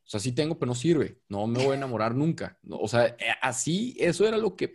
sea, 0.04 0.20
sí 0.20 0.32
tengo, 0.32 0.58
pero 0.58 0.68
no 0.70 0.74
sirve, 0.74 1.20
no 1.28 1.46
me 1.46 1.62
voy 1.62 1.72
a 1.72 1.76
enamorar 1.76 2.14
nunca. 2.14 2.58
O 2.70 2.88
sea, 2.88 3.06
eh, 3.06 3.16
así, 3.42 3.96
eso 3.98 4.26
era 4.26 4.38
lo 4.38 4.56
que, 4.56 4.72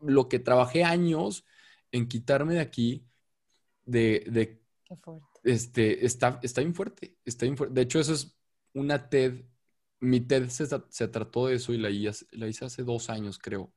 lo 0.00 0.28
que 0.28 0.38
trabajé 0.38 0.84
años 0.84 1.44
en 1.90 2.08
quitarme 2.08 2.54
de 2.54 2.60
aquí, 2.60 3.06
de, 3.84 4.24
de 4.30 4.61
Fuerte. 4.96 5.40
este, 5.42 6.04
está, 6.06 6.38
está 6.42 6.60
bien 6.60 6.74
fuerte, 6.74 7.16
está 7.24 7.46
bien 7.46 7.56
fuerte. 7.56 7.74
De 7.74 7.82
hecho, 7.82 8.00
eso 8.00 8.12
es 8.14 8.36
una 8.74 9.08
TED, 9.08 9.44
mi 10.00 10.20
TED 10.20 10.48
se, 10.48 10.66
se 10.90 11.08
trató 11.08 11.46
de 11.46 11.56
eso 11.56 11.72
y 11.72 11.78
la 11.78 11.90
la 12.32 12.48
hice 12.48 12.64
hace 12.64 12.82
dos 12.84 13.10
años, 13.10 13.38
creo. 13.38 13.72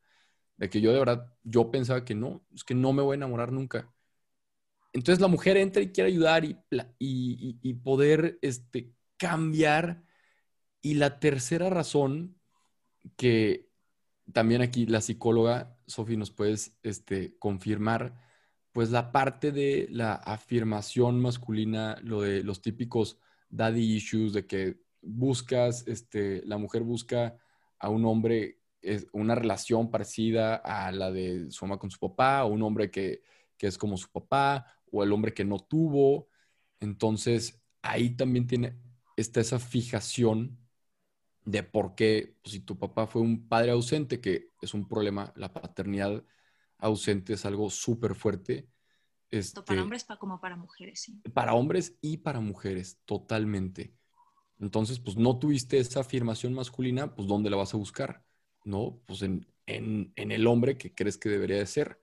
De 0.57 0.69
que 0.69 0.81
yo 0.81 0.91
de 0.93 0.99
verdad, 0.99 1.33
yo 1.43 1.71
pensaba 1.71 2.05
que 2.05 2.15
no, 2.15 2.45
es 2.53 2.63
que 2.63 2.75
no 2.75 2.93
me 2.93 3.03
voy 3.03 3.13
a 3.15 3.17
enamorar 3.17 3.51
nunca. 3.51 3.93
Entonces 4.93 5.21
la 5.21 5.27
mujer 5.27 5.57
entra 5.57 5.81
y 5.81 5.91
quiere 5.91 6.09
ayudar 6.09 6.45
y, 6.45 6.57
y, 6.99 7.59
y 7.61 7.73
poder 7.75 8.39
este, 8.41 8.93
cambiar. 9.17 10.03
Y 10.81 10.95
la 10.95 11.19
tercera 11.19 11.69
razón 11.69 12.39
que 13.17 13.69
también 14.33 14.61
aquí 14.61 14.85
la 14.85 15.01
psicóloga, 15.01 15.77
Sofi, 15.87 16.17
nos 16.17 16.31
puedes 16.31 16.77
este, 16.83 17.37
confirmar, 17.39 18.19
pues 18.75 18.91
la 18.91 19.13
parte 19.13 19.53
de 19.53 19.87
la 19.89 20.15
afirmación 20.15 21.21
masculina, 21.21 21.97
lo 22.03 22.23
de 22.23 22.43
los 22.43 22.61
típicos 22.61 23.17
daddy 23.49 23.95
issues, 23.95 24.33
de 24.33 24.45
que 24.47 24.81
buscas, 25.01 25.87
este, 25.87 26.45
la 26.45 26.57
mujer 26.57 26.83
busca 26.83 27.37
a 27.79 27.87
un 27.87 28.03
hombre, 28.03 28.59
es 28.81 29.07
una 29.13 29.33
relación 29.33 29.89
parecida 29.89 30.55
a 30.55 30.91
la 30.91 31.09
de 31.09 31.49
su 31.51 31.65
mamá 31.65 31.79
con 31.79 31.89
su 31.89 31.99
papá, 31.99 32.43
o 32.43 32.49
un 32.49 32.63
hombre 32.63 32.91
que, 32.91 33.21
que 33.57 33.67
es 33.67 33.77
como 33.77 33.95
su 33.95 34.11
papá, 34.11 34.65
o 34.91 35.03
el 35.03 35.13
hombre 35.13 35.33
que 35.33 35.45
no 35.45 35.59
tuvo. 35.59 36.27
Entonces, 36.81 37.63
ahí 37.81 38.09
también 38.17 38.45
tiene, 38.45 38.77
está 39.15 39.39
esa 39.39 39.57
fijación 39.57 40.59
de 41.45 41.63
por 41.63 41.95
qué, 41.95 42.35
pues, 42.43 42.51
si 42.51 42.59
tu 42.59 42.77
papá 42.77 43.07
fue 43.07 43.21
un 43.21 43.47
padre 43.47 43.71
ausente, 43.71 44.19
que 44.19 44.51
es 44.61 44.73
un 44.73 44.85
problema, 44.85 45.31
la 45.37 45.53
paternidad 45.53 46.25
ausente 46.77 47.33
es 47.33 47.45
algo 47.45 47.69
súper 47.69 48.15
fuerte. 48.15 48.67
Este, 49.31 49.61
para 49.61 49.83
hombres 49.83 50.05
como 50.19 50.39
para 50.39 50.55
mujeres, 50.55 51.01
sí. 51.01 51.21
Para 51.33 51.53
hombres 51.53 51.97
y 52.01 52.17
para 52.17 52.39
mujeres, 52.39 52.99
totalmente. 53.05 53.95
Entonces, 54.59 54.99
pues 54.99 55.17
no 55.17 55.37
tuviste 55.37 55.77
esa 55.77 56.01
afirmación 56.01 56.53
masculina, 56.53 57.13
pues 57.13 57.27
¿dónde 57.27 57.49
la 57.49 57.57
vas 57.57 57.73
a 57.73 57.77
buscar? 57.77 58.23
¿No? 58.63 59.01
Pues 59.05 59.21
en, 59.21 59.45
en, 59.65 60.13
en 60.15 60.31
el 60.31 60.47
hombre 60.47 60.77
que 60.77 60.93
crees 60.93 61.17
que 61.17 61.29
debería 61.29 61.57
de 61.57 61.65
ser. 61.65 62.01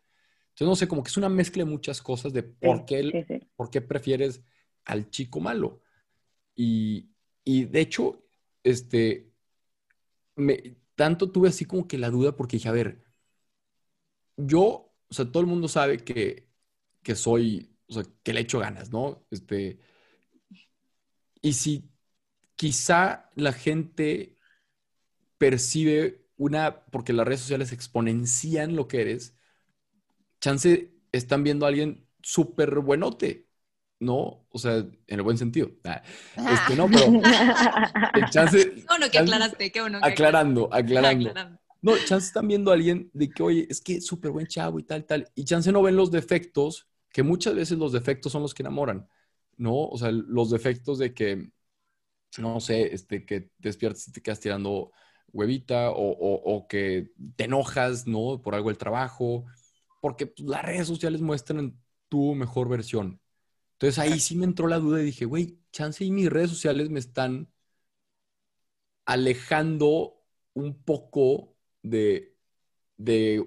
Entonces, 0.48 0.66
no 0.66 0.76
sé, 0.76 0.88
como 0.88 1.02
que 1.02 1.08
es 1.08 1.16
una 1.16 1.30
mezcla 1.30 1.64
de 1.64 1.70
muchas 1.70 2.02
cosas 2.02 2.32
de 2.32 2.42
por, 2.42 2.84
qué, 2.84 3.02
sí, 3.02 3.24
sí. 3.26 3.48
por 3.56 3.70
qué 3.70 3.80
prefieres 3.80 4.42
al 4.84 5.08
chico 5.08 5.40
malo. 5.40 5.82
Y, 6.54 7.10
y 7.42 7.64
de 7.64 7.80
hecho, 7.80 8.22
este, 8.62 9.32
me, 10.36 10.76
tanto 10.94 11.30
tuve 11.30 11.48
así 11.48 11.64
como 11.64 11.88
que 11.88 11.98
la 11.98 12.10
duda 12.10 12.36
porque 12.36 12.56
dije, 12.56 12.68
a 12.68 12.72
ver, 12.72 13.02
yo, 14.36 14.94
o 15.08 15.14
sea, 15.14 15.26
todo 15.26 15.40
el 15.40 15.46
mundo 15.46 15.68
sabe 15.68 15.98
que, 15.98 16.48
que 17.02 17.14
soy, 17.14 17.76
o 17.86 17.94
sea, 17.94 18.04
que 18.22 18.32
le 18.32 18.40
echo 18.40 18.58
ganas, 18.58 18.90
¿no? 18.90 19.26
Este, 19.30 19.78
y 21.40 21.52
si 21.54 21.90
quizá 22.56 23.30
la 23.34 23.52
gente 23.52 24.38
percibe 25.38 26.26
una, 26.36 26.84
porque 26.86 27.12
las 27.12 27.26
redes 27.26 27.40
sociales 27.40 27.72
exponencian 27.72 28.76
lo 28.76 28.88
que 28.88 29.00
eres, 29.00 29.36
chance 30.40 30.94
están 31.12 31.44
viendo 31.44 31.66
a 31.66 31.68
alguien 31.68 32.06
súper 32.22 32.78
buenote, 32.80 33.48
¿no? 33.98 34.46
O 34.50 34.58
sea, 34.58 34.76
en 34.76 35.00
el 35.08 35.22
buen 35.22 35.38
sentido. 35.38 35.70
Ah, 35.84 36.02
este, 36.36 36.76
no, 36.76 36.88
pero 36.88 37.20
chance... 38.30 38.74
Qué 38.74 38.84
bueno 38.88 39.10
que 39.10 39.18
aclaraste, 39.18 39.72
qué 39.72 39.80
bueno 39.80 40.00
que 40.00 40.08
Aclarando, 40.08 40.68
aclarando. 40.72 41.32
No, 41.82 41.96
chance 41.98 42.28
están 42.28 42.46
viendo 42.46 42.70
a 42.70 42.74
alguien 42.74 43.10
de 43.12 43.28
que, 43.28 43.42
oye, 43.42 43.66
es 43.68 43.80
que 43.80 44.00
súper 44.00 44.30
buen 44.30 44.46
chavo 44.46 44.78
y 44.78 44.84
tal, 44.84 45.04
tal. 45.04 45.28
Y 45.34 45.44
chance 45.44 45.70
no 45.72 45.82
ven 45.82 45.96
los 45.96 46.12
defectos, 46.12 46.88
que 47.10 47.24
muchas 47.24 47.56
veces 47.56 47.76
los 47.76 47.92
defectos 47.92 48.30
son 48.30 48.42
los 48.42 48.54
que 48.54 48.62
enamoran, 48.62 49.08
¿no? 49.56 49.86
O 49.88 49.98
sea, 49.98 50.12
los 50.12 50.50
defectos 50.50 50.98
de 50.98 51.12
que, 51.12 51.50
no 52.38 52.60
sé, 52.60 52.94
este, 52.94 53.26
que 53.26 53.50
despiertas 53.58 54.06
y 54.06 54.12
te 54.12 54.22
quedas 54.22 54.38
tirando 54.38 54.92
huevita 55.32 55.90
o, 55.90 56.66
que 56.68 57.10
te 57.36 57.44
enojas, 57.44 58.06
¿no? 58.06 58.40
Por 58.40 58.54
algo 58.54 58.68
del 58.68 58.78
trabajo, 58.78 59.44
porque 60.00 60.26
pues, 60.26 60.48
las 60.48 60.62
redes 60.64 60.86
sociales 60.86 61.20
muestran 61.20 61.76
tu 62.08 62.34
mejor 62.36 62.68
versión. 62.68 63.20
Entonces 63.72 63.98
ahí 63.98 64.20
sí 64.20 64.36
me 64.36 64.44
entró 64.44 64.68
la 64.68 64.78
duda 64.78 65.02
y 65.02 65.06
dije, 65.06 65.24
güey, 65.24 65.58
chance 65.72 66.04
y 66.04 66.12
mis 66.12 66.30
redes 66.30 66.50
sociales 66.50 66.90
me 66.90 67.00
están 67.00 67.48
alejando 69.04 70.22
un 70.54 70.80
poco 70.82 71.51
de, 71.82 72.36
de, 72.98 73.46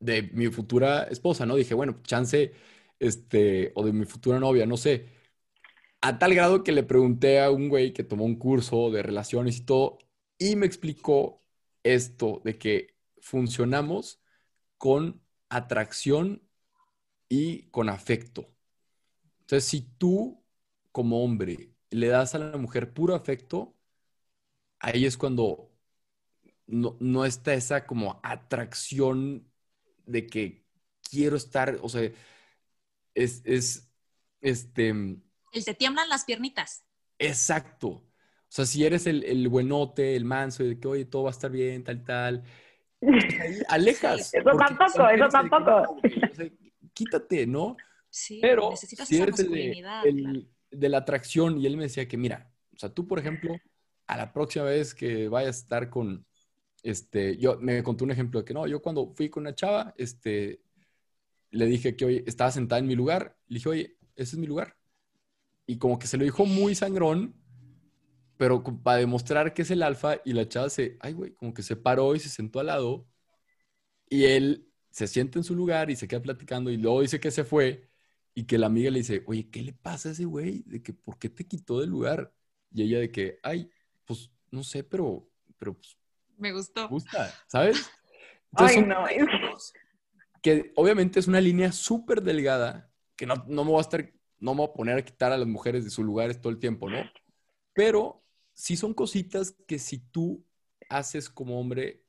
de 0.00 0.22
mi 0.34 0.48
futura 0.48 1.04
esposa, 1.04 1.46
¿no? 1.46 1.56
Dije, 1.56 1.74
bueno, 1.74 2.00
chance, 2.04 2.52
este, 2.98 3.72
o 3.74 3.84
de 3.84 3.92
mi 3.92 4.06
futura 4.06 4.40
novia, 4.40 4.66
no 4.66 4.76
sé. 4.76 5.08
A 6.02 6.18
tal 6.18 6.34
grado 6.34 6.64
que 6.64 6.72
le 6.72 6.82
pregunté 6.82 7.40
a 7.40 7.50
un 7.50 7.68
güey 7.68 7.92
que 7.92 8.04
tomó 8.04 8.24
un 8.24 8.36
curso 8.38 8.90
de 8.90 9.02
relaciones 9.02 9.58
y 9.58 9.64
todo, 9.66 9.98
y 10.38 10.56
me 10.56 10.66
explicó 10.66 11.42
esto 11.82 12.40
de 12.44 12.58
que 12.58 12.96
funcionamos 13.20 14.20
con 14.78 15.22
atracción 15.50 16.42
y 17.28 17.64
con 17.70 17.88
afecto. 17.90 18.48
Entonces, 19.42 19.64
si 19.68 19.82
tú 19.82 20.44
como 20.92 21.24
hombre 21.24 21.74
le 21.90 22.08
das 22.08 22.34
a 22.34 22.38
la 22.38 22.56
mujer 22.58 22.94
puro 22.94 23.14
afecto, 23.14 23.76
ahí 24.78 25.04
es 25.06 25.16
cuando 25.16 25.69
no, 26.70 26.96
no 27.00 27.24
está 27.24 27.54
esa 27.54 27.86
como 27.86 28.20
atracción 28.22 29.50
de 30.06 30.26
que 30.26 30.66
quiero 31.02 31.36
estar, 31.36 31.78
o 31.82 31.88
sea, 31.88 32.10
es, 33.14 33.42
es, 33.44 33.90
este, 34.40 34.88
El 34.90 35.64
te 35.64 35.74
tiemblan 35.74 36.08
las 36.08 36.24
piernitas. 36.24 36.84
exacto. 37.18 37.88
O 37.88 38.52
sea, 38.52 38.66
si 38.66 38.84
eres 38.84 39.06
el, 39.06 39.22
el 39.24 39.48
buenote, 39.48 40.16
el 40.16 40.24
manso, 40.24 40.64
de 40.64 40.78
que, 40.80 40.88
oye, 40.88 41.04
todo 41.04 41.24
va 41.24 41.30
a 41.30 41.32
estar 41.32 41.50
bien, 41.52 41.84
tal, 41.84 42.04
tal, 42.04 42.44
pues 43.12 43.38
ahí 43.40 43.62
alejas. 43.68 44.34
Eso 44.34 44.50
tampoco, 44.56 45.08
eso 45.08 45.30
que, 45.30 45.30
tampoco. 45.30 46.02
o 46.30 46.34
sea, 46.34 46.50
quítate, 46.94 47.46
¿no? 47.46 47.76
Sí, 48.10 48.40
Pero 48.40 48.70
necesitas 48.70 49.08
si 49.08 49.16
esa 49.16 49.24
eres 49.24 49.38
el 49.40 49.76
claro. 49.78 50.40
de 50.70 50.88
la 50.88 50.98
atracción, 50.98 51.58
y 51.60 51.66
él 51.66 51.76
me 51.76 51.84
decía 51.84 52.08
que, 52.08 52.16
mira, 52.16 52.52
o 52.74 52.78
sea, 52.78 52.92
tú, 52.92 53.06
por 53.06 53.18
ejemplo, 53.18 53.62
a 54.06 54.16
la 54.16 54.32
próxima 54.32 54.64
vez 54.66 54.94
que 54.94 55.28
vayas 55.28 55.56
a 55.56 55.60
estar 55.60 55.90
con, 55.90 56.26
este, 56.82 57.36
yo 57.38 57.58
me 57.58 57.82
contó 57.82 58.04
un 58.04 58.10
ejemplo 58.10 58.40
de 58.40 58.44
que 58.44 58.54
no, 58.54 58.66
yo 58.66 58.82
cuando 58.82 59.12
fui 59.14 59.28
con 59.30 59.42
una 59.42 59.54
chava, 59.54 59.94
este, 59.96 60.62
le 61.50 61.66
dije 61.66 61.96
que 61.96 62.04
hoy 62.04 62.24
estaba 62.26 62.50
sentada 62.50 62.80
en 62.80 62.86
mi 62.86 62.94
lugar, 62.96 63.38
le 63.48 63.56
dije, 63.56 63.68
oye, 63.68 63.98
ese 64.16 64.36
es 64.36 64.38
mi 64.38 64.46
lugar. 64.46 64.76
Y 65.66 65.78
como 65.78 65.98
que 65.98 66.06
se 66.06 66.18
lo 66.18 66.24
dijo 66.24 66.46
muy 66.46 66.74
sangrón, 66.74 67.34
pero 68.36 68.62
para 68.64 68.98
demostrar 68.98 69.54
que 69.54 69.62
es 69.62 69.70
el 69.70 69.82
alfa, 69.82 70.16
y 70.24 70.32
la 70.32 70.48
chava 70.48 70.70
se, 70.70 70.96
ay, 71.00 71.12
güey, 71.12 71.32
como 71.34 71.54
que 71.54 71.62
se 71.62 71.76
paró 71.76 72.14
y 72.14 72.20
se 72.20 72.28
sentó 72.30 72.60
al 72.60 72.66
lado, 72.66 73.06
y 74.08 74.24
él 74.24 74.68
se 74.90 75.06
sienta 75.06 75.38
en 75.38 75.44
su 75.44 75.54
lugar 75.54 75.90
y 75.90 75.96
se 75.96 76.08
queda 76.08 76.22
platicando, 76.22 76.70
y 76.70 76.76
luego 76.76 77.02
dice 77.02 77.20
que 77.20 77.30
se 77.30 77.44
fue, 77.44 77.88
y 78.34 78.44
que 78.44 78.58
la 78.58 78.66
amiga 78.66 78.90
le 78.90 79.00
dice, 79.00 79.22
oye, 79.26 79.48
¿qué 79.50 79.62
le 79.62 79.72
pasa 79.72 80.08
a 80.10 80.12
ese 80.12 80.24
güey? 80.24 80.62
De 80.66 80.82
que, 80.82 80.92
¿por 80.92 81.18
qué 81.18 81.28
te 81.28 81.46
quitó 81.46 81.80
del 81.80 81.90
lugar? 81.90 82.32
Y 82.72 82.82
ella 82.82 82.98
de 83.00 83.10
que, 83.10 83.38
ay, 83.42 83.70
pues, 84.04 84.30
no 84.50 84.62
sé, 84.64 84.84
pero, 84.84 85.28
pero 85.58 85.74
pues, 85.74 85.96
Me 86.40 86.52
gustó. 86.52 86.88
gusta, 86.88 87.32
¿sabes? 87.46 87.90
Ay, 88.54 88.82
no, 88.82 89.04
que 90.42 90.72
obviamente 90.74 91.20
es 91.20 91.28
una 91.28 91.40
línea 91.40 91.70
súper 91.70 92.22
delgada, 92.22 92.90
que 93.16 93.26
no, 93.26 93.44
no 93.46 93.64
me 93.64 93.70
voy 93.70 93.78
a 93.78 93.82
estar, 93.82 94.12
no 94.38 94.54
me 94.54 94.58
voy 94.62 94.68
a 94.70 94.72
poner 94.72 94.98
a 94.98 95.04
quitar 95.04 95.32
a 95.32 95.38
las 95.38 95.46
mujeres 95.46 95.84
de 95.84 95.90
sus 95.90 96.04
lugares 96.04 96.40
todo 96.40 96.50
el 96.50 96.58
tiempo, 96.58 96.88
¿no? 96.88 96.98
Pero 97.74 98.24
sí 98.52 98.76
son 98.76 98.94
cositas 98.94 99.54
que 99.66 99.78
si 99.78 99.98
tú 99.98 100.44
haces 100.88 101.28
como 101.28 101.60
hombre, 101.60 102.04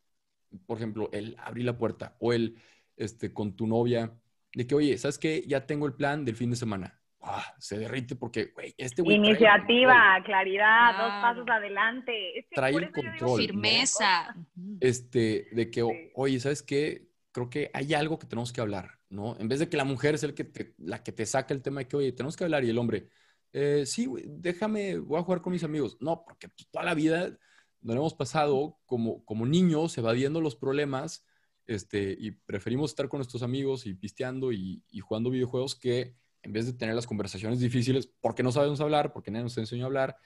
por 0.66 0.78
ejemplo, 0.78 1.10
el 1.12 1.36
abrir 1.40 1.66
la 1.66 1.78
puerta 1.78 2.16
o 2.20 2.34
el, 2.34 2.58
este, 2.96 3.34
con 3.34 3.56
tu 3.56 3.68
novia, 3.68 4.18
de 4.54 4.68
que, 4.68 4.76
oye, 4.76 4.98
¿sabes 4.98 5.18
qué? 5.18 5.44
Ya 5.48 5.66
tengo 5.66 5.86
el 5.86 5.94
plan 5.94 6.26
del 6.26 6.36
fin 6.36 6.50
de 6.50 6.56
semana. 6.56 7.01
Ah, 7.24 7.54
se 7.60 7.78
derrite 7.78 8.16
porque, 8.16 8.46
güey, 8.56 8.74
este 8.78 9.02
güey 9.04 9.18
trae 9.18 9.30
Iniciativa, 9.30 10.18
claridad, 10.26 10.98
dos 10.98 11.12
pasos 11.22 11.48
adelante. 11.50 12.40
Es 12.40 12.46
que 12.50 12.56
Trae 12.56 12.74
el 12.74 12.92
control, 12.92 13.16
¿no? 13.22 13.36
Firmeza. 13.36 14.36
este, 14.80 15.48
de 15.52 15.70
que, 15.70 15.82
Sí. 15.82 16.12
oye, 16.16 16.40
¿sabes 16.40 16.64
qué? 16.64 17.10
Creo 17.32 17.50
que 17.50 17.70
hay 17.74 17.94
algo 17.94 18.18
que 18.18 18.28
tenemos 18.28 18.52
que 18.52 18.62
hablar, 18.62 19.00
¿no? 19.10 19.38
En 19.40 19.48
vez 19.48 19.60
de 19.60 19.70
que 19.70 19.78
la 19.78 19.84
mujer 19.86 20.16
es 20.16 20.24
el 20.24 20.34
que 20.34 20.44
te, 20.46 20.74
la 20.80 21.04
que 21.04 21.12
te 21.12 21.26
saca 21.26 21.54
el 21.54 21.62
tema 21.62 21.82
de 21.82 21.88
que, 21.88 21.96
oye, 21.98 22.12
tenemos 22.12 22.36
que 22.36 22.44
hablar, 22.44 22.64
y 22.64 22.70
el 22.72 22.78
hombre, 22.78 23.08
eh, 23.54 23.84
sí, 23.86 24.06
güey, 24.08 24.26
déjame, 24.28 24.98
voy 24.98 25.20
a 25.20 25.24
jugar 25.24 25.42
con 25.42 25.54
mis 25.54 25.64
amigos. 25.64 25.98
No, 26.02 26.24
porque 26.26 26.48
toda 26.72 26.84
la 26.86 26.96
vida 26.96 27.38
nos 27.82 27.96
hemos 27.96 28.14
pasado 28.16 28.80
como, 28.86 29.24
como 29.26 29.46
niños, 29.46 29.98
evadiendo 29.98 30.42
los 30.42 30.56
problemas, 30.56 31.26
este, 31.68 32.16
y 32.20 32.32
preferimos 32.32 32.92
estar 32.92 33.08
con 33.08 33.20
nuestros 33.20 33.44
amigos 33.44 33.86
y 33.86 33.94
pisteando 33.94 34.52
y, 34.52 34.84
y 34.90 35.00
jugando 35.02 35.30
videojuegos 35.30 35.76
que 35.76 36.16
en 36.44 36.54
vez 36.54 36.66
de 36.66 36.74
tener 36.74 36.96
las 36.96 37.08
conversaciones 37.08 37.60
difíciles, 37.60 38.08
porque 38.20 38.44
no 38.44 38.52
sabemos 38.52 38.82
hablar, 38.82 39.14
porque 39.14 39.32
nadie 39.32 39.44
nos 39.44 39.58
enseñó 39.58 39.86
a 39.86 39.88
hablar, 39.88 40.18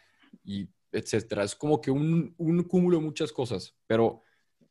y 0.43 0.67
etcétera. 0.91 1.43
Es 1.43 1.55
como 1.55 1.81
que 1.81 1.91
un, 1.91 2.33
un 2.37 2.63
cúmulo 2.63 2.97
de 2.97 3.03
muchas 3.03 3.31
cosas, 3.31 3.75
pero 3.87 4.21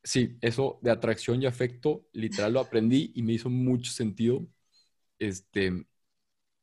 sí, 0.03 0.36
eso 0.40 0.78
de 0.82 0.90
atracción 0.90 1.42
y 1.42 1.47
afecto, 1.47 2.07
literal 2.12 2.53
lo 2.53 2.61
aprendí 2.61 3.12
y 3.14 3.22
me 3.22 3.32
hizo 3.32 3.51
mucho 3.51 3.90
sentido. 3.90 4.47
Este, 5.18 5.86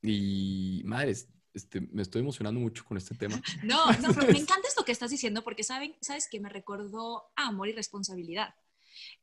y 0.02 0.82
madres, 0.86 1.30
este, 1.54 1.82
me 1.82 2.02
estoy 2.02 2.22
emocionando 2.22 2.60
mucho 2.60 2.86
con 2.86 2.98
este 2.98 3.16
tema. 3.16 3.42
No, 3.64 3.92
no, 3.94 4.14
pero 4.14 4.32
me 4.32 4.40
encanta 4.40 4.68
esto 4.68 4.86
que 4.86 4.92
estás 4.92 5.12
diciendo 5.12 5.44
porque 5.44 5.64
saben, 5.64 5.96
sabes 6.02 6.28
que 6.30 6.40
me 6.40 6.50
recordó 6.50 7.32
a 7.36 7.48
Amor 7.48 7.68
y 7.68 7.74
Responsabilidad. 7.74 8.56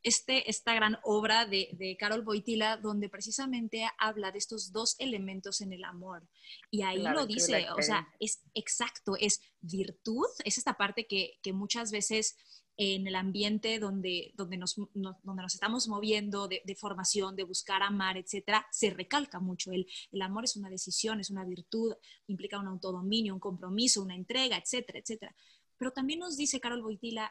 Este, 0.03 0.49
esta 0.49 0.73
gran 0.73 0.97
obra 1.03 1.45
de, 1.45 1.69
de 1.73 1.97
Carol 1.97 2.21
Boitila, 2.23 2.77
donde 2.77 3.09
precisamente 3.09 3.87
habla 3.97 4.31
de 4.31 4.37
estos 4.37 4.71
dos 4.71 4.95
elementos 4.99 5.61
en 5.61 5.73
el 5.73 5.83
amor. 5.83 6.27
Y 6.71 6.81
ahí 6.83 6.99
Claro, 6.99 7.21
lo 7.21 7.25
dice, 7.27 7.67
o 7.77 7.81
sea, 7.81 8.07
es 8.19 8.41
exacto, 8.53 9.15
es 9.19 9.41
virtud, 9.61 10.25
es 10.45 10.57
esta 10.57 10.73
parte 10.75 11.07
que, 11.07 11.39
que 11.41 11.53
muchas 11.53 11.91
veces 11.91 12.35
en 12.81 13.07
el 13.07 13.15
ambiente 13.15 13.77
donde, 13.77 14.31
donde, 14.35 14.55
nos, 14.55 14.77
no- 14.93 15.19
donde 15.23 15.43
nos 15.43 15.53
estamos 15.53 15.89
moviendo 15.89 16.47
de, 16.47 16.61
de 16.63 16.75
formación, 16.75 17.35
de 17.35 17.43
buscar 17.43 17.83
amar, 17.83 18.15
etcétera, 18.15 18.65
se 18.71 18.89
recalca 18.89 19.41
mucho. 19.41 19.71
El, 19.73 19.85
el 20.13 20.21
amor 20.21 20.45
es 20.45 20.55
una 20.55 20.69
decisión, 20.69 21.19
es 21.19 21.29
una 21.29 21.43
virtud, 21.43 21.93
implica 22.27 22.57
un 22.57 22.67
autodominio, 22.67 23.33
un 23.33 23.39
compromiso, 23.41 24.01
una 24.01 24.15
entrega, 24.15 24.55
etcétera, 24.57 24.99
etcétera. 24.99 25.35
Pero 25.77 25.91
también 25.91 26.19
nos 26.19 26.37
dice 26.37 26.61
Carol 26.61 26.81
Boitila, 26.81 27.29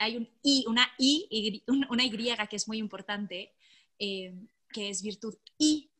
hay 0.00 0.16
un 0.16 0.28
I, 0.42 0.64
una 0.66 0.88
I, 0.98 1.26
y- 1.30 1.62
una 1.68 2.04
Y 2.04 2.10
que 2.48 2.56
es 2.56 2.66
muy 2.66 2.78
importante, 2.78 3.52
eh, 3.98 4.34
que 4.72 4.88
es 4.88 5.02
virtud 5.02 5.36
y 5.58 5.90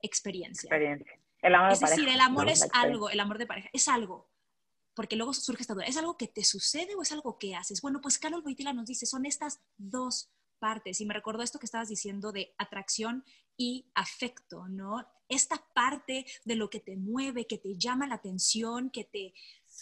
experiencia. 0.00 0.66
Experiencia. 0.68 1.20
El 1.42 1.54
amor 1.54 1.68
de 1.68 1.74
Es 1.74 1.80
decir, 1.80 1.96
pareja, 1.96 2.14
el 2.14 2.20
amor 2.20 2.46
¿no? 2.46 2.50
es 2.50 2.68
algo, 2.72 3.10
el 3.10 3.20
amor 3.20 3.38
de 3.38 3.46
pareja 3.46 3.68
es 3.72 3.88
algo. 3.88 4.28
Porque 4.94 5.16
luego 5.16 5.34
surge 5.34 5.62
esta 5.62 5.74
duda, 5.74 5.84
¿es 5.84 5.98
algo 5.98 6.16
que 6.16 6.28
te 6.28 6.44
sucede 6.44 6.94
o 6.94 7.02
es 7.02 7.12
algo 7.12 7.38
que 7.38 7.54
haces? 7.54 7.82
Bueno, 7.82 8.00
pues 8.00 8.18
Carol 8.18 8.42
Boitila 8.42 8.72
nos 8.72 8.86
dice, 8.86 9.04
son 9.06 9.26
estas 9.26 9.60
dos 9.76 10.30
partes. 10.58 11.00
Y 11.00 11.06
me 11.06 11.14
recordó 11.14 11.42
esto 11.42 11.58
que 11.58 11.66
estabas 11.66 11.88
diciendo 11.88 12.32
de 12.32 12.54
atracción 12.56 13.24
y 13.56 13.86
afecto, 13.94 14.66
¿no? 14.68 15.06
Esta 15.28 15.62
parte 15.74 16.24
de 16.44 16.54
lo 16.56 16.70
que 16.70 16.80
te 16.80 16.96
mueve, 16.96 17.46
que 17.46 17.58
te 17.58 17.76
llama 17.76 18.06
la 18.06 18.14
atención, 18.16 18.90
que 18.90 19.04
te, 19.04 19.34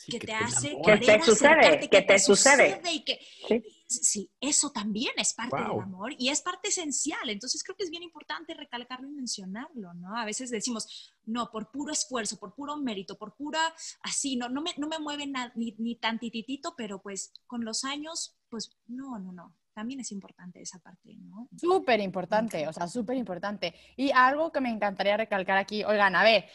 Sí, 0.05 0.13
que 0.13 0.19
te 0.27 0.33
hace. 0.35 0.77
Que 0.85 0.97
te 0.99 1.23
sucede, 1.23 1.89
que 1.89 2.03
te 2.03 2.19
sucede. 2.19 2.81
y 2.93 3.05
que 3.05 3.19
Sí. 3.49 3.63
sí, 3.87 4.31
eso 4.41 4.71
también 4.71 5.13
es 5.17 5.33
parte 5.35 5.57
Wow. 5.57 5.73
del 5.73 5.81
amor 5.83 6.13
y 6.19 6.29
es 6.29 6.41
parte 6.43 6.69
esencial. 6.69 7.29
Entonces 7.31 7.63
creo 7.63 7.77
que 7.77 7.85
es 7.85 7.91
bien 7.91 8.03
importante 8.03 8.55
recalcarlo 8.55 9.09
y 9.09 9.13
mencionarlo, 9.13 9.95
¿no? 9.95 10.17
A 10.17 10.25
veces 10.25 10.51
decimos, 10.51 11.13
no, 11.25 11.51
por 11.51 11.71
puro 11.71 11.93
esfuerzo, 11.93 12.39
por 12.39 12.55
puro 12.55 12.77
mérito, 12.77 13.17
por 13.19 13.35
pura, 13.35 13.61
así, 14.03 14.37
no, 14.37 14.49
no, 14.49 14.61
me, 14.63 14.73
no 14.77 14.89
me 14.89 14.99
mueve 14.99 15.27
na- 15.27 15.53
ni, 15.57 15.75
ni 15.79 15.97
tantititito, 15.97 16.75
pero 16.77 17.01
pues 17.01 17.33
con 17.47 17.65
los 17.65 17.85
años, 17.85 18.37
pues 18.51 18.71
no, 18.87 19.19
no, 19.19 19.33
no. 19.33 19.55
También 19.75 20.01
es 20.01 20.11
importante 20.11 20.61
esa 20.61 20.81
parte, 20.81 21.15
¿no? 21.21 21.49
Súper 21.57 22.01
importante, 22.01 22.67
o 22.67 22.73
sea, 22.73 22.89
súper 22.89 23.17
importante. 23.17 23.73
Y 23.97 24.11
algo 24.11 24.51
que 24.51 24.61
me 24.61 24.71
encantaría 24.71 25.17
recalcar 25.17 25.57
aquí, 25.57 25.85
oigan, 25.85 26.17
a 26.17 26.25
ver, 26.25 26.47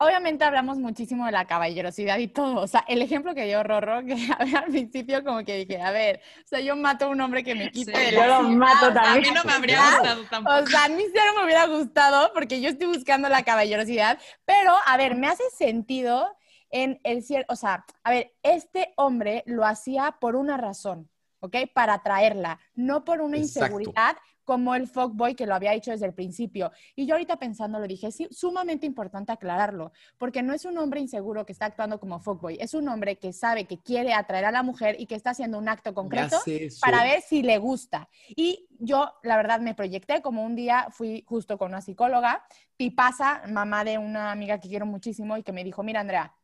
obviamente 0.00 0.44
hablamos 0.44 0.78
muchísimo 0.78 1.26
de 1.26 1.32
la 1.32 1.44
caballerosidad 1.44 2.18
y 2.18 2.26
todo, 2.26 2.62
o 2.62 2.66
sea, 2.66 2.84
el 2.88 3.02
ejemplo 3.02 3.34
que 3.34 3.44
dio 3.44 3.62
Rorro, 3.62 4.02
que 4.04 4.14
a 4.38 4.44
ver, 4.44 4.56
al 4.56 4.64
principio 4.64 5.22
como 5.22 5.44
que 5.44 5.58
dije, 5.64 5.80
a 5.80 5.90
ver, 5.90 6.20
o 6.42 6.48
sea, 6.48 6.60
yo 6.60 6.74
mato 6.74 7.04
a 7.04 7.08
un 7.08 7.20
hombre 7.20 7.44
que 7.44 7.54
me 7.54 7.70
quite 7.70 7.94
Sí. 7.94 8.04
de 8.06 8.12
Yo 8.12 8.26
lo 8.26 8.42
mato 8.42 8.88
o 8.88 8.92
sea, 8.92 9.02
A 9.02 9.14
mí 9.16 9.22
también. 9.22 9.34
no 9.34 9.44
me 9.44 9.52
habría 9.52 9.78
gustado 9.82 10.24
tampoco. 10.30 10.56
O 10.56 10.66
sea, 10.66 10.84
a 10.84 10.88
mí 10.88 11.02
cero 11.12 11.32
me 11.36 11.44
hubiera 11.44 11.66
gustado 11.66 12.32
porque 12.32 12.60
yo 12.62 12.70
estoy 12.70 12.86
buscando 12.86 13.28
la 13.28 13.42
caballerosidad, 13.42 14.18
pero 14.46 14.72
a 14.86 14.96
ver, 14.96 15.16
me 15.16 15.26
hace 15.28 15.44
sentido 15.56 16.34
en 16.70 17.00
el 17.04 17.22
cierto, 17.22 17.52
o 17.52 17.56
sea, 17.56 17.84
a 18.04 18.10
ver, 18.10 18.32
este 18.42 18.94
hombre 18.96 19.42
lo 19.44 19.66
hacía 19.66 20.16
por 20.20 20.34
una 20.36 20.56
razón, 20.56 21.09
¿ok? 21.40 21.56
Para 21.74 21.94
atraerla, 21.94 22.58
no 22.74 23.04
por 23.04 23.20
una 23.20 23.36
Exacto. 23.36 23.76
inseguridad 23.76 24.16
como 24.50 24.74
el 24.74 24.88
fuckboy 24.88 25.36
que 25.36 25.46
lo 25.46 25.54
había 25.54 25.70
dicho 25.70 25.92
desde 25.92 26.06
el 26.06 26.12
principio. 26.12 26.72
Y 26.96 27.06
yo 27.06 27.14
ahorita 27.14 27.38
pensando 27.38 27.78
lo 27.78 27.86
dije, 27.86 28.10
sí, 28.10 28.26
sumamente 28.32 28.84
importante 28.84 29.30
aclararlo, 29.30 29.92
porque 30.18 30.42
no 30.42 30.52
es 30.52 30.64
un 30.64 30.76
hombre 30.78 30.98
inseguro 30.98 31.46
que 31.46 31.52
está 31.52 31.66
actuando 31.66 32.00
como 32.00 32.18
fuckboy, 32.18 32.56
es 32.60 32.74
un 32.74 32.88
hombre 32.88 33.16
que 33.16 33.32
sabe 33.32 33.66
que 33.66 33.78
quiere 33.78 34.12
atraer 34.12 34.46
a 34.46 34.50
la 34.50 34.64
mujer 34.64 34.96
y 34.98 35.06
que 35.06 35.14
está 35.14 35.30
haciendo 35.30 35.56
un 35.56 35.68
acto 35.68 35.94
concreto 35.94 36.36
para 36.80 37.04
ver 37.04 37.20
si 37.20 37.42
le 37.42 37.58
gusta. 37.58 38.08
Y 38.28 38.66
yo, 38.80 39.12
la 39.22 39.36
verdad, 39.36 39.60
me 39.60 39.76
proyecté 39.76 40.20
como 40.20 40.44
un 40.44 40.56
día 40.56 40.88
fui 40.90 41.24
justo 41.28 41.56
con 41.56 41.68
una 41.68 41.80
psicóloga, 41.80 42.44
Tipasa, 42.76 43.42
mamá 43.46 43.84
de 43.84 43.98
una 43.98 44.32
amiga 44.32 44.58
que 44.58 44.68
quiero 44.68 44.84
muchísimo 44.86 45.36
y 45.36 45.44
que 45.44 45.52
me 45.52 45.62
dijo, 45.62 45.84
mira, 45.84 46.00
Andrea, 46.00 46.34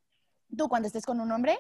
tú 0.57 0.69
cuando 0.69 0.87
estés 0.87 1.05
con 1.05 1.19
un 1.19 1.33
hombre, 1.33 1.59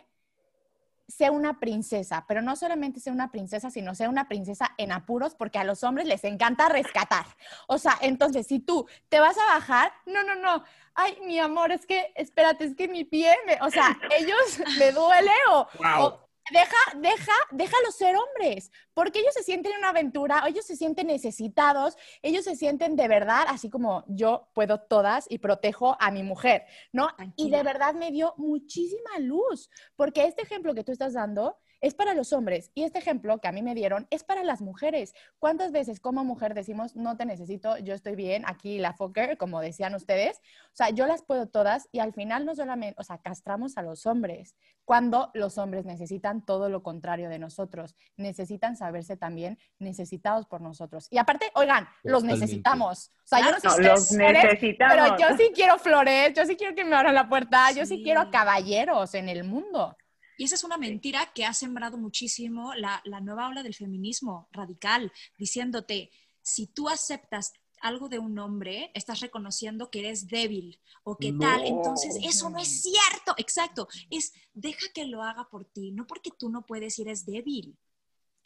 sé 1.09 1.30
una 1.30 1.61
princesa, 1.61 2.24
pero 2.26 2.42
no 2.42 2.57
solamente 2.57 3.00
sé 3.00 3.11
una 3.11 3.30
princesa, 3.30 3.70
sino 3.70 3.94
sé 3.94 4.09
una 4.09 4.28
princesa 4.28 4.72
en 4.76 4.90
apuros, 4.92 5.34
porque 5.34 5.59
a 5.59 5.64
los 5.64 5.84
hombres 5.84 6.07
les 6.07 6.24
encanta 6.24 6.68
rescatar. 6.68 7.26
O 7.68 7.78
sea, 7.78 7.96
entonces, 8.00 8.46
si 8.46 8.59
tú 8.59 8.86
te 9.09 9.20
vas 9.20 9.36
a 9.38 9.54
bajar, 9.54 9.92
no, 10.07 10.22
no, 10.24 10.34
no, 10.34 10.64
ay, 10.94 11.16
mi 11.24 11.38
amor, 11.38 11.70
es 11.72 11.86
que, 11.86 12.12
espérate, 12.16 12.64
es 12.64 12.74
que 12.74 12.88
mi 12.88 13.04
pie, 13.04 13.34
me- 13.46 13.59
o 13.62 13.70
sea, 13.70 13.96
ellos 14.18 14.36
me 14.78 14.92
duele 14.92 15.30
o, 15.52 15.68
Wow. 15.78 16.04
o 16.07 16.26
deja, 16.51 16.76
deja, 17.01 17.32
déjalos 17.51 17.94
ser 17.97 18.16
hombres, 18.16 18.70
porque 18.94 19.20
ellos 19.20 19.34
se 19.34 19.42
sienten 19.42 19.72
en 19.72 19.78
una 19.78 19.90
aventura, 19.90 20.42
ellos 20.47 20.64
se 20.64 20.76
sienten 20.76 21.09
necesitados, 21.09 21.97
ellos 22.22 22.44
se 22.44 22.57
sienten 22.57 22.97
de 22.97 23.09
verdad, 23.09 23.47
así 23.49 23.70
como 23.70 24.05
yo 24.09 24.49
puedo 24.55 24.80
todas 24.80 25.26
y 25.28 25.38
protejo 25.38 25.97
a 26.01 26.11
mi 26.11 26.22
mujer, 26.22 26.64
¿no? 26.92 27.09
Y 27.36 27.51
de 27.51 27.62
verdad 27.62 27.94
me 27.94 28.11
dio 28.11 28.34
muchísima 28.36 29.18
luz, 29.20 29.70
porque 29.97 30.24
este 30.24 30.42
ejemplo 30.42 30.74
que 30.74 30.84
tú 30.84 30.92
estás 30.92 31.14
dando 31.14 31.59
es 31.81 31.95
para 31.95 32.14
los 32.14 32.33
hombres 32.33 32.70
y 32.74 32.85
este 32.85 32.99
ejemplo 32.99 33.39
que 33.39 33.49
a 33.49 33.53
mí 33.53 33.62
me 33.62 33.74
dieron 33.74 34.07
es 34.11 34.24
para 34.24 34.43
las 34.45 34.61
mujeres. 34.61 35.14
¿Cuántas 35.39 35.72
veces 35.72 36.01
como 36.01 36.24
mujer 36.24 36.55
decimos, 36.55 36.97
no 36.97 37.16
te 37.16 37.24
necesito, 37.27 37.79
yo 37.79 37.95
estoy 37.95 38.16
bien, 38.16 38.45
aquí 38.47 38.79
la 38.79 38.93
fucker, 38.93 39.37
como 39.37 39.61
decían 39.61 39.95
ustedes? 39.95 40.39
O 40.66 40.77
sea, 40.77 40.91
yo 40.91 41.07
las 41.07 41.22
puedo 41.22 41.47
todas 41.49 41.89
y 41.93 41.99
al 42.01 42.12
final 42.12 42.47
no 42.47 42.55
solamente, 42.55 43.01
o 43.01 43.05
sea, 43.05 43.18
castramos 43.18 43.77
a 43.79 43.83
los 43.83 44.07
hombres, 44.07 44.55
cuando 44.85 45.31
los 45.35 45.59
hombres 45.59 45.85
necesitan 45.85 46.45
todo 46.45 46.68
lo 46.68 46.83
contrario 46.83 47.29
de 47.29 47.41
nosotros, 47.41 47.97
necesitan 48.16 48.77
saberse 48.77 49.16
también 49.16 49.59
necesitados 49.81 50.47
por 50.47 50.61
nosotros. 50.61 51.09
Y 51.11 51.18
aparte, 51.18 51.51
oigan, 51.55 51.89
los 52.05 52.22
necesitamos. 52.22 53.11
O 53.24 53.27
sea, 53.27 53.41
yo 53.41 53.51
no 53.51 53.61
sé 53.61 53.68
si 53.68 53.83
los 53.83 54.01
ustedes, 54.03 54.29
pero 54.29 54.43
necesitamos. 54.45 55.20
yo 55.20 55.37
sí 55.37 55.51
quiero 55.55 55.79
flores, 55.79 56.33
yo 56.35 56.47
sí 56.47 56.55
quiero 56.57 56.74
que 56.77 56.85
me 56.85 56.95
abran 56.95 57.14
la 57.14 57.29
puerta, 57.29 57.72
yo 57.72 57.85
sí 57.85 57.97
Sí. 57.97 58.03
quiero 58.05 58.31
caballeros 58.31 59.14
en 59.14 59.29
el 59.29 59.43
mundo. 59.45 59.97
Y 60.37 60.45
esa 60.45 60.55
es 60.55 60.64
una 60.64 60.76
mentira 60.78 61.32
que 61.34 61.45
ha 61.45 61.55
sembrado 61.55 61.97
muchísimo 61.99 62.74
la, 62.74 63.01
la 63.05 63.20
nueva 63.20 63.49
ola 63.49 63.62
del 63.62 63.74
feminismo 63.74 64.49
radical, 64.53 65.12
diciéndote, 65.39 66.11
si 66.43 66.66
tú 66.66 66.89
aceptas 66.89 67.53
algo 67.80 68.09
de 68.09 68.18
un 68.18 68.39
hombre, 68.39 68.91
estás 68.95 69.20
reconociendo 69.20 69.91
que 69.91 70.01
eres 70.01 70.26
débil 70.26 70.80
o 71.05 71.16
que 71.16 71.32
tal. 71.32 71.64
Entonces, 71.64 72.16
eso 72.22 72.51
no 72.51 72.59
es 72.59 72.82
cierto. 72.82 73.34
Exacto. 73.37 73.89
Es, 74.11 74.32
deja 74.55 74.87
que 74.95 75.07
lo 75.07 75.22
haga 75.22 75.49
por 75.49 75.64
ti, 75.64 75.93
no 75.93 76.07
porque 76.07 76.30
tú 76.30 76.49
no 76.49 76.64
puedes 76.64 76.99
y 76.99 77.03
eres 77.03 77.26
débil, 77.26 77.76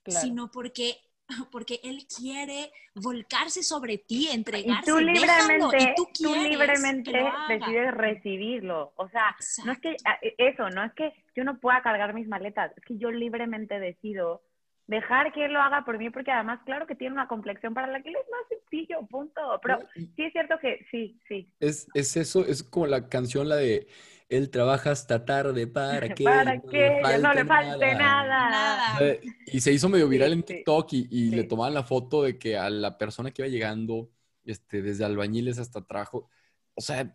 Claro. 0.03 0.21
sino 0.27 0.51
porque, 0.51 0.99
porque 1.53 1.81
él 1.83 2.07
quiere 2.07 2.71
volcarse 2.95 3.63
sobre 3.63 3.99
ti, 3.99 4.29
Y 4.31 4.35
entregarse. 4.35 4.91
tú 4.91 4.97
déjalo, 4.99 5.13
libremente, 5.13 5.83
y 5.83 5.95
tú, 5.95 6.09
tú, 6.13 6.35
libremente 6.35 7.13
decides 7.49 7.95
recibirlo. 7.95 8.93
O 8.97 9.09
sea, 9.09 9.37
no 9.65 9.73
es 9.73 9.79
que 9.81 9.97
a- 10.05 10.19
eso, 10.39 10.69
no 10.71 10.85
es 10.85 10.93
que 10.95 11.13
yo 11.35 11.45
no 11.45 11.59
pueda 11.59 11.83
cargar 11.83 12.15
mis 12.15 12.29
maletas, 12.29 12.73
es 12.77 12.85
que 12.85 12.97
yo 12.99 13.11
libremente 13.11 13.79
decido 13.79 14.43
dejar 14.87 15.33
que 15.33 15.45
él 15.45 15.53
lo 15.53 15.61
haga 15.61 15.85
por 15.85 15.99
mí, 15.99 16.11
porque 16.11 16.33
además, 16.33 16.61
claro 16.67 16.87
que 16.87 16.97
tiene 16.97 17.15
una 17.15 17.29
complexión 17.29 17.75
para 17.75 17.87
la 17.87 18.03
que 18.03 18.09
él 18.09 18.17
es 18.17 18.29
más 18.31 18.41
sencillo, 18.49 19.07
punto. 19.07 19.41
Pero 19.63 19.79
y- 19.95 20.07
sí 20.17 20.25
es 20.25 20.33
cierto 20.33 20.59
que 20.59 20.85
sí, 20.91 21.21
sí. 21.29 21.49
Es, 21.61 21.87
es 21.95 22.17
eso, 22.17 22.45
es 22.45 22.65
como 22.65 22.87
la 22.89 23.09
canción, 23.09 23.49
la 23.49 23.57
de 23.57 23.87
Él 24.31 24.49
trabaja 24.49 24.93
hasta 24.93 25.25
tarde 25.25 25.67
para 25.67 26.09
que 26.15 26.25
para 26.25 26.55
no 26.57 26.63
que 26.63 27.01
ya 27.03 27.19
no 27.19 27.35
le 27.35 27.45
falte 27.45 27.95
nada. 27.97 28.51
Nada. 28.51 29.19
Y 29.47 29.61
se 29.61 29.73
hizo 29.73 29.89
medio 29.89 30.09
viral 30.09 30.31
Sí, 30.31 30.33
en 30.35 30.41
sí. 30.41 30.47
TikTok 30.55 30.93
y, 30.95 31.09
y 31.11 31.31
le 31.31 31.45
tomaban 31.45 31.75
la 31.75 31.83
foto 31.85 32.23
de 32.23 32.39
que 32.39 32.57
a 32.57 32.71
la 32.71 32.97
persona 32.97 33.31
que 33.33 33.43
iba 33.43 33.49
llegando, 33.49 34.11
este, 34.45 34.83
desde 34.83 35.05
albañiles 35.05 35.59
hasta 35.59 35.85
trabajo, 35.85 36.31
o 36.75 36.81
sea, 36.81 37.15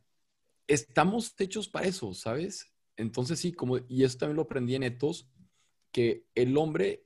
estamos 0.67 1.33
hechos 1.39 1.69
para 1.69 1.87
eso, 1.87 2.13
¿sabes? 2.13 2.71
Entonces 2.97 3.39
sí, 3.39 3.53
como, 3.53 3.79
y 3.87 4.03
eso 4.03 4.17
también 4.17 4.35
lo 4.35 4.43
aprendí 4.43 4.75
en 4.75 4.83
Etos, 4.83 5.29
que 5.91 6.25
el 6.35 6.57
hombre 6.57 7.05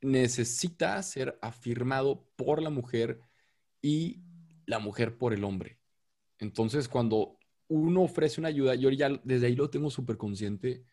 necesita 0.00 1.02
ser 1.02 1.38
afirmado 1.42 2.28
por 2.36 2.62
la 2.62 2.70
mujer 2.70 3.20
y 3.80 4.22
la 4.66 4.78
mujer 4.78 5.16
por 5.18 5.32
el 5.32 5.44
hombre. 5.44 5.78
Entonces, 6.38 6.88
cuando 6.88 7.38
uno 7.74 8.02
ofrece 8.02 8.40
una 8.40 8.48
ayuda, 8.48 8.74
yo 8.74 8.90
ya 8.90 9.08
desde 9.24 9.46
ahí 9.46 9.56
lo 9.56 9.70
tengo 9.70 9.90
súper 9.90 10.16
consciente, 10.16 10.84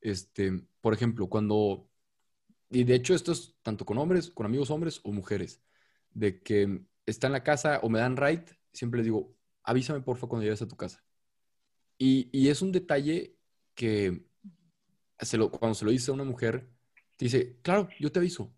este, 0.00 0.52
por 0.80 0.94
ejemplo, 0.94 1.28
cuando, 1.28 1.88
y 2.70 2.84
de 2.84 2.94
hecho 2.96 3.14
esto 3.14 3.32
es 3.32 3.56
tanto 3.62 3.84
con 3.86 3.98
hombres, 3.98 4.30
con 4.30 4.46
amigos 4.46 4.70
hombres 4.70 5.00
o 5.04 5.12
mujeres, 5.12 5.62
de 6.10 6.42
que 6.42 6.82
está 7.06 7.28
en 7.28 7.34
la 7.34 7.44
casa 7.44 7.80
o 7.82 7.88
me 7.90 8.00
dan 8.00 8.16
ride, 8.16 8.44
siempre 8.72 8.98
les 8.98 9.06
digo, 9.06 9.34
avísame 9.64 10.00
porfa 10.02 10.26
cuando 10.28 10.44
llegues 10.44 10.62
a 10.62 10.68
tu 10.68 10.76
casa. 10.76 11.04
Y, 11.98 12.28
y 12.32 12.48
es 12.48 12.62
un 12.62 12.72
detalle 12.72 13.36
que 13.74 14.26
se 15.20 15.38
lo- 15.38 15.50
cuando 15.50 15.74
se 15.74 15.84
lo 15.84 15.90
dice 15.90 16.10
a 16.10 16.14
una 16.14 16.24
mujer, 16.24 16.68
te 17.16 17.26
dice, 17.26 17.58
claro, 17.62 17.88
yo 18.00 18.12
te 18.12 18.18
aviso. 18.18 18.54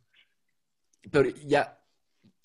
Pero 1.10 1.30
ya 1.30 1.82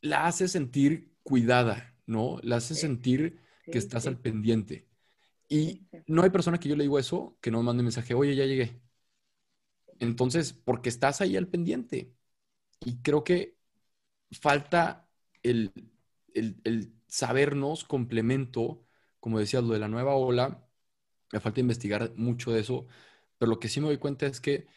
la 0.01 0.27
hace 0.27 0.47
sentir 0.47 1.15
cuidada, 1.23 1.95
¿no? 2.05 2.39
La 2.43 2.57
hace 2.57 2.75
Sí. 2.75 2.81
sentir 2.81 3.39
Sí, 3.65 3.71
que 3.71 3.77
estás 3.77 4.03
sí. 4.03 4.09
al 4.09 4.19
pendiente. 4.19 4.87
Y 5.49 5.87
no 6.07 6.23
hay 6.23 6.29
persona 6.31 6.59
que 6.59 6.69
yo 6.69 6.75
le 6.75 6.83
digo 6.83 6.99
eso 6.99 7.37
que 7.41 7.51
no 7.51 7.59
me 7.59 7.65
mande 7.65 7.83
mensaje, 7.83 8.13
oye, 8.13 8.35
ya 8.35 8.45
llegué. 8.45 8.81
Entonces, 9.99 10.53
porque 10.53 10.89
estás 10.89 11.21
ahí 11.21 11.37
al 11.37 11.47
pendiente. 11.47 12.13
Y 12.81 13.01
creo 13.01 13.23
que 13.23 13.57
falta 14.41 15.09
el, 15.43 15.73
el, 16.35 16.61
el 16.65 16.93
sabernos 17.07 17.85
complemento, 17.85 18.85
como 19.19 19.39
decías, 19.39 19.63
lo 19.63 19.73
de 19.73 19.79
la 19.79 19.89
nueva 19.89 20.15
ola, 20.15 20.67
me 21.33 21.39
falta 21.39 21.61
investigar 21.61 22.13
mucho 22.17 22.51
de 22.51 22.61
eso, 22.61 22.87
pero 23.37 23.51
lo 23.51 23.59
que 23.59 23.69
sí 23.69 23.81
me 23.81 23.87
doy 23.87 23.97
cuenta 23.99 24.27
es 24.27 24.41
que 24.41 24.67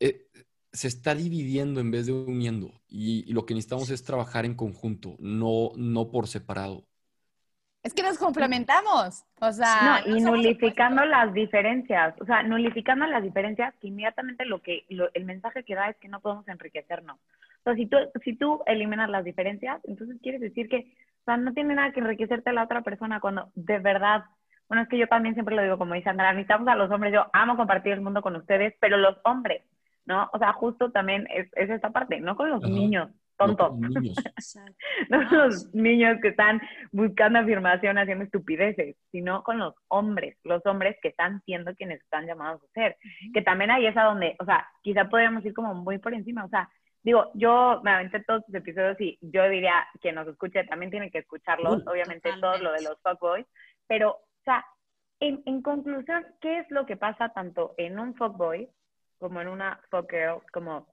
eh, 0.00 0.28
se 0.72 0.88
está 0.88 1.14
dividiendo 1.14 1.80
en 1.80 1.90
vez 1.90 2.06
de 2.06 2.12
uniendo 2.12 2.82
y, 2.88 3.28
y 3.30 3.32
lo 3.32 3.46
que 3.46 3.54
necesitamos 3.54 3.90
es 3.90 4.02
trabajar 4.04 4.44
en 4.44 4.54
conjunto, 4.54 5.16
no, 5.20 5.70
no 5.76 6.10
por 6.10 6.28
separado. 6.28 6.86
Es 7.86 7.94
que 7.94 8.02
nos 8.02 8.18
complementamos. 8.18 9.24
O 9.40 9.52
sea, 9.52 10.02
No, 10.04 10.16
y 10.16 10.20
nulificando 10.20 11.04
las 11.04 11.32
diferencias, 11.32 12.20
o 12.20 12.24
sea, 12.24 12.42
nulificando 12.42 13.06
las 13.06 13.22
diferencias 13.22 13.72
que 13.80 13.86
inmediatamente 13.86 14.44
lo 14.44 14.60
que 14.60 14.84
lo- 14.88 15.08
el 15.14 15.24
mensaje 15.24 15.62
que 15.62 15.76
da 15.76 15.88
es 15.90 15.96
que 15.98 16.08
no 16.08 16.18
podemos 16.18 16.48
enriquecernos. 16.48 17.16
O 17.16 17.62
sea, 17.62 17.74
si 17.74 17.86
tú, 17.86 17.96
si 18.24 18.34
tú 18.34 18.60
eliminas 18.66 19.08
las 19.08 19.24
diferencias, 19.24 19.80
entonces 19.84 20.16
quieres 20.20 20.40
decir 20.40 20.68
que, 20.68 20.92
o 21.20 21.24
sea, 21.26 21.36
no 21.36 21.52
tiene 21.52 21.76
nada 21.76 21.92
que 21.92 22.00
enriquecerte 22.00 22.50
a 22.50 22.54
la 22.54 22.64
otra 22.64 22.82
persona 22.82 23.20
cuando 23.20 23.50
de 23.54 23.78
verdad, 23.78 24.24
bueno, 24.68 24.82
es 24.82 24.88
que 24.88 24.98
yo 24.98 25.06
también 25.06 25.34
siempre 25.34 25.54
lo 25.54 25.62
digo, 25.62 25.78
como 25.78 25.94
dice 25.94 26.08
Andrea, 26.10 26.32
necesitamos 26.32 26.66
a 26.66 26.74
los 26.74 26.90
hombres, 26.90 27.12
yo 27.12 27.26
amo 27.32 27.56
compartir 27.56 27.92
el 27.92 28.00
mundo 28.00 28.20
con 28.20 28.34
ustedes, 28.34 28.74
pero 28.80 28.96
los 28.96 29.16
hombres, 29.22 29.62
¿no? 30.06 30.28
O 30.32 30.38
sea, 30.40 30.52
justo 30.54 30.90
también 30.90 31.28
es, 31.30 31.46
es 31.54 31.70
esta 31.70 31.90
parte, 31.90 32.18
no 32.20 32.34
con 32.34 32.50
los 32.50 32.64
Ajá. 32.64 32.72
niños 32.72 33.10
tontos, 33.36 33.78
niños. 33.78 34.16
No 35.10 35.18
con 35.28 35.38
Ah, 35.38 35.46
los 35.46 35.74
niños 35.74 36.18
que 36.22 36.28
están 36.28 36.60
buscando 36.92 37.38
afirmación, 37.38 37.98
haciendo 37.98 38.24
estupideces, 38.24 38.96
sino 39.12 39.42
con 39.42 39.58
los 39.58 39.74
hombres, 39.88 40.38
los 40.44 40.64
hombres 40.66 40.96
que 41.02 41.08
están 41.08 41.42
siendo 41.42 41.74
quienes 41.74 42.00
están 42.02 42.26
llamados 42.26 42.62
a 42.62 42.66
ser. 42.72 42.96
Que 43.34 43.42
también 43.42 43.70
ahí 43.70 43.86
es 43.86 43.96
a 43.96 44.04
donde, 44.04 44.36
o 44.38 44.44
sea, 44.44 44.66
quizá 44.82 45.08
podríamos 45.08 45.44
ir 45.44 45.52
como 45.54 45.74
muy 45.74 45.98
por 45.98 46.14
encima, 46.14 46.44
o 46.44 46.48
sea, 46.48 46.68
digo, 47.02 47.30
yo 47.34 47.80
me 47.84 47.92
aventé 47.92 48.20
todos 48.24 48.42
los 48.48 48.54
episodios 48.54 49.00
y 49.00 49.18
yo 49.20 49.48
diría 49.48 49.86
que 50.00 50.12
nos 50.12 50.26
escuche 50.26 50.64
también 50.64 50.90
tiene 50.90 51.10
que 51.10 51.18
escucharlos, 51.18 51.76
Uy. 51.78 51.82
obviamente 51.86 52.30
todo 52.40 52.58
lo 52.58 52.72
de 52.72 52.82
los 52.82 53.00
fuckboys, 53.02 53.46
pero, 53.86 54.10
o 54.10 54.42
sea, 54.44 54.64
en, 55.20 55.42
en 55.46 55.62
conclusión, 55.62 56.26
¿qué 56.40 56.58
es 56.58 56.70
lo 56.70 56.84
que 56.84 56.96
pasa 56.96 57.28
tanto 57.30 57.74
en 57.76 57.98
un 57.98 58.14
fuckboy 58.16 58.68
como 59.18 59.40
en 59.40 59.48
una 59.48 59.80
fuckgirl, 59.90 60.42
como, 60.52 60.88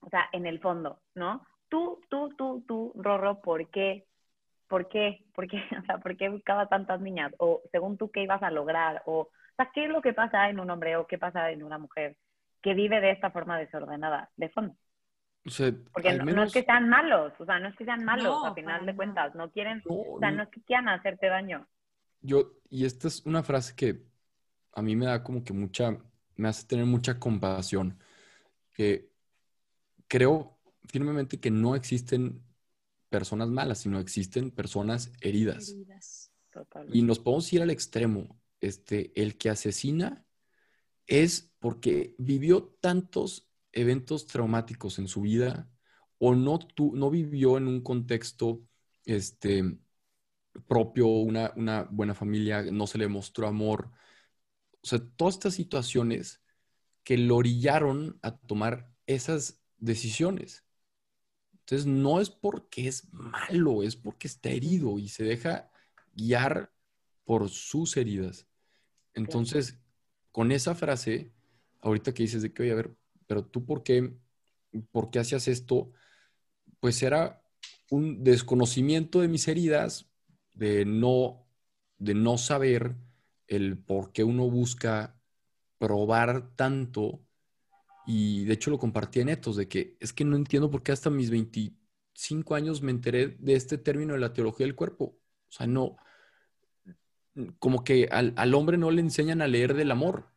o 0.00 0.08
sea, 0.10 0.28
en 0.32 0.46
el 0.46 0.60
fondo, 0.60 1.00
¿no? 1.14 1.46
Tú, 1.74 2.00
tú, 2.08 2.28
tú, 2.38 2.64
tú, 2.68 2.92
Rorro, 2.94 3.42
¿por 3.42 3.68
qué? 3.68 4.06
¿Por 4.68 4.88
qué? 4.88 5.24
¿Por 5.34 5.48
qué? 5.48 5.56
O 5.82 5.84
sea, 5.86 5.98
¿por 5.98 6.16
qué 6.16 6.28
buscabas 6.28 6.68
tantas 6.68 7.00
niñas? 7.00 7.32
O 7.38 7.62
según 7.72 7.98
tú, 7.98 8.12
¿qué 8.12 8.22
ibas 8.22 8.44
a 8.44 8.52
lograr? 8.52 9.02
O, 9.06 9.22
o 9.22 9.30
sea, 9.56 9.72
¿qué 9.74 9.86
es 9.86 9.90
lo 9.90 10.00
que 10.00 10.12
pasa 10.12 10.48
en 10.48 10.60
un 10.60 10.70
hombre 10.70 10.96
o 10.96 11.08
qué 11.08 11.18
pasa 11.18 11.50
en 11.50 11.64
una 11.64 11.78
mujer 11.78 12.16
que 12.62 12.74
vive 12.74 13.00
de 13.00 13.10
esta 13.10 13.32
forma 13.32 13.58
desordenada, 13.58 14.30
de 14.36 14.50
fondo? 14.50 14.76
O 15.44 15.50
sea, 15.50 15.72
Porque 15.92 16.10
al 16.10 16.18
no, 16.18 16.24
no 16.26 16.30
menos... 16.30 16.46
es 16.46 16.52
que 16.52 16.62
sean 16.62 16.88
malos, 16.88 17.32
o 17.40 17.44
sea, 17.44 17.58
no 17.58 17.70
es 17.70 17.74
que 17.76 17.84
sean 17.84 18.04
malos, 18.04 18.24
No, 18.24 18.46
a 18.46 18.54
final 18.54 18.86
de 18.86 18.94
cuentas, 18.94 19.34
no 19.34 19.50
quieren, 19.50 19.82
No, 19.84 19.94
o 19.96 20.18
sea, 20.20 20.30
no. 20.30 20.36
no 20.36 20.42
es 20.44 20.50
que 20.50 20.62
quieran 20.62 20.88
hacerte 20.88 21.26
daño. 21.26 21.66
Yo, 22.20 22.52
y 22.70 22.84
esta 22.84 23.08
es 23.08 23.26
una 23.26 23.42
frase 23.42 23.74
que 23.74 24.00
a 24.74 24.80
mí 24.80 24.94
me 24.94 25.06
da 25.06 25.24
como 25.24 25.42
que 25.42 25.52
mucha, 25.52 25.98
me 26.36 26.48
hace 26.48 26.66
tener 26.68 26.86
mucha 26.86 27.18
compasión, 27.18 27.98
que 28.74 29.10
creo 30.08 30.53
firmemente 30.86 31.40
que 31.40 31.50
no 31.50 31.74
existen 31.74 32.42
personas 33.08 33.48
malas, 33.48 33.78
sino 33.78 33.98
existen 34.00 34.50
personas 34.50 35.12
heridas. 35.20 35.76
Y 36.92 37.02
nos 37.02 37.18
podemos 37.18 37.52
ir 37.52 37.62
al 37.62 37.70
extremo. 37.70 38.40
Este, 38.60 39.12
el 39.20 39.36
que 39.36 39.50
asesina 39.50 40.24
es 41.06 41.52
porque 41.58 42.14
vivió 42.18 42.76
tantos 42.80 43.48
eventos 43.72 44.26
traumáticos 44.26 44.98
en 44.98 45.08
su 45.08 45.22
vida 45.22 45.70
o 46.18 46.34
no, 46.34 46.58
tu- 46.58 46.94
no 46.94 47.10
vivió 47.10 47.58
en 47.58 47.66
un 47.68 47.82
contexto 47.82 48.62
este, 49.04 49.78
propio, 50.66 51.06
una, 51.08 51.52
una 51.56 51.82
buena 51.84 52.14
familia, 52.14 52.62
no 52.62 52.86
se 52.86 52.98
le 52.98 53.08
mostró 53.08 53.46
amor. 53.46 53.90
O 54.82 54.86
sea, 54.86 55.00
todas 55.16 55.34
estas 55.34 55.54
situaciones 55.54 56.42
que 57.02 57.18
lo 57.18 57.36
orillaron 57.36 58.18
a 58.22 58.36
tomar 58.36 58.90
esas 59.06 59.60
decisiones. 59.78 60.63
Entonces, 61.64 61.86
no 61.86 62.20
es 62.20 62.28
porque 62.28 62.88
es 62.88 63.10
malo, 63.12 63.82
es 63.82 63.96
porque 63.96 64.28
está 64.28 64.50
herido 64.50 64.98
y 64.98 65.08
se 65.08 65.24
deja 65.24 65.70
guiar 66.14 66.70
por 67.24 67.48
sus 67.48 67.96
heridas. 67.96 68.46
Entonces, 69.14 69.78
con 70.30 70.52
esa 70.52 70.74
frase, 70.74 71.32
ahorita 71.80 72.12
que 72.12 72.24
dices 72.24 72.42
de 72.42 72.52
que, 72.52 72.64
oye, 72.64 72.72
a 72.72 72.76
ver, 72.76 72.94
pero 73.26 73.46
tú 73.46 73.64
por 73.64 73.82
qué, 73.82 74.14
por 74.90 75.10
qué 75.10 75.20
hacías 75.20 75.48
esto, 75.48 75.90
pues 76.80 77.02
era 77.02 77.42
un 77.90 78.22
desconocimiento 78.24 79.20
de 79.20 79.28
mis 79.28 79.48
heridas, 79.48 80.10
de 80.54 80.84
no, 80.84 81.46
de 81.98 82.14
no 82.14 82.36
saber 82.36 82.96
el 83.46 83.78
por 83.78 84.12
qué 84.12 84.24
uno 84.24 84.50
busca 84.50 85.18
probar 85.78 86.54
tanto. 86.56 87.20
Y 88.06 88.44
de 88.44 88.54
hecho 88.54 88.70
lo 88.70 88.78
compartí 88.78 89.20
en 89.20 89.28
Etos, 89.30 89.56
de 89.56 89.68
que 89.68 89.96
es 90.00 90.12
que 90.12 90.24
no 90.24 90.36
entiendo 90.36 90.70
por 90.70 90.82
qué 90.82 90.92
hasta 90.92 91.10
mis 91.10 91.30
25 91.30 92.54
años 92.54 92.82
me 92.82 92.90
enteré 92.90 93.28
de 93.28 93.54
este 93.54 93.78
término 93.78 94.14
de 94.14 94.20
la 94.20 94.32
teología 94.32 94.66
del 94.66 94.76
cuerpo. 94.76 95.16
O 95.48 95.52
sea, 95.52 95.66
no, 95.66 95.96
como 97.58 97.84
que 97.84 98.08
al, 98.10 98.32
al 98.36 98.54
hombre 98.54 98.78
no 98.78 98.90
le 98.90 99.00
enseñan 99.00 99.42
a 99.42 99.48
leer 99.48 99.74
del 99.74 99.90
amor, 99.90 100.30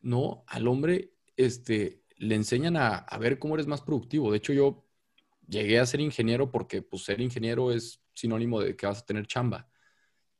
¿no? 0.00 0.44
Al 0.46 0.68
hombre 0.68 1.14
este, 1.36 2.02
le 2.16 2.34
enseñan 2.34 2.76
a, 2.76 2.96
a 2.96 3.18
ver 3.18 3.38
cómo 3.38 3.54
eres 3.54 3.66
más 3.66 3.82
productivo. 3.82 4.30
De 4.30 4.38
hecho, 4.38 4.52
yo 4.52 4.84
llegué 5.48 5.78
a 5.80 5.86
ser 5.86 6.00
ingeniero 6.00 6.50
porque 6.50 6.82
pues 6.82 7.04
ser 7.04 7.20
ingeniero 7.20 7.72
es 7.72 8.00
sinónimo 8.14 8.60
de 8.60 8.76
que 8.76 8.86
vas 8.86 9.00
a 9.02 9.06
tener 9.06 9.26
chamba. 9.26 9.68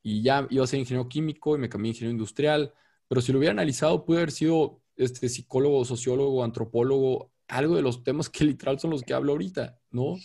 Y 0.03 0.23
ya 0.23 0.47
iba 0.51 0.65
a 0.65 0.67
ser 0.67 0.81
ingeniero 0.81 1.09
químico 1.09 1.57
y 1.57 1.59
me 1.59 1.69
cambié 1.69 1.91
a 1.91 1.93
ingeniero 1.93 2.13
industrial, 2.13 2.75
pero 3.09 3.21
si 3.21 3.33
lo 3.33 3.39
hubiera 3.39 3.53
analizado, 3.53 4.05
pude 4.05 4.19
haber 4.19 4.33
sido 4.33 4.83
este, 4.97 5.29
psicólogo, 5.29 5.85
sociólogo, 5.85 6.45
antropólogo, 6.45 7.33
algo 7.49 7.77
de 7.77 7.83
los 7.83 8.03
temas 8.05 8.29
que 8.29 8.45
literal 8.45 8.79
son 8.79 8.91
los 8.91 9.03
que 9.03 9.15
hablo 9.15 9.33
ahorita, 9.33 9.79
¿no? 9.91 10.17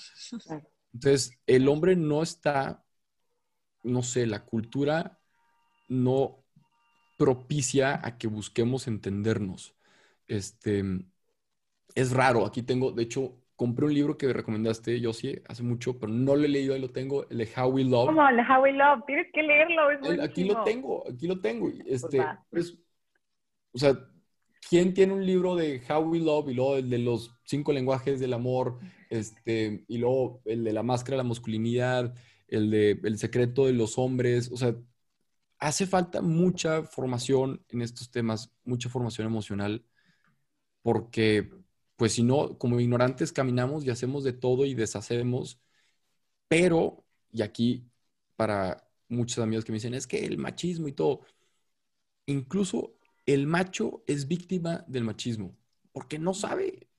Entonces, 0.93 1.31
el 1.45 1.67
hombre 1.67 1.95
no 1.95 2.23
está, 2.23 2.83
no 3.83 4.01
sé, 4.03 4.25
la 4.25 4.45
cultura 4.45 5.19
no 5.87 6.43
propicia 7.17 7.99
a 8.05 8.17
que 8.17 8.27
busquemos 8.27 8.87
entendernos. 8.87 9.75
Este, 10.27 10.83
es 11.95 12.11
raro, 12.11 12.45
aquí 12.45 12.63
tengo, 12.63 12.91
de 12.91 13.03
hecho, 13.03 13.35
compré 13.55 13.85
un 13.85 13.93
libro 13.93 14.17
que 14.17 14.27
me 14.27 14.33
recomendaste, 14.33 15.01
Josie, 15.03 15.43
hace 15.47 15.63
mucho, 15.63 15.99
pero 15.99 16.11
no 16.13 16.35
lo 16.35 16.45
he 16.45 16.47
leído, 16.47 16.73
ahí 16.73 16.79
lo 16.81 16.91
tengo, 16.91 17.27
el 17.29 17.39
de 17.39 17.49
How 17.57 17.69
We 17.69 17.83
Love. 17.83 18.07
Como 18.07 18.27
el 18.27 18.39
How 18.39 18.61
We 18.63 18.73
Love, 18.73 19.03
tienes 19.05 19.27
que 19.33 19.43
leerlo, 19.43 19.91
es 19.91 19.99
El- 20.03 20.21
aquí 20.21 20.45
lo 20.45 20.63
tengo, 20.63 21.03
aquí 21.09 21.27
lo 21.27 21.41
tengo. 21.41 21.69
Este, 21.85 22.19
va. 22.19 22.45
es- 22.51 22.77
o 23.73 23.77
sea, 23.77 23.99
¿quién 24.67 24.93
tiene 24.93 25.13
un 25.13 25.25
libro 25.25 25.55
de 25.55 25.81
How 25.89 26.01
We 26.01 26.19
Love 26.19 26.49
y 26.49 26.53
luego 26.53 26.75
el 26.77 26.89
de 26.89 26.99
los 26.99 27.35
cinco 27.43 27.73
lenguajes 27.73 28.19
del 28.19 28.33
amor, 28.33 28.79
este, 29.09 29.85
y 29.87 29.97
luego 29.97 30.41
el 30.45 30.63
de 30.63 30.73
la 30.73 30.83
máscara 30.83 31.17
de 31.17 31.23
la 31.23 31.29
masculinidad, 31.29 32.15
el 32.47 32.69
de 32.71 32.99
el 33.03 33.17
secreto 33.17 33.65
de 33.65 33.73
los 33.73 33.97
hombres? 33.97 34.51
O 34.51 34.57
sea, 34.57 34.75
hace 35.59 35.85
falta 35.87 36.21
mucha 36.21 36.83
formación 36.83 37.63
en 37.69 37.81
estos 37.81 38.11
temas, 38.11 38.51
mucha 38.63 38.89
formación 38.89 39.27
emocional, 39.27 39.85
porque 40.81 41.49
pues 41.97 42.13
si 42.13 42.23
no, 42.23 42.57
como 42.57 42.79
ignorantes 42.79 43.33
caminamos 43.33 43.83
y 43.85 43.89
hacemos 43.89 44.23
de 44.23 44.33
todo 44.33 44.65
y 44.65 44.73
deshacemos, 44.73 45.59
pero, 46.47 47.05
y 47.31 47.41
aquí 47.41 47.89
para 48.37 48.89
muchos 49.09 49.39
amigos 49.39 49.65
que 49.65 49.71
me 49.73 49.77
dicen, 49.77 49.93
es 49.93 50.07
que 50.07 50.25
el 50.25 50.37
machismo 50.37 50.87
y 50.87 50.93
todo, 50.93 51.21
incluso 52.25 52.98
el 53.33 53.47
macho 53.47 54.03
es 54.07 54.27
víctima 54.27 54.83
del 54.87 55.03
machismo, 55.03 55.57
porque 55.91 56.19
no 56.19 56.33
sabe. 56.33 56.89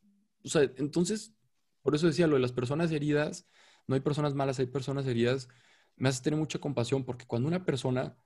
O 0.45 0.49
sea, 0.49 0.63
entonces, 0.77 1.35
por 1.83 1.95
eso 1.95 2.07
decía 2.07 2.27
lo 2.27 2.37
de 2.37 2.43
las 2.43 2.53
personas 2.53 2.91
heridas, 2.93 3.47
no 3.87 3.95
hay 3.95 4.01
personas 4.01 4.35
malas, 4.35 4.59
hay 4.59 4.67
personas 4.67 5.07
heridas, 5.07 5.49
me 5.97 6.09
hace 6.09 6.23
tener 6.23 6.39
mucha 6.39 6.59
compasión, 6.61 7.05
porque 7.05 7.27
cuando 7.27 7.49
una 7.49 7.65
persona, 7.65 8.17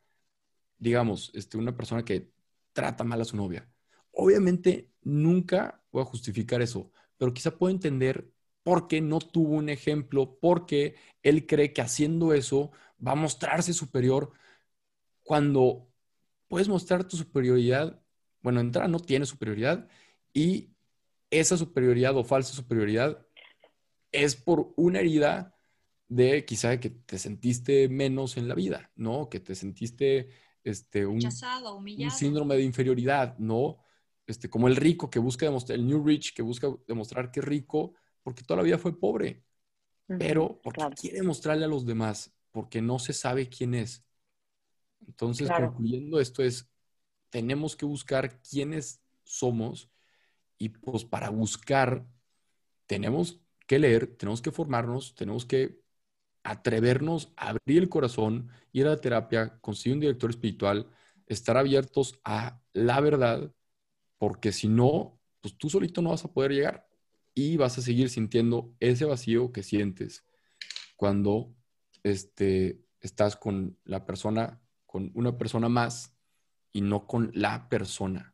digamos, 0.79 1.31
este, 1.35 1.57
una 1.57 1.77
persona 1.77 2.05
que 2.05 2.31
trata 2.73 3.05
mal 3.05 3.21
a 3.21 3.25
su 3.25 3.37
novia, 3.37 3.69
obviamente 4.13 4.91
nunca 5.03 5.83
voy 5.91 6.03
a 6.03 6.07
justificar 6.07 6.63
eso, 6.63 6.93
pero 7.17 7.33
quizá 7.33 7.57
puedo 7.57 7.73
entender 7.73 8.31
por 8.63 8.89
qué 8.89 9.01
no 9.01 9.19
tuvo 9.19 9.55
un 9.55 9.69
ejemplo, 9.69 10.39
porque 10.41 10.97
él 11.23 11.47
cree 11.47 11.73
que 11.73 11.83
haciendo 11.83 12.33
eso 12.35 12.71
va 13.07 13.13
a 13.13 13.17
mostrarse 13.17 13.73
superior 13.73 14.33
cuando 15.23 15.89
puedes 16.55 16.69
mostrar 16.69 17.03
tu 17.03 17.17
superioridad. 17.17 18.01
Bueno, 18.41 18.61
entrada 18.61 18.87
no 18.87 19.01
tiene 19.01 19.27
superioridad 19.27 19.89
y 20.33 20.71
esa 21.29 21.57
superioridad 21.57 22.17
o 22.17 22.23
falsa 22.23 22.53
superioridad 22.53 23.27
es 24.13 24.37
por 24.37 24.73
una 24.77 25.01
herida 25.01 25.57
de 26.07 26.45
quizá 26.45 26.79
que 26.79 26.91
te 26.91 27.19
sentiste 27.19 27.89
menos 27.89 28.37
en 28.37 28.47
la 28.47 28.55
vida, 28.55 28.93
¿no? 28.95 29.29
Que 29.29 29.41
te 29.41 29.57
sentiste 29.57 30.29
este, 30.63 31.05
un, 31.05 31.19
un 31.19 32.11
síndrome 32.13 32.55
de 32.55 32.63
inferioridad, 32.63 33.37
¿no? 33.39 33.79
Este, 34.25 34.49
como 34.49 34.69
el 34.69 34.77
rico 34.77 35.11
que 35.11 35.19
busca 35.19 35.47
demostrar, 35.47 35.77
el 35.77 35.89
New 35.89 36.07
Rich 36.07 36.35
que 36.35 36.43
busca 36.43 36.69
demostrar 36.87 37.33
que 37.33 37.41
es 37.41 37.47
rico 37.47 37.95
porque 38.23 38.45
toda 38.45 38.59
la 38.59 38.63
vida 38.63 38.79
fue 38.79 38.97
pobre, 38.97 39.43
pero 40.07 40.61
porque 40.63 40.85
quiere 41.01 41.21
mostrarle 41.25 41.65
a 41.65 41.69
los 41.69 41.85
demás, 41.85 42.33
porque 42.53 42.81
no 42.81 43.01
se 43.01 43.13
sabe 43.13 43.49
quién 43.49 43.75
es. 43.75 44.05
Entonces, 45.07 45.51
concluyendo 45.51 46.21
esto 46.21 46.43
es, 46.43 46.69
tenemos 47.31 47.77
que 47.77 47.87
buscar 47.87 48.41
quiénes 48.43 49.03
somos 49.23 49.91
y 50.59 50.69
pues 50.69 51.05
para 51.05 51.31
buscar 51.31 52.07
tenemos 52.87 53.41
que 53.67 53.79
leer, 53.79 54.17
tenemos 54.17 54.43
que 54.43 54.51
formarnos, 54.51 55.15
tenemos 55.15 55.45
que 55.47 55.81
atrevernos 56.43 57.33
a 57.37 57.51
abrir 57.51 57.83
el 57.83 57.89
corazón, 57.89 58.51
ir 58.73 58.87
a 58.87 58.91
la 58.91 59.01
terapia, 59.01 59.59
conseguir 59.61 59.95
un 59.95 60.01
director 60.01 60.31
espiritual, 60.31 60.89
estar 61.27 61.57
abiertos 61.57 62.21
a 62.25 62.61
la 62.73 63.01
verdad, 63.01 63.53
porque 64.19 64.53
si 64.53 64.69
no, 64.69 65.19
pues 65.41 65.57
tú 65.57 65.71
solito 65.71 66.03
no 66.03 66.11
vas 66.11 66.25
a 66.25 66.33
poder 66.33 66.53
llegar 66.53 66.87
y 67.35 67.57
vas 67.57 67.79
a 67.79 67.83
seguir 67.83 68.11
sintiendo 68.11 68.75
ese 68.79 69.07
vacío 69.07 69.53
que 69.53 69.63
sientes 69.63 70.25
cuando 70.97 71.55
este, 72.03 72.81
estás 73.01 73.37
con 73.37 73.79
la 73.85 74.07
persona 74.07 74.61
con 74.95 75.11
una 75.15 75.37
persona 75.37 75.69
más 75.69 76.17
y 76.73 76.81
no 76.81 77.05
con 77.05 77.33
la 77.35 77.69
persona. 77.69 78.33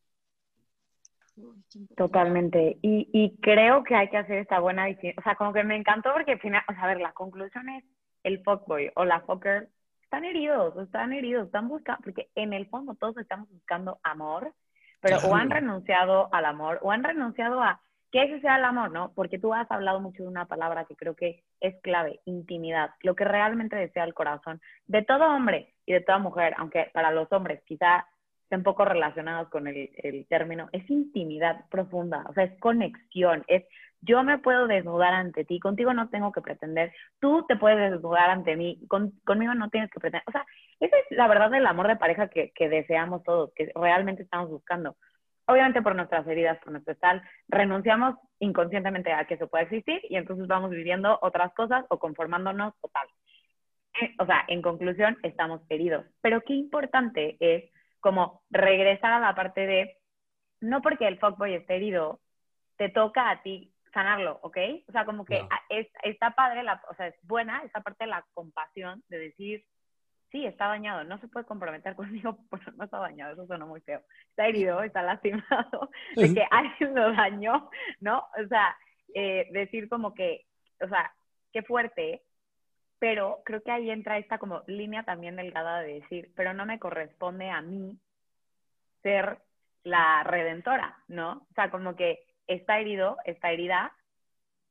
Totalmente. 1.96 2.76
Y, 2.82 3.08
y 3.14 3.34
creo 3.40 3.82
que 3.82 3.94
hay 3.94 4.11
que 4.11 4.18
hacer 4.18 4.36
esta 4.36 4.61
buena 4.61 4.84
distinción. 4.84 5.14
O 5.20 5.22
sea, 5.22 5.36
como 5.36 5.54
que 5.54 5.64
me 5.64 5.74
encantó 5.74 6.12
porque, 6.12 6.36
final, 6.36 6.62
o 6.68 6.72
sea, 6.74 6.82
a 6.82 6.86
ver, 6.88 7.00
la 7.00 7.12
conclusión 7.12 7.66
es 7.70 7.84
el 8.24 8.42
fuckboy 8.42 8.90
o 8.94 9.06
la 9.06 9.22
fucker 9.22 9.70
están 10.02 10.26
heridos, 10.26 10.76
están 10.76 11.14
heridos, 11.14 11.46
están 11.46 11.66
buscando, 11.66 12.02
porque 12.04 12.28
en 12.34 12.52
el 12.52 12.68
fondo 12.68 12.94
todos 12.94 13.16
estamos 13.16 13.48
buscando 13.48 13.98
amor, 14.02 14.52
pero 15.00 15.16
o 15.28 15.34
han 15.34 15.48
renunciado 15.48 16.28
al 16.30 16.44
amor 16.44 16.78
o 16.82 16.92
han 16.92 17.02
renunciado 17.02 17.62
a 17.62 17.80
que 18.12 18.24
ese 18.24 18.38
sea 18.42 18.58
el 18.58 18.64
amor, 18.64 18.90
¿no? 18.90 19.12
Porque 19.14 19.38
tú 19.38 19.54
has 19.54 19.70
hablado 19.70 19.98
mucho 19.98 20.24
de 20.24 20.28
una 20.28 20.44
palabra 20.44 20.84
que 20.84 20.94
creo 20.94 21.16
que 21.16 21.42
es 21.61 21.80
clave, 21.82 22.20
intimidad, 22.24 22.90
lo 23.02 23.14
que 23.14 23.24
realmente 23.24 23.76
desea 23.76 24.04
el 24.04 24.14
corazón 24.14 24.61
de 24.86 25.02
todo 25.02 25.26
hombre 25.26 25.74
y 25.86 25.92
de 25.92 26.00
toda 26.00 26.18
mujer, 26.18 26.54
aunque 26.56 26.90
para 26.92 27.11
los 27.11 27.30
hombres 27.32 27.62
quizá 27.64 28.06
estén 28.42 28.62
poco 28.62 28.84
relacionados 28.84 29.48
con 29.48 29.68
el, 29.68 29.90
el 29.96 30.26
término, 30.26 30.68
es 30.72 30.88
intimidad 30.90 31.64
profunda, 31.70 32.24
o 32.28 32.34
sea, 32.34 32.44
es 32.44 32.58
conexión, 32.58 33.44
es 33.46 33.64
yo 34.02 34.22
me 34.22 34.38
puedo 34.38 34.66
desnudar 34.66 35.12
ante 35.12 35.44
ti, 35.44 35.61
contigo 35.61 35.92
no 35.92 36.08
tengo 36.08 36.32
que 36.32 36.40
pretender, 36.40 36.92
tú 37.20 37.44
te 37.46 37.56
puedes 37.56 37.90
desnudar 37.90 38.30
ante 38.30 38.56
mí, 38.56 38.80
conmigo 39.24 39.54
no 39.54 39.68
tienes 39.68 39.90
que 39.90 40.00
pretender, 40.00 40.24
o 40.26 40.32
sea, 40.32 40.44
esa 40.80 40.96
es 40.96 41.16
la 41.16 41.28
verdad 41.28 41.50
del 41.50 41.66
amor 41.66 41.86
de 41.86 41.96
pareja 41.96 42.28
que, 42.28 42.50
que 42.54 42.68
deseamos 42.68 43.22
todos, 43.22 43.52
que 43.54 43.70
realmente 43.74 44.22
estamos 44.22 44.50
buscando 44.50 44.96
obviamente 45.51 45.82
por 45.82 45.94
nuestras 45.94 46.26
heridas, 46.26 46.59
por 46.59 46.72
nuestro 46.72 46.94
tal, 46.96 47.22
renunciamos 47.48 48.16
inconscientemente 48.38 49.12
a 49.12 49.24
que 49.26 49.34
eso 49.34 49.48
pueda 49.48 49.64
existir 49.64 50.01
y 50.09 50.16
entonces 50.16 50.46
vamos 50.46 50.70
viviendo 50.70 51.18
otras 51.22 51.53
cosas 51.55 51.84
o 51.88 51.98
conformándonos 51.98 52.74
o 52.80 52.88
tal. 52.88 53.07
Eh, 54.01 54.14
o 54.18 54.26
sea, 54.26 54.44
en 54.48 54.62
conclusión, 54.62 55.18
estamos 55.22 55.61
heridos. 55.68 56.07
Pero 56.20 56.42
qué 56.42 56.55
importante 56.55 57.36
es 57.40 57.70
como 58.01 58.42
regresar 58.51 59.12
a 59.12 59.20
la 59.20 59.34
parte 59.34 59.66
de, 59.66 59.96
no 60.61 60.80
porque 60.80 61.07
el 61.07 61.18
fuckboy 61.18 61.55
esté 61.55 61.76
herido, 61.76 62.20
te 62.76 62.88
toca 62.88 63.30
a 63.30 63.42
ti 63.42 63.72
sanarlo, 63.92 64.38
¿ok? 64.42 64.57
O 64.88 64.92
sea, 64.92 65.05
como 65.05 65.24
que 65.24 65.44
es, 65.68 65.88
está 66.03 66.30
padre, 66.30 66.62
la, 66.62 66.80
o 66.88 66.94
sea, 66.94 67.09
es 67.09 67.16
buena 67.22 67.62
esa 67.64 67.80
parte 67.80 68.05
de 68.05 68.11
la 68.11 68.24
compasión, 68.32 69.03
de 69.09 69.18
decir, 69.18 69.64
sí, 70.31 70.47
está 70.47 70.68
dañado, 70.68 71.05
no 71.05 71.18
se 71.18 71.28
puede 71.28 71.47
comprometer 71.47 71.95
conmigo 71.97 72.39
porque 72.49 72.70
no 72.76 72.85
está 72.85 72.99
dañado, 72.99 73.33
eso 73.33 73.47
suena 73.47 73.66
muy 73.66 73.81
feo. 73.81 74.03
Está 74.31 74.47
herido, 74.47 74.83
está 74.83 75.03
lastimado, 75.03 75.91
de 76.16 76.35
que 76.35 76.47
alguien 76.51 76.95
lo 76.95 77.12
dañó, 77.12 77.70
¿no? 78.01 78.18
O 78.43 78.49
sea, 78.49 78.76
eh, 79.14 79.49
decir 79.53 79.89
como 79.89 80.14
que, 80.14 80.47
o 80.81 80.89
sea, 80.89 81.12
qué 81.53 81.62
fuerte, 81.62 82.22
pero 82.99 83.43
creo 83.45 83.62
que 83.62 83.72
ahí 83.72 83.91
entra 83.91 84.18
esta 84.18 84.39
como 84.39 84.62
línea 84.66 85.05
también 85.05 85.37
delgada 85.37 85.81
de 85.81 86.01
decir, 86.01 86.31
pero 86.37 86.53
no 86.53 86.66
me 86.66 86.78
corresponde 86.78 87.51
a 87.51 87.62
mí 87.62 87.99
ser 89.03 89.39
la 89.83 90.22
redentora, 90.22 90.99
¿no? 91.09 91.47
O 91.51 91.55
sea, 91.55 91.70
como 91.70 91.97
que 91.97 92.20
está 92.47 92.78
herido, 92.78 93.16
está 93.24 93.51
herida 93.51 93.93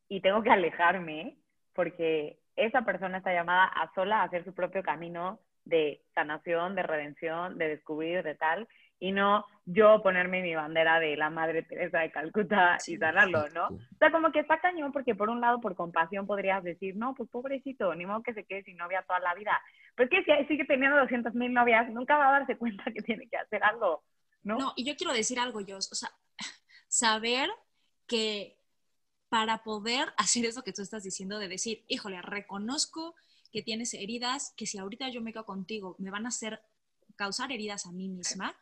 y 0.08 0.22
tengo 0.22 0.44
que 0.44 0.52
alejarme 0.52 1.38
porque 1.74 2.40
esa 2.56 2.84
persona 2.84 3.18
está 3.18 3.34
llamada 3.34 3.66
a 3.66 3.92
sola 3.94 4.22
a 4.22 4.24
hacer 4.24 4.44
su 4.44 4.54
propio 4.54 4.84
camino 4.84 5.40
de 5.66 6.02
sanación, 6.16 6.76
de 6.76 6.84
redención, 6.84 7.58
de 7.58 7.70
descubrir, 7.70 8.24
de 8.24 8.36
tal, 8.36 8.68
y 9.00 9.12
no 9.12 9.46
yo 9.66 10.02
ponerme 10.02 10.42
mi 10.42 10.56
bandera 10.56 11.00
de 11.00 11.16
la 11.16 11.30
Madre 11.30 11.64
Teresa 11.64 12.00
de 12.00 12.12
Calcuta 12.12 12.78
y 12.86 12.98
sanarlo, 12.98 13.48
¿no? 13.50 13.68
O 13.68 13.98
sea, 13.98 14.12
como 14.12 14.32
que 14.32 14.40
está 14.40 14.60
cañón 14.60 14.92
porque 14.92 15.16
por 15.16 15.30
un 15.30 15.40
lado, 15.40 15.62
por 15.62 15.76
compasión 15.76 16.28
podrías 16.28 16.64
decir, 16.64 16.96
no, 16.96 17.14
pues 17.16 17.30
pobrecito, 17.30 17.94
ni 17.96 18.06
modo 18.06 18.24
que 18.24 18.34
se 18.34 18.46
quede 18.46 18.64
sin 18.64 18.78
novia 18.78 19.06
toda 19.08 19.20
la 19.20 19.36
vida. 19.36 19.62
Pero 19.96 20.10
es 20.12 20.26
que 20.26 20.38
si 20.42 20.48
sigue 20.48 20.66
teniendo 20.66 20.98
200 20.98 21.34
mil 21.36 21.54
novias, 21.54 21.90
nunca 21.90 22.18
va 22.18 22.30
a 22.30 22.40
darse 22.40 22.58
cuenta 22.58 22.84
que 22.92 23.02
tiene 23.02 23.30
que 23.30 23.38
hacer 23.38 23.64
algo, 23.64 24.04
¿no? 24.44 24.58
No, 24.58 24.74
y 24.76 24.86
yo 24.86 24.96
quiero 24.98 25.14
decir 25.14 25.40
algo, 25.40 25.62
yo, 25.62 25.78
o 25.78 25.82
sea, 25.82 26.10
saber 26.88 27.50
que 28.08 28.58
para 29.30 29.60
poder 29.64 30.10
hacer 30.18 30.46
eso 30.46 30.64
que 30.64 30.74
tú 30.74 30.82
estás 30.82 31.04
diciendo, 31.04 31.40
de 31.40 31.48
decir, 31.48 31.86
híjole, 31.88 32.22
reconozco 32.22 33.16
que 33.52 33.62
tienes 33.62 33.94
heridas 33.94 34.54
que 34.56 34.66
si 34.66 34.78
ahorita 34.78 35.10
yo 35.10 35.22
me 35.22 35.34
quedo 35.34 35.46
contigo 35.46 35.96
me 36.00 36.12
van 36.12 36.26
a 36.26 36.30
hacer 36.30 36.62
causar 37.16 37.52
heridas 37.52 37.86
a 37.86 37.92
mí 37.92 38.08
misma, 38.08 38.56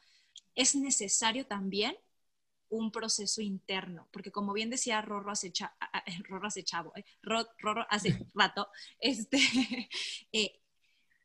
es 0.56 0.76
necesario 0.76 1.46
también 1.46 1.96
un 2.70 2.92
proceso 2.92 3.42
interno, 3.42 4.10
porque 4.12 4.32
como 4.32 4.54
bien 4.54 4.70
decía 4.70 5.02
Rorro 5.02 5.32
hace, 5.32 5.54
Rorro 6.28 6.48
hace 6.48 6.64
chavo, 6.64 6.92
eh, 6.96 7.06
Rorro 7.22 7.86
hace 7.90 8.26
rato, 8.34 8.68
este, 9.00 9.38
eh, 10.32 10.60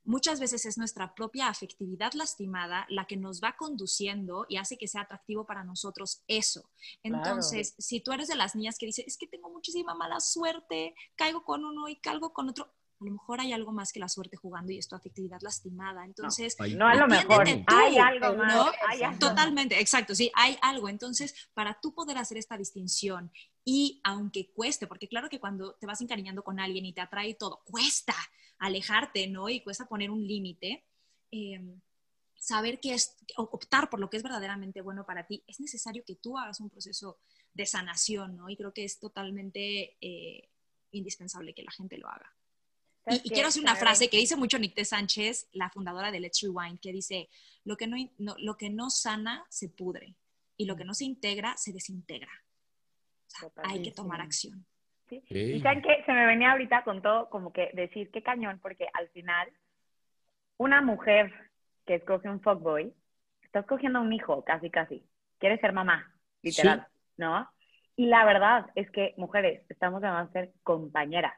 muchas 0.05 0.41
veces 0.41 0.67
es 0.67 0.79
nuestra 0.79 1.15
propia 1.15 1.49
afectividad 1.49 2.13
lastimada 2.13 2.87
la 2.89 3.07
que 3.07 3.17
nos 3.17 3.43
va 3.43 3.57
conduciendo 3.57 4.47
y 4.49 4.57
hace 4.57 4.77
que 4.77 4.89
sea 4.89 5.03
atractivo 5.03 5.47
para 5.47 5.65
nosotros 5.65 6.23
eso. 6.27 6.71
Entonces, 7.03 7.75
si 7.79 8.01
tú 8.01 8.13
eres 8.13 8.29
de 8.29 8.37
las 8.37 8.55
niñas 8.55 8.79
que 8.79 8.87
dice, 8.87 9.05
es 9.07 9.17
que 9.17 9.27
tengo 9.27 9.51
muchísima 9.51 9.95
mala 9.95 10.21
suerte, 10.21 10.95
caigo 11.17 11.45
con 11.45 11.65
uno 11.65 11.89
y 11.89 11.97
caigo 11.97 12.33
con 12.33 12.49
otro, 12.49 12.73
a 13.03 13.05
lo 13.05 13.13
mejor 13.13 13.41
hay 13.41 13.53
algo 13.53 13.73
más 13.73 13.93
que 13.93 14.01
la 14.01 14.09
suerte 14.09 14.37
jugando 14.37 14.73
y 14.73 14.79
es 14.79 14.89
tu 14.89 14.95
afectividad 14.95 15.39
lastimada. 15.41 16.05
Entonces, 16.05 16.57
no, 16.77 16.87
a 16.87 16.95
lo 16.95 17.09
mejor, 17.09 17.47
hay 17.67 17.99
algo 17.99 18.37
más. 18.37 19.19
Totalmente, 19.19 19.81
exacto, 19.81 20.15
sí, 20.15 20.31
hay 20.35 20.57
algo. 20.63 20.89
Entonces, 20.89 21.51
para 21.53 21.79
tú 21.81 21.93
poder 21.95 22.19
hacer 22.19 22.39
esta 22.39 22.57
distinción 22.57 23.33
y 23.65 24.01
aunque 24.05 24.53
cueste, 24.53 24.87
porque 24.87 25.09
claro 25.09 25.29
que 25.29 25.41
cuando 25.41 25.75
te 25.75 25.87
vas 25.87 26.01
encariñando 26.01 26.45
con 26.45 26.61
alguien 26.61 26.87
y 26.87 26.93
te 26.93 27.01
atrae 27.01 27.35
todo, 27.35 27.63
cuesta 27.65 28.15
alejarte, 28.59 29.27
¿no? 29.27 29.49
Y 29.49 29.61
cuesta 29.61 29.87
poner 29.87 30.11
un 30.11 30.27
límite. 30.27 30.85
Em, 31.33 31.81
saber 32.39 32.81
qué 32.81 32.95
es, 32.95 33.17
optar 33.37 33.89
por 33.91 34.01
lo 34.01 34.11
que 34.11 34.17
es 34.17 34.23
verdaderamente 34.23 34.81
bueno 34.81 35.05
para 35.07 35.27
ti, 35.27 35.45
es 35.47 35.61
necesario 35.61 36.03
que 36.05 36.17
tú 36.17 36.39
hagas 36.39 36.61
un 36.61 36.71
proceso 36.71 37.19
de 37.55 37.67
sanación, 37.67 38.37
¿no? 38.37 38.49
Y 38.49 38.57
creo 38.57 38.73
que 38.73 38.85
es 38.85 38.99
totalmente 38.99 39.97
eh, 40.01 40.49
indispensable 40.93 41.55
que 41.55 41.63
la 41.63 41.73
gente 41.73 41.99
lo 41.99 42.09
haga. 42.09 42.33
Y, 43.07 43.11
¿Sabes 43.17 43.27
y 43.27 43.31
quiero 43.31 43.49
hacer 43.49 43.63
una 43.63 43.75
frase 43.75 44.09
que 44.09 44.17
dice 44.17 44.37
mucho 44.37 44.59
Nicté 44.59 44.85
Sánchez, 44.85 45.49
la 45.53 45.69
fundadora 45.71 46.11
de 46.13 46.21
Let's 46.21 46.41
Rewind, 46.43 46.79
que 46.81 46.93
dice, 46.93 47.29
lo 47.65 47.77
que 47.77 47.87
no, 47.87 47.97
no- 48.19 48.37
lo 48.39 48.57
que 48.57 48.71
no 48.71 48.91
sana 48.91 49.45
se 49.49 49.69
pudre 49.69 50.15
y 50.57 50.67
lo 50.67 50.77
que 50.77 50.85
no 50.85 50.95
se 50.95 51.05
integra 51.05 51.57
se 51.57 51.73
desintegra. 51.73 52.31
O 53.27 53.31
sea, 53.31 53.51
hay 53.65 53.83
que 53.83 53.91
tomar 53.91 54.21
acción. 54.21 54.65
Sí. 55.09 55.23
Y 55.29 55.61
saben 55.61 55.83
que 55.83 56.03
se 56.07 56.13
me 56.13 56.27
venía 56.27 56.53
ahorita 56.53 56.85
con 56.85 57.03
todo 57.03 57.29
como 57.29 57.53
que 57.53 57.71
decir 57.75 58.11
qué 58.11 58.23
cañón, 58.23 58.61
porque 58.63 58.87
al 58.95 59.09
final 59.09 59.49
una 60.59 60.81
mujer 60.81 61.33
que 61.87 61.97
escoge 61.97 62.29
un 62.29 62.41
fuckboy 62.41 62.95
está 63.43 63.61
escogiendo 63.61 64.01
un 64.01 64.13
hijo, 64.13 64.45
casi 64.45 64.71
casi. 64.71 65.05
Quiere 65.39 65.59
ser 65.59 65.73
mamá, 65.73 66.15
literal, 66.41 66.87
¿no? 67.17 67.51
Y 67.97 68.07
la 68.07 68.25
verdad 68.25 68.67
es 68.75 68.89
que, 68.91 69.13
mujeres, 69.17 69.65
estamos 69.69 70.01
llamadas 70.01 70.31
a 70.31 70.33
ser 70.33 70.53
compañeras, 70.63 71.35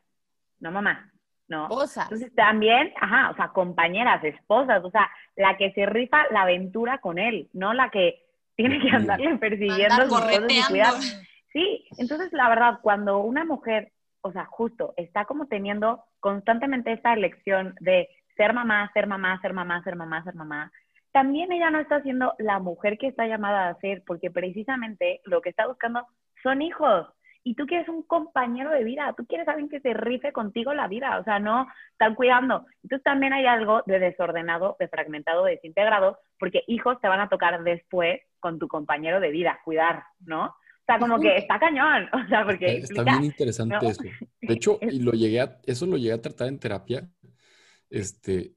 no 0.60 0.70
mamá, 0.70 1.10
¿no? 1.48 1.68
Cosas. 1.68 2.04
Entonces 2.04 2.34
también, 2.34 2.92
ajá, 3.00 3.30
o 3.30 3.36
sea, 3.36 3.48
compañeras, 3.48 4.22
esposas, 4.24 4.82
o 4.84 4.90
sea, 4.90 5.10
la 5.36 5.56
que 5.56 5.72
se 5.72 5.86
rifa 5.86 6.24
la 6.30 6.42
aventura 6.42 6.98
con 6.98 7.18
él, 7.18 7.48
no 7.52 7.74
la 7.74 7.90
que 7.90 8.22
tiene 8.56 8.80
que 8.80 8.90
andarle 8.90 9.36
persiguiendo 9.38 9.94
Andar 9.94 10.08
sus 10.08 10.20
cosas 10.20 10.42
y 10.48 10.62
cuidar. 10.70 10.94
Sí, 11.52 11.86
entonces 11.98 12.32
la 12.32 12.48
verdad, 12.48 12.78
cuando 12.82 13.18
una 13.18 13.44
mujer, 13.44 13.92
o 14.22 14.32
sea, 14.32 14.44
justo 14.46 14.94
está 14.96 15.24
como 15.24 15.46
teniendo 15.46 16.04
constantemente 16.20 16.92
esta 16.92 17.12
elección 17.12 17.74
de 17.80 18.08
ser 18.36 18.52
mamá, 18.52 18.90
ser 18.92 19.06
mamá, 19.06 19.40
ser 19.40 19.52
mamá, 19.52 19.82
ser 19.84 19.96
mamá, 19.96 20.24
ser 20.24 20.34
mamá, 20.34 20.72
también 21.14 21.52
ella 21.52 21.70
no 21.70 21.78
está 21.78 22.02
siendo 22.02 22.34
la 22.38 22.58
mujer 22.58 22.98
que 22.98 23.06
está 23.06 23.28
llamada 23.28 23.68
a 23.68 23.78
ser, 23.78 24.02
porque 24.04 24.32
precisamente 24.32 25.20
lo 25.24 25.42
que 25.42 25.50
está 25.50 25.68
buscando 25.68 26.04
son 26.42 26.60
hijos. 26.60 27.06
Y 27.46 27.54
tú 27.56 27.66
quieres 27.66 27.88
un 27.88 28.02
compañero 28.04 28.70
de 28.70 28.84
vida, 28.84 29.14
tú 29.16 29.26
quieres 29.26 29.46
alguien 29.48 29.68
que 29.68 29.80
se 29.80 29.92
rife 29.94 30.32
contigo 30.32 30.72
la 30.74 30.88
vida, 30.88 31.18
o 31.18 31.24
sea, 31.24 31.38
no 31.38 31.66
estar 31.92 32.14
cuidando. 32.14 32.66
Entonces 32.82 33.04
también 33.04 33.34
hay 33.34 33.46
algo 33.46 33.82
de 33.86 33.98
desordenado, 33.98 34.76
de 34.80 34.88
fragmentado, 34.88 35.44
de 35.44 35.52
desintegrado, 35.52 36.18
porque 36.38 36.64
hijos 36.68 36.98
te 37.00 37.08
van 37.08 37.20
a 37.20 37.28
tocar 37.28 37.62
después 37.62 38.20
con 38.40 38.58
tu 38.58 38.66
compañero 38.68 39.20
de 39.20 39.30
vida, 39.30 39.60
cuidar, 39.64 40.04
¿no? 40.24 40.46
O 40.46 40.86
sea, 40.86 40.98
como 40.98 41.20
que 41.20 41.36
está 41.36 41.58
cañón, 41.58 42.08
o 42.12 42.28
sea, 42.28 42.44
porque 42.44 42.66
Está, 42.66 42.84
está 42.84 43.02
implica- 43.02 43.12
bien 43.12 43.24
interesante 43.24 43.76
¿no? 43.82 43.90
eso. 43.90 44.02
De 44.02 44.54
hecho, 44.54 44.78
y 44.82 45.00
lo 45.00 45.12
llegué 45.12 45.40
a, 45.40 45.60
eso 45.64 45.86
lo 45.86 45.96
llegué 45.98 46.12
a 46.14 46.22
tratar 46.22 46.48
en 46.48 46.58
terapia. 46.58 47.08
Este, 47.90 48.54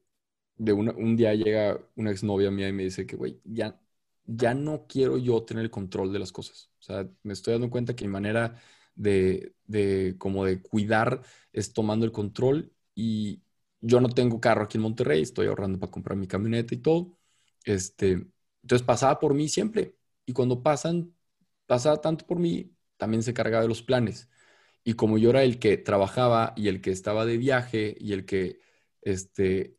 de 0.56 0.72
una, 0.72 0.92
un 0.92 1.16
día 1.16 1.34
llega 1.34 1.78
una 1.96 2.10
exnovia 2.10 2.50
mía 2.50 2.68
y 2.68 2.72
me 2.72 2.84
dice 2.84 3.06
que, 3.06 3.16
güey, 3.16 3.40
ya, 3.44 3.80
ya 4.24 4.54
no 4.54 4.86
quiero 4.88 5.18
yo 5.18 5.42
tener 5.44 5.64
el 5.64 5.70
control 5.70 6.12
de 6.12 6.18
las 6.18 6.32
cosas. 6.32 6.70
O 6.80 6.82
sea, 6.82 7.06
me 7.22 7.32
estoy 7.32 7.54
dando 7.54 7.70
cuenta 7.70 7.94
que 7.96 8.04
mi 8.06 8.12
manera 8.12 8.56
de, 8.98 9.54
de 9.66 10.16
como 10.18 10.44
de 10.44 10.60
cuidar 10.62 11.22
es 11.52 11.72
tomando 11.72 12.04
el 12.06 12.12
control 12.12 12.72
y 12.94 13.42
yo 13.80 14.00
no 14.00 14.08
tengo 14.10 14.40
carro 14.40 14.64
aquí 14.64 14.76
en 14.78 14.82
Monterrey, 14.82 15.22
estoy 15.22 15.46
ahorrando 15.46 15.78
para 15.78 15.90
comprar 15.92 16.18
mi 16.18 16.26
camioneta 16.26 16.74
y 16.74 16.78
todo. 16.78 17.16
Este, 17.64 18.26
entonces 18.62 18.86
pasaba 18.86 19.18
por 19.20 19.34
mí 19.34 19.48
siempre. 19.48 19.96
Y 20.26 20.32
cuando 20.32 20.62
pasan, 20.62 21.14
pasaba 21.66 22.00
tanto 22.00 22.26
por 22.26 22.38
mí, 22.40 22.74
también 22.96 23.22
se 23.22 23.34
cargaba 23.34 23.62
de 23.62 23.68
los 23.68 23.82
planes. 23.82 24.28
Y 24.84 24.94
como 24.94 25.18
yo 25.18 25.30
era 25.30 25.44
el 25.44 25.58
que 25.58 25.76
trabajaba 25.78 26.54
y 26.56 26.68
el 26.68 26.80
que 26.80 26.90
estaba 26.92 27.26
de 27.26 27.38
viaje 27.38 27.96
y 28.00 28.12
el 28.14 28.24
que, 28.26 28.60
este, 29.02 29.78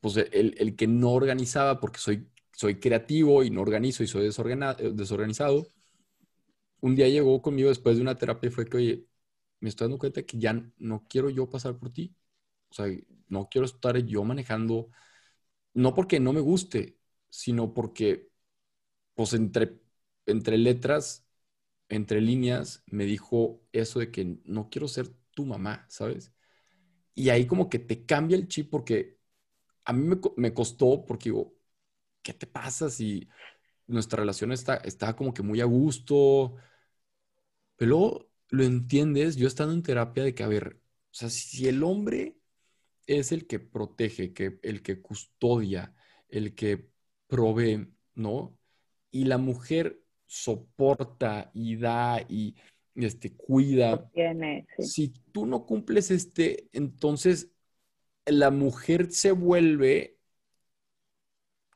pues 0.00 0.16
el, 0.16 0.54
el 0.58 0.76
que 0.76 0.86
no 0.86 1.12
organizaba 1.12 1.80
porque 1.80 1.98
soy, 1.98 2.30
soy 2.52 2.80
creativo 2.80 3.42
y 3.44 3.50
no 3.50 3.62
organizo 3.62 4.02
y 4.02 4.06
soy 4.06 4.26
eh, 4.26 4.92
desorganizado, 4.94 5.66
un 6.80 6.94
día 6.96 7.08
llegó 7.08 7.40
conmigo 7.42 7.68
después 7.68 7.96
de 7.96 8.02
una 8.02 8.16
terapia 8.16 8.48
y 8.48 8.50
fue 8.52 8.66
que, 8.66 8.76
oye, 8.76 9.06
me 9.60 9.68
estoy 9.68 9.86
dando 9.86 9.98
cuenta 9.98 10.22
que 10.24 10.38
ya 10.38 10.54
no 10.78 11.06
quiero 11.08 11.30
yo 11.30 11.48
pasar 11.50 11.78
por 11.78 11.92
ti. 11.92 12.14
O 12.70 12.74
sea, 12.74 12.86
no 13.28 13.48
quiero 13.50 13.66
estar 13.66 13.96
yo 13.98 14.24
manejando, 14.24 14.90
no 15.74 15.94
porque 15.94 16.20
no 16.20 16.32
me 16.32 16.40
guste, 16.40 16.98
sino 17.30 17.74
porque, 17.74 18.30
pues 19.14 19.32
entre, 19.34 19.80
entre 20.26 20.58
letras, 20.58 21.26
entre 21.88 22.20
líneas, 22.20 22.82
me 22.88 23.04
dijo 23.04 23.62
eso 23.72 24.00
de 24.00 24.10
que 24.12 24.38
no 24.44 24.70
quiero 24.70 24.88
ser 24.88 25.08
tu 25.32 25.46
mamá, 25.46 25.86
¿sabes? 25.90 26.32
Y 27.14 27.30
ahí 27.30 27.46
como 27.46 27.68
que 27.70 27.78
te 27.78 28.04
cambia 28.06 28.36
el 28.36 28.48
chip 28.48 28.70
porque 28.70 29.18
a 29.84 29.92
mí 29.92 30.06
me, 30.08 30.18
me 30.36 30.54
costó 30.54 31.04
porque 31.06 31.30
digo, 31.30 31.54
¿qué 32.22 32.34
te 32.34 32.46
pasa 32.46 32.90
si 32.90 33.28
nuestra 33.86 34.20
relación 34.20 34.52
está, 34.52 34.76
está 34.76 35.14
como 35.16 35.34
que 35.34 35.42
muy 35.42 35.60
a 35.60 35.64
gusto? 35.64 36.54
Pero 37.76 37.88
luego 37.90 38.30
lo 38.48 38.64
entiendes, 38.64 39.36
yo 39.36 39.46
estando 39.46 39.74
en 39.74 39.82
terapia 39.82 40.24
de 40.24 40.34
que, 40.34 40.42
a 40.42 40.48
ver, 40.48 40.80
o 41.10 41.14
sea, 41.14 41.30
si 41.30 41.68
el 41.68 41.82
hombre 41.82 42.36
es 43.06 43.32
el 43.32 43.46
que 43.46 43.58
protege, 43.58 44.32
que, 44.32 44.58
el 44.62 44.82
que 44.82 45.00
custodia, 45.00 45.94
el 46.28 46.54
que 46.54 46.88
provee, 47.26 47.88
¿no? 48.14 48.58
Y 49.10 49.24
la 49.24 49.38
mujer 49.38 50.02
soporta 50.26 51.50
y 51.54 51.76
da 51.76 52.20
y 52.28 52.56
este, 52.94 53.34
cuida. 53.34 54.10
Tiene, 54.10 54.66
sí. 54.78 54.86
Si 54.86 55.08
tú 55.32 55.46
no 55.46 55.64
cumples 55.66 56.10
este, 56.10 56.68
entonces 56.72 57.52
la 58.24 58.50
mujer 58.50 59.12
se 59.12 59.30
vuelve 59.30 60.15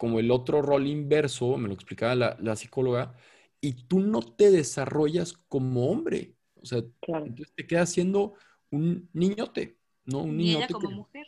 como 0.00 0.18
el 0.18 0.30
otro 0.30 0.62
rol 0.62 0.86
inverso, 0.86 1.58
me 1.58 1.68
lo 1.68 1.74
explicaba 1.74 2.14
la, 2.14 2.34
la 2.40 2.56
psicóloga, 2.56 3.14
y 3.60 3.74
tú 3.86 4.00
no 4.00 4.22
te 4.22 4.50
desarrollas 4.50 5.34
como 5.34 5.90
hombre. 5.90 6.36
O 6.54 6.64
sea, 6.64 6.80
Claro. 7.02 7.26
entonces 7.26 7.54
te 7.54 7.66
quedas 7.66 7.90
siendo 7.90 8.32
un 8.70 9.10
niñote, 9.12 9.76
¿no? 10.06 10.20
Un 10.22 10.40
ella 10.40 10.54
niñote 10.54 10.72
como 10.72 10.88
que- 10.88 10.94
mujer. 10.94 11.26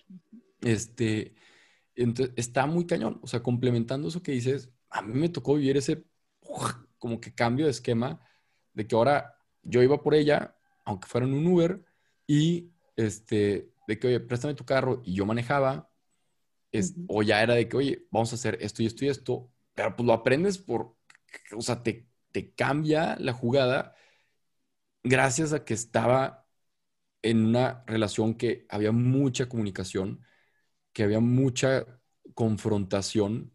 este, 0.63 1.35
entonces 1.97 2.33
está 2.39 2.65
muy 2.65 2.87
cañón. 2.87 3.21
O 3.23 3.27
sea, 3.27 3.43
complementando 3.43 4.09
eso 4.09 4.23
que 4.23 4.33
dices, 4.33 4.71
a 4.89 5.03
mí 5.03 5.13
me 5.21 5.29
tocó 5.29 5.57
vivir 5.57 5.77
ese 5.77 6.05
como 6.99 7.21
que 7.21 7.35
cambio 7.35 7.67
de 7.67 7.73
esquema 7.73 8.21
de 8.73 8.87
que 8.87 8.95
ahora 8.95 9.37
yo 9.63 9.83
iba 9.83 10.03
por 10.03 10.15
ella, 10.15 10.57
aunque 10.87 11.09
fuera 11.09 11.27
en 11.27 11.35
un 11.35 11.47
Uber, 11.47 11.85
y 12.27 12.71
este, 12.97 13.71
de 13.87 13.99
que, 13.99 14.07
oye, 14.07 14.21
préstame 14.21 14.55
tu 14.55 14.65
carro, 14.65 15.03
y 15.05 15.13
yo 15.15 15.27
manejaba, 15.27 15.92
es- 16.73 16.97
o 17.07 17.23
ya 17.23 17.43
era 17.43 17.55
de 17.55 17.69
que, 17.69 17.77
oye, 17.77 18.07
vamos 18.11 18.33
a 18.33 18.37
hacer 18.37 18.59
esto 18.61 18.83
y 18.83 18.87
esto 18.87 19.05
y 19.05 19.09
esto, 19.09 19.51
pero 19.75 19.97
pues 19.97 20.07
lo 20.07 20.13
aprendes 20.15 20.59
por, 20.59 20.97
o 21.57 21.63
sea, 21.63 21.83
te, 21.83 22.09
te 22.33 22.55
cambia 22.55 23.17
la 23.21 23.33
jugada 23.33 23.95
gracias 25.03 25.53
a 25.53 25.65
que 25.65 25.75
estaba 25.75 26.47
en 27.23 27.47
una 27.47 27.85
relación 27.87 28.35
que 28.37 28.67
había 28.71 28.93
mucha 28.93 29.49
comunicación, 29.49 30.23
que 30.93 31.05
había 31.05 31.21
mucha 31.21 31.87
confrontación, 32.35 33.53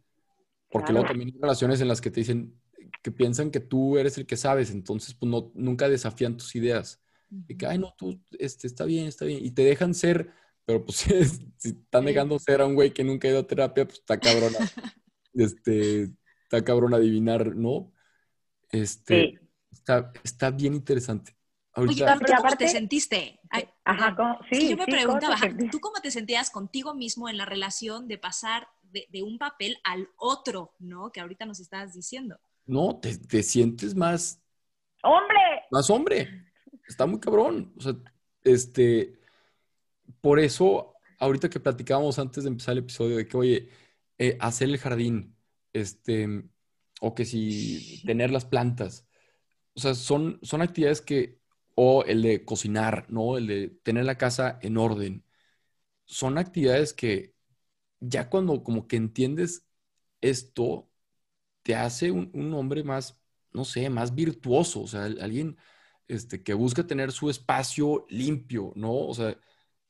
porque 0.71 0.93
luego 0.93 1.05
Claro. 1.05 1.09
también 1.09 1.31
hay 1.35 1.41
relaciones 1.41 1.81
en 1.81 1.87
las 1.89 2.01
que 2.01 2.11
te 2.11 2.21
dicen 2.21 2.59
que 3.03 3.11
piensan 3.11 3.51
que 3.51 3.61
tú 3.61 3.97
eres 3.97 4.17
el 4.17 4.27
que 4.27 4.37
sabes, 4.37 4.71
entonces 4.71 5.15
pues 5.15 5.31
no, 5.31 5.51
nunca 5.55 5.89
desafían 5.89 6.37
tus 6.37 6.55
ideas. 6.55 7.01
De 7.47 7.57
que, 7.57 7.65
ay, 7.67 7.77
no, 7.79 7.93
tú, 7.97 8.21
este, 8.39 8.67
está 8.67 8.85
bien, 8.85 9.07
está 9.07 9.25
bien, 9.25 9.43
y 9.45 9.51
te 9.51 9.63
dejan 9.63 9.93
ser, 9.95 10.31
pero 10.67 10.83
pues 10.85 10.97
si, 10.97 11.25
si 11.57 11.69
están 11.69 12.05
dejando 12.05 12.37
ser 12.37 12.59
a 12.61 12.65
un 12.67 12.75
güey 12.75 12.93
que 12.93 13.03
nunca 13.03 13.27
ha 13.27 13.31
ido 13.31 13.39
a 13.39 13.47
terapia, 13.47 13.85
pues 13.85 13.99
está 13.99 14.19
cabrona, 14.19 14.57
este, 15.33 16.09
está 16.43 16.63
cabrón 16.63 16.93
adivinar, 16.93 17.55
¿no? 17.55 17.91
Este, 18.69 19.39
Sí. 19.39 19.39
está, 19.71 20.11
está 20.23 20.51
bien 20.51 20.73
interesante. 20.75 21.35
Oye, 21.75 22.03
Ahorita, 22.03 22.19
¿tú 22.19 22.25
cómo 22.25 22.39
aparte- 22.39 22.65
te 22.65 22.71
sentiste? 22.71 23.39
Ay, 23.49 23.69
Ajá. 23.85 24.15
¿cómo? 24.15 24.39
Es 24.43 24.49
que 24.49 24.55
Sí, 24.61 24.69
yo 24.71 24.77
me 24.77 24.85
sí, 24.85 24.91
¿cómo 24.91 25.19
te 25.19 25.25
preguntaba? 25.27 25.35
¿tú 25.71 25.79
cómo 25.79 25.95
te 26.01 26.11
sentías 26.11 26.49
contigo 26.49 26.93
mismo 26.95 27.29
en 27.29 27.37
la 27.37 27.45
relación 27.45 28.07
de 28.07 28.17
pasar 28.17 28.67
de, 28.81 29.07
de 29.11 29.21
un 29.23 29.37
papel 29.37 29.77
al 29.83 30.09
otro, 30.17 30.73
¿no? 30.79 31.11
Que 31.11 31.19
ahorita 31.21 31.45
nos 31.45 31.59
estabas 31.59 31.93
diciendo. 31.93 32.39
no, 32.65 32.99
te, 32.99 33.15
te 33.17 33.43
sientes 33.43 33.95
más, 33.95 34.41
¡Hombre! 35.03 35.37
más 35.71 35.89
hombre. 35.89 36.51
Está 36.87 37.05
muy 37.05 37.19
cabrón. 37.19 37.73
O 37.77 37.81
sea, 37.81 37.93
este, 38.43 39.16
por 40.21 40.39
eso, 40.39 40.93
ahorita 41.19 41.49
que 41.49 41.59
platicábamos 41.59 42.19
antes 42.19 42.43
de 42.43 42.49
empezar 42.49 42.73
el 42.73 42.79
episodio 42.79 43.17
de 43.17 43.27
que, 43.27 43.37
oye, 43.37 43.69
eh, 44.17 44.37
hacer 44.39 44.69
el 44.69 44.77
jardín, 44.77 45.37
este, 45.73 46.43
o 47.01 47.13
que 47.15 47.25
si 47.25 48.01
tener 48.05 48.31
las 48.31 48.45
plantas, 48.45 49.07
o 49.75 49.79
sea, 49.81 49.95
son, 49.95 50.39
son 50.43 50.61
actividades 50.61 51.01
que, 51.01 51.41
o 51.75 52.03
el 52.05 52.21
de 52.23 52.45
cocinar, 52.45 53.05
¿no? 53.09 53.37
El 53.37 53.47
de 53.47 53.69
tener 53.83 54.05
la 54.05 54.17
casa 54.17 54.59
en 54.61 54.77
orden, 54.77 55.25
son 56.05 56.37
actividades 56.37 56.93
que 56.93 57.35
ya 57.99 58.29
cuando 58.29 58.63
como 58.63 58.87
que 58.87 58.97
entiendes 58.97 59.67
esto, 60.21 60.89
te 61.63 61.75
hace 61.75 62.11
un, 62.11 62.31
un 62.33 62.53
hombre 62.53 62.83
más, 62.83 63.19
no 63.53 63.65
sé, 63.65 63.89
más 63.89 64.15
virtuoso, 64.15 64.81
o 64.83 64.87
sea, 64.87 65.05
alguien 65.05 65.57
este, 66.07 66.43
que 66.43 66.53
busca 66.53 66.87
tener 66.87 67.11
su 67.11 67.29
espacio 67.29 68.05
limpio, 68.09 68.73
¿no? 68.75 68.93
O 68.95 69.13
sea, 69.13 69.37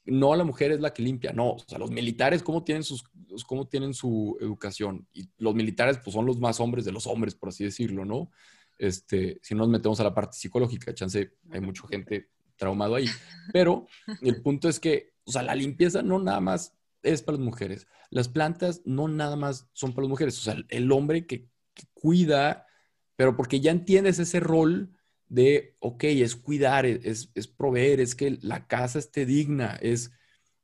no 0.07 0.35
la 0.35 0.43
mujer 0.43 0.71
es 0.71 0.79
la 0.79 0.93
que 0.93 1.03
limpia, 1.03 1.33
no, 1.33 1.51
o 1.51 1.59
sea, 1.67 1.77
los 1.77 1.91
militares, 1.91 2.41
¿cómo 2.41 2.63
tienen, 2.63 2.83
sus, 2.83 3.03
cómo 3.45 3.67
tienen 3.67 3.93
su 3.93 4.37
educación? 4.41 5.07
Y 5.13 5.29
los 5.37 5.53
militares, 5.53 5.99
pues 6.03 6.13
son 6.13 6.25
los 6.25 6.39
más 6.39 6.59
hombres 6.59 6.85
de 6.85 6.91
los 6.91 7.05
hombres, 7.07 7.35
por 7.35 7.49
así 7.49 7.63
decirlo, 7.63 8.05
¿no? 8.05 8.31
Este, 8.77 9.39
si 9.41 9.55
nos 9.55 9.69
metemos 9.69 9.99
a 9.99 10.03
la 10.03 10.13
parte 10.13 10.37
psicológica, 10.37 10.93
chance, 10.93 11.33
hay 11.51 11.61
mucha 11.61 11.87
gente 11.87 12.29
traumado 12.55 12.95
ahí. 12.95 13.07
Pero 13.53 13.87
el 14.21 14.41
punto 14.41 14.69
es 14.69 14.79
que, 14.79 15.13
o 15.23 15.31
sea, 15.31 15.43
la 15.43 15.55
limpieza 15.55 16.01
no 16.01 16.19
nada 16.19 16.41
más 16.41 16.73
es 17.03 17.21
para 17.21 17.37
las 17.37 17.45
mujeres. 17.45 17.87
Las 18.09 18.29
plantas 18.29 18.81
no 18.85 19.07
nada 19.07 19.35
más 19.35 19.69
son 19.73 19.93
para 19.93 20.03
las 20.03 20.09
mujeres. 20.09 20.37
O 20.39 20.41
sea, 20.41 20.55
el 20.69 20.91
hombre 20.91 21.25
que, 21.25 21.47
cuida, 21.93 22.65
pero 23.15 23.35
porque 23.35 23.59
ya 23.59 23.69
entiendes 23.69 24.17
ese 24.17 24.39
rol 24.39 24.96
de, 25.27 25.75
ok, 25.79 26.03
es 26.05 26.35
cuidar, 26.35 26.85
es, 26.85 27.31
es, 27.35 27.47
proveer, 27.47 27.99
es 27.99 28.15
que 28.15 28.37
la 28.41 28.67
casa 28.67 28.99
esté 28.99 29.25
digna, 29.25 29.77
es, 29.81 30.11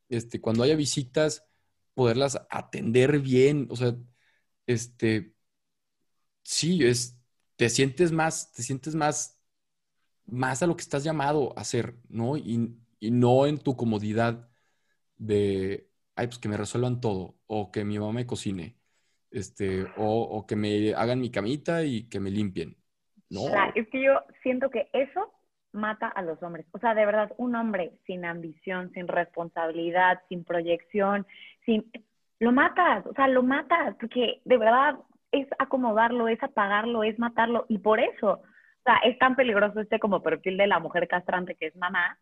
este, 0.10 0.42
cuando 0.42 0.64
haya 0.64 0.76
visitas, 0.76 1.46
poderlas 1.94 2.40
atender 2.50 3.20
bien. 3.20 3.68
O 3.70 3.76
sea, 3.76 3.96
este, 4.68 5.34
sí, 6.44 6.86
es, 6.86 7.18
te 7.56 7.70
sientes 7.70 8.12
más, 8.12 8.52
te 8.54 8.64
sientes 8.64 8.96
más, 8.96 9.40
más 10.26 10.64
a 10.64 10.68
lo 10.68 10.76
que 10.76 10.82
estás 10.84 11.04
llamado 11.04 11.58
a 11.58 11.62
hacer, 11.62 11.98
¿no? 12.10 12.38
Y, 12.38 12.78
y 13.00 13.12
no 13.12 13.46
en 13.48 13.58
tu 13.58 13.76
comodidad 13.76 14.50
de, 15.18 15.90
ay, 16.16 16.28
pues 16.28 16.40
que 16.40 16.50
me 16.50 16.58
resuelvan 16.58 17.02
todo, 17.02 17.38
o 17.48 17.72
que 17.72 17.84
mi 17.84 18.00
mamá 18.00 18.14
me 18.14 18.26
cocine, 18.26 18.78
este, 19.32 19.86
o, 19.98 20.46
que 20.48 20.56
me 20.56 20.94
hagan 20.94 21.20
mi 21.20 21.32
camita 21.32 21.84
y 21.84 22.08
que 22.10 22.20
me 22.20 22.32
limpien. 22.32 22.78
No. 23.30 23.48
es 23.76 23.88
que 23.90 24.04
yo 24.04 24.20
siento 24.44 24.70
que 24.70 24.90
eso 24.94 25.34
mata 25.72 26.08
a 26.08 26.22
los 26.22 26.42
hombres. 26.44 26.68
O 26.72 26.80
sea, 26.80 26.94
de 26.94 27.06
verdad, 27.06 27.32
un 27.38 27.56
hombre 27.56 27.94
sin 28.06 28.26
ambición, 28.26 28.92
sin 28.94 29.08
responsabilidad, 29.08 30.22
sin 30.30 30.44
proyección, 30.44 31.26
sin... 31.66 31.90
Lo 32.40 32.52
matas, 32.52 33.06
o 33.06 33.14
sea, 33.14 33.28
lo 33.28 33.42
matas, 33.42 33.96
porque 34.00 34.42
de 34.44 34.58
verdad 34.58 34.98
es 35.32 35.48
acomodarlo, 35.58 36.28
es 36.28 36.42
apagarlo, 36.44 37.04
es 37.04 37.18
matarlo, 37.18 37.66
y 37.70 37.78
por 37.78 38.02
eso, 38.02 38.34
o 38.34 38.84
sea, 38.84 38.98
es 39.06 39.18
tan 39.18 39.36
peligroso 39.36 39.80
este 39.80 39.98
como 39.98 40.22
perfil 40.22 40.58
de 40.58 40.68
la 40.68 40.80
mujer 40.80 41.08
castrante 41.08 41.56
que 41.56 41.68
es 41.68 41.76
mamá, 41.78 42.18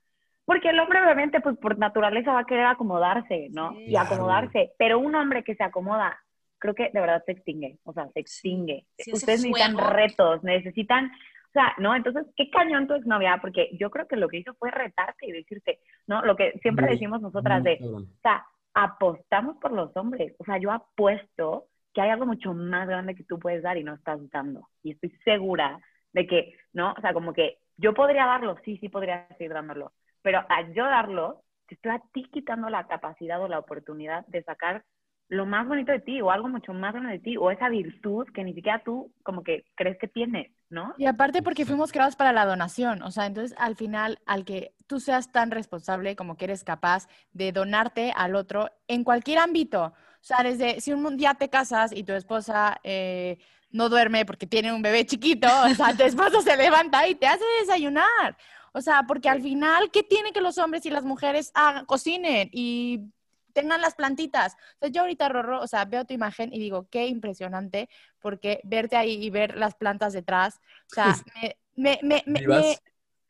porque 0.46 0.70
el 0.70 0.80
hombre 0.80 1.02
obviamente, 1.02 1.40
pues 1.40 1.58
por 1.58 1.78
naturaleza 1.78 2.34
va 2.34 2.40
a 2.42 2.46
querer 2.46 2.66
acomodarse, 2.66 3.50
¿no? 3.52 3.74
y 3.80 3.96
acomodarse. 3.96 4.72
Pero 4.78 5.00
un 5.00 5.16
hombre 5.16 5.44
que 5.44 5.56
se 5.56 5.64
acomoda, 5.64 6.20
creo 6.58 6.76
que 6.76 6.90
de 6.94 7.00
verdad 7.00 7.24
se 7.26 7.34
extingue. 7.34 7.78
O 7.84 7.94
sea, 7.94 8.08
se 8.10 8.20
extingue. 8.20 8.86
Ustedes 9.14 9.44
necesitan 9.44 9.78
retos, 9.78 10.44
necesitan, 10.44 11.12
sea, 11.52 11.74
¿no? 11.78 11.96
Entonces, 11.96 12.26
¿qué 12.36 12.50
cañón 12.50 12.88
tu 12.88 12.94
exnovia? 12.94 13.38
Porque 13.42 13.70
yo 13.80 13.90
creo 13.90 14.08
que 14.08 14.16
lo 14.16 14.28
que 14.28 14.38
hizo 14.38 14.54
fue 14.56 14.72
retarte 14.72 15.28
y 15.28 15.32
decirte, 15.32 15.80
¿no? 16.08 16.22
Lo 16.22 16.36
que 16.36 16.54
siempre 16.62 16.88
decimos 16.88 17.22
nosotras 17.22 17.64
de, 17.64 17.80
o 17.82 18.04
sea, 18.22 18.46
apostamos 18.74 19.58
por 19.58 19.72
los 19.72 19.96
hombres. 19.98 20.34
O 20.40 20.46
sea, 20.46 20.58
yo 20.58 20.72
apuesto 20.72 21.68
que 21.94 22.02
hay 22.02 22.10
algo 22.10 22.26
mucho 22.26 22.54
más 22.54 22.88
grande 22.88 23.16
que 23.16 23.24
tú 23.24 23.38
puedes 23.38 23.64
dar 23.64 23.78
y 23.78 23.84
no 23.84 23.94
estás 23.94 24.20
dando. 24.30 24.68
Y 24.84 24.92
estoy 24.92 25.10
segura 25.24 25.80
de 26.14 26.28
que, 26.28 26.56
¿no? 26.74 26.94
O 26.98 27.02
sea, 27.02 27.14
como 27.14 27.34
que 27.34 27.58
yo 27.78 27.94
podría 27.94 28.26
darlo, 28.26 28.58
sí, 28.64 28.78
sí 28.78 28.90
podría 28.90 29.28
seguir 29.38 29.54
dándolo, 29.54 29.92
pero 30.22 30.46
al 30.50 30.74
yo 30.74 30.86
darlo, 30.86 31.42
te 31.68 31.76
estoy 31.76 31.92
a 31.92 32.02
ti 32.14 32.30
quitando 32.32 32.70
la 32.70 32.88
capacidad 32.88 33.42
o 33.42 33.48
la 33.48 33.60
oportunidad 33.60 34.26
de 34.28 34.44
sacar 34.44 34.84
lo 35.32 35.46
más 35.46 35.66
bonito 35.66 35.94
de 35.94 36.02
ti 36.02 36.20
o 36.20 36.30
algo 36.30 36.50
mucho 36.50 36.74
más 36.74 36.92
grande 36.92 37.14
de 37.14 37.20
ti 37.20 37.38
o 37.38 37.52
esa 37.52 37.70
virtud 37.70 38.28
que 38.34 38.44
ni 38.44 38.54
siquiera 38.54 38.84
tú 38.84 39.14
como 39.24 39.44
que 39.44 39.64
crees 39.76 39.98
que 39.98 40.10
tienes, 40.10 40.52
¿no? 40.70 40.94
Y 40.98 41.06
aparte 41.06 41.42
porque 41.42 41.66
fuimos 41.66 41.94
creados 41.94 42.18
para 42.18 42.34
la 42.34 42.46
donación, 42.46 43.02
o 43.02 43.12
sea, 43.12 43.28
entonces 43.28 43.58
al 43.58 43.78
final 43.78 44.20
al 44.26 44.44
que 44.44 44.76
tú 44.88 45.00
seas 45.00 45.32
tan 45.32 45.50
responsable 45.50 46.18
como 46.18 46.36
que 46.36 46.46
eres 46.46 46.66
capaz 46.66 47.08
de 47.32 47.54
donarte 47.54 48.12
al 48.14 48.36
otro 48.36 48.72
en 48.90 49.06
cualquier 49.06 49.40
ámbito, 49.40 49.86
o 49.86 49.94
sea, 50.20 50.44
desde 50.44 50.82
si 50.82 50.92
un 50.92 51.16
día 51.16 51.34
te 51.36 51.50
casas 51.50 51.94
y 51.94 52.04
tu 52.04 52.12
esposa 52.12 52.82
eh, 52.84 53.38
no 53.72 53.88
duerme 53.88 54.26
porque 54.26 54.48
tiene 54.48 54.74
un 54.74 54.82
bebé 54.82 55.06
chiquito, 55.06 55.48
o 55.66 55.74
sea, 55.74 55.96
tu 55.96 56.04
esposa 56.04 56.42
se 56.42 56.58
levanta 56.58 57.08
y 57.08 57.16
te 57.16 57.28
hace 57.28 57.46
desayunar. 57.62 58.36
O 58.74 58.82
sea, 58.82 59.04
porque 59.08 59.30
al 59.30 59.42
final, 59.42 59.92
¿qué 59.92 60.04
tiene 60.04 60.32
que 60.32 60.42
los 60.42 60.58
hombres 60.58 60.86
y 60.86 60.90
las 60.90 61.04
mujeres 61.04 61.52
hagan, 61.54 61.86
cocinen 61.86 62.50
y 62.52 63.12
tengan 63.54 63.82
las 63.82 63.96
plantitas? 63.96 64.54
O 64.76 64.80
sea, 64.80 64.90
yo 64.90 65.02
ahorita, 65.02 65.30
Rorro, 65.30 65.62
o 65.62 65.68
sea, 65.68 65.86
veo 65.86 66.06
tu 66.06 66.14
imagen 66.14 66.54
y 66.54 66.60
digo, 66.60 66.88
qué 66.90 67.08
impresionante, 67.08 67.90
porque 68.20 68.62
verte 68.64 68.96
ahí 68.96 69.24
y 69.24 69.30
ver 69.30 69.58
las 69.58 69.76
plantas 69.76 70.14
detrás, 70.14 70.60
o 70.92 70.96
sea, 70.96 71.16
me, 71.76 72.00
me, 72.02 72.24
me, 72.26 72.48
me, 72.48 72.78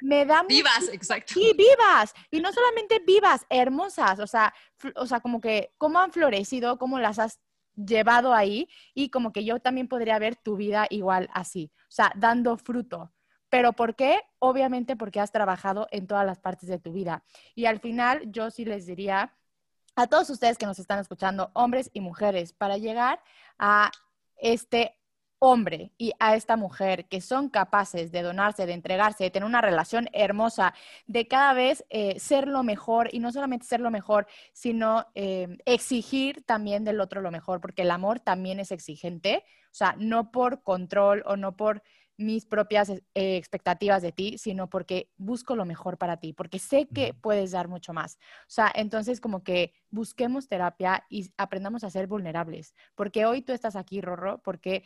me 0.01 0.25
da... 0.25 0.43
Vivas, 0.43 0.89
exacto. 0.91 1.33
Sí, 1.33 1.53
vivas. 1.55 2.13
Y 2.29 2.39
no 2.41 2.51
solamente 2.51 3.01
vivas, 3.05 3.45
hermosas, 3.49 4.19
o 4.19 4.27
sea, 4.27 4.53
o 4.95 5.05
sea, 5.05 5.19
como 5.19 5.39
que 5.39 5.73
cómo 5.77 5.99
han 5.99 6.11
florecido, 6.11 6.77
cómo 6.77 6.99
las 6.99 7.19
has 7.19 7.39
llevado 7.75 8.33
ahí 8.33 8.67
y 8.93 9.09
como 9.09 9.31
que 9.31 9.45
yo 9.45 9.59
también 9.59 9.87
podría 9.87 10.19
ver 10.19 10.35
tu 10.35 10.55
vida 10.57 10.87
igual 10.89 11.29
así, 11.33 11.71
o 11.83 11.91
sea, 11.91 12.11
dando 12.15 12.57
fruto. 12.57 13.13
¿Pero 13.49 13.73
por 13.73 13.95
qué? 13.95 14.21
Obviamente 14.39 14.95
porque 14.95 15.19
has 15.19 15.31
trabajado 15.31 15.87
en 15.91 16.07
todas 16.07 16.25
las 16.25 16.39
partes 16.39 16.69
de 16.69 16.79
tu 16.79 16.93
vida. 16.93 17.25
Y 17.53 17.65
al 17.65 17.81
final 17.81 18.31
yo 18.31 18.49
sí 18.49 18.63
les 18.63 18.85
diría 18.85 19.33
a 19.95 20.07
todos 20.07 20.29
ustedes 20.29 20.57
que 20.57 20.65
nos 20.65 20.79
están 20.79 20.99
escuchando, 20.99 21.51
hombres 21.53 21.89
y 21.93 22.01
mujeres, 22.01 22.53
para 22.53 22.77
llegar 22.77 23.21
a 23.57 23.91
este 24.37 24.97
hombre 25.43 25.91
y 25.97 26.13
a 26.19 26.35
esta 26.35 26.55
mujer 26.55 27.07
que 27.07 27.19
son 27.19 27.49
capaces 27.49 28.11
de 28.11 28.21
donarse, 28.21 28.67
de 28.67 28.73
entregarse, 28.73 29.23
de 29.23 29.31
tener 29.31 29.47
una 29.47 29.59
relación 29.59 30.07
hermosa, 30.13 30.75
de 31.07 31.27
cada 31.27 31.53
vez 31.53 31.83
eh, 31.89 32.19
ser 32.19 32.47
lo 32.47 32.61
mejor 32.61 33.09
y 33.11 33.19
no 33.19 33.31
solamente 33.31 33.65
ser 33.65 33.79
lo 33.79 33.89
mejor, 33.89 34.27
sino 34.53 35.07
eh, 35.15 35.57
exigir 35.65 36.43
también 36.45 36.83
del 36.83 37.01
otro 37.01 37.21
lo 37.21 37.31
mejor, 37.31 37.59
porque 37.59 37.81
el 37.81 37.89
amor 37.89 38.19
también 38.19 38.59
es 38.59 38.71
exigente, 38.71 39.43
o 39.65 39.73
sea, 39.73 39.95
no 39.97 40.31
por 40.31 40.61
control 40.61 41.23
o 41.25 41.35
no 41.37 41.55
por 41.55 41.81
mis 42.21 42.45
propias 42.45 42.89
eh, 42.89 43.01
expectativas 43.13 44.01
de 44.01 44.11
ti, 44.11 44.37
sino 44.37 44.69
porque 44.69 45.09
busco 45.17 45.55
lo 45.55 45.65
mejor 45.65 45.97
para 45.97 46.17
ti, 46.17 46.33
porque 46.33 46.59
sé 46.59 46.87
que 46.87 47.13
puedes 47.13 47.51
dar 47.51 47.67
mucho 47.67 47.93
más. 47.93 48.15
O 48.43 48.49
sea, 48.49 48.71
entonces 48.75 49.19
como 49.19 49.43
que 49.43 49.73
busquemos 49.89 50.47
terapia 50.47 51.05
y 51.09 51.31
aprendamos 51.37 51.83
a 51.83 51.89
ser 51.89 52.07
vulnerables, 52.07 52.75
porque 52.95 53.25
hoy 53.25 53.41
tú 53.41 53.51
estás 53.51 53.75
aquí, 53.75 54.01
Rorro, 54.01 54.39
porque 54.43 54.83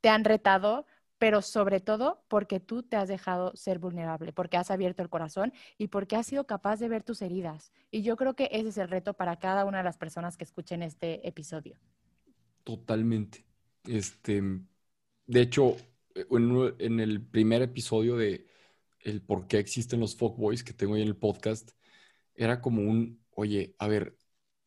te 0.00 0.08
han 0.08 0.24
retado, 0.24 0.86
pero 1.18 1.42
sobre 1.42 1.80
todo 1.80 2.24
porque 2.28 2.60
tú 2.60 2.82
te 2.82 2.96
has 2.96 3.08
dejado 3.08 3.54
ser 3.54 3.78
vulnerable, 3.78 4.32
porque 4.32 4.56
has 4.56 4.70
abierto 4.70 5.02
el 5.02 5.10
corazón 5.10 5.52
y 5.76 5.88
porque 5.88 6.16
has 6.16 6.26
sido 6.26 6.46
capaz 6.46 6.80
de 6.80 6.88
ver 6.88 7.02
tus 7.02 7.20
heridas. 7.20 7.72
Y 7.90 8.02
yo 8.02 8.16
creo 8.16 8.34
que 8.34 8.48
ese 8.52 8.70
es 8.70 8.78
el 8.78 8.88
reto 8.88 9.12
para 9.12 9.36
cada 9.36 9.66
una 9.66 9.78
de 9.78 9.84
las 9.84 9.98
personas 9.98 10.38
que 10.38 10.44
escuchen 10.44 10.82
este 10.82 11.26
episodio. 11.28 11.76
Totalmente. 12.64 13.44
Este, 13.84 14.42
de 15.26 15.40
hecho, 15.40 15.76
eh, 16.14 16.26
en, 16.78 17.00
el 17.00 17.22
primer 17.26 17.62
episodio 17.62 18.16
de 18.16 18.46
el 19.00 19.22
por 19.22 19.46
qué 19.48 19.58
existen 19.58 20.00
los 20.00 20.16
fuckboys 20.16 20.64
que 20.64 20.72
tengo 20.74 20.94
ahí 20.94 21.02
en 21.02 21.08
el 21.08 21.16
podcast, 21.16 21.70
era 22.34 22.60
como 22.60 22.82
un, 22.82 23.24
oye, 23.32 23.74
a 23.78 23.88
ver, 23.88 24.16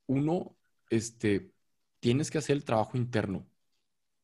uno, 0.08 0.58
este, 0.90 1.54
tienes 2.00 2.32
que 2.32 2.40
hacer 2.40 2.56
el 2.58 2.66
trabajo 2.66 2.98
interno, 2.98 3.48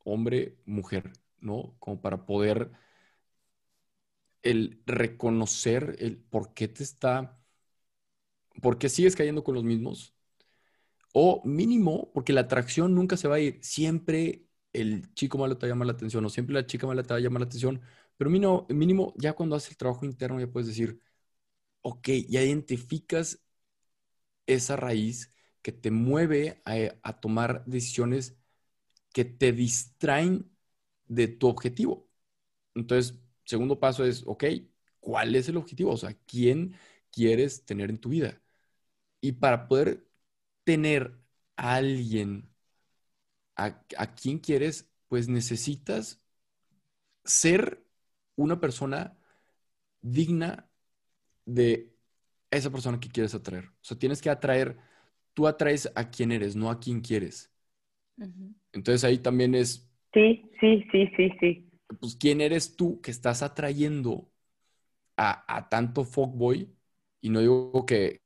hombre, 0.03 0.57
mujer, 0.65 1.11
¿no? 1.39 1.75
Como 1.79 2.01
para 2.01 2.25
poder 2.25 2.71
el 4.43 4.81
reconocer 4.85 5.95
el 5.99 6.17
por 6.17 6.53
qué 6.53 6.67
te 6.67 6.83
está, 6.83 7.39
por 8.61 8.77
qué 8.77 8.89
sigues 8.89 9.15
cayendo 9.15 9.43
con 9.43 9.55
los 9.55 9.63
mismos, 9.63 10.13
o 11.13 11.41
mínimo, 11.45 12.11
porque 12.13 12.33
la 12.33 12.41
atracción 12.41 12.95
nunca 12.95 13.17
se 13.17 13.27
va 13.27 13.35
a 13.35 13.39
ir, 13.39 13.59
siempre 13.61 14.48
el 14.73 15.13
chico 15.13 15.37
malo 15.37 15.57
te 15.57 15.65
va 15.65 15.69
a 15.69 15.75
llamar 15.75 15.87
la 15.87 15.93
atención 15.93 16.25
o 16.25 16.29
siempre 16.29 16.53
la 16.55 16.65
chica 16.65 16.87
mala 16.87 17.03
te 17.03 17.13
va 17.13 17.17
a 17.19 17.21
llamar 17.21 17.41
la 17.41 17.47
atención, 17.47 17.81
pero 18.17 18.29
mínimo, 18.29 18.67
mínimo 18.69 19.13
ya 19.17 19.33
cuando 19.33 19.55
haces 19.55 19.71
el 19.71 19.77
trabajo 19.77 20.05
interno 20.05 20.39
ya 20.39 20.47
puedes 20.51 20.67
decir, 20.67 20.99
ok, 21.81 22.09
ya 22.29 22.43
identificas 22.43 23.41
esa 24.47 24.75
raíz 24.75 25.33
que 25.61 25.71
te 25.71 25.91
mueve 25.91 26.61
a, 27.03 27.19
tomar 27.19 27.63
decisiones 27.65 28.37
que 29.13 29.25
te 29.25 29.51
distraen 29.53 30.51
de 31.07 31.27
tu 31.27 31.47
objetivo. 31.47 32.09
Entonces, 32.75 33.19
segundo 33.45 33.79
paso 33.79 34.05
es, 34.05 34.23
ok, 34.27 34.45
¿cuál 34.99 35.35
es 35.35 35.49
el 35.49 35.57
objetivo? 35.57 35.91
O 35.93 35.97
sea, 35.97 36.15
¿quién 36.27 36.75
quieres 37.11 37.65
tener 37.65 37.89
en 37.91 37.99
tu 37.99 38.09
vida? 38.09 38.41
Y 39.21 39.33
para 39.33 39.67
poder 39.67 40.07
tener 40.65 41.19
a 41.57 41.75
alguien 41.75 42.48
a, 43.65 44.15
quién 44.15 44.39
quieres, 44.39 44.89
pues 45.07 45.27
necesitas 45.27 46.21
ser 47.23 47.83
una 48.35 48.59
persona 48.59 49.17
digna 50.01 50.69
de 51.45 51.93
esa 52.51 52.71
persona 52.71 52.99
que 52.99 53.09
quieres 53.09 53.35
atraer. 53.35 53.65
O 53.65 53.83
sea, 53.83 53.97
tienes 53.97 54.21
que 54.21 54.29
atraer, 54.29 54.77
tú 55.33 55.47
atraes 55.47 55.91
a 55.95 56.09
quién 56.09 56.31
eres, 56.31 56.55
no 56.55 56.69
a 56.69 56.79
quién 56.79 57.01
quieres. 57.01 57.51
Entonces 58.71 59.03
ahí 59.03 59.17
también 59.17 59.55
es... 59.55 59.89
Sí, 60.13 60.49
sí, 60.59 60.85
sí, 60.91 61.09
sí, 61.15 61.31
sí. 61.39 61.69
Pues 61.99 62.15
quién 62.15 62.41
eres 62.41 62.75
tú 62.75 63.01
que 63.01 63.11
estás 63.11 63.41
atrayendo 63.41 64.31
a, 65.17 65.57
a 65.57 65.69
tanto 65.69 66.05
fuckboy 66.05 66.71
y 67.21 67.29
no 67.29 67.41
digo 67.41 67.85
que, 67.85 68.21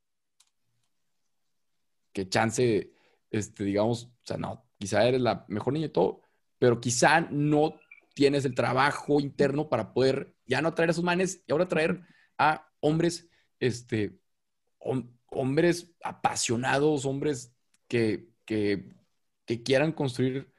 que 2.12 2.28
chance, 2.28 2.92
este, 3.30 3.64
digamos, 3.64 4.04
o 4.04 4.12
sea, 4.22 4.36
no, 4.36 4.63
quizá 4.84 5.06
eres 5.06 5.20
la 5.20 5.44
mejor 5.48 5.72
niña 5.72 5.86
y 5.86 5.90
todo, 5.90 6.22
pero 6.58 6.80
quizá 6.80 7.20
no 7.30 7.80
tienes 8.14 8.44
el 8.44 8.54
trabajo 8.54 9.20
interno 9.20 9.68
para 9.68 9.92
poder 9.92 10.34
ya 10.46 10.60
no 10.62 10.74
traer 10.74 10.90
a 10.90 10.92
sus 10.92 11.04
manes 11.04 11.42
y 11.46 11.52
ahora 11.52 11.68
traer 11.68 12.02
a 12.38 12.68
hombres, 12.80 13.28
este, 13.60 14.18
hombres 15.30 15.92
apasionados, 16.02 17.04
hombres 17.06 17.54
que, 17.88 18.28
que, 18.44 18.94
que 19.46 19.62
quieran 19.62 19.92
construir 19.92 20.52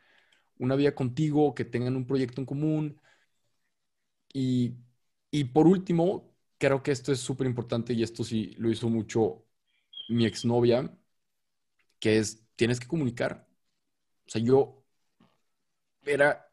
una 0.57 0.75
vida 0.75 0.95
contigo, 0.95 1.55
que 1.55 1.65
tengan 1.65 1.95
un 1.95 2.07
proyecto 2.07 2.41
en 2.41 2.45
común. 2.47 3.01
Y, 4.33 4.75
y 5.31 5.45
por 5.45 5.67
último, 5.67 6.35
creo 6.57 6.83
que 6.83 6.91
esto 6.91 7.11
es 7.11 7.19
súper 7.19 7.47
importante 7.47 7.93
y 7.93 8.03
esto 8.03 8.23
sí 8.23 8.53
lo 8.57 8.69
hizo 8.69 8.89
mucho 8.89 9.45
mi 10.09 10.25
exnovia, 10.25 10.97
que 11.99 12.17
es, 12.19 12.45
tienes 12.55 12.79
que 12.79 12.87
comunicar. 12.87 13.44
O 14.25 14.29
sea, 14.29 14.41
yo 14.41 14.83
era 16.03 16.51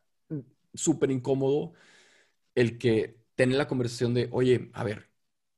súper 0.74 1.10
incómodo 1.10 1.74
el 2.54 2.78
que 2.78 3.18
tener 3.34 3.56
la 3.56 3.68
conversación 3.68 4.14
de, 4.14 4.28
oye, 4.32 4.70
a 4.74 4.84
ver, 4.84 5.10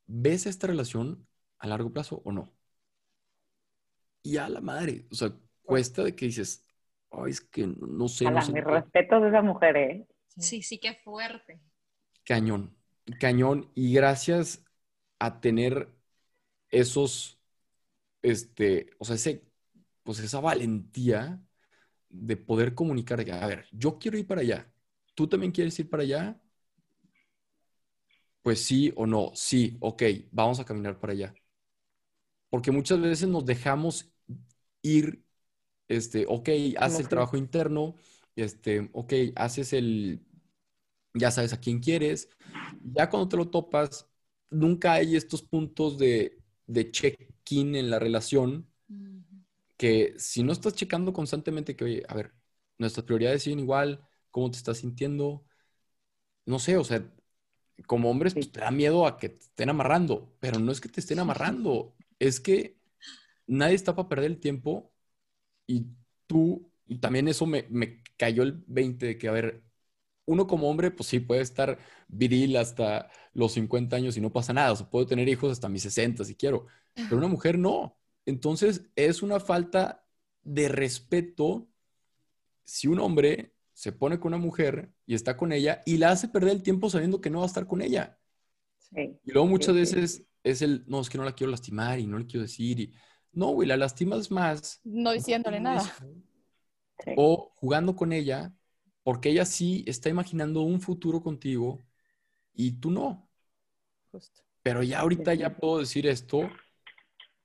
¿ves 0.06 0.46
esta 0.46 0.66
relación 0.66 1.26
a 1.58 1.66
largo 1.66 1.92
plazo 1.92 2.22
o 2.24 2.32
no? 2.32 2.52
Y 4.22 4.36
a 4.38 4.48
la 4.48 4.60
madre, 4.60 5.06
o 5.10 5.14
sea, 5.14 5.32
cuesta 5.62 6.02
de 6.02 6.14
que 6.14 6.26
dices, 6.26 6.64
ay, 7.10 7.30
es 7.30 7.40
que 7.40 7.66
no 7.66 8.08
sé. 8.08 8.26
A 8.26 8.30
mis 8.30 8.64
respetos 8.64 9.22
de 9.22 9.28
esa 9.28 9.42
mujer, 9.42 9.76
¿eh? 9.76 10.06
Sí, 10.38 10.62
sí, 10.62 10.78
qué 10.78 10.94
fuerte. 10.94 11.60
Cañón, 12.24 12.74
cañón. 13.20 13.70
Y 13.74 13.94
gracias 13.94 14.64
a 15.18 15.40
tener 15.40 15.88
esos, 16.70 17.38
este, 18.22 18.90
o 18.98 19.04
sea, 19.04 19.16
ese, 19.16 19.44
pues 20.02 20.18
esa 20.20 20.40
valentía 20.40 21.40
de 22.14 22.36
poder 22.36 22.74
comunicar, 22.74 23.20
a 23.30 23.46
ver, 23.46 23.66
yo 23.72 23.98
quiero 23.98 24.18
ir 24.18 24.26
para 24.26 24.42
allá, 24.42 24.72
¿tú 25.14 25.28
también 25.28 25.52
quieres 25.52 25.78
ir 25.80 25.90
para 25.90 26.02
allá? 26.04 26.40
Pues 28.42 28.60
sí 28.64 28.92
o 28.96 29.06
no, 29.06 29.32
sí, 29.34 29.76
ok, 29.80 30.02
vamos 30.30 30.60
a 30.60 30.64
caminar 30.64 31.00
para 31.00 31.12
allá. 31.14 31.34
Porque 32.50 32.70
muchas 32.70 33.00
veces 33.00 33.28
nos 33.28 33.44
dejamos 33.44 34.12
ir, 34.82 35.24
este, 35.88 36.26
ok, 36.28 36.50
haces 36.78 37.00
el 37.00 37.08
trabajo 37.08 37.36
interno, 37.36 37.96
este, 38.36 38.90
ok, 38.92 39.12
haces 39.36 39.72
el, 39.72 40.22
ya 41.14 41.30
sabes 41.30 41.52
a 41.52 41.60
quién 41.60 41.80
quieres, 41.80 42.30
ya 42.82 43.10
cuando 43.10 43.28
te 43.28 43.36
lo 43.38 43.50
topas, 43.50 44.08
nunca 44.50 44.94
hay 44.94 45.16
estos 45.16 45.42
puntos 45.42 45.98
de, 45.98 46.38
de 46.66 46.90
check-in 46.90 47.76
en 47.76 47.90
la 47.90 47.98
relación 47.98 48.68
que 49.77 50.14
si 50.18 50.43
no 50.43 50.53
estás 50.53 50.75
checando 50.75 51.12
constantemente 51.12 51.77
que, 51.77 51.85
oye, 51.85 52.03
a 52.09 52.14
ver, 52.14 52.35
nuestras 52.79 53.05
prioridades 53.07 53.43
siguen 53.43 53.61
igual, 53.61 54.07
¿cómo 54.31 54.51
te 54.51 54.59
estás 54.59 54.79
sintiendo? 54.79 55.45
No 56.47 56.59
sé, 56.59 56.77
o 56.77 56.85
sea, 56.85 57.03
como 57.87 58.11
hombres 58.11 58.35
pues, 58.35 58.53
te 58.53 58.61
da 58.61 58.70
miedo 58.70 59.07
a 59.07 59.18
que 59.18 59.31
te 59.31 59.41
estén 59.41 59.70
amarrando, 59.70 60.37
pero 60.41 60.59
no 60.61 60.72
es 60.72 60.81
que 60.81 60.89
te 60.89 61.01
estén 61.01 61.18
amarrando, 61.20 61.97
es 62.18 62.41
que 62.41 62.79
nadie 63.47 63.75
está 63.77 63.97
para 63.97 64.09
perder 64.09 64.33
el 64.33 64.41
tiempo 64.41 64.93
y 65.66 65.87
tú, 66.27 66.70
y 66.87 66.99
también 67.01 67.29
eso 67.29 67.47
me, 67.47 67.66
me 67.70 68.03
cayó 68.16 68.43
el 68.45 68.64
20 68.66 69.07
de 69.07 69.18
que, 69.18 69.29
a 69.29 69.33
ver, 69.33 69.64
uno 70.27 70.47
como 70.47 70.70
hombre, 70.70 70.91
pues 70.91 71.09
sí, 71.09 71.20
puede 71.20 71.43
estar 71.43 71.79
viril 72.09 72.57
hasta 72.57 73.11
los 73.35 73.53
50 73.55 73.97
años 73.97 74.16
y 74.16 74.20
no 74.20 74.33
pasa 74.33 74.53
nada, 74.55 74.72
o 74.72 74.77
sea, 74.77 74.91
puedo 74.91 75.07
tener 75.07 75.29
hijos 75.29 75.53
hasta 75.53 75.68
mis 75.68 75.83
60 75.83 76.25
si 76.25 76.37
quiero, 76.37 76.66
pero 77.09 77.18
una 77.18 77.29
mujer 77.29 77.59
no. 77.59 77.99
Entonces, 78.27 78.91
es 78.97 79.22
una 79.22 79.41
falta 79.41 80.07
de 80.43 80.68
respeto 80.68 81.68
si 82.64 82.89
un 82.89 83.01
hombre 83.01 83.55
se 83.72 83.93
pone 83.93 84.18
con 84.18 84.33
una 84.33 84.43
mujer 84.43 84.93
y 85.05 85.14
está 85.14 85.37
con 85.37 85.53
ella 85.53 85.83
y 85.85 85.99
la 85.99 86.11
hace 86.11 86.29
perder 86.29 86.53
el 86.53 86.62
tiempo 86.62 86.89
sabiendo 86.89 87.20
que 87.20 87.31
no 87.31 87.39
va 87.39 87.45
a 87.45 87.49
estar 87.49 87.66
con 87.66 87.83
ella. 87.83 88.18
Sí. 88.79 89.18
Y 89.25 89.33
luego 89.33 89.49
muchas 89.49 89.75
veces 89.75 90.25
es 90.43 90.62
el, 90.62 90.85
no, 90.87 91.01
es 91.01 91.11
que 91.11 91.18
no 91.18 91.25
la 91.25 91.35
quiero 91.35 91.51
lastimar 91.51 91.99
y 91.99 92.07
no 92.07 92.18
le 92.18 92.27
quiero 92.27 92.43
decir. 92.43 92.81
Y, 92.81 92.95
no, 93.33 93.49
güey, 93.49 93.68
la 93.68 93.77
lastimas 93.77 94.31
más. 94.31 94.81
No 94.85 95.12
diciéndole 95.12 95.61
nada. 95.61 95.93
O 97.16 97.53
jugando 97.57 97.97
con 97.97 98.12
ella, 98.12 98.55
porque 99.03 99.31
ella 99.31 99.45
sí 99.45 99.85
está 99.87 100.09
imaginando 100.09 100.62
un 100.62 100.81
futuro 100.81 101.20
contigo 101.20 101.81
y 102.53 102.72
tú 102.72 102.91
no. 102.91 103.29
Justo. 104.12 104.43
Pero 104.62 104.83
ya 104.83 105.01
ahorita 105.01 105.35
ya 105.35 105.57
puedo 105.57 105.81
decir 105.81 106.07
esto 106.07 106.49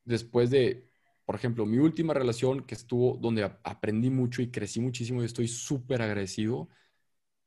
después 0.09 0.49
de, 0.49 0.89
por 1.25 1.35
ejemplo, 1.35 1.65
mi 1.65 1.77
última 1.77 2.13
relación 2.13 2.65
que 2.65 2.75
estuvo 2.75 3.17
donde 3.17 3.43
aprendí 3.63 4.09
mucho 4.09 4.41
y 4.41 4.51
crecí 4.51 4.79
muchísimo 4.81 5.21
y 5.21 5.25
estoy 5.25 5.47
súper 5.47 6.01
agradecido. 6.01 6.69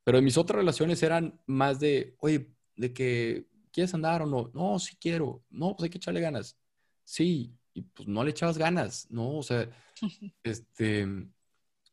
Pero 0.05 0.23
mis 0.23 0.37
otras 0.39 0.57
relaciones 0.57 1.03
eran 1.03 1.41
más 1.47 1.81
de, 1.81 2.17
oye, 2.21 2.49
de 2.77 2.93
que 2.93 3.47
quieres 3.73 3.95
andar 3.95 4.23
o 4.23 4.27
no. 4.27 4.51
No, 4.55 4.79
sí 4.79 4.97
quiero. 5.01 5.45
No, 5.51 5.77
pues 5.77 5.85
hay 5.85 5.91
que 5.91 5.99
echarle 5.99 6.21
ganas. 6.21 6.59
Sí, 7.05 7.57
y 7.75 7.83
pues 7.83 8.09
no 8.09 8.25
le 8.25 8.31
echabas 8.31 8.59
ganas, 8.59 9.07
¿no? 9.11 9.39
O 9.39 9.43
sea, 9.43 9.69
este, 10.45 11.07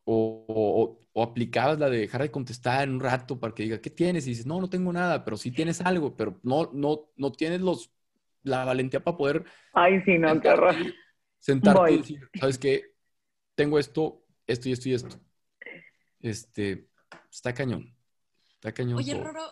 o, 0.04 0.98
o, 1.12 1.22
aplicabas 1.22 1.78
la 1.78 1.90
de 1.90 1.98
dejar 1.98 2.22
de 2.22 2.30
contestar 2.30 2.84
en 2.84 2.94
un 2.94 3.00
rato 3.00 3.38
para 3.38 3.54
que 3.54 3.64
diga, 3.64 3.80
¿qué 3.80 3.90
tienes? 3.90 4.26
Y 4.26 4.30
dices, 4.30 4.46
no, 4.46 4.60
no 4.60 4.70
tengo 4.70 4.92
nada, 4.92 5.24
pero 5.24 5.36
sí 5.36 5.50
tienes 5.50 5.80
algo, 5.80 6.16
pero 6.16 6.40
no, 6.42 6.70
no, 6.72 7.10
no 7.16 7.32
tienes 7.32 7.60
los 7.60 7.92
la 8.42 8.64
valentía 8.64 9.02
para 9.02 9.16
poder... 9.16 9.44
Ay, 9.72 10.02
sí, 10.04 10.18
no, 10.18 10.40
qué 10.40 10.48
horror. 10.48 10.74
Sentarte 11.38 11.92
y 11.92 11.98
decir, 11.98 12.20
¿sabes 12.38 12.58
qué? 12.58 12.94
Tengo 13.54 13.78
esto, 13.78 14.24
esto 14.46 14.68
y 14.68 14.72
esto 14.72 14.88
y 14.88 14.94
esto. 14.94 15.20
Este, 16.20 16.88
está 17.30 17.54
cañón. 17.54 17.96
Está 18.54 18.72
cañón. 18.72 18.98
Oye, 18.98 19.14
Roro, 19.14 19.42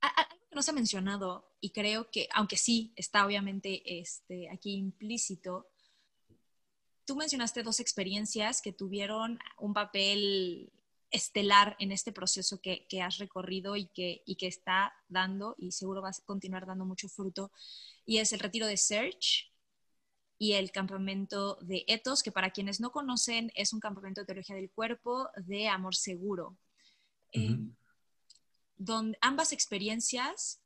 algo 0.00 0.38
que 0.48 0.54
no 0.54 0.62
se 0.62 0.70
ha 0.70 0.74
mencionado, 0.74 1.52
y 1.60 1.70
creo 1.70 2.10
que, 2.10 2.28
aunque 2.34 2.56
sí 2.56 2.92
está 2.96 3.24
obviamente 3.26 4.00
este, 4.00 4.50
aquí 4.50 4.74
implícito, 4.74 5.68
tú 7.04 7.16
mencionaste 7.16 7.62
dos 7.62 7.80
experiencias 7.80 8.60
que 8.60 8.72
tuvieron 8.72 9.38
un 9.58 9.72
papel 9.72 10.72
estelar 11.10 11.76
en 11.78 11.92
este 11.92 12.12
proceso 12.12 12.60
que, 12.60 12.86
que 12.88 13.02
has 13.02 13.18
recorrido 13.18 13.76
y 13.76 13.86
que, 13.86 14.22
y 14.26 14.36
que 14.36 14.46
está 14.46 14.94
dando, 15.08 15.54
y 15.58 15.72
seguro 15.72 16.02
va 16.02 16.10
a 16.10 16.24
continuar 16.24 16.66
dando 16.66 16.84
mucho 16.84 17.08
fruto, 17.08 17.50
y 18.04 18.18
es 18.18 18.32
el 18.32 18.40
retiro 18.40 18.66
de 18.66 18.76
Search 18.76 19.52
y 20.38 20.52
el 20.52 20.70
campamento 20.70 21.56
de 21.62 21.84
Ethos, 21.86 22.22
que 22.22 22.32
para 22.32 22.50
quienes 22.50 22.80
no 22.80 22.90
conocen 22.90 23.50
es 23.54 23.72
un 23.72 23.80
campamento 23.80 24.20
de 24.20 24.26
teología 24.26 24.56
del 24.56 24.70
cuerpo 24.70 25.28
de 25.36 25.68
amor 25.68 25.94
seguro. 25.94 26.56
Eh, 27.32 27.58
donde 28.76 29.18
ambas 29.20 29.52
experiencias 29.52 30.60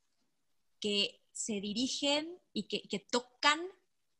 que 0.79 1.21
se 1.31 1.61
dirigen 1.61 2.37
y 2.53 2.63
que, 2.63 2.99
tocan 3.09 3.59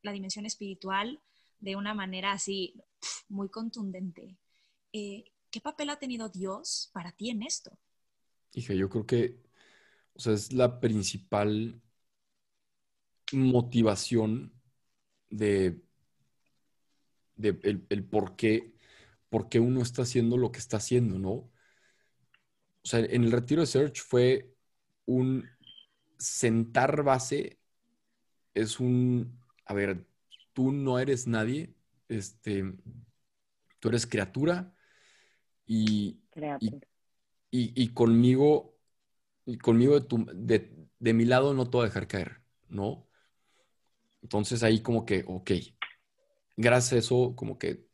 la 0.02 0.12
dimensión 0.12 0.46
espiritual 0.46 1.22
de 1.60 1.76
una 1.76 1.94
manera 1.94 2.32
así 2.32 2.74
muy 3.28 3.50
contundente. 3.50 4.38
Eh, 4.94 5.26
¿Qué 5.52 5.60
papel 5.62 5.90
ha 5.90 6.00
tenido 6.00 6.30
Dios 6.30 6.90
para 6.94 7.12
ti 7.12 7.30
en 7.30 7.44
esto? 7.44 7.78
Hija, 8.54 8.74
yo 8.74 8.90
creo 8.90 9.06
que 9.06 9.38
o 10.14 10.20
sea, 10.20 10.34
es 10.34 10.54
la 10.54 10.80
principal 10.80 11.82
motivación 13.34 14.54
de, 15.30 15.82
de 17.36 17.60
el, 17.90 18.06
por, 18.06 18.36
qué, 18.36 18.74
por 19.30 19.50
qué 19.50 19.60
uno 19.60 19.82
está 19.82 20.04
haciendo 20.04 20.38
lo 20.38 20.52
que 20.52 20.60
está 20.60 20.78
haciendo, 20.78 21.18
¿no? 21.18 21.32
O 21.32 21.52
sea, 22.84 23.00
en 23.00 23.24
el 23.24 23.32
retiro 23.32 23.62
de 23.62 23.68
Search 23.68 24.02
fue 24.02 24.54
un 25.06 25.48
sentar 26.18 27.04
base, 27.04 27.60
es 28.54 28.80
un, 28.80 29.40
a 29.66 29.74
ver, 29.74 30.08
tú 30.54 30.72
no 30.72 31.00
eres 31.00 31.28
nadie, 31.28 31.74
este, 32.10 32.76
tú 33.80 33.90
eres 33.90 34.08
criatura 34.08 34.76
y, 35.72 36.22
y, 37.84 37.90
conmigo, 37.94 38.78
y 39.46 39.58
conmigo 39.58 40.00
de, 40.00 40.08
tu, 40.08 40.26
de, 40.34 40.74
de 41.00 41.14
mi 41.14 41.26
lado 41.26 41.54
no 41.54 41.66
te 41.70 41.78
voy 41.78 41.86
a 41.86 41.90
dejar 41.90 42.08
caer, 42.08 42.42
¿no? 42.70 43.08
Entonces 44.22 44.64
ahí 44.64 44.82
como 44.82 45.06
que, 45.06 45.24
ok, 45.28 45.52
gracias 46.58 46.94
a 46.94 46.98
eso 46.98 47.36
como 47.36 47.58
que 47.58 47.88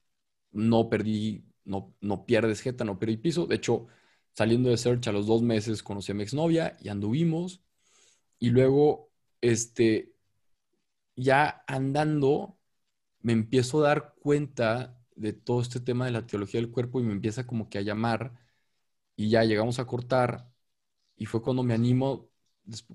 no 0.52 0.90
perdí, 0.90 1.46
no, 1.66 1.96
no 2.02 2.26
pierdes 2.26 2.62
jeta, 2.62 2.84
no 2.86 3.00
perdí 3.00 3.18
piso. 3.18 3.48
De 3.48 3.56
hecho, 3.56 3.88
saliendo 4.34 4.70
de 4.70 4.78
Search 4.78 5.08
a 5.08 5.12
los 5.12 5.28
dos 5.28 5.42
meses 5.44 5.84
conocí 5.84 6.12
a 6.12 6.16
mi 6.16 6.24
exnovia 6.24 6.78
y 6.82 6.90
anduvimos. 6.90 7.64
Y 8.40 8.52
luego, 8.52 9.12
este, 9.42 10.14
ya 11.16 11.64
andando, 11.68 12.58
me 13.22 13.34
empiezo 13.34 13.80
a 13.86 13.90
dar 13.90 14.16
cuenta 14.22 15.00
de 15.18 15.34
todo 15.34 15.62
este 15.62 15.82
tema 15.82 16.06
de 16.06 16.12
la 16.14 16.28
teología 16.28 16.62
del 16.62 16.72
cuerpo 16.72 17.02
y 17.02 17.04
me 17.04 17.14
empieza 17.14 17.48
como 17.48 17.70
que 17.70 17.80
a 17.80 17.84
llamar 17.84 18.34
y 19.16 19.30
ya 19.32 19.44
llegamos 19.46 19.80
a 19.80 19.88
cortar 19.88 20.52
y 21.18 21.26
fue 21.28 21.42
cuando 21.44 21.64
me 21.64 21.74
animo, 21.76 22.30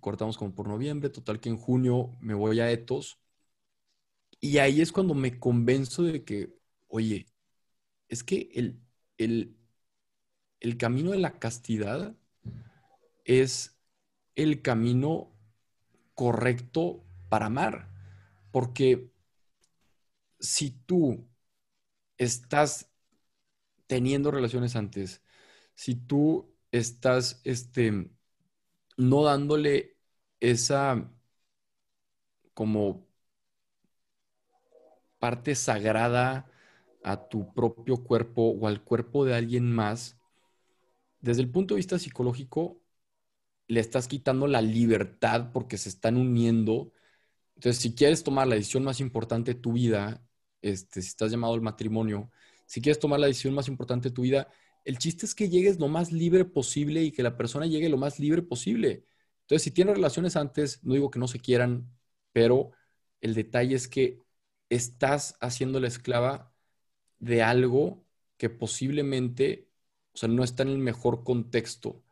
cortamos 0.01 0.39
como 0.39 0.55
por 0.55 0.69
noviembre, 0.69 1.11
total 1.11 1.40
que 1.40 1.51
en 1.51 1.59
junio 1.59 2.11
me 2.20 2.35
voy 2.35 2.61
a 2.61 2.70
Etos 2.73 3.20
y 4.40 4.59
ahí 4.59 4.81
es 4.81 4.93
cuando 4.93 5.15
me 5.15 5.39
convenzo 5.39 6.03
de 6.03 6.24
que, 6.24 6.55
oye, 6.89 7.27
es 8.09 8.24
que 8.24 8.51
el, 8.55 8.81
el, 9.19 9.57
el 10.61 10.78
camino 10.78 11.11
de 11.11 11.19
la 11.19 11.39
castidad 11.39 12.16
es 13.24 13.77
el 14.35 14.62
camino 14.62 15.32
correcto 16.15 17.05
para 17.28 17.47
amar. 17.47 17.89
Porque 18.53 19.11
si 20.40 20.70
tú 20.86 21.27
estás 22.24 22.90
teniendo 23.86 24.31
relaciones 24.31 24.77
antes, 24.77 25.23
si 25.74 25.94
tú 25.97 26.55
estás 26.73 27.40
este, 27.44 28.11
no 28.99 29.24
dándole 29.24 29.99
esa 30.40 31.11
como 32.55 33.07
parte 35.19 35.55
sagrada 35.55 36.51
a 37.05 37.28
tu 37.28 37.53
propio 37.55 38.05
cuerpo 38.05 38.43
o 38.51 38.66
al 38.66 38.82
cuerpo 38.85 39.24
de 39.24 39.35
alguien 39.35 39.73
más, 39.73 40.19
desde 41.20 41.43
el 41.43 41.51
punto 41.51 41.74
de 41.74 41.78
vista 41.78 41.99
psicológico, 41.99 42.81
le 43.69 43.81
estás 43.81 44.09
quitando 44.09 44.47
la 44.47 44.62
libertad 44.62 45.53
porque 45.53 45.78
se 45.78 45.90
están 45.90 46.16
uniendo. 46.16 46.93
Entonces, 47.57 47.82
si 47.82 47.94
quieres 47.94 48.24
tomar 48.24 48.49
la 48.49 48.57
decisión 48.57 48.85
más 48.85 49.01
importante 49.01 49.55
de 49.55 49.61
tu 49.61 49.74
vida, 49.74 50.24
este, 50.62 51.02
si 51.02 51.09
estás 51.09 51.30
llamado 51.30 51.55
al 51.55 51.60
matrimonio, 51.62 52.30
si 52.66 52.80
quieres 52.80 52.98
tomar 52.98 53.20
la 53.20 53.26
decisión 53.26 53.55
más 53.55 53.68
importante 53.68 54.09
de 54.09 54.14
tu 54.14 54.22
vida, 54.22 54.48
el 54.84 54.98
chiste 54.98 55.26
es 55.26 55.34
que 55.34 55.48
llegues 55.48 55.78
lo 55.78 55.89
más 55.89 56.12
libre 56.12 56.44
posible 56.44 57.02
y 57.02 57.12
que 57.12 57.22
la 57.22 57.36
persona 57.36 57.66
llegue 57.66 57.89
lo 57.89 57.98
más 57.98 58.18
libre 58.18 58.43
posible. 58.43 59.05
Entonces, 59.43 59.62
si 59.64 59.70
tienes 59.70 59.94
relaciones 59.97 60.36
antes, 60.36 60.82
no 60.84 60.94
digo 60.94 61.10
que 61.10 61.18
no 61.18 61.28
se 61.28 61.40
quieran, 61.40 61.90
pero 62.32 62.72
el 63.20 63.34
detalle 63.34 63.74
es 63.76 63.89
que 63.89 64.20
estás 64.70 65.36
haciendo 65.40 65.80
la 65.80 65.89
esclava 65.89 66.52
de 67.18 67.43
algo 67.43 68.05
que 68.36 68.51
posiblemente, 68.51 69.68
o 70.14 70.18
sea, 70.18 70.28
no 70.28 70.44
está 70.44 70.62
en 70.64 70.70
el 70.70 70.78
mejor 70.78 71.24
contexto 71.24 72.02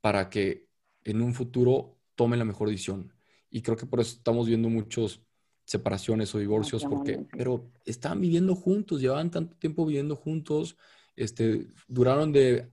para 0.00 0.30
que 0.30 0.68
en 1.04 1.22
un 1.22 1.34
futuro 1.34 1.98
tome 2.14 2.36
la 2.36 2.44
mejor 2.44 2.68
decisión. 2.70 3.12
Y 3.50 3.62
creo 3.62 3.76
que 3.76 3.86
por 3.86 4.00
eso 4.00 4.16
estamos 4.16 4.46
viendo 4.48 4.68
muchas 4.68 5.20
separaciones 5.68 6.34
o 6.34 6.38
divorcios, 6.38 6.82
porque, 6.86 7.26
pero 7.30 7.70
estaban 7.84 8.22
viviendo 8.22 8.54
juntos, 8.54 9.02
llevaban 9.02 9.30
tanto 9.30 9.54
tiempo 9.56 9.84
viviendo 9.84 10.16
juntos, 10.16 10.78
este, 11.14 11.66
duraron 11.86 12.32
de, 12.32 12.70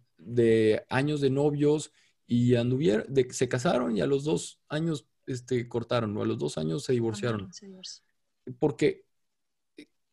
años 0.87 1.19
de 1.19 1.29
novios 1.29 1.91
y 2.25 2.55
anduvieron, 2.55 3.05
de, 3.13 3.27
se 3.33 3.49
casaron 3.49 3.97
y 3.97 3.99
a 3.99 4.07
los 4.07 4.23
dos 4.23 4.61
años 4.69 5.09
este, 5.27 5.67
cortaron, 5.67 6.15
o 6.15 6.21
a 6.21 6.25
los 6.25 6.39
dos 6.39 6.57
años 6.57 6.83
se 6.83 6.93
divorciaron. 6.93 7.49
Porque 8.59 9.03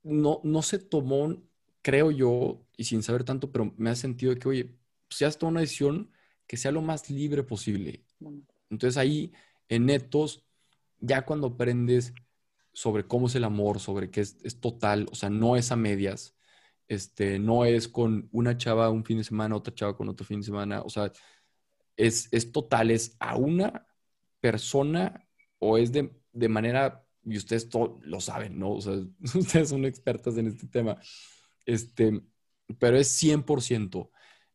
no, 0.02 0.40
no 0.42 0.60
se 0.62 0.80
tomó, 0.80 1.40
creo 1.82 2.10
yo, 2.10 2.66
y 2.76 2.82
sin 2.82 3.04
saber 3.04 3.22
tanto, 3.22 3.52
pero 3.52 3.72
me 3.76 3.90
ha 3.90 3.94
sentido 3.94 4.34
de 4.34 4.40
que, 4.40 4.48
oye, 4.48 4.74
pues 5.06 5.20
ya 5.20 5.28
está 5.28 5.46
una 5.46 5.60
decisión 5.60 6.10
que 6.48 6.56
sea 6.56 6.72
lo 6.72 6.82
más 6.82 7.09
libre 7.10 7.44
posible. 7.44 8.04
Entonces 8.70 8.96
ahí, 8.96 9.32
en 9.68 9.86
netos, 9.86 10.44
ya 10.98 11.24
cuando 11.24 11.46
aprendes 11.46 12.12
sobre 12.72 13.06
cómo 13.06 13.26
es 13.26 13.34
el 13.34 13.44
amor, 13.44 13.80
sobre 13.80 14.10
qué 14.10 14.20
es, 14.20 14.60
total, 14.60 15.06
o 15.10 15.14
sea, 15.14 15.30
no 15.30 15.56
es 15.56 15.72
a 15.72 15.76
medias, 15.76 16.34
este, 16.88 17.38
no 17.38 17.64
es 17.64 17.88
con 17.88 18.28
una 18.32 18.56
chava 18.56 18.90
un 18.90 19.04
fin 19.04 19.18
de 19.18 19.24
semana, 19.24 19.56
otra 19.56 19.74
chava 19.74 19.96
con 19.96 20.08
otro 20.08 20.26
fin 20.26 20.40
de 20.40 20.46
semana, 20.46 20.82
o 20.82 20.90
sea, 20.90 21.12
es, 21.96 22.28
es 22.32 22.52
total, 22.52 22.90
es 22.90 23.16
a 23.20 23.36
una 23.36 23.86
persona 24.40 25.26
o 25.58 25.78
es 25.78 25.92
de, 25.92 26.12
de 26.32 26.48
manera, 26.48 27.04
y 27.24 27.36
ustedes 27.36 27.68
lo 28.02 28.20
saben, 28.20 28.58
¿no? 28.58 28.72
O 28.72 28.80
sea, 28.80 28.94
ustedes 29.34 29.68
son 29.68 29.84
expertas 29.84 30.36
en 30.36 30.48
este 30.48 30.66
tema, 30.66 30.98
este, 31.66 32.22
pero 32.78 32.96
es 32.96 33.22
100%, 33.22 34.10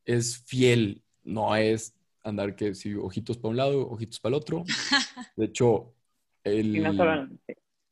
es 0.05 0.37
fiel, 0.45 1.03
no 1.23 1.55
es 1.55 1.93
andar 2.23 2.55
que 2.55 2.75
si 2.75 2.93
ojitos 2.95 3.37
para 3.37 3.51
un 3.51 3.57
lado, 3.57 3.89
ojitos 3.89 4.19
para 4.19 4.35
el 4.35 4.41
otro. 4.41 4.63
De 5.35 5.45
hecho, 5.45 5.93
el, 6.43 6.73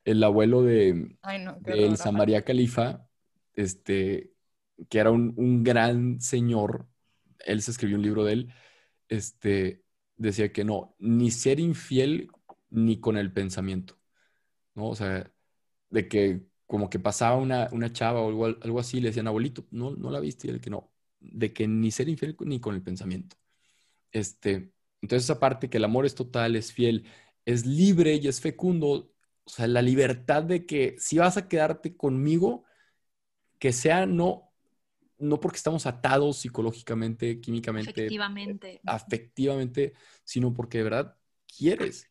el 0.05 0.23
abuelo 0.23 0.61
de, 0.63 1.17
el 1.65 1.97
Samaria 1.97 2.43
Califa, 2.43 3.07
este, 3.53 4.31
que 4.89 4.99
era 4.99 5.11
un, 5.11 5.33
un, 5.35 5.63
gran 5.63 6.21
señor, 6.21 6.87
él 7.39 7.61
se 7.61 7.71
escribió 7.71 7.97
un 7.97 8.03
libro 8.03 8.23
de 8.23 8.33
él, 8.33 8.53
este, 9.09 9.83
decía 10.15 10.53
que 10.53 10.63
no, 10.63 10.95
ni 10.99 11.31
ser 11.31 11.59
infiel 11.59 12.29
ni 12.69 12.99
con 12.99 13.17
el 13.17 13.33
pensamiento, 13.33 13.99
¿no? 14.75 14.89
O 14.89 14.95
sea, 14.95 15.31
de 15.89 16.07
que 16.07 16.45
como 16.67 16.89
que 16.89 16.99
pasaba 16.99 17.37
una, 17.37 17.69
una 17.71 17.91
chava 17.91 18.21
o 18.21 18.29
algo, 18.29 18.45
algo, 18.45 18.79
así, 18.79 18.99
le 18.99 19.09
decían, 19.09 19.27
abuelito, 19.27 19.65
no, 19.71 19.91
no 19.91 20.11
la 20.11 20.19
viste, 20.19 20.47
y 20.47 20.51
él 20.51 20.61
que 20.61 20.69
no, 20.69 20.91
de 21.19 21.53
que 21.53 21.67
ni 21.67 21.91
ser 21.91 22.09
infiel 22.09 22.35
ni 22.41 22.59
con 22.59 22.75
el 22.75 22.81
pensamiento. 22.83 23.37
Este, 24.11 24.71
entonces 25.01 25.25
esa 25.25 25.39
parte 25.39 25.69
que 25.69 25.77
el 25.77 25.83
amor 25.83 26.05
es 26.05 26.15
total, 26.15 26.55
es 26.55 26.73
fiel, 26.73 27.05
es 27.45 27.65
libre 27.65 28.15
y 28.15 28.27
es 28.27 28.41
fecundo, 28.41 29.14
o 29.45 29.49
sea, 29.49 29.67
la 29.67 29.81
libertad 29.81 30.43
de 30.43 30.65
que 30.65 30.95
si 30.97 31.19
vas 31.19 31.37
a 31.37 31.47
quedarte 31.47 31.95
conmigo, 31.95 32.65
que 33.59 33.71
sea 33.71 34.05
no, 34.05 34.51
no 35.19 35.39
porque 35.39 35.57
estamos 35.57 35.85
atados 35.85 36.37
psicológicamente, 36.37 37.39
químicamente, 37.39 37.91
afectivamente. 37.91 38.81
afectivamente, 38.85 39.93
sino 40.23 40.53
porque 40.53 40.79
de 40.79 40.83
verdad 40.83 41.17
quieres. 41.57 42.09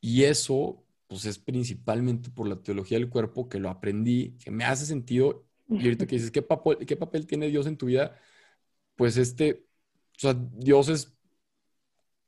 Y 0.00 0.24
eso, 0.24 0.84
pues 1.06 1.24
es 1.24 1.38
principalmente 1.38 2.30
por 2.30 2.48
la 2.48 2.60
teología 2.60 2.98
del 2.98 3.08
cuerpo 3.08 3.48
que 3.48 3.60
lo 3.60 3.70
aprendí, 3.70 4.36
que 4.38 4.50
me 4.50 4.64
hace 4.64 4.86
sentido. 4.86 5.46
Y 5.68 5.84
ahorita 5.84 6.06
que 6.06 6.16
dices, 6.16 6.30
¿qué 6.30 6.42
papel, 6.42 6.78
qué 6.86 6.96
papel 6.96 7.26
tiene 7.26 7.48
Dios 7.48 7.66
en 7.66 7.76
tu 7.76 7.86
vida? 7.86 8.18
Pues 8.96 9.16
este, 9.16 9.66
o 10.16 10.18
sea, 10.18 10.34
Dios 10.34 10.88
es 10.88 11.16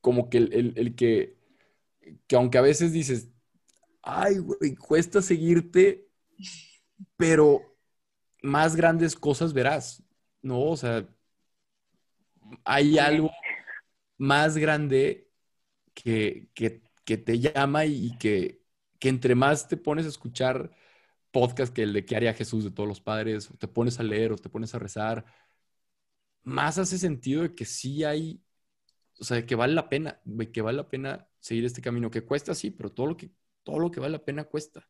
como 0.01 0.31
que 0.31 0.39
el, 0.39 0.73
el 0.77 0.95
que, 0.95 1.37
que 2.27 2.37
aunque 2.37 2.59
a 2.59 2.63
veces 2.63 2.93
dices, 2.93 3.31
ay, 4.03 4.39
güey, 4.39 4.75
cuesta 4.77 5.23
seguirte, 5.23 6.09
pero 7.17 7.77
más 8.43 8.77
grandes 8.77 9.17
cosas 9.17 9.53
verás, 9.53 10.03
¿no? 10.43 10.63
O 10.63 10.77
sea, 10.77 11.07
hay 12.65 12.99
algo 12.99 13.31
más 14.19 14.57
grande 14.57 15.31
que, 15.95 16.49
te 17.05 17.39
llama 17.39 17.87
y 17.87 18.17
que, 18.19 18.63
que 18.99 19.09
entre 19.09 19.35
más 19.35 19.69
te 19.69 19.77
pones 19.77 20.07
a 20.07 20.11
escuchar 20.11 20.71
podcast 21.31 21.75
que 21.75 21.83
el 21.85 21.93
de 21.93 22.05
qué 22.05 22.17
haría 22.17 22.35
Jesús 22.35 22.65
de 22.65 22.71
todos 22.71 22.89
los 22.89 23.01
padres, 23.01 23.51
o 23.51 23.57
te 23.57 23.69
pones 23.69 24.01
a 24.01 24.03
leer 24.03 24.33
o 24.33 24.37
te 24.37 24.49
pones 24.49 24.75
a 24.75 24.79
rezar, 24.79 25.25
más 26.43 26.79
hace 26.79 26.99
sentido 26.99 27.43
de 27.43 27.55
que 27.55 27.65
sí 27.65 28.05
hay, 28.05 28.43
o 29.21 29.25
sea, 29.25 29.45
que 29.47 29.55
vale 29.55 29.75
la 29.75 29.89
pena, 29.89 30.21
que 30.53 30.63
vale 30.63 30.77
la 30.79 30.89
pena 30.89 31.29
seguir 31.41 31.65
este 31.65 31.83
camino, 31.83 32.11
que 32.11 32.25
cuesta 32.25 32.55
sí, 32.55 32.71
pero 32.71 32.91
todo 32.93 33.07
lo 33.09 33.17
que 33.17 33.31
todo 33.69 33.79
lo 33.81 33.91
que 33.91 34.01
vale 34.01 34.13
la 34.13 34.25
pena 34.25 34.45
cuesta. 34.45 34.89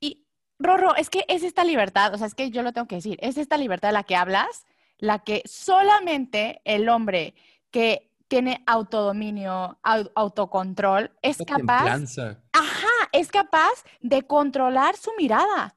Y, 0.00 0.26
Rorro, 0.58 0.96
es 0.96 1.10
que 1.10 1.24
es 1.28 1.44
esta 1.44 1.62
libertad, 1.62 2.12
o 2.12 2.18
sea, 2.18 2.26
es 2.26 2.34
que 2.34 2.50
yo 2.50 2.62
lo 2.62 2.72
tengo 2.72 2.88
que 2.88 2.96
decir, 2.96 3.18
es 3.22 3.38
esta 3.38 3.56
libertad 3.56 3.90
de 3.90 3.92
la 3.92 4.02
que 4.02 4.16
hablas, 4.16 4.66
la 4.98 5.20
que 5.20 5.42
solamente 5.46 6.60
el 6.64 6.88
hombre 6.88 7.34
que 7.70 8.10
tiene 8.26 8.64
autodominio, 8.66 9.78
autocontrol, 10.14 11.12
es 11.22 11.38
capaz. 11.46 12.16
Ajá, 12.52 13.08
es 13.12 13.30
capaz 13.30 13.84
de 14.00 14.22
controlar 14.22 14.96
su 14.96 15.12
mirada, 15.16 15.76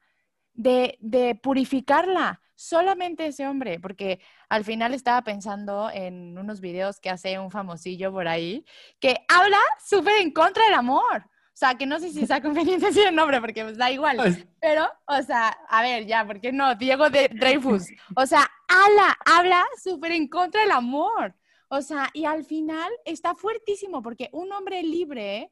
de, 0.53 0.97
de 1.01 1.35
purificarla. 1.35 2.41
Solamente 2.55 3.27
ese 3.27 3.47
hombre, 3.47 3.79
porque 3.79 4.21
al 4.49 4.63
final 4.63 4.93
estaba 4.93 5.23
pensando 5.23 5.89
en 5.91 6.37
unos 6.37 6.61
videos 6.61 6.99
que 6.99 7.09
hace 7.09 7.37
un 7.37 7.51
famosillo 7.51 8.11
por 8.11 8.27
ahí, 8.27 8.65
que 8.99 9.25
habla 9.27 9.57
súper 9.83 10.21
en 10.21 10.31
contra 10.31 10.63
del 10.65 10.75
amor. 10.75 11.29
O 11.53 11.55
sea, 11.55 11.75
que 11.75 11.85
no 11.85 11.99
sé 11.99 12.11
si 12.11 12.25
sea 12.25 12.41
conveniente 12.41 12.85
decir 12.87 13.07
el 13.07 13.15
nombre 13.15 13.39
porque 13.39 13.63
pues 13.63 13.77
da 13.77 13.91
igual. 13.91 14.47
Pero, 14.59 14.87
o 15.05 15.21
sea, 15.21 15.49
a 15.69 15.81
ver, 15.83 16.07
ya, 16.07 16.25
¿por 16.25 16.41
qué 16.41 16.51
no? 16.51 16.73
Diego 16.75 17.09
de 17.11 17.29
Dreyfus. 17.29 17.83
O 18.15 18.25
sea, 18.25 18.49
ala, 18.67 19.17
habla 19.25 19.63
súper 19.81 20.13
en 20.13 20.27
contra 20.27 20.61
del 20.61 20.71
amor. 20.71 21.35
O 21.69 21.81
sea, 21.81 22.09
y 22.13 22.25
al 22.25 22.43
final 22.43 22.91
está 23.05 23.35
fuertísimo 23.35 24.01
porque 24.01 24.29
un 24.31 24.51
hombre 24.51 24.81
libre 24.81 25.51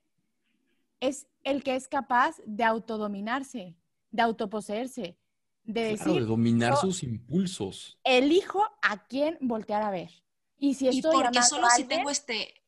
es 1.00 1.28
el 1.44 1.64
que 1.64 1.76
es 1.76 1.88
capaz 1.88 2.38
de 2.46 2.64
autodominarse, 2.64 3.76
de 4.12 4.22
autoposeerse, 4.22 5.18
de 5.64 5.84
decir... 5.84 6.14
de 6.14 6.22
dominar 6.22 6.78
sus 6.78 7.04
impulsos. 7.04 8.00
Elijo 8.04 8.64
a 8.82 9.06
quién 9.08 9.38
voltear 9.42 9.84
a 9.84 9.92
ver. 9.92 10.10
Y 10.58 10.76
si 10.76 10.88
estoy 10.88 11.20
y 11.20 11.24
porque 11.24 11.42
solo 11.44 11.68
si 11.76 11.86
tengo 11.86 12.10
este 12.10 12.61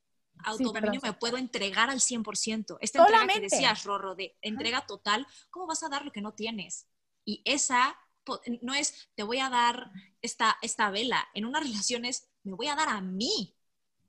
autodominio 0.43 0.99
me 1.01 1.13
puedo 1.13 1.37
entregar 1.37 1.89
al 1.89 1.99
100%. 1.99 2.77
Esta 2.81 2.99
entrega 2.99 3.27
que 3.27 3.39
decías, 3.41 3.83
Rorro, 3.83 4.15
de 4.15 4.35
entrega 4.41 4.85
total, 4.85 5.25
¿cómo 5.49 5.67
vas 5.67 5.83
a 5.83 5.89
dar 5.89 6.05
lo 6.05 6.11
que 6.11 6.21
no 6.21 6.33
tienes? 6.33 6.87
Y 7.25 7.41
esa 7.45 7.97
no 8.61 8.73
es, 8.73 9.09
te 9.15 9.23
voy 9.23 9.39
a 9.39 9.49
dar 9.49 9.91
esta, 10.21 10.57
esta 10.61 10.89
vela. 10.91 11.27
En 11.33 11.45
una 11.45 11.59
relación 11.61 12.05
es, 12.05 12.29
me 12.43 12.53
voy 12.53 12.67
a 12.67 12.75
dar 12.75 12.89
a 12.89 13.01
mí. 13.01 13.55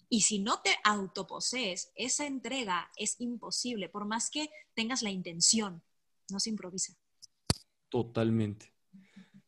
Y 0.08 0.20
si 0.20 0.38
no 0.38 0.60
te 0.60 0.70
autoposees, 0.84 1.90
esa 1.94 2.26
entrega 2.26 2.90
es 2.96 3.20
imposible, 3.20 3.88
por 3.88 4.04
más 4.04 4.30
que 4.30 4.48
tengas 4.74 5.02
la 5.02 5.10
intención, 5.10 5.82
no 6.30 6.38
se 6.38 6.50
improvisa. 6.50 6.94
Totalmente. 7.88 8.72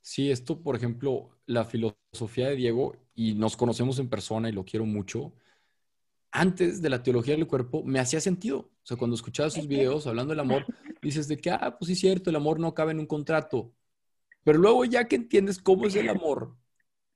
Sí, 0.01 0.31
esto, 0.31 0.63
por 0.63 0.75
ejemplo, 0.75 1.31
la 1.47 1.65
filosofía 1.65 2.49
de 2.49 2.57
Diego, 2.57 2.97
y 3.15 3.35
nos 3.35 3.57
conocemos 3.57 3.99
en 3.99 4.09
persona 4.09 4.49
y 4.49 4.53
lo 4.53 4.65
quiero 4.65 4.87
mucho, 4.87 5.33
antes 6.37 6.83
de 6.83 6.91
la 6.91 7.03
teología 7.03 7.35
del 7.35 7.47
cuerpo 7.47 7.83
me 7.83 7.99
hacía 7.99 8.21
sentido. 8.21 8.59
O 8.59 8.87
sea, 8.87 8.99
cuando 8.99 9.17
escuchaba 9.17 9.49
sus 9.49 9.67
videos 9.67 10.07
hablando 10.07 10.33
del 10.33 10.41
amor, 10.41 10.67
dices 11.01 11.29
de 11.29 11.39
que, 11.39 11.51
ah, 11.51 11.77
pues 11.79 11.87
sí 11.87 11.95
es 11.95 12.01
cierto, 12.01 12.29
el 12.29 12.37
amor 12.37 12.61
no 12.61 12.75
cabe 12.75 12.93
en 12.93 13.01
un 13.01 13.07
contrato. 13.07 13.73
Pero 14.45 14.59
luego 14.59 14.85
ya 14.85 15.09
que 15.09 15.17
entiendes 15.17 15.59
cómo 15.59 15.87
es 15.87 15.97
el 15.97 16.11
amor, 16.11 16.55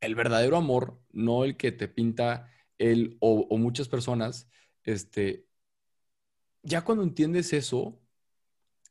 el 0.01 0.15
verdadero 0.15 0.57
amor, 0.57 0.99
no 1.13 1.45
el 1.45 1.59
que 1.59 1.71
te 1.71 1.87
pinta 1.87 2.49
él 2.79 3.19
o, 3.21 3.47
o 3.51 3.59
muchas 3.59 3.89
personas, 3.89 4.49
este, 4.85 5.47
ya 6.63 6.83
cuando 6.83 7.05
entiendes 7.05 7.53
eso, 7.53 8.01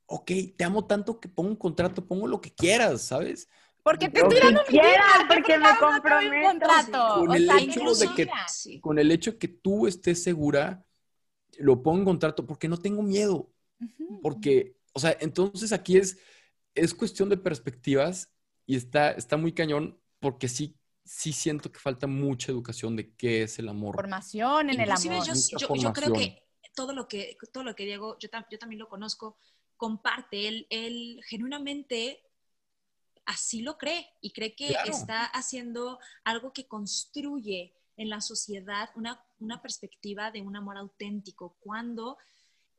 ok, 0.05 0.31
te 0.55 0.63
amo 0.63 0.85
tanto 0.85 1.19
que 1.19 1.27
pongo 1.27 1.49
un 1.49 1.55
contrato, 1.55 2.05
pongo 2.07 2.27
lo 2.27 2.39
que 2.39 2.53
quieras, 2.53 3.01
¿sabes? 3.01 3.49
Porque 3.89 4.09
te 4.09 4.19
estoy 4.19 4.39
dando 4.39 4.61
mi 4.61 4.67
quieras, 4.67 4.91
vida, 4.93 5.27
¿qué 5.27 5.33
porque 5.35 5.57
me 5.57 5.77
comprometo. 5.79 6.47
contrato? 6.49 7.15
Con 7.21 7.29
O 7.29 7.33
el 7.33 7.45
sea, 7.47 7.57
hecho 7.57 7.93
de 7.95 8.15
que- 8.15 8.29
Sí. 8.47 8.79
Con 8.81 8.99
el 8.99 9.11
hecho 9.11 9.37
que 9.39 9.47
tú 9.47 9.87
estés 9.87 10.21
segura, 10.21 10.85
lo 11.57 11.81
pongo 11.81 11.99
en 11.99 12.05
contrato 12.05 12.45
porque 12.45 12.67
no 12.67 12.77
tengo 12.77 13.01
miedo. 13.01 13.51
Ujú. 13.81 14.21
Porque, 14.21 14.77
o 14.93 14.99
sea, 14.99 15.17
entonces 15.19 15.71
aquí 15.71 15.97
es, 15.97 16.19
es 16.75 16.93
cuestión 16.93 17.29
de 17.29 17.37
perspectivas 17.37 18.31
y 18.65 18.75
está, 18.75 19.11
está 19.11 19.37
muy 19.37 19.53
cañón 19.53 19.99
porque 20.19 20.47
sí, 20.47 20.77
sí 21.03 21.33
siento 21.33 21.71
que 21.71 21.79
falta 21.79 22.05
mucha 22.05 22.51
educación 22.51 22.95
de 22.95 23.13
qué 23.15 23.43
es 23.43 23.57
el 23.57 23.69
amor. 23.69 23.95
Formación 23.95 24.69
en 24.69 24.79
el 24.81 24.87
Inclusive 24.87 25.15
amor. 25.15 25.27
yo, 25.27 25.33
Mucha 25.33 25.49
yo- 25.57 25.57
yo 25.75 25.93
creo 25.93 26.07
formación. 26.09 26.13
que 26.13 26.43
todo 26.75 26.93
lo 26.93 27.07
que, 27.07 27.35
todo 27.51 27.63
lo 27.63 27.73
que 27.75 27.85
Diego, 27.85 28.17
yo, 28.19 28.29
tam- 28.29 28.45
yo 28.51 28.59
también 28.59 28.79
lo 28.79 28.87
conozco, 28.87 29.37
comparte, 29.77 30.47
él, 30.47 30.67
él 30.69 31.19
genuinamente 31.27 32.21
así 33.29 33.61
lo 33.61 33.77
cree 33.77 34.07
y 34.21 34.31
cree 34.31 34.55
que 34.55 34.69
Claro. 34.69 34.91
está 34.91 35.23
haciendo 35.25 35.99
algo 36.23 36.51
que 36.51 36.67
construye 36.67 37.75
en 37.95 38.09
la 38.09 38.21
sociedad 38.21 38.89
una, 38.95 39.23
una 39.39 39.61
perspectiva 39.61 40.31
de 40.31 40.41
un 40.41 40.55
amor 40.55 40.77
auténtico, 40.77 41.55
cuando 41.59 42.17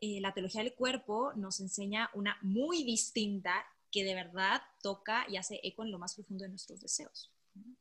eh, 0.01 0.21
la 0.21 0.33
teología 0.35 0.63
del 0.63 0.75
cuerpo 0.75 1.33
nos 1.37 1.61
enseña 1.61 2.11
una 2.15 2.37
muy 2.43 2.83
distinta 2.85 3.65
que 3.93 4.03
de 4.03 4.15
verdad 4.15 4.61
toca 4.83 5.25
y 5.29 5.37
hace 5.37 5.61
eco 5.63 5.85
en 5.85 5.91
lo 5.93 5.99
más 5.99 6.15
profundo 6.15 6.45
de 6.45 6.51
nuestros 6.51 6.81
deseos. 6.81 7.31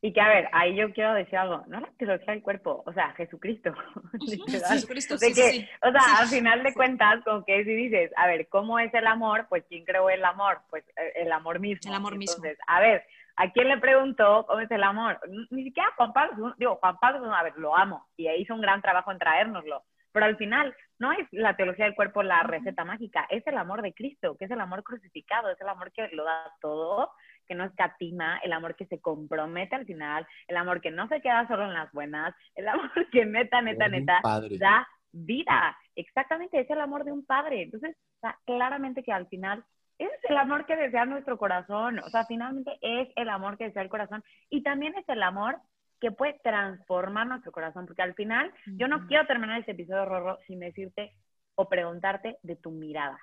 Y 0.02 0.12
que, 0.14 0.20
a 0.20 0.28
ver, 0.28 0.48
ahí 0.52 0.74
yo 0.76 0.92
quiero 0.94 1.12
decir 1.12 1.36
algo, 1.36 1.62
no 1.66 1.78
la 1.80 1.90
teología 1.98 2.32
del 2.32 2.42
cuerpo, 2.42 2.82
o 2.86 2.92
sea, 2.94 3.12
Jesucristo. 3.12 3.72
Jesucristo, 4.68 5.18
sí, 5.18 5.28
que, 5.34 5.50
sí. 5.50 5.68
O 5.82 5.90
sea, 5.90 6.00
Sí. 6.00 6.10
al 6.20 6.26
final 6.28 6.62
de 6.62 6.72
cuentas, 6.74 7.22
como 7.24 7.44
que 7.44 7.64
si 7.64 7.74
dices, 7.74 8.10
a 8.16 8.26
ver, 8.26 8.48
¿cómo 8.48 8.78
es 8.78 8.92
el 8.94 9.06
amor? 9.06 9.46
Pues, 9.48 9.64
¿quién 9.68 9.84
creó 9.84 10.08
el 10.08 10.24
amor? 10.24 10.62
Pues, 10.70 10.84
eh, 10.96 11.12
el 11.16 11.32
amor 11.32 11.60
mismo. 11.60 11.90
El 11.90 11.96
amor 11.96 12.16
mismo. 12.16 12.36
Entonces, 12.36 12.58
a 12.66 12.80
ver, 12.80 13.04
¿a 13.36 13.50
quién 13.52 13.68
le 13.68 13.76
preguntó 13.78 14.46
cómo 14.46 14.60
es 14.60 14.70
el 14.70 14.82
amor? 14.82 15.20
Ni- 15.28 15.64
siquiera 15.64 15.90
Juan 15.96 16.12
Pablo 16.14 16.54
digo, 16.56 16.76
Juan 16.76 16.98
Pablo 16.98 17.34
a 17.34 17.42
ver, 17.42 17.56
lo 17.58 17.76
amo, 17.76 18.06
y 18.16 18.28
hizo 18.30 18.54
un 18.54 18.62
gran 18.62 18.80
trabajo 18.80 19.12
en 19.12 19.18
traérnoslo, 19.18 19.84
pero 20.12 20.24
al 20.26 20.36
final, 20.38 20.74
no 20.98 21.12
es 21.12 21.26
la 21.30 21.56
teología 21.56 21.84
del 21.84 21.94
cuerpo 21.94 22.22
la 22.22 22.42
receta 22.42 22.84
mágica, 22.84 23.26
es 23.30 23.46
el 23.46 23.56
amor 23.58 23.82
de 23.82 23.92
Cristo, 23.94 24.36
que 24.38 24.46
es 24.46 24.50
el 24.50 24.60
amor 24.60 24.82
crucificado, 24.82 25.50
es 25.50 25.60
el 25.60 25.68
amor 25.68 25.92
que 25.92 26.08
lo 26.12 26.24
da 26.24 26.52
todo, 26.60 27.12
que 27.50 27.56
no 27.56 27.64
escatima, 27.64 28.38
el 28.44 28.52
amor 28.52 28.76
que 28.76 28.86
se 28.86 29.00
compromete 29.00 29.74
al 29.74 29.84
final, 29.84 30.24
el 30.46 30.56
amor 30.56 30.80
que 30.80 30.92
no 30.92 31.08
se 31.08 31.20
queda 31.20 31.48
solo 31.48 31.64
en 31.64 31.74
las 31.74 31.90
buenas, 31.90 32.32
el 32.54 32.68
amor 32.68 32.92
que 33.10 33.26
neta, 33.26 33.60
neta, 33.60 33.88
neta, 33.88 34.20
padre. 34.22 34.56
da 34.56 34.86
vida. 35.10 35.76
Exactamente, 35.96 36.60
es 36.60 36.70
el 36.70 36.80
amor 36.80 37.02
de 37.02 37.10
un 37.10 37.26
padre. 37.26 37.62
Entonces, 37.62 37.96
o 38.18 38.20
sea, 38.20 38.38
claramente 38.46 39.02
que 39.02 39.10
al 39.10 39.26
final 39.26 39.64
ese 39.98 40.14
es 40.14 40.30
el 40.30 40.36
amor 40.36 40.64
que 40.64 40.76
desea 40.76 41.06
nuestro 41.06 41.38
corazón. 41.38 41.98
O 41.98 42.08
sea, 42.10 42.24
finalmente 42.24 42.78
es 42.82 43.08
el 43.16 43.28
amor 43.28 43.58
que 43.58 43.64
desea 43.64 43.82
el 43.82 43.88
corazón. 43.88 44.22
Y 44.48 44.62
también 44.62 44.94
es 44.94 45.08
el 45.08 45.20
amor 45.20 45.58
que 46.00 46.12
puede 46.12 46.38
transformar 46.44 47.26
nuestro 47.26 47.50
corazón. 47.50 47.84
Porque 47.84 48.02
al 48.02 48.14
final, 48.14 48.52
yo 48.64 48.86
no 48.86 49.08
quiero 49.08 49.26
terminar 49.26 49.58
este 49.58 49.72
episodio, 49.72 50.04
Rorro, 50.04 50.38
sin 50.46 50.60
decirte 50.60 51.16
o 51.56 51.68
preguntarte 51.68 52.38
de 52.44 52.54
tu 52.54 52.70
mirada. 52.70 53.18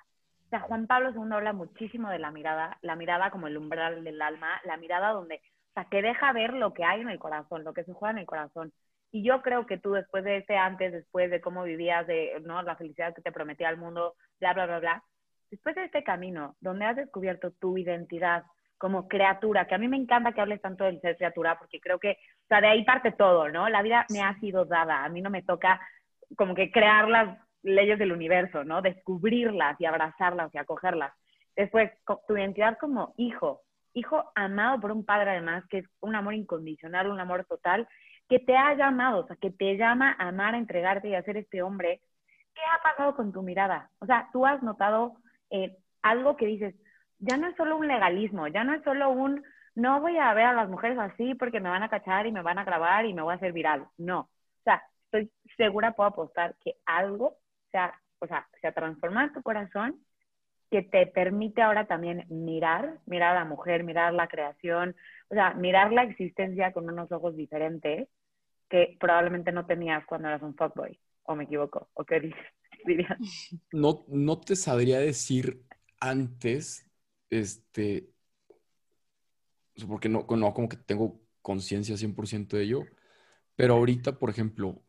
O 0.48 0.50
sea, 0.50 0.60
Juan 0.60 0.86
Pablo 0.86 1.10
II 1.10 1.30
habla 1.30 1.52
muchísimo 1.52 2.08
de 2.08 2.18
la 2.18 2.30
mirada, 2.30 2.78
la 2.80 2.96
mirada 2.96 3.30
como 3.30 3.48
el 3.48 3.58
umbral 3.58 4.02
del 4.02 4.22
alma, 4.22 4.58
la 4.64 4.78
mirada 4.78 5.10
donde, 5.10 5.34
o 5.34 5.72
sea, 5.74 5.84
que 5.90 6.00
deja 6.00 6.32
ver 6.32 6.54
lo 6.54 6.72
que 6.72 6.84
hay 6.84 7.02
en 7.02 7.10
el 7.10 7.18
corazón, 7.18 7.64
lo 7.64 7.74
que 7.74 7.84
se 7.84 7.92
juega 7.92 8.12
en 8.12 8.18
el 8.20 8.26
corazón. 8.26 8.72
Y 9.12 9.22
yo 9.22 9.42
creo 9.42 9.66
que 9.66 9.76
tú 9.76 9.92
después 9.92 10.24
de 10.24 10.38
ese 10.38 10.56
antes, 10.56 10.90
después 10.90 11.30
de 11.30 11.42
cómo 11.42 11.64
vivías, 11.64 12.06
de 12.06 12.40
¿no? 12.46 12.62
la 12.62 12.76
felicidad 12.76 13.14
que 13.14 13.20
te 13.20 13.30
prometía 13.30 13.68
el 13.68 13.76
mundo, 13.76 14.14
bla, 14.40 14.54
bla, 14.54 14.64
bla, 14.64 14.78
bla, 14.78 15.04
después 15.50 15.74
de 15.74 15.84
este 15.84 16.02
camino, 16.02 16.56
donde 16.60 16.86
has 16.86 16.96
descubierto 16.96 17.50
tu 17.50 17.76
identidad 17.76 18.44
como 18.78 19.06
criatura, 19.06 19.66
que 19.66 19.74
a 19.74 19.78
mí 19.78 19.86
me 19.86 19.98
encanta 19.98 20.32
que 20.32 20.40
hables 20.40 20.62
tanto 20.62 20.84
del 20.84 20.98
ser 21.02 21.18
criatura, 21.18 21.58
porque 21.58 21.78
creo 21.78 21.98
que, 21.98 22.12
o 22.12 22.46
sea, 22.48 22.62
de 22.62 22.68
ahí 22.68 22.84
parte 22.86 23.12
todo, 23.12 23.50
¿no? 23.50 23.68
La 23.68 23.82
vida 23.82 24.06
me 24.08 24.22
ha 24.22 24.38
sido 24.40 24.64
dada, 24.64 25.04
a 25.04 25.10
mí 25.10 25.20
no 25.20 25.28
me 25.28 25.42
toca 25.42 25.78
como 26.36 26.54
que 26.54 26.70
crear 26.70 27.06
las 27.06 27.38
leyes 27.62 27.98
del 27.98 28.12
universo, 28.12 28.64
¿no? 28.64 28.82
Descubrirlas 28.82 29.80
y 29.80 29.86
abrazarlas 29.86 30.54
y 30.54 30.58
acogerlas. 30.58 31.12
Después, 31.56 31.90
tu 32.26 32.36
identidad 32.36 32.78
como 32.78 33.14
hijo, 33.16 33.62
hijo 33.92 34.30
amado 34.34 34.80
por 34.80 34.92
un 34.92 35.04
padre 35.04 35.30
además, 35.30 35.64
que 35.68 35.78
es 35.78 35.86
un 36.00 36.14
amor 36.14 36.34
incondicional, 36.34 37.10
un 37.10 37.20
amor 37.20 37.44
total, 37.44 37.88
que 38.28 38.38
te 38.38 38.56
ha 38.56 38.74
llamado, 38.74 39.20
o 39.20 39.26
sea, 39.26 39.36
que 39.36 39.50
te 39.50 39.76
llama 39.76 40.14
a 40.18 40.28
amar, 40.28 40.54
a 40.54 40.58
entregarte 40.58 41.08
y 41.08 41.14
a 41.14 41.22
ser 41.22 41.36
este 41.36 41.62
hombre. 41.62 42.00
¿Qué 42.54 42.60
ha 42.60 42.82
pasado 42.82 43.16
con 43.16 43.32
tu 43.32 43.42
mirada? 43.42 43.90
O 44.00 44.06
sea, 44.06 44.28
tú 44.32 44.46
has 44.46 44.62
notado 44.62 45.16
eh, 45.50 45.76
algo 46.02 46.36
que 46.36 46.46
dices, 46.46 46.74
ya 47.18 47.36
no 47.36 47.48
es 47.48 47.56
solo 47.56 47.76
un 47.76 47.88
legalismo, 47.88 48.46
ya 48.48 48.64
no 48.64 48.74
es 48.74 48.82
solo 48.84 49.10
un, 49.10 49.42
no 49.74 50.00
voy 50.00 50.16
a 50.18 50.32
ver 50.34 50.46
a 50.46 50.52
las 50.52 50.68
mujeres 50.68 50.98
así 50.98 51.34
porque 51.34 51.60
me 51.60 51.70
van 51.70 51.82
a 51.82 51.88
cachar 51.88 52.26
y 52.26 52.32
me 52.32 52.42
van 52.42 52.58
a 52.58 52.64
grabar 52.64 53.06
y 53.06 53.14
me 53.14 53.22
voy 53.22 53.32
a 53.32 53.36
hacer 53.36 53.52
viral. 53.52 53.86
No. 53.96 54.20
O 54.20 54.62
sea, 54.64 54.82
estoy 55.04 55.32
segura, 55.56 55.92
puedo 55.92 56.10
apostar 56.10 56.54
que 56.62 56.74
algo 56.84 57.38
se 57.70 57.78
ha, 57.78 57.94
o 58.18 58.26
sea, 58.26 58.46
se 58.60 58.66
ha 58.66 58.72
transformado 58.72 59.28
en 59.28 59.34
tu 59.34 59.42
corazón 59.42 60.00
que 60.70 60.82
te 60.82 61.06
permite 61.06 61.62
ahora 61.62 61.86
también 61.86 62.26
mirar, 62.28 62.98
mirar 63.06 63.36
a 63.36 63.40
la 63.40 63.44
mujer, 63.44 63.84
mirar 63.84 64.12
la 64.12 64.28
creación, 64.28 64.94
o 65.28 65.34
sea, 65.34 65.54
mirar 65.54 65.92
la 65.92 66.02
existencia 66.02 66.72
con 66.72 66.88
unos 66.88 67.10
ojos 67.10 67.36
diferentes 67.36 68.08
que 68.68 68.96
probablemente 69.00 69.50
no 69.50 69.64
tenías 69.64 70.04
cuando 70.04 70.28
eras 70.28 70.42
un 70.42 70.54
fuckboy, 70.54 70.98
o 71.22 71.34
me 71.34 71.44
equivoco, 71.44 71.88
o 71.94 72.04
qué 72.04 72.30
dirías. 72.86 73.18
No, 73.72 74.04
no 74.08 74.40
te 74.40 74.56
sabría 74.56 74.98
decir 74.98 75.62
antes, 76.00 76.86
este, 77.30 78.10
sea, 79.78 79.88
porque 79.88 80.08
no, 80.08 80.26
no 80.28 80.54
como 80.54 80.68
que 80.68 80.76
tengo 80.76 81.20
conciencia 81.42 81.96
100% 81.96 82.56
de 82.56 82.64
ello, 82.64 82.82
pero 83.56 83.74
ahorita, 83.74 84.18
por 84.18 84.30
ejemplo, 84.30 84.82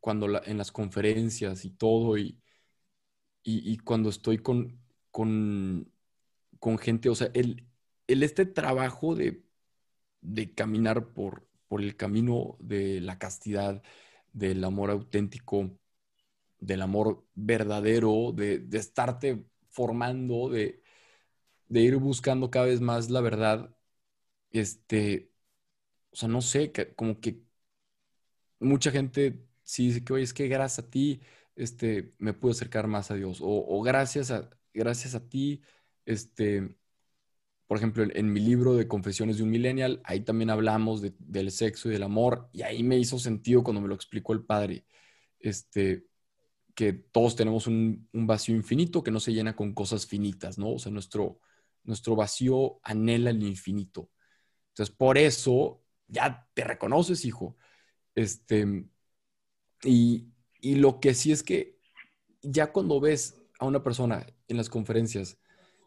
cuando 0.00 0.28
la- 0.28 0.42
en 0.46 0.58
las 0.58 0.72
conferencias 0.72 1.64
y 1.64 1.70
todo, 1.70 2.18
y, 2.18 3.72
y, 3.72 3.78
cuando 3.78 4.10
estoy 4.10 4.38
con, 4.38 4.78
con, 5.10 5.90
con 6.60 6.78
gente, 6.78 7.08
o 7.08 7.14
sea, 7.14 7.30
el, 7.34 7.66
el 8.06 8.22
este 8.22 8.46
trabajo 8.46 9.14
de, 9.14 9.44
de 10.22 10.54
caminar 10.54 11.14
por, 11.14 11.48
por 11.68 11.82
el 11.82 11.96
camino 11.96 12.56
de 12.60 13.00
la 13.00 13.18
castidad, 13.18 13.82
del 14.32 14.64
amor 14.64 14.90
auténtico, 14.90 15.70
del 16.60 16.82
amor 16.82 17.26
verdadero, 17.34 18.32
de, 18.34 18.58
de 18.60 18.78
estarte 18.78 19.44
formando, 19.70 20.48
de, 20.50 20.82
de 21.68 21.80
ir 21.82 21.96
buscando 21.98 22.50
cada 22.50 22.66
vez 22.66 22.80
más 22.80 23.10
la 23.10 23.20
verdad, 23.22 23.76
este, 24.52 25.32
o 26.12 26.16
sea, 26.16 26.28
no 26.30 26.42
sé, 26.42 26.72
como 26.96 27.20
que 27.20 27.42
mucha 28.60 28.90
gente 28.90 29.44
sí 29.70 29.86
dice 29.88 30.04
que, 30.04 30.12
oye, 30.12 30.24
es 30.24 30.34
que 30.34 30.48
gracias 30.48 30.86
a 30.86 30.90
ti, 30.90 31.20
este, 31.54 32.14
me 32.18 32.32
pude 32.34 32.52
acercar 32.52 32.88
más 32.88 33.10
a 33.10 33.14
Dios, 33.14 33.38
o, 33.40 33.82
gracias 33.82 34.30
a, 34.32 34.50
gracias 34.74 35.14
a 35.14 35.28
ti, 35.28 35.62
este, 36.04 36.76
por 37.68 37.78
ejemplo, 37.78 38.04
en, 38.12 38.32
mi 38.32 38.40
libro 38.40 38.74
de 38.74 38.88
Confesiones 38.88 39.36
de 39.38 39.44
un 39.44 39.50
Millennial, 39.50 40.00
ahí 40.04 40.20
también 40.20 40.50
hablamos 40.50 41.00
de- 41.02 41.14
del 41.20 41.52
sexo 41.52 41.88
y 41.88 41.92
del 41.92 42.02
amor, 42.02 42.48
y 42.52 42.62
ahí 42.62 42.82
me 42.82 42.98
hizo 42.98 43.18
sentido 43.18 43.62
cuando 43.62 43.80
me 43.80 43.88
lo 43.88 43.94
explicó 43.94 44.32
el 44.32 44.44
padre, 44.44 44.86
este, 45.38 46.06
que 46.74 46.92
todos 46.92 47.36
tenemos 47.36 47.66
un, 47.68 48.08
un 48.12 48.26
vacío 48.26 48.56
infinito 48.56 49.02
que 49.04 49.12
no 49.12 49.20
se 49.20 49.32
llena 49.32 49.54
con 49.56 49.74
cosas 49.74 50.06
finitas, 50.06 50.58
¿no? 50.58 50.72
O 50.72 50.78
sea, 50.80 50.90
nuestro, 50.92 51.40
nuestro 51.84 52.16
vacío 52.16 52.80
anhela 52.82 53.30
el 53.30 53.42
infinito. 53.44 54.10
Entonces, 54.70 54.94
por 54.94 55.18
eso 55.18 55.84
ya 56.08 56.48
te 56.54 56.64
reconoces, 56.64 57.24
hijo. 57.24 57.56
Este, 58.14 58.86
y, 59.84 60.32
y 60.60 60.76
lo 60.76 61.00
que 61.00 61.14
sí 61.14 61.32
es 61.32 61.42
que 61.42 61.78
ya 62.42 62.72
cuando 62.72 63.00
ves 63.00 63.40
a 63.58 63.66
una 63.66 63.82
persona 63.82 64.26
en 64.48 64.56
las 64.56 64.68
conferencias, 64.70 65.38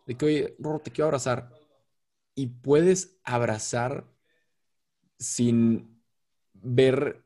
de 0.05 0.15
que, 0.17 0.25
oye, 0.25 0.55
Rorro, 0.59 0.79
te 0.81 0.91
quiero 0.91 1.05
abrazar, 1.07 1.51
y 2.35 2.47
puedes 2.47 3.19
abrazar 3.23 4.07
sin 5.19 6.01
ver 6.53 7.23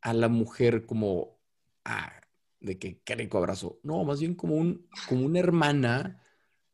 a 0.00 0.12
la 0.14 0.28
mujer 0.28 0.86
como, 0.86 1.38
ah, 1.84 2.12
de 2.60 2.78
que 2.78 3.00
qué 3.02 3.14
rico 3.14 3.38
abrazo. 3.38 3.80
No, 3.82 4.04
más 4.04 4.20
bien 4.20 4.34
como, 4.34 4.56
un, 4.56 4.88
como 5.08 5.26
una 5.26 5.38
hermana 5.38 6.22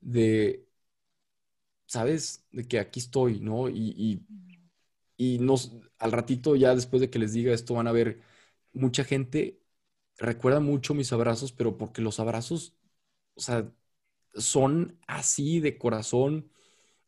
de, 0.01 0.69
¿sabes? 1.87 2.47
De 2.53 2.67
que 2.67 2.79
aquí 2.79 3.01
estoy, 3.01 3.41
¿no? 3.41 3.69
Y, 3.69 3.95
y, 3.97 4.27
y 5.17 5.39
nos, 5.39 5.73
al 5.99 6.13
ratito, 6.13 6.57
ya 6.57 6.75
después 6.75 7.01
de 7.01 7.11
que 7.11 7.19
les 7.19 7.33
diga 7.33 7.53
esto, 7.53 7.75
van 7.75 7.89
a 7.89 7.93
ver 7.93 8.21
mucha 8.77 9.05
gente 9.05 9.61
recuerda 10.19 10.61
mucho 10.61 10.95
mis 10.95 11.13
abrazos, 11.13 11.53
pero 11.53 11.77
porque 11.77 12.03
los 12.03 12.21
abrazos, 12.21 12.77
o 13.35 13.41
sea, 13.41 13.71
son 14.35 14.99
así 15.07 15.61
de 15.61 15.79
corazón, 15.79 16.51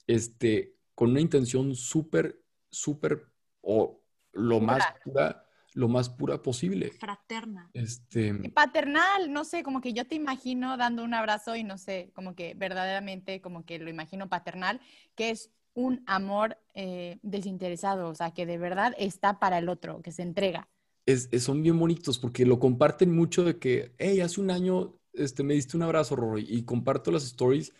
este, 0.06 0.74
con 0.94 1.10
una 1.10 1.20
intención 1.20 1.74
súper, 1.74 2.42
súper, 2.70 3.26
o 3.60 4.00
lo 4.32 4.60
más 4.60 4.84
pura, 5.04 5.44
lo 5.74 5.88
más 5.88 6.08
pura 6.08 6.42
posible. 6.42 6.90
Fraterna. 6.92 7.70
Este, 7.74 8.34
Y 8.42 8.48
paternal, 8.48 9.32
no 9.32 9.44
sé, 9.44 9.62
como 9.62 9.80
que 9.80 9.92
yo 9.92 10.06
te 10.06 10.14
imagino 10.14 10.76
dando 10.76 11.04
un 11.04 11.14
abrazo 11.14 11.54
y 11.56 11.64
no 11.64 11.78
sé, 11.78 12.10
como 12.14 12.34
que 12.34 12.54
verdaderamente, 12.54 13.40
como 13.40 13.64
que 13.64 13.78
lo 13.78 13.90
imagino 13.90 14.28
paternal, 14.28 14.80
que 15.14 15.30
es 15.30 15.50
un 15.74 16.02
amor 16.06 16.58
eh, 16.74 17.18
desinteresado, 17.22 18.08
o 18.08 18.14
sea, 18.14 18.32
que 18.32 18.46
de 18.46 18.58
verdad 18.58 18.94
está 18.98 19.38
para 19.38 19.58
el 19.58 19.68
otro, 19.68 20.02
que 20.02 20.12
se 20.12 20.22
entrega. 20.22 20.68
Es- 21.12 21.28
es- 21.32 21.44
son 21.44 21.62
bien 21.62 21.78
bonitos 21.78 22.18
porque 22.18 22.46
lo 22.46 22.58
comparten 22.58 23.14
mucho 23.14 23.44
de 23.44 23.58
que, 23.58 23.94
hey, 23.98 24.20
hace 24.20 24.40
un 24.40 24.50
año 24.50 24.94
este, 25.14 25.42
me 25.42 25.54
diste 25.54 25.76
un 25.76 25.82
abrazo, 25.84 26.16
Rory, 26.16 26.46
y 26.48 26.64
comparto 26.64 27.10
las 27.10 27.24
stories. 27.24 27.74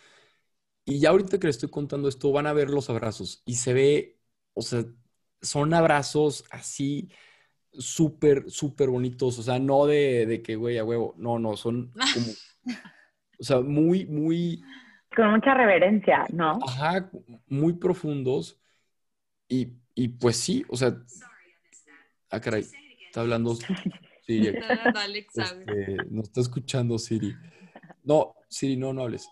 Y 0.85 0.99
ya 0.99 1.09
ahorita 1.11 1.39
que 1.39 1.47
les 1.47 1.57
estoy 1.57 1.69
contando 1.69 2.07
esto, 2.09 2.31
van 2.31 2.47
a 2.47 2.53
ver 2.53 2.69
los 2.69 2.89
abrazos 2.89 3.43
y 3.45 3.55
se 3.55 3.73
ve, 3.73 4.19
o 4.53 4.61
sea, 4.61 4.85
son 5.41 5.73
abrazos 5.73 6.45
así 6.51 7.09
súper, 7.73 8.49
súper 8.51 8.89
bonitos. 8.89 9.39
O 9.39 9.43
sea, 9.43 9.59
no 9.59 9.85
de, 9.87 10.25
de 10.27 10.41
que, 10.43 10.55
güey, 10.57 10.77
a 10.79 10.85
huevo, 10.85 11.15
no, 11.17 11.39
no, 11.39 11.57
son 11.57 11.93
como, 12.13 12.27
o 13.39 13.43
sea, 13.43 13.61
muy, 13.61 14.05
muy, 14.05 14.61
Con 15.15 15.31
mucha 15.31 15.53
reverencia, 15.53 16.25
¿no? 16.33 16.59
ajá, 16.59 17.09
muy 17.47 17.73
profundos. 17.73 18.59
Y, 19.49 19.73
y 19.95 20.09
pues 20.09 20.37
sí, 20.37 20.65
o 20.69 20.77
sea, 20.77 20.97
ah, 22.31 22.39
caray, 22.39 22.65
está 23.09 23.21
hablando 23.21 23.55
Siri. 24.25 24.53
Este, 25.35 25.97
no 26.09 26.21
está 26.21 26.41
escuchando 26.41 26.97
Siri. 26.99 27.35
No, 28.03 28.35
Siri, 28.47 28.77
no, 28.77 28.93
no 28.93 29.03
hables. 29.03 29.27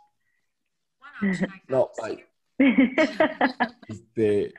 No, 1.68 1.90
bye. 2.02 2.26
Este, 3.88 4.54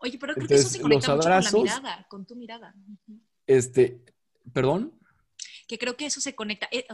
Oye, 0.00 0.18
pero 0.18 0.34
creo 0.34 0.46
que 0.46 0.54
eso 0.54 0.68
Entonces, 0.68 0.72
se 0.72 0.80
conecta 0.80 1.16
los 1.16 1.26
mucho 1.26 1.50
con 1.50 1.64
la 1.66 1.76
mirada, 1.80 2.06
con 2.08 2.26
tu 2.26 2.36
mirada. 2.36 2.74
Este, 3.46 4.04
perdón. 4.52 4.94
Que 5.66 5.78
creo 5.78 5.96
que 5.96 6.06
eso 6.06 6.20
se 6.20 6.34
conecta. 6.34 6.68
eh, 6.70 6.86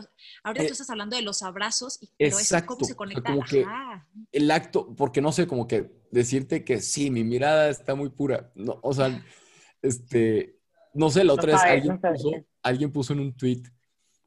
ahorita 0.43 0.65
Eh, 0.65 0.67
tú 0.69 0.73
estás 0.73 0.91
hablando 0.91 1.17
de 1.17 1.23
los 1.23 1.43
abrazos, 1.43 1.99
y, 2.01 2.11
pero 2.17 2.31
eso 2.31 2.41
exacto, 2.41 2.69
cómo 2.75 2.85
o 2.85 2.89
se 2.89 2.97
conecta. 2.97 3.23
como 3.33 3.45
que- 3.45 3.63
Ajá. 3.65 4.09
El 4.33 4.51
acto, 4.51 4.95
porque 4.97 5.21
no 5.21 5.33
sé, 5.33 5.47
como 5.47 5.67
que 5.69 5.93
decirte 6.11 6.65
que 6.65 6.81
sí, 6.81 7.11
mi 7.11 7.25
mirada 7.25 7.69
está 7.69 7.95
muy 7.95 8.09
pura. 8.11 8.51
No, 8.55 8.79
o 8.83 8.93
sea, 8.95 9.23
este, 9.83 10.59
no 10.95 11.11
sé, 11.11 11.21
la 11.21 11.29
No 11.29 11.35
otra 11.35 11.53
vez 11.53 11.61
sabes, 11.61 11.75
alguien 11.75 12.01
no 12.03 12.13
puso, 12.13 12.31
alguien 12.63 12.93
puso 12.93 13.13
en 13.13 13.21
un 13.21 13.37
tweet 13.37 13.63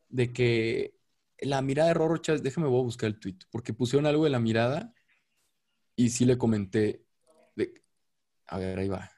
de 0.09 0.31
que 0.31 0.97
la 1.39 1.61
mirada 1.61 1.89
de 1.89 1.93
Rorro 1.93 2.17
Chávez, 2.17 2.43
déjame 2.43 2.67
voy 2.67 2.81
a 2.81 2.83
buscar 2.83 3.07
el 3.07 3.19
tweet, 3.19 3.37
porque 3.51 3.73
pusieron 3.73 4.05
algo 4.05 4.23
de 4.23 4.29
la 4.29 4.39
mirada 4.39 4.93
y 5.95 6.09
sí 6.09 6.25
le 6.25 6.37
comenté 6.37 7.05
de, 7.55 7.81
a 8.47 8.57
ver, 8.57 8.79
ahí 8.79 8.87
va. 8.87 9.09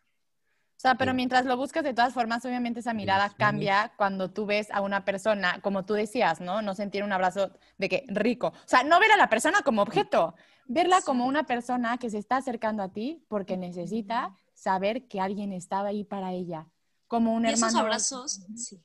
O 0.79 0.81
sea, 0.81 0.95
pero 0.95 1.11
Sí. 1.11 1.17
mientras 1.17 1.45
lo 1.45 1.57
buscas, 1.57 1.83
de 1.83 1.93
todas 1.93 2.13
formas, 2.13 2.45
obviamente 2.45 2.79
esa 2.79 2.93
mirada 2.93 3.35
cambia 3.37 3.91
cuando 3.97 4.31
tú 4.31 4.45
ves 4.45 4.69
a 4.71 4.79
una 4.79 5.03
persona, 5.03 5.59
como 5.61 5.83
tú 5.83 5.93
decías, 5.93 6.39
¿no? 6.39 6.61
No 6.61 6.73
sentir 6.73 7.03
un 7.03 7.11
abrazo 7.11 7.51
de 7.77 7.89
que 7.89 8.05
rico. 8.07 8.47
O 8.47 8.53
sea, 8.67 8.83
no 8.83 8.97
ver 8.97 9.11
a 9.11 9.17
la 9.17 9.27
persona 9.27 9.61
como 9.61 9.81
objeto, 9.81 10.35
verla 10.67 11.01
como 11.01 11.25
una 11.25 11.43
persona 11.45 11.97
que 11.97 12.09
se 12.09 12.17
está 12.17 12.37
acercando 12.37 12.81
a 12.81 12.93
ti 12.93 13.25
porque 13.27 13.57
necesita 13.57 14.37
saber 14.53 15.09
que 15.09 15.19
alguien 15.19 15.51
estaba 15.51 15.89
ahí 15.89 16.05
para 16.05 16.31
ella. 16.31 16.67
Como 17.09 17.35
un 17.35 17.43
Y 17.43 17.51
esos 17.51 17.75
hermano. 17.75 17.75
abrazos, 17.75 18.41
sí. 18.55 18.81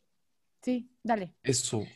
Sí, 0.62 0.90
dale. 1.02 1.36
Eso, 1.44 1.86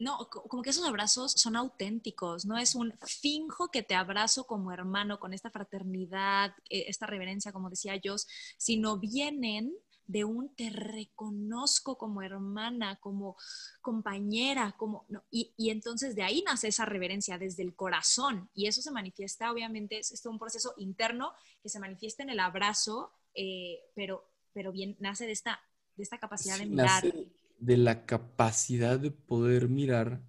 No, 0.00 0.28
co- 0.30 0.44
como 0.48 0.62
que 0.62 0.70
esos 0.70 0.84
abrazos 0.86 1.32
son 1.32 1.56
auténticos, 1.56 2.46
no 2.46 2.56
es 2.56 2.76
un 2.76 2.94
finjo 3.04 3.68
que 3.72 3.82
te 3.82 3.96
abrazo 3.96 4.46
como 4.46 4.70
hermano 4.72 5.18
con 5.18 5.34
esta 5.34 5.50
fraternidad, 5.50 6.52
eh, 6.70 6.84
esta 6.86 7.06
reverencia, 7.06 7.50
como 7.52 7.68
decía 7.68 7.96
yo, 7.96 8.14
sino 8.58 8.98
vienen 8.98 9.74
de 10.06 10.24
un 10.24 10.54
te 10.54 10.70
reconozco 10.70 11.98
como 11.98 12.22
hermana, 12.22 12.96
como 13.00 13.36
compañera, 13.82 14.74
como 14.78 15.04
no, 15.08 15.24
y, 15.32 15.52
y 15.56 15.70
entonces 15.70 16.14
de 16.14 16.22
ahí 16.22 16.42
nace 16.46 16.68
esa 16.68 16.84
reverencia 16.86 17.36
desde 17.36 17.62
el 17.64 17.74
corazón 17.74 18.48
y 18.54 18.68
eso 18.68 18.80
se 18.82 18.92
manifiesta, 18.92 19.50
obviamente, 19.52 19.98
es, 19.98 20.12
es 20.12 20.24
un 20.26 20.38
proceso 20.38 20.74
interno 20.78 21.32
que 21.62 21.68
se 21.68 21.80
manifiesta 21.80 22.22
en 22.22 22.30
el 22.30 22.38
abrazo, 22.40 23.12
eh, 23.34 23.80
pero, 23.96 24.30
pero 24.58 24.72
bien 24.72 24.96
nace 24.98 25.24
de 25.24 25.30
esta, 25.30 25.60
de 25.94 26.02
esta 26.02 26.18
capacidad 26.18 26.58
de 26.58 26.64
Sí, 26.64 26.70
mirar. 26.70 27.04
nace 27.04 27.28
de 27.60 27.76
la 27.76 28.04
capacidad 28.06 28.98
de 28.98 29.12
poder 29.12 29.68
mirar 29.68 30.20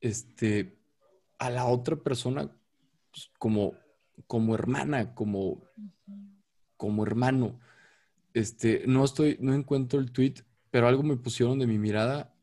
este, 0.00 0.76
a 1.38 1.50
la 1.50 1.66
otra 1.66 1.94
persona 1.96 2.50
pues, 3.12 3.30
como, 3.38 3.74
como 4.26 4.54
hermana, 4.56 5.14
como, 5.14 5.62
como 6.76 7.04
hermano. 7.04 7.60
Este, 8.34 8.84
no 8.86 9.04
estoy, 9.04 9.38
no 9.40 9.54
encuentro 9.54 10.00
el 10.00 10.12
tweet, 10.12 10.34
pero 10.70 10.88
algo 10.88 11.02
me 11.02 11.16
pusieron 11.16 11.58
de 11.58 11.66
mi 11.66 11.78
mirada 11.78 12.34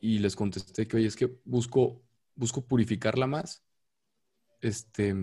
y 0.00 0.18
les 0.18 0.36
contesté 0.36 0.86
que, 0.86 0.96
oye, 0.98 1.06
es 1.06 1.16
que 1.16 1.40
busco, 1.44 2.02
busco 2.36 2.66
purificarla 2.66 3.26
más. 3.26 3.64
Este, 4.60 5.14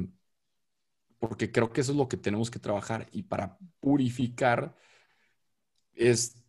porque 1.19 1.51
creo 1.51 1.71
que 1.73 1.81
eso 1.81 1.91
es 1.91 1.97
lo 1.97 2.07
que 2.07 2.17
tenemos 2.17 2.51
que 2.51 2.59
trabajar. 2.59 3.07
Y 3.11 3.23
para 3.23 3.59
purificar 3.79 4.75
es 5.97 6.43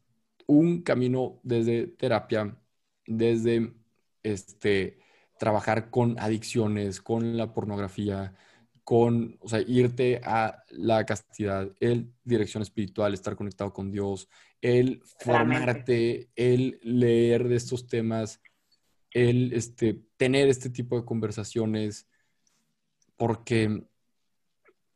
un 0.46 0.82
camino 0.82 1.40
desde 1.42 1.86
terapia, 1.86 2.56
desde 3.06 3.72
este, 4.22 4.98
trabajar 5.38 5.90
con 5.90 6.18
adicciones, 6.18 7.00
con 7.00 7.36
la 7.36 7.52
pornografía, 7.52 8.34
con, 8.84 9.36
o 9.40 9.48
sea, 9.48 9.60
irte 9.60 10.20
a 10.24 10.64
la 10.70 11.04
castidad, 11.04 11.70
el 11.80 12.12
dirección 12.24 12.62
espiritual, 12.62 13.12
estar 13.12 13.36
conectado 13.36 13.72
con 13.72 13.90
Dios, 13.90 14.28
el 14.62 15.02
formarte, 15.04 16.30
el 16.36 16.80
leer 16.82 17.48
de 17.48 17.56
estos 17.56 17.86
temas, 17.86 18.40
el 19.10 19.52
este, 19.52 20.02
tener 20.16 20.48
este 20.48 20.70
tipo 20.70 20.98
de 20.98 21.04
conversaciones, 21.04 22.08
porque, 23.16 23.84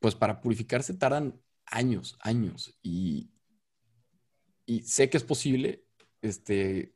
pues 0.00 0.14
para 0.14 0.40
purificarse 0.40 0.94
tardan 0.94 1.38
años, 1.66 2.16
años, 2.22 2.78
y, 2.82 3.31
y 4.66 4.80
sé 4.80 5.10
que 5.10 5.16
es 5.16 5.24
posible, 5.24 5.80
este, 6.20 6.92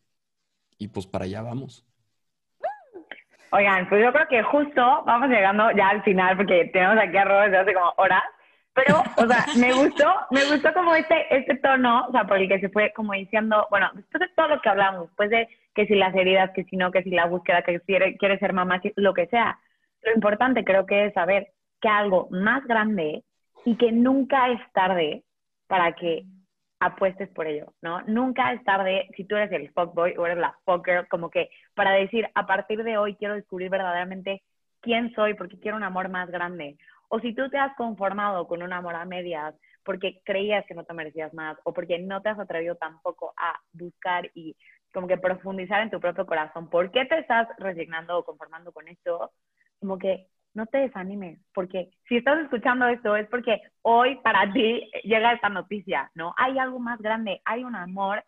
y 0.78 0.88
pues 0.88 1.06
para 1.06 1.24
allá 1.24 1.42
vamos. 1.42 1.84
Oigan, 3.50 3.88
pues 3.88 4.02
yo 4.04 4.12
creo 4.12 4.28
que 4.28 4.42
justo 4.42 5.02
vamos 5.06 5.28
llegando 5.28 5.70
ya 5.70 5.88
al 5.90 6.02
final 6.02 6.36
porque 6.36 6.68
tenemos 6.72 6.98
aquí 6.98 7.16
a 7.16 7.24
Robert 7.24 7.46
desde 7.50 7.58
hace 7.62 7.74
como 7.74 7.92
horas. 7.96 8.22
Pero, 8.74 8.98
o 9.16 9.26
sea, 9.26 9.46
me 9.58 9.72
gustó, 9.72 10.14
me 10.30 10.44
gustó 10.44 10.74
como 10.74 10.94
este, 10.94 11.34
este 11.34 11.56
tono, 11.56 12.06
o 12.08 12.12
sea, 12.12 12.24
por 12.24 12.36
el 12.36 12.48
que 12.48 12.60
se 12.60 12.68
fue 12.68 12.92
como 12.94 13.14
diciendo, 13.14 13.66
bueno, 13.70 13.88
después 13.94 14.20
de 14.20 14.28
todo 14.36 14.48
lo 14.48 14.60
que 14.60 14.68
hablamos, 14.68 15.08
después 15.08 15.30
de 15.30 15.48
que 15.74 15.86
si 15.86 15.94
las 15.94 16.14
heridas, 16.14 16.50
que 16.54 16.64
si 16.64 16.76
no, 16.76 16.90
que 16.90 17.02
si 17.02 17.10
la 17.10 17.26
búsqueda, 17.26 17.62
que 17.62 17.78
si 17.78 17.86
quiere, 17.86 18.16
quiere 18.18 18.38
ser 18.38 18.52
mamá, 18.52 18.80
que- 18.80 18.92
lo 18.96 19.14
que 19.14 19.26
sea. 19.28 19.58
Lo 20.02 20.12
importante 20.12 20.64
creo 20.64 20.84
que 20.84 21.06
es 21.06 21.14
saber 21.14 21.52
que 21.80 21.88
algo 21.88 22.28
más 22.30 22.64
grande 22.66 23.24
y 23.64 23.76
que 23.76 23.92
nunca 23.92 24.50
es 24.50 24.60
tarde 24.72 25.24
para 25.66 25.92
que 25.94 26.24
apuestes 26.86 27.28
por 27.30 27.46
ello, 27.46 27.74
¿no? 27.82 28.02
Nunca 28.02 28.52
es 28.52 28.62
tarde 28.64 29.08
si 29.16 29.24
tú 29.24 29.36
eres 29.36 29.52
el 29.52 29.70
fuckboy 29.72 30.14
o 30.16 30.26
eres 30.26 30.38
la 30.38 30.56
fucker, 30.64 31.08
como 31.08 31.30
que 31.30 31.50
para 31.74 31.92
decir, 31.92 32.28
a 32.34 32.46
partir 32.46 32.82
de 32.82 32.98
hoy 32.98 33.16
quiero 33.16 33.34
descubrir 33.34 33.70
verdaderamente 33.70 34.42
quién 34.80 35.12
soy 35.14 35.34
porque 35.34 35.58
quiero 35.58 35.76
un 35.76 35.82
amor 35.82 36.08
más 36.08 36.30
grande. 36.30 36.76
O 37.08 37.20
si 37.20 37.34
tú 37.34 37.48
te 37.50 37.58
has 37.58 37.74
conformado 37.76 38.46
con 38.48 38.62
un 38.62 38.72
amor 38.72 38.94
a 38.94 39.04
medias 39.04 39.54
porque 39.84 40.20
creías 40.24 40.64
que 40.66 40.74
no 40.74 40.84
te 40.84 40.94
merecías 40.94 41.32
más 41.34 41.56
o 41.64 41.72
porque 41.72 41.98
no 41.98 42.20
te 42.22 42.28
has 42.28 42.38
atrevido 42.38 42.74
tampoco 42.76 43.32
a 43.36 43.58
buscar 43.72 44.30
y 44.34 44.56
como 44.92 45.06
que 45.06 45.18
profundizar 45.18 45.82
en 45.82 45.90
tu 45.90 46.00
propio 46.00 46.26
corazón, 46.26 46.70
¿por 46.70 46.90
qué 46.90 47.04
te 47.04 47.18
estás 47.18 47.48
resignando 47.58 48.18
o 48.18 48.24
conformando 48.24 48.72
con 48.72 48.88
esto? 48.88 49.30
Como 49.78 49.98
que 49.98 50.28
no 50.56 50.66
te 50.66 50.78
desanimes, 50.78 51.38
porque 51.54 51.90
si 52.08 52.16
estás 52.16 52.40
escuchando 52.42 52.88
esto 52.88 53.14
es 53.14 53.28
porque 53.28 53.60
hoy 53.82 54.16
para 54.24 54.52
ti 54.52 54.90
llega 55.04 55.32
esta 55.32 55.48
noticia, 55.48 56.10
¿no? 56.14 56.34
Hay 56.36 56.58
algo 56.58 56.78
más 56.80 56.98
grande, 57.00 57.40
hay 57.44 57.62
un 57.62 57.76
amor 57.76 58.24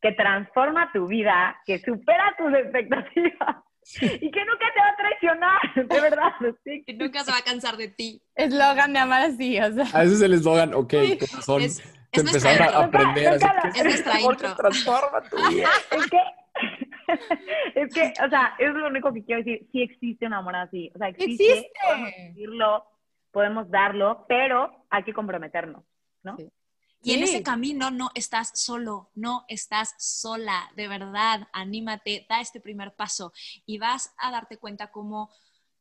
que 0.00 0.12
transforma 0.12 0.90
tu 0.92 1.06
vida, 1.06 1.56
que 1.64 1.78
supera 1.80 2.34
tus 2.38 2.52
expectativas 2.54 3.56
y 4.00 4.30
que 4.30 4.44
nunca 4.44 4.66
te 4.74 4.80
va 4.80 4.88
a 4.88 4.96
traicionar, 4.96 5.60
de 5.74 6.00
verdad. 6.10 6.32
sí. 6.64 6.84
Que 6.86 6.94
nunca 6.94 7.24
se 7.24 7.32
va 7.32 7.38
a 7.38 7.42
cansar 7.42 7.76
de 7.76 7.88
ti. 7.88 8.20
Eslogan 8.34 8.92
de 8.92 8.98
amar 9.00 9.22
así, 9.22 9.58
o 9.58 9.72
sea. 9.72 9.84
A 9.98 10.04
ese 10.04 10.14
es 10.14 10.22
el 10.22 10.34
eslogan, 10.34 10.74
ok, 10.74 10.92
corazón. 11.18 11.62
es- 11.62 11.82
te 12.12 12.20
es 12.20 12.24
nuestra 12.24 12.50
empezaron 12.52 12.74
a 12.74 12.84
aprender. 12.86 13.32
Nunca- 13.32 13.54
nunca 13.54 13.70
que 13.72 13.78
Es 13.78 13.84
nuestra 13.84 14.20
intro. 14.20 14.54
transforma 14.54 15.22
tu 15.22 15.36
vida. 15.48 15.68
Es 15.92 16.06
que, 16.10 16.18
es 17.74 17.94
que, 17.94 18.12
o 18.24 18.28
sea, 18.28 18.54
es 18.58 18.72
lo 18.72 18.86
único 18.86 19.12
que 19.12 19.24
quiero 19.24 19.42
decir, 19.42 19.68
sí 19.72 19.82
existe 19.82 20.26
un 20.26 20.34
amor 20.34 20.56
así, 20.56 20.90
o 20.94 20.98
sea, 20.98 21.08
existe, 21.08 21.44
Existe. 21.44 21.70
podemos 21.82 22.10
vivirlo, 22.16 22.84
podemos 23.30 23.70
darlo, 23.70 24.24
pero 24.28 24.86
hay 24.90 25.02
que 25.04 25.12
comprometernos, 25.12 25.84
¿no? 26.22 26.36
Sí. 26.36 26.50
Y 27.04 27.14
en 27.14 27.24
ese 27.24 27.42
camino 27.42 27.90
no 27.90 28.10
estás 28.14 28.52
solo, 28.54 29.10
no 29.14 29.44
estás 29.48 29.94
sola, 29.98 30.70
de 30.76 30.86
verdad, 30.86 31.48
anímate, 31.52 32.26
da 32.28 32.40
este 32.40 32.60
primer 32.60 32.94
paso 32.94 33.32
y 33.66 33.78
vas 33.78 34.14
a 34.18 34.30
darte 34.30 34.56
cuenta 34.58 34.92
cómo 34.92 35.28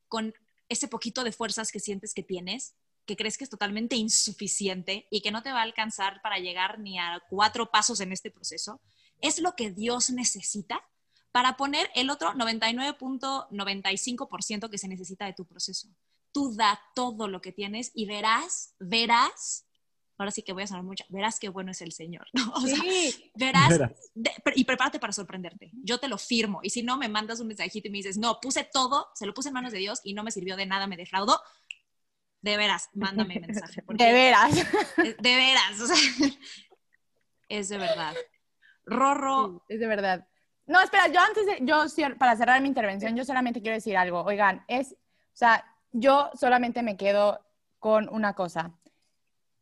con 0.08 0.34
ese 0.68 0.88
poquito 0.88 1.24
de 1.24 1.32
fuerzas 1.32 1.72
que 1.72 1.80
sientes 1.80 2.16
que 2.16 2.24
tienes, 2.24 2.76
que 3.06 3.16
crees 3.16 3.38
que 3.38 3.44
es 3.44 3.52
totalmente 3.52 3.96
insuficiente 3.96 5.08
y 5.12 5.22
que 5.22 5.32
no 5.32 5.44
te 5.44 5.52
va 5.52 5.60
a 5.60 5.64
alcanzar 5.64 6.22
para 6.24 6.40
llegar 6.40 6.80
ni 6.80 6.98
a 6.98 7.22
cuatro 7.30 7.70
pasos 7.70 8.00
en 8.00 8.12
este 8.12 8.32
proceso, 8.32 8.82
es 9.20 9.40
lo 9.40 9.54
que 9.54 9.70
Dios 9.70 10.10
necesita 10.10 10.84
para 11.32 11.58
poner 11.58 11.90
el 11.96 12.10
otro 12.10 12.34
99.95% 12.34 14.70
que 14.70 14.78
se 14.78 14.88
necesita 14.88 15.26
de 15.26 15.34
tu 15.34 15.46
proceso. 15.46 15.90
Tú 16.32 16.56
da 16.56 16.80
todo 16.96 17.28
lo 17.28 17.42
que 17.42 17.52
tienes 17.52 17.92
y 17.94 18.06
verás, 18.06 18.74
verás, 18.80 19.66
ahora 20.18 20.32
sí 20.32 20.44
que 20.44 20.54
voy 20.54 20.64
a 20.64 20.68
sonar 20.68 20.84
mucho, 20.84 21.04
verás 21.10 21.40
qué 21.40 21.50
bueno 21.50 21.72
es 21.72 21.82
el 21.82 21.92
Señor, 21.92 22.28
¿no? 22.34 22.52
O 22.56 22.62
sea, 22.62 22.78
Sí, 22.78 23.32
verás, 23.36 23.70
Verás. 23.70 24.12
de- 24.14 24.32
pre- 24.44 24.54
y 24.56 24.64
prepárate 24.64 25.00
para 25.00 25.14
sorprenderte. 25.14 25.72
Yo 25.84 26.00
te 26.00 26.08
lo 26.08 26.18
firmo. 26.18 26.60
Y 26.64 26.70
si 26.70 26.84
no, 26.84 26.98
me 26.98 27.10
mandas 27.10 27.40
un 27.40 27.48
mensajito 27.48 27.88
y 27.88 27.92
me 27.92 27.98
dices, 27.98 28.18
no, 28.18 28.40
puse 28.40 28.64
todo, 28.64 29.10
se 29.16 29.26
lo 29.26 29.34
puse 29.34 29.50
en 29.50 29.54
manos 29.54 29.72
de 29.74 29.80
Dios 29.80 30.00
y 30.04 30.14
no 30.14 30.24
me 30.24 30.32
sirvió 30.32 30.56
de 30.56 30.66
nada, 30.66 30.88
me 30.88 30.98
defraudó. 30.98 31.42
De 32.42 32.58
veras, 32.58 32.90
mándame 32.94 33.40
mensaje. 33.40 33.84
de 33.88 34.14
veras. 34.14 34.56
De 35.20 35.36
veras, 35.36 35.80
o 35.82 35.88
sea, 35.88 35.98
es 37.50 37.70
de 37.70 37.78
verdad. 37.78 38.16
Rorro, 38.86 39.64
Sí, 39.68 39.74
es 39.76 39.80
de 39.80 39.88
verdad. 39.88 40.28
No, 40.72 40.80
espera, 40.80 41.10
yo 41.10 41.20
antes 41.20 41.46
de, 41.46 41.58
yo 41.66 41.84
para 42.18 42.38
cerrar 42.38 42.62
mi 42.62 42.70
intervención, 42.70 43.14
yo 43.14 43.26
solamente 43.26 43.62
quiero 43.62 43.76
decir 43.76 43.98
algo. 43.98 44.22
Oigan, 44.22 44.64
es, 44.70 44.94
o 44.94 45.34
sea, 45.34 45.66
yo 45.92 46.30
solamente 46.34 46.82
me 46.82 46.96
quedo 46.96 47.42
con 47.78 48.08
una 48.08 48.36
cosa. 48.36 48.72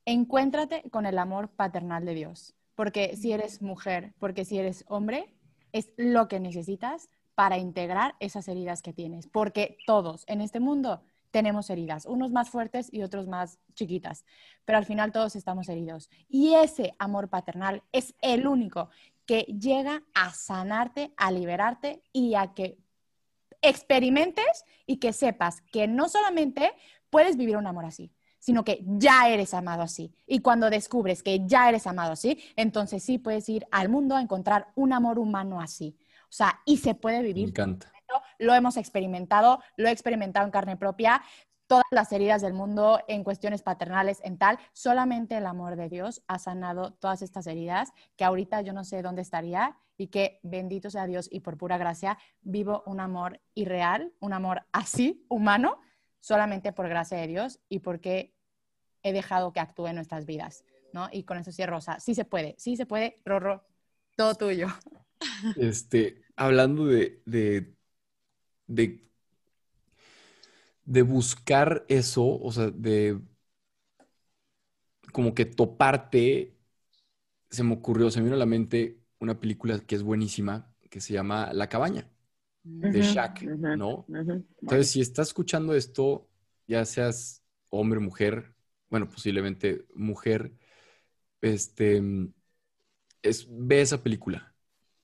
Encuéntrate 0.06 0.88
con 0.92 1.08
el 1.08 1.18
amor 1.18 1.50
paternal 1.50 2.06
de 2.06 2.14
Dios, 2.14 2.54
porque 2.76 3.18
si 3.18 3.32
eres 3.32 3.60
mujer, 3.64 4.14
porque 4.20 4.46
si 4.46 4.60
eres 4.60 4.86
hombre, 4.88 5.36
es 5.72 5.90
lo 5.98 6.28
que 6.28 6.40
necesitas 6.40 7.10
para 7.34 7.58
integrar 7.58 8.14
esas 8.20 8.48
heridas 8.48 8.84
que 8.84 8.94
tienes, 8.94 9.26
porque 9.26 9.80
todos 9.88 10.26
en 10.28 10.42
este 10.42 10.60
mundo 10.60 11.02
tenemos 11.32 11.72
heridas, 11.72 12.06
unos 12.06 12.32
más 12.32 12.52
fuertes 12.52 12.88
y 12.94 13.02
otros 13.02 13.28
más 13.28 13.58
chiquitas, 13.74 14.26
pero 14.64 14.78
al 14.78 14.86
final 14.86 15.12
todos 15.12 15.36
estamos 15.36 15.70
heridos. 15.70 16.08
Y 16.28 16.54
ese 16.54 16.94
amor 17.00 17.30
paternal 17.30 17.82
es 17.92 18.14
el 18.22 18.46
único 18.46 18.90
que 19.30 19.42
llega 19.44 20.02
a 20.16 20.34
sanarte, 20.34 21.14
a 21.16 21.30
liberarte 21.30 22.02
y 22.12 22.34
a 22.34 22.56
que 22.56 22.80
experimentes 23.62 24.66
y 24.88 24.98
que 24.98 25.14
sepas 25.14 25.62
que 25.72 25.88
no 25.88 26.10
solamente 26.10 26.72
puedes 27.12 27.38
vivir 27.38 27.56
un 27.56 27.68
amor 27.68 27.86
así, 27.86 28.12
sino 28.40 28.64
que 28.64 28.84
ya 28.88 29.30
eres 29.30 29.54
amado 29.54 29.84
así. 29.84 30.16
Y 30.26 30.40
cuando 30.40 30.72
descubres 30.72 31.22
que 31.22 31.46
ya 31.46 31.70
eres 31.70 31.86
amado 31.86 32.14
así, 32.14 32.44
entonces 32.56 33.04
sí 33.04 33.20
puedes 33.20 33.48
ir 33.50 33.68
al 33.70 33.88
mundo 33.88 34.16
a 34.16 34.22
encontrar 34.22 34.70
un 34.74 34.94
amor 34.94 35.20
humano 35.20 35.62
así. 35.62 35.96
O 36.24 36.32
sea, 36.32 36.62
y 36.66 36.78
se 36.78 36.96
puede 36.96 37.20
Me 37.20 37.26
vivir 37.26 37.50
encanta. 37.50 37.94
lo 38.40 38.56
hemos 38.56 38.78
experimentado, 38.78 39.62
lo 39.76 39.90
he 39.90 39.92
experimentado 39.92 40.48
en 40.48 40.52
carne 40.52 40.76
propia, 40.76 41.22
todas 41.70 41.86
las 41.92 42.12
heridas 42.12 42.42
del 42.42 42.54
mundo 42.54 43.00
en 43.08 43.24
cuestiones 43.24 43.62
paternales, 43.62 44.20
en 44.24 44.40
tal, 44.40 44.58
solamente 44.74 45.38
el 45.38 45.46
amor 45.46 45.76
de 45.76 45.88
Dios 45.88 46.24
ha 46.28 46.40
sanado 46.40 46.94
todas 46.94 47.22
estas 47.22 47.46
heridas 47.46 47.94
que 48.18 48.24
ahorita 48.24 48.62
yo 48.62 48.74
no 48.74 48.84
sé 48.84 49.04
dónde 49.04 49.22
estaría 49.22 49.78
y 49.96 50.08
que 50.08 50.40
bendito 50.42 50.90
sea 50.90 51.06
Dios 51.06 51.30
y 51.32 51.42
por 51.42 51.58
pura 51.58 51.78
gracia 51.78 52.18
vivo 52.42 52.82
un 52.88 53.00
amor 53.00 53.40
irreal, 53.54 54.12
un 54.20 54.34
amor 54.34 54.64
así, 54.72 55.24
humano, 55.30 55.80
solamente 56.20 56.74
por 56.74 56.90
gracia 56.90 57.20
de 57.20 57.28
Dios 57.28 57.60
y 57.70 57.80
porque 57.80 58.34
he 59.04 59.14
dejado 59.14 59.54
que 59.54 59.60
actúe 59.60 59.88
en 59.88 59.96
nuestras 59.96 60.26
vidas, 60.26 60.66
¿no? 60.92 61.08
Y 61.12 61.24
con 61.24 61.38
eso 61.38 61.52
cierro, 61.52 61.78
o 61.78 61.82
sea, 61.82 62.00
sí 62.00 62.16
se 62.16 62.26
puede, 62.26 62.56
sí 62.58 62.78
se 62.78 62.88
puede, 62.88 63.22
Rorro, 63.24 63.64
todo 64.16 64.34
tuyo. 64.34 64.70
Este, 65.58 66.24
hablando 66.36 66.86
de, 66.86 67.22
de, 67.26 69.09
de 70.90 71.04
buscar 71.04 71.86
eso, 71.88 72.26
o 72.42 72.52
sea, 72.52 72.72
de 72.72 73.22
como 75.14 75.36
que 75.36 75.46
toparte, 75.46 76.58
se 77.52 77.64
me 77.64 77.76
ocurrió, 77.76 78.10
se 78.10 78.20
me 78.20 78.26
vino 78.26 78.36
a 78.36 78.40
la 78.40 78.48
mente 78.48 79.00
una 79.20 79.40
película 79.40 79.80
que 79.80 79.96
es 79.96 80.02
buenísima, 80.02 80.74
que 80.90 81.00
se 81.00 81.14
llama 81.14 81.54
La 81.54 81.70
cabaña, 81.70 82.10
de 82.64 83.04
Shaq, 83.04 83.44
¿no? 83.44 84.08
Entonces, 84.62 84.90
si 84.90 85.02
estás 85.02 85.28
escuchando 85.28 85.76
esto, 85.76 86.28
ya 86.68 86.84
seas 86.86 87.44
hombre, 87.70 88.00
mujer, 88.00 88.56
bueno, 88.90 89.08
posiblemente 89.08 89.86
mujer, 89.94 90.54
este, 91.42 92.02
es, 93.22 93.48
ve 93.48 93.82
esa 93.82 94.02
película. 94.02 94.56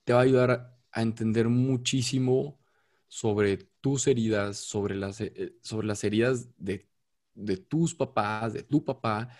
Te 0.02 0.14
va 0.14 0.18
a 0.20 0.22
ayudar 0.24 0.76
a 0.90 1.02
entender 1.02 1.48
muchísimo 1.48 2.58
sobre 3.06 3.68
tus 3.86 4.08
heridas, 4.08 4.58
sobre 4.58 4.96
las, 4.96 5.20
eh, 5.20 5.56
sobre 5.62 5.86
las 5.86 6.02
heridas 6.04 6.48
de, 6.58 6.88
de 7.34 7.56
tus 7.56 7.94
papás, 7.94 8.52
de 8.52 8.64
tu 8.64 8.84
papá, 8.84 9.30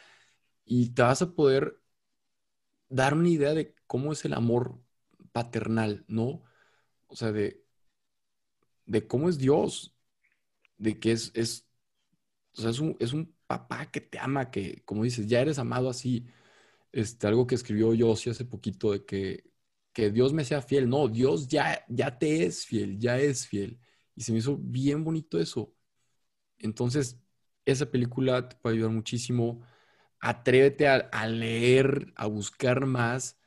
y 0.64 0.90
te 0.90 1.02
vas 1.02 1.23
a 1.23 1.35
poder 1.35 1.81
dar 2.89 3.14
una 3.14 3.28
idea 3.28 3.55
de 3.55 3.74
cómo 3.86 4.12
es 4.12 4.24
el 4.24 4.35
amor 4.35 4.81
paternal, 5.32 6.05
¿no? 6.09 6.43
O 7.09 7.16
sea, 7.16 7.32
de, 7.32 7.64
de 8.86 9.06
cómo 9.06 9.28
es 9.28 9.39
Dios, 9.39 9.94
de 10.78 10.98
que 11.01 11.12
es, 11.12 11.32
es, 11.35 11.68
o 12.56 12.62
sea, 12.62 12.70
es 12.70 12.81
un, 12.81 12.97
es 13.01 13.14
un 13.14 13.35
papá 13.47 13.90
que 13.90 14.01
te 14.01 14.18
ama, 14.20 14.51
que, 14.51 14.82
como 14.86 15.05
dices, 15.05 15.27
ya 15.28 15.40
eres 15.43 15.59
amado 15.59 15.90
así. 15.90 16.27
Este, 16.93 17.27
algo 17.28 17.47
que 17.47 17.56
escribió 17.56 17.94
Yossi 17.94 18.31
hace 18.31 18.44
poquito 18.47 18.93
de 18.93 19.05
que, 19.06 19.51
que 19.93 20.10
Dios 20.10 20.35
me 20.35 20.44
sea 20.44 20.62
fiel. 20.62 20.89
No, 20.90 21.09
Dios 21.09 21.48
ya, 21.48 21.85
ya 21.89 22.18
te 22.18 22.47
es 22.47 22.66
fiel, 22.66 22.98
ya 23.01 23.18
es 23.20 23.48
fiel. 23.48 23.81
Y 24.17 24.23
se 24.23 24.33
me 24.33 24.39
hizo 24.39 24.57
bien 24.59 25.05
bonito 25.05 25.39
eso. 25.39 25.73
Entonces, 26.59 27.21
esa 27.67 27.91
película 27.91 28.49
te 28.49 28.57
puede 28.57 28.77
ayudar 28.77 28.93
muchísimo. 28.93 29.63
Atrévete 30.21 30.89
a, 30.89 31.27
leer, 31.29 32.13
a 32.17 32.27
buscar 32.27 32.87
más, 32.87 33.39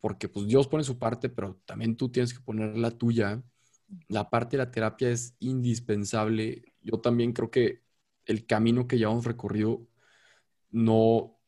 porque 0.00 0.28
pues 0.28 0.46
Dios 0.46 0.68
pone 0.68 0.84
su 0.84 0.98
parte, 0.98 1.28
pero 1.30 1.60
también 1.64 1.96
tú 1.96 2.10
tienes 2.10 2.34
que 2.34 2.40
poner 2.40 2.76
la 2.76 2.90
tuya. 2.90 3.42
La 4.08 4.30
parte 4.30 4.56
de 4.56 4.64
la 4.64 4.70
terapia 4.70 5.10
es 5.10 5.34
indispensable. 5.40 6.74
Yo 6.82 7.00
también 7.00 7.32
creo 7.32 7.50
que 7.50 7.82
el 8.26 8.46
camino 8.46 8.86
que 8.86 8.98
llevamos 8.98 9.24
recorrido 9.24 9.88
no, 10.70 10.94
o 10.96 11.38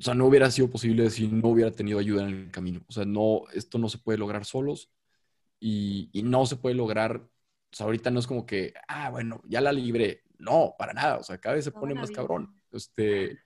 sea, 0.00 0.14
no 0.14 0.26
hubiera 0.26 0.50
sido 0.50 0.70
posible 0.70 1.10
si 1.10 1.28
no 1.28 1.48
hubiera 1.48 1.72
tenido 1.72 1.98
ayuda 1.98 2.22
en 2.22 2.28
el 2.28 2.50
camino. 2.50 2.82
O 2.88 2.92
sea, 2.92 3.04
no, 3.04 3.42
esto 3.52 3.78
no 3.78 3.88
se 3.88 3.98
puede 3.98 4.18
lograr 4.18 4.44
solos 4.44 4.90
y 5.60 6.10
no 6.24 6.46
se 6.46 6.56
puede 6.56 6.76
lograr, 6.76 7.28
o 7.72 7.76
sea, 7.76 7.86
ahorita 7.86 8.10
no 8.10 8.20
es 8.20 8.26
como 8.26 8.46
que, 8.46 8.74
ah, 8.88 9.10
bueno, 9.10 9.40
ya 9.46 9.60
la 9.60 9.72
libré. 9.72 10.24
No, 10.38 10.74
para 10.78 10.92
nada. 10.92 11.18
O 11.18 11.22
sea, 11.22 11.38
cada 11.38 11.56
vez 11.56 11.64
se 11.64 11.72
pone 11.72 11.94
más 11.94 12.10
vida. 12.10 12.22
cabrón. 12.22 12.60
Este, 12.72 13.38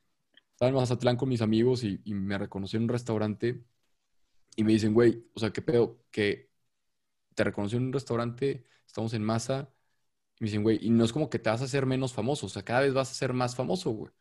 estaba 0.52 0.68
en 0.68 0.74
Mazatlán 0.74 1.16
con 1.16 1.28
mis 1.28 1.42
amigos 1.42 1.84
y, 1.84 2.00
y 2.04 2.14
me 2.14 2.38
reconocí 2.38 2.76
en 2.76 2.84
un 2.84 2.88
restaurante 2.88 3.64
y 4.56 4.64
me 4.64 4.72
dicen, 4.72 4.94
güey, 4.94 5.24
o 5.34 5.40
sea, 5.40 5.52
¿qué 5.52 5.62
pedo? 5.62 6.04
Que 6.10 6.50
te 7.34 7.44
reconocí 7.44 7.76
en 7.76 7.84
un 7.84 7.92
restaurante, 7.92 8.64
estamos 8.86 9.14
en 9.14 9.22
masa, 9.24 9.70
y 10.38 10.44
me 10.44 10.46
dicen, 10.48 10.62
güey, 10.62 10.78
y 10.82 10.90
no 10.90 11.04
es 11.04 11.12
como 11.12 11.30
que 11.30 11.38
te 11.38 11.50
vas 11.50 11.62
a 11.62 11.64
hacer 11.64 11.86
menos 11.86 12.12
famoso, 12.12 12.46
o 12.46 12.48
sea, 12.48 12.62
cada 12.64 12.80
vez 12.80 12.94
vas 12.94 13.10
a 13.10 13.14
ser 13.14 13.32
más 13.32 13.56
famoso, 13.56 13.90
güey. 13.90 14.12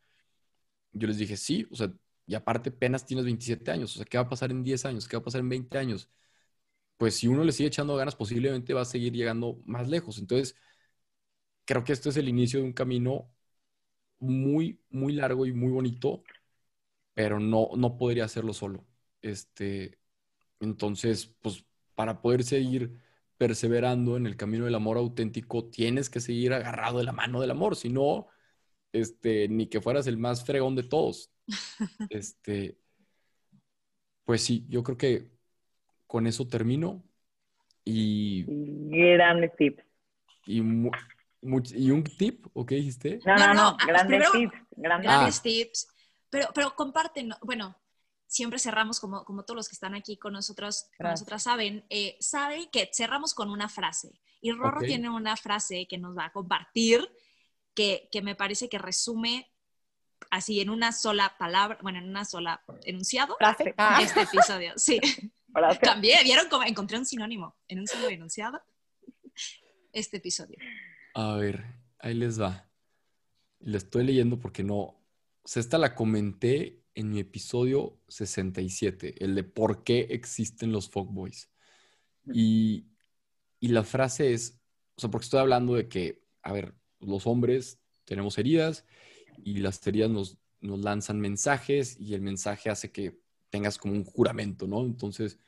Yo 0.92 1.08
les 1.08 1.18
dije, 1.18 1.36
sí, 1.36 1.66
o 1.70 1.76
sea, 1.76 1.92
y 2.26 2.34
aparte 2.34 2.70
apenas 2.70 3.04
tienes 3.06 3.24
27 3.24 3.70
años, 3.70 3.94
o 3.94 3.96
sea, 3.98 4.04
¿qué 4.06 4.18
va 4.18 4.24
a 4.24 4.28
pasar 4.28 4.50
en 4.50 4.62
10 4.62 4.84
años? 4.84 5.08
¿Qué 5.08 5.16
va 5.16 5.20
a 5.20 5.24
pasar 5.24 5.40
en 5.40 5.48
20 5.48 5.78
años? 5.78 6.10
Pues 7.02 7.16
si 7.16 7.26
uno 7.26 7.42
le 7.42 7.50
sigue 7.50 7.66
echando 7.66 7.96
ganas, 7.96 8.14
posiblemente 8.14 8.74
va 8.74 8.82
a 8.82 8.84
seguir 8.84 9.12
llegando 9.12 9.60
más 9.66 9.88
lejos. 9.88 10.18
Entonces, 10.20 10.54
creo 11.64 11.84
que 11.84 11.92
esto 11.92 12.10
es 12.10 12.16
el 12.16 12.28
inicio 12.28 12.60
de 12.60 12.66
un 12.66 12.72
camino 12.72 13.30
muy, 14.20 14.80
muy 14.90 15.14
largo 15.14 15.46
y 15.46 15.52
muy 15.54 15.72
bonito, 15.72 16.24
pero 17.14 17.40
no, 17.40 17.70
no 17.76 17.96
podría 17.98 18.26
hacerlo 18.26 18.54
solo. 18.54 18.86
Este, 19.22 19.98
entonces, 20.60 21.28
pues 21.42 21.64
para 21.96 22.22
poder 22.22 22.44
seguir 22.44 23.00
perseverando 23.38 24.16
en 24.16 24.26
el 24.26 24.36
camino 24.36 24.66
del 24.66 24.74
amor 24.76 24.98
auténtico, 24.98 25.66
tienes 25.70 26.10
que 26.10 26.20
seguir 26.20 26.54
agarrado 26.54 26.98
de 27.00 27.04
la 27.04 27.12
mano 27.12 27.40
del 27.40 27.52
amor, 27.52 27.76
si 27.76 27.90
no, 27.90 28.28
este, 28.92 29.48
ni 29.48 29.68
que 29.68 29.80
fueras 29.80 30.06
el 30.08 30.18
más 30.18 30.44
fregón 30.44 30.76
de 30.76 30.84
todos. 30.84 31.32
Este, 32.10 32.78
pues 34.24 34.42
sí, 34.44 34.66
yo 34.68 34.82
creo 34.82 34.96
que 34.96 35.30
con 36.12 36.26
eso 36.26 36.46
termino 36.46 37.02
y, 37.86 38.44
Grandes 39.16 39.56
tips. 39.56 39.82
y, 40.44 40.60
mu- 40.60 40.90
much- 41.40 41.72
y 41.74 41.90
un 41.90 42.04
tip, 42.04 42.46
¿o 42.52 42.66
qué 42.66 42.74
dijiste? 42.74 43.18
No, 43.24 43.34
No, 43.34 43.46
no, 43.48 43.54
no, 43.54 43.54
no, 43.54 43.76
ah, 43.80 43.86
grandes 43.86 44.06
primero- 44.28 44.32
tips. 44.32 44.66
Grandes 44.76 45.10
Ah. 45.10 45.14
grandes 45.14 45.40
tips. 45.40 45.88
Pero, 46.28 46.48
pero 46.54 46.76
compártenos, 46.76 47.38
bueno, 47.40 47.74
siempre 48.26 48.58
cerramos 48.58 49.00
como, 49.00 49.24
como 49.24 49.44
todos 49.44 49.56
los 49.56 49.68
que 49.70 49.74
están 49.74 49.94
aquí 49.94 50.18
con 50.18 50.34
nosotros, 50.34 50.90
con 50.98 51.08
nosotras 51.08 51.42
saben, 51.44 51.86
eh, 51.88 52.18
saben 52.20 52.68
que 52.70 52.90
cerramos 52.92 53.32
con 53.32 53.48
una 53.48 53.70
frase. 53.70 54.20
Y 54.42 54.52
Rorro 54.52 54.80
Ok. 54.80 54.84
tiene 54.86 55.08
una 55.08 55.36
frase 55.38 55.86
que 55.88 55.96
nos 55.96 56.14
va 56.14 56.26
a 56.26 56.32
compartir 56.32 57.08
que, 57.74 58.10
que 58.12 58.20
me 58.20 58.34
parece 58.34 58.68
que 58.68 58.76
resume 58.78 59.50
así 60.30 60.60
en 60.60 60.68
una 60.68 60.92
sola 60.92 61.36
palabra, 61.38 61.78
bueno, 61.80 61.98
en 62.00 62.08
una 62.10 62.26
sola 62.26 62.62
enunciado, 62.84 63.34
Frase. 63.38 63.74
Ah. 63.78 63.98
este 64.02 64.20
episodio. 64.22 64.72
Sí, 64.76 65.00
También, 65.80 66.24
¿vieron 66.24 66.48
cómo 66.48 66.64
encontré 66.64 66.98
un 66.98 67.06
sinónimo 67.06 67.56
en 67.68 67.80
un 67.80 67.86
solo 67.86 68.08
enunciado? 68.08 68.60
Este 69.92 70.16
episodio. 70.16 70.56
A 71.14 71.36
ver, 71.36 71.64
ahí 71.98 72.14
les 72.14 72.40
va. 72.40 72.68
La 73.60 73.76
estoy 73.76 74.04
leyendo 74.04 74.38
porque 74.38 74.62
no. 74.62 74.76
O 74.76 75.44
sea, 75.44 75.60
esta 75.60 75.78
la 75.78 75.94
comenté 75.94 76.82
en 76.94 77.10
mi 77.10 77.20
episodio 77.20 77.98
67, 78.08 79.24
el 79.24 79.34
de 79.34 79.44
por 79.44 79.84
qué 79.84 80.08
existen 80.10 80.72
los 80.72 80.88
fuckboys. 80.88 81.50
Y, 82.32 82.86
y 83.60 83.68
la 83.68 83.82
frase 83.82 84.32
es, 84.32 84.60
o 84.96 85.00
sea, 85.00 85.10
porque 85.10 85.24
estoy 85.24 85.40
hablando 85.40 85.74
de 85.74 85.88
que, 85.88 86.22
a 86.42 86.52
ver, 86.52 86.74
los 87.00 87.26
hombres 87.26 87.80
tenemos 88.04 88.38
heridas 88.38 88.86
y 89.44 89.56
las 89.56 89.84
heridas 89.86 90.10
nos, 90.10 90.38
nos 90.60 90.80
lanzan 90.80 91.20
mensajes 91.20 91.98
y 91.98 92.14
el 92.14 92.20
mensaje 92.22 92.70
hace 92.70 92.92
que 92.92 93.20
tengas 93.52 93.78
como 93.78 93.92
un 93.94 94.04
juramento, 94.04 94.66
¿no? 94.66 94.80
Entonces, 94.80 95.38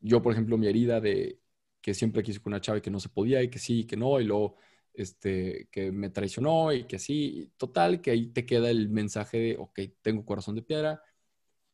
yo, 0.00 0.22
por 0.22 0.32
ejemplo, 0.32 0.58
mi 0.58 0.66
herida 0.66 1.00
de 1.00 1.40
que 1.82 1.94
siempre 1.94 2.22
quise 2.22 2.40
con 2.40 2.54
una 2.54 2.60
chava 2.62 2.78
y 2.78 2.80
que 2.80 2.90
no 2.90 3.00
se 3.00 3.10
podía 3.10 3.42
y 3.42 3.50
que 3.50 3.58
sí 3.58 3.80
y 3.80 3.84
que 3.84 3.96
no, 3.96 4.18
y 4.20 4.24
luego 4.24 4.56
este, 4.94 5.68
que 5.70 5.92
me 5.92 6.10
traicionó 6.10 6.72
y 6.72 6.84
que 6.86 6.98
sí, 6.98 7.52
total, 7.58 8.00
que 8.00 8.10
ahí 8.12 8.28
te 8.28 8.46
queda 8.46 8.70
el 8.70 8.88
mensaje 8.88 9.38
de, 9.38 9.56
ok, 9.58 9.80
tengo 10.02 10.24
corazón 10.24 10.54
de 10.54 10.62
piedra, 10.62 11.02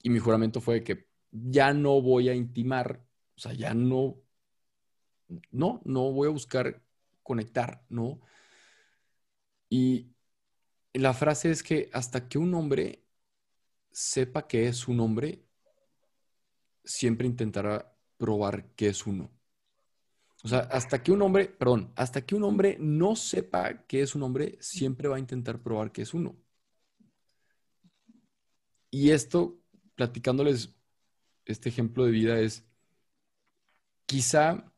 y 0.03 0.11
mi 0.11 0.19
juramento 0.19 0.61
fue 0.61 0.83
que 0.83 1.07
ya 1.31 1.73
no 1.73 2.03
voy 2.03 2.29
a 2.29 2.35
intimar, 2.35 3.05
o 3.37 3.41
sea, 3.41 3.53
ya 3.53 3.75
no, 3.75 4.21
no, 5.53 5.81
no 5.85 6.13
voy 6.13 6.29
a 6.29 6.33
buscar 6.33 6.83
conectar, 7.23 7.85
¿no? 7.89 8.21
Y 9.69 10.11
la 10.95 11.15
frase 11.15 11.51
es 11.51 11.63
que 11.63 11.89
hasta 11.93 12.29
que 12.29 12.39
un 12.39 12.55
hombre 12.55 13.05
sepa 13.93 14.49
que 14.49 14.67
es 14.69 14.89
un 14.89 15.01
hombre, 15.01 15.45
siempre 16.91 17.27
intentará 17.27 17.97
probar 18.17 18.75
que 18.75 18.89
es 18.89 19.07
uno. 19.07 19.31
O 20.43 20.49
sea, 20.49 20.61
hasta 20.61 21.03
que 21.03 21.13
un 21.13 21.23
hombre, 21.23 21.47
perdón, 21.49 21.93
hasta 21.97 22.25
que 22.25 22.35
un 22.35 22.45
hombre 22.45 22.77
no 22.81 23.15
sepa 23.17 23.87
que 23.87 24.03
es 24.03 24.15
un 24.15 24.23
hombre, 24.23 24.59
siempre 24.61 25.09
va 25.09 25.17
a 25.17 25.21
intentar 25.21 25.63
probar 25.63 25.93
que 25.93 26.03
es 26.03 26.15
uno. 26.15 26.37
Y 28.91 29.11
esto, 29.11 29.61
platicándoles 29.95 30.75
este 31.45 31.69
ejemplo 31.69 32.05
de 32.05 32.11
vida, 32.11 32.41
es 32.41 32.65
quizá 34.07 34.73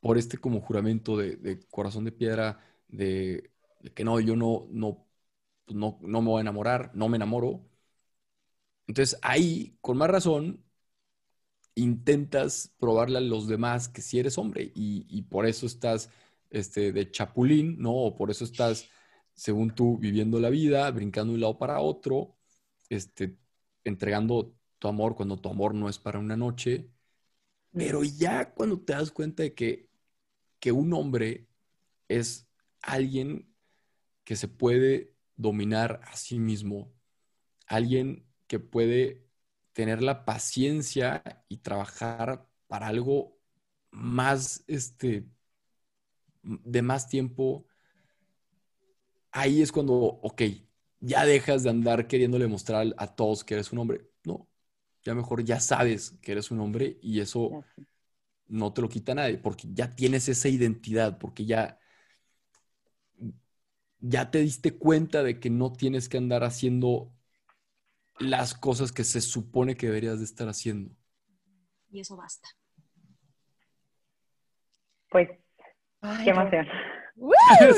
por 0.00 0.18
este 0.18 0.38
como 0.38 0.60
juramento 0.60 1.16
de, 1.16 1.60
corazón 1.70 2.04
de 2.04 2.12
piedra, 2.12 2.60
de, 2.88 3.50
de 3.80 3.92
que 3.92 4.04
no, 4.04 4.20
yo 4.20 4.36
no, 4.36 4.66
no, 4.70 5.06
no, 5.68 5.98
no 6.02 6.22
me 6.22 6.28
voy 6.28 6.38
a 6.38 6.42
enamorar, 6.42 6.90
no 6.94 7.08
me 7.08 7.16
enamoro. 7.16 7.64
Entonces 8.86 9.18
ahí, 9.22 9.76
con 9.80 9.96
más 9.98 10.10
razón, 10.10 10.63
intentas 11.74 12.72
probarle 12.78 13.18
a 13.18 13.20
los 13.20 13.48
demás 13.48 13.88
que 13.88 14.02
si 14.02 14.18
eres 14.18 14.38
hombre 14.38 14.72
y, 14.74 15.06
y 15.08 15.22
por 15.22 15.46
eso 15.46 15.66
estás 15.66 16.10
este, 16.50 16.92
de 16.92 17.10
chapulín, 17.10 17.76
¿no? 17.78 17.92
O 17.92 18.16
por 18.16 18.30
eso 18.30 18.44
estás, 18.44 18.88
según 19.34 19.74
tú, 19.74 19.98
viviendo 19.98 20.38
la 20.38 20.50
vida, 20.50 20.90
brincando 20.90 21.32
de 21.32 21.34
un 21.34 21.40
lado 21.40 21.58
para 21.58 21.80
otro, 21.80 22.36
este, 22.88 23.36
entregando 23.82 24.54
tu 24.78 24.88
amor 24.88 25.16
cuando 25.16 25.36
tu 25.36 25.48
amor 25.48 25.74
no 25.74 25.88
es 25.88 25.98
para 25.98 26.18
una 26.18 26.36
noche. 26.36 26.90
Pero 27.72 28.04
ya 28.04 28.54
cuando 28.54 28.80
te 28.80 28.92
das 28.92 29.10
cuenta 29.10 29.42
de 29.42 29.54
que, 29.54 29.90
que 30.60 30.70
un 30.70 30.92
hombre 30.92 31.48
es 32.08 32.46
alguien 32.82 33.52
que 34.22 34.36
se 34.36 34.46
puede 34.46 35.12
dominar 35.36 36.00
a 36.04 36.16
sí 36.16 36.38
mismo, 36.38 36.92
alguien 37.66 38.26
que 38.46 38.60
puede 38.60 39.26
tener 39.74 40.02
la 40.02 40.24
paciencia 40.24 41.22
y 41.48 41.58
trabajar 41.58 42.48
para 42.68 42.88
algo 42.88 43.38
más, 43.90 44.64
este, 44.66 45.26
de 46.42 46.82
más 46.82 47.08
tiempo, 47.08 47.66
ahí 49.32 49.62
es 49.62 49.72
cuando, 49.72 49.94
ok, 49.94 50.42
ya 51.00 51.26
dejas 51.26 51.62
de 51.64 51.70
andar 51.70 52.06
queriéndole 52.06 52.46
mostrar 52.46 52.94
a 52.96 53.06
todos 53.14 53.44
que 53.44 53.54
eres 53.54 53.72
un 53.72 53.80
hombre. 53.80 54.08
No, 54.24 54.48
ya 55.02 55.14
mejor 55.14 55.44
ya 55.44 55.60
sabes 55.60 56.12
que 56.22 56.32
eres 56.32 56.50
un 56.50 56.60
hombre 56.60 56.98
y 57.02 57.20
eso 57.20 57.64
no 58.46 58.72
te 58.72 58.82
lo 58.82 58.88
quita 58.88 59.14
nadie, 59.14 59.38
porque 59.38 59.68
ya 59.72 59.90
tienes 59.90 60.28
esa 60.28 60.48
identidad, 60.48 61.18
porque 61.18 61.44
ya, 61.46 61.78
ya 64.00 64.30
te 64.30 64.38
diste 64.40 64.76
cuenta 64.78 65.22
de 65.22 65.40
que 65.40 65.50
no 65.50 65.72
tienes 65.72 66.08
que 66.08 66.18
andar 66.18 66.44
haciendo 66.44 67.12
las 68.18 68.54
cosas 68.54 68.92
que 68.92 69.04
se 69.04 69.20
supone 69.20 69.76
que 69.76 69.86
deberías 69.86 70.18
de 70.18 70.24
estar 70.24 70.48
haciendo. 70.48 70.90
Y 71.90 72.00
eso 72.00 72.16
basta. 72.16 72.48
Pues, 75.10 75.28
Ay, 76.00 76.24
qué 76.24 76.30
emoción. 76.30 76.66
¡Woo! 77.16 77.32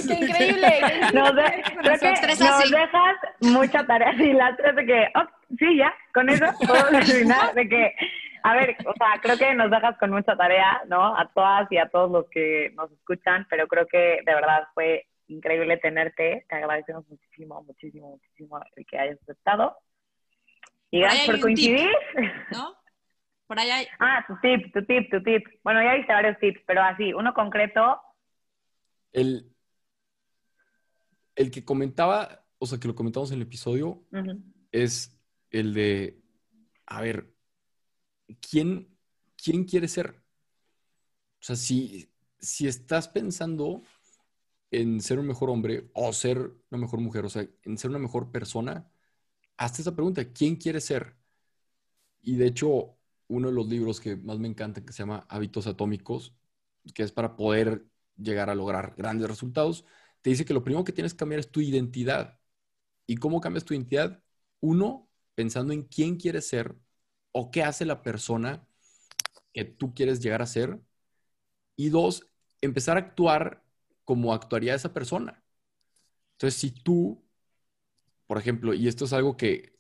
¡Qué 0.08 0.14
increíble! 0.24 0.80
Nos, 1.12 1.34
de- 1.34 1.62
creo 1.80 1.98
que 1.98 2.44
nos 2.44 2.70
dejas 2.70 3.16
mucha 3.40 3.86
tarea. 3.86 4.16
Sí, 4.16 4.32
las 4.32 4.56
tres 4.56 4.74
de 4.76 4.86
que, 4.86 5.06
oh, 5.14 5.26
sí, 5.58 5.76
ya, 5.76 5.94
con 6.14 6.28
eso 6.30 6.46
puedo 6.66 6.88
terminar. 6.88 7.54
De 7.54 7.68
que, 7.68 7.94
a 8.42 8.54
ver, 8.54 8.76
o 8.86 8.92
sea, 8.96 9.20
creo 9.20 9.36
que 9.36 9.54
nos 9.54 9.70
dejas 9.70 9.98
con 9.98 10.10
mucha 10.10 10.36
tarea, 10.36 10.82
¿no? 10.88 11.16
A 11.16 11.30
todas 11.34 11.70
y 11.70 11.76
a 11.78 11.88
todos 11.88 12.10
los 12.10 12.26
que 12.30 12.70
nos 12.74 12.90
escuchan, 12.92 13.46
pero 13.50 13.66
creo 13.68 13.86
que 13.86 14.20
de 14.24 14.34
verdad 14.34 14.66
fue 14.72 15.06
increíble 15.28 15.76
tenerte. 15.76 16.46
Te 16.48 16.56
agradecemos 16.56 17.06
muchísimo, 17.08 17.62
muchísimo, 17.64 18.10
muchísimo 18.12 18.60
el 18.76 18.86
que 18.86 18.98
hayas 18.98 19.20
aceptado. 19.22 19.76
Y 20.90 21.00
Por 21.00 21.08
ahí 21.10 21.26
gracias 21.26 21.26
por 21.26 21.34
tip. 21.34 21.42
coincidir. 21.42 21.90
¿No? 22.52 22.74
Por 23.46 23.58
allá 23.58 23.76
hay... 23.76 23.86
Ah, 23.98 24.24
tu 24.26 24.34
tip, 24.40 24.72
tu 24.72 24.84
tip, 24.84 25.10
tu 25.10 25.22
tip. 25.22 25.44
Bueno, 25.62 25.82
ya 25.82 25.94
viste 25.94 26.12
varios 26.12 26.38
tips, 26.38 26.60
pero 26.66 26.82
así, 26.82 27.12
uno 27.12 27.32
concreto. 27.34 28.00
El, 29.12 29.52
el 31.36 31.50
que 31.50 31.64
comentaba, 31.64 32.44
o 32.58 32.66
sea, 32.66 32.78
que 32.78 32.88
lo 32.88 32.94
comentamos 32.94 33.30
en 33.30 33.36
el 33.36 33.42
episodio, 33.42 34.02
es 34.72 35.18
el 35.50 35.74
de, 35.74 36.20
a 36.86 37.00
ver, 37.00 37.32
¿quién, 38.40 38.88
quién 39.42 39.64
quiere 39.64 39.88
ser? 39.88 40.22
O 41.40 41.44
sea, 41.46 41.56
si, 41.56 42.10
si 42.38 42.66
estás 42.66 43.08
pensando 43.08 43.82
en 44.70 45.00
ser 45.00 45.18
un 45.18 45.26
mejor 45.28 45.50
hombre 45.50 45.88
o 45.94 46.12
ser 46.12 46.38
una 46.70 46.80
mejor 46.80 47.00
mujer, 47.00 47.24
o 47.24 47.28
sea, 47.28 47.46
en 47.62 47.78
ser 47.78 47.90
una 47.90 48.00
mejor 48.00 48.32
persona, 48.32 48.90
hazte 49.56 49.82
esa 49.82 49.94
pregunta, 49.94 50.24
¿quién 50.32 50.56
quiere 50.56 50.80
ser? 50.80 51.16
Y 52.22 52.36
de 52.36 52.46
hecho, 52.46 52.98
uno 53.28 53.48
de 53.48 53.54
los 53.54 53.68
libros 53.68 54.00
que 54.00 54.16
más 54.16 54.38
me 54.38 54.48
encanta, 54.48 54.84
que 54.84 54.92
se 54.92 55.00
llama 55.00 55.26
Hábitos 55.28 55.66
Atómicos, 55.66 56.34
que 56.94 57.02
es 57.02 57.12
para 57.12 57.36
poder 57.36 57.86
llegar 58.16 58.50
a 58.50 58.54
lograr 58.54 58.94
grandes 58.96 59.28
resultados, 59.28 59.84
te 60.22 60.30
dice 60.30 60.44
que 60.44 60.54
lo 60.54 60.64
primero 60.64 60.84
que 60.84 60.92
tienes 60.92 61.14
que 61.14 61.18
cambiar 61.18 61.40
es 61.40 61.50
tu 61.50 61.60
identidad. 61.60 62.40
¿Y 63.06 63.16
cómo 63.16 63.40
cambias 63.40 63.64
tu 63.64 63.74
identidad? 63.74 64.22
Uno, 64.60 65.10
pensando 65.34 65.72
en 65.72 65.84
quién 65.84 66.16
quieres 66.16 66.48
ser 66.48 66.76
o 67.32 67.50
qué 67.50 67.62
hace 67.62 67.84
la 67.84 68.02
persona 68.02 68.66
que 69.52 69.64
tú 69.64 69.94
quieres 69.94 70.20
llegar 70.20 70.42
a 70.42 70.46
ser. 70.46 70.80
Y 71.76 71.90
dos, 71.90 72.28
empezar 72.60 72.96
a 72.96 73.00
actuar 73.00 73.64
como 74.04 74.34
actuaría 74.34 74.74
esa 74.74 74.92
persona. 74.94 75.44
Entonces, 76.32 76.60
si 76.60 76.70
tú, 76.70 77.26
por 78.27 78.39
ejemplo, 78.39 78.74
y 78.74 78.89
esto 78.89 79.05
es 79.05 79.12
algo 79.12 79.36
que, 79.36 79.78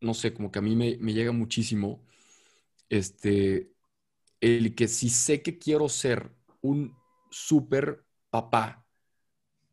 no 0.00 0.14
sé, 0.14 0.34
como 0.34 0.50
que 0.50 0.58
a 0.58 0.62
mí 0.62 0.76
me, 0.76 0.96
llega 1.12 1.32
muchísimo, 1.32 2.04
este, 2.88 3.72
el 4.40 4.74
que 4.74 4.88
si 4.88 5.10
sé 5.10 5.42
que 5.42 5.58
quiero 5.58 5.88
ser 5.88 6.32
un 6.62 6.96
super 7.30 8.04
papá 8.30 8.86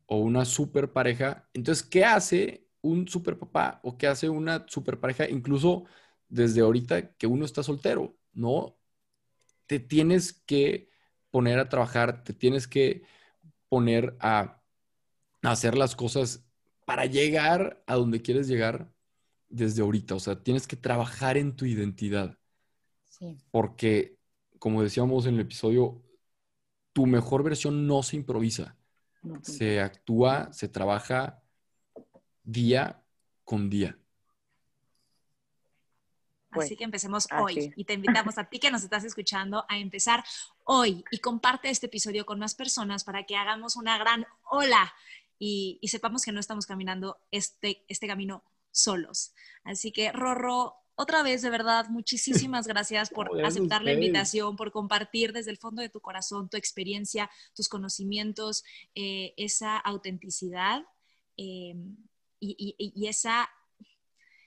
o 0.06 0.18
una 0.18 0.44
super 0.44 0.92
pareja, 0.92 1.48
entonces, 1.54 1.84
¿qué 1.84 2.04
hace 2.04 2.66
un 2.82 3.08
super 3.08 3.38
papá 3.38 3.80
o 3.82 3.98
qué 3.98 4.06
hace 4.06 4.28
una 4.28 4.66
super 4.68 5.00
pareja? 5.00 5.28
Incluso 5.28 5.84
desde 6.28 6.60
ahorita 6.60 7.14
que 7.16 7.26
uno 7.26 7.44
está 7.44 7.62
soltero, 7.62 8.16
¿no? 8.32 8.76
Te 9.66 9.80
tienes 9.80 10.32
que 10.32 10.90
poner 11.30 11.58
a 11.58 11.68
trabajar, 11.68 12.24
te 12.24 12.34
tienes 12.34 12.68
que 12.68 13.04
poner 13.68 14.16
a 14.20 14.62
hacer 15.42 15.76
las 15.76 15.96
cosas 15.96 16.49
para 16.90 17.06
llegar 17.06 17.84
a 17.86 17.94
donde 17.94 18.20
quieres 18.20 18.48
llegar 18.48 18.92
desde 19.48 19.80
ahorita. 19.80 20.16
O 20.16 20.18
sea, 20.18 20.42
tienes 20.42 20.66
que 20.66 20.74
trabajar 20.74 21.36
en 21.36 21.54
tu 21.54 21.64
identidad 21.64 22.36
Sí. 23.08 23.36
porque, 23.52 24.18
como 24.58 24.82
decíamos 24.82 25.26
en 25.26 25.34
el 25.34 25.40
episodio, 25.42 26.02
tu 26.92 27.06
mejor 27.06 27.44
versión 27.44 27.86
no 27.86 28.02
se 28.02 28.16
improvisa, 28.16 28.76
se 29.42 29.80
actúa, 29.80 30.52
se 30.52 30.66
trabaja 30.68 31.40
día 32.42 33.04
con 33.44 33.70
día. 33.70 33.96
Pues, 36.52 36.66
Así 36.66 36.76
que 36.76 36.82
empecemos 36.82 37.28
así. 37.30 37.42
hoy 37.42 37.72
y 37.76 37.84
te 37.84 37.92
invitamos 37.92 38.36
a 38.36 38.44
ti 38.48 38.58
que 38.58 38.72
nos 38.72 38.82
estás 38.82 39.04
escuchando 39.04 39.64
a 39.68 39.78
empezar 39.78 40.24
hoy 40.64 41.04
y 41.12 41.18
comparte 41.18 41.70
este 41.70 41.86
episodio 41.86 42.26
con 42.26 42.40
más 42.40 42.56
personas 42.56 43.04
para 43.04 43.24
que 43.24 43.36
hagamos 43.36 43.76
una 43.76 43.96
gran 43.98 44.26
ola 44.50 44.92
y, 45.40 45.78
y 45.82 45.88
sepamos 45.88 46.22
que 46.24 46.30
no 46.30 46.38
estamos 46.38 46.66
caminando 46.66 47.18
este, 47.32 47.84
este 47.88 48.06
camino 48.06 48.44
solos. 48.70 49.32
Así 49.64 49.90
que, 49.90 50.12
Rorro, 50.12 50.76
otra 50.94 51.22
vez, 51.22 51.40
de 51.42 51.48
verdad, 51.50 51.88
muchísimas 51.88 52.66
gracias 52.68 53.08
por 53.10 53.28
aceptar 53.46 53.82
la 53.82 53.90
invitación, 53.94 54.54
por 54.54 54.70
compartir 54.70 55.32
desde 55.32 55.50
el 55.50 55.56
fondo 55.56 55.80
de 55.82 55.88
tu 55.88 56.00
corazón 56.00 56.48
tu 56.50 56.56
experiencia, 56.58 57.30
tus 57.54 57.68
conocimientos, 57.68 58.62
eh, 58.94 59.32
esa 59.38 59.78
autenticidad 59.78 60.84
eh, 61.38 61.74
y, 62.38 62.76
y- 62.78 62.92
y 62.94 63.08
esa, 63.08 63.48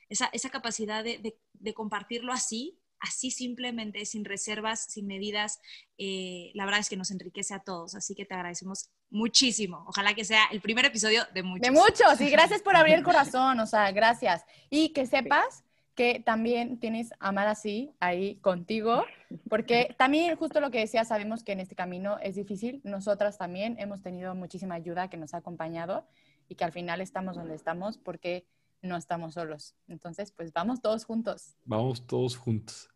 esa, 0.09 0.27
esa 0.27 0.49
capacidad 0.49 1.03
de, 1.03 1.17
de- 1.17 1.39
de 1.53 1.73
compartirlo 1.73 2.31
así, 2.31 2.79
así 3.03 3.31
simplemente, 3.31 4.05
sin 4.05 4.25
reservas, 4.25 4.85
sin 4.89 5.05
medidas. 5.05 5.59
eh, 5.97 6.51
la 6.55 6.65
verdad 6.65 6.79
es 6.79 6.89
que 6.89 6.97
nos 6.97 7.11
enriquece 7.11 7.53
a 7.53 7.59
todos, 7.59 7.95
así 7.95 8.15
que 8.15 8.25
te 8.25 8.33
agradecemos 8.33 8.89
muchísimo. 9.09 9.83
Ojalá 9.87 10.15
que 10.15 10.25
sea 10.25 10.45
el 10.51 10.61
primer 10.61 10.85
episodio 10.85 11.23
de 11.33 11.43
muchos. 11.43 11.61
De 11.61 11.71
muchos, 11.71 12.21
y 12.21 12.29
gracias 12.29 12.61
por 12.61 12.75
abrir 12.75 12.95
el 12.95 13.03
corazón, 13.11 13.59
o 13.59 13.67
sea, 13.67 13.91
gracias. 13.91 14.43
Y 14.69 14.89
que 14.89 15.05
sepas 15.05 15.63
que 15.95 16.23
también 16.25 16.79
tienes 16.79 17.11
a 17.19 17.29
Amar 17.29 17.47
así 17.47 17.93
ahí 17.99 18.37
contigo, 18.37 19.03
porque 19.49 19.93
también 19.97 20.35
justo 20.35 20.59
lo 20.59 20.71
que 20.71 20.79
decía, 20.79 21.05
sabemos 21.05 21.43
que 21.43 21.51
en 21.51 21.59
este 21.59 21.75
camino 21.75 22.17
es 22.19 22.35
difícil, 22.35 22.81
nosotras 22.83 23.37
también 23.37 23.75
hemos 23.79 24.01
tenido 24.01 24.33
muchísima 24.33 24.75
ayuda 24.75 25.09
que 25.09 25.17
nos 25.17 25.33
ha 25.33 25.37
acompañado 25.37 26.07
y 26.49 26.55
que 26.55 26.63
al 26.63 26.71
final 26.71 27.01
estamos 27.01 27.35
donde 27.35 27.55
estamos 27.55 27.97
porque 27.97 28.47
no 28.81 28.97
estamos 28.97 29.35
solos. 29.35 29.75
Entonces, 29.87 30.31
pues 30.31 30.51
vamos 30.51 30.81
todos 30.81 31.05
juntos. 31.05 31.55
Vamos 31.65 32.05
todos 32.05 32.35
juntos. 32.35 32.92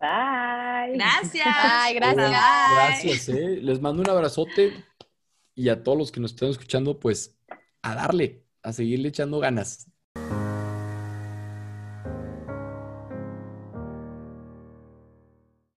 Bye. 0.00 0.94
Gracias. 0.94 1.46
Gracias. 1.94 2.30
Gracias, 2.30 3.28
¿eh? 3.30 3.58
Les 3.60 3.80
mando 3.80 4.02
un 4.02 4.10
abrazote 4.10 4.84
y 5.54 5.68
a 5.70 5.82
todos 5.82 5.98
los 5.98 6.12
que 6.12 6.20
nos 6.20 6.32
están 6.32 6.50
escuchando, 6.50 7.00
pues 7.00 7.36
a 7.82 7.94
darle, 7.94 8.44
a 8.62 8.72
seguirle 8.72 9.08
echando 9.08 9.40
ganas. 9.40 9.90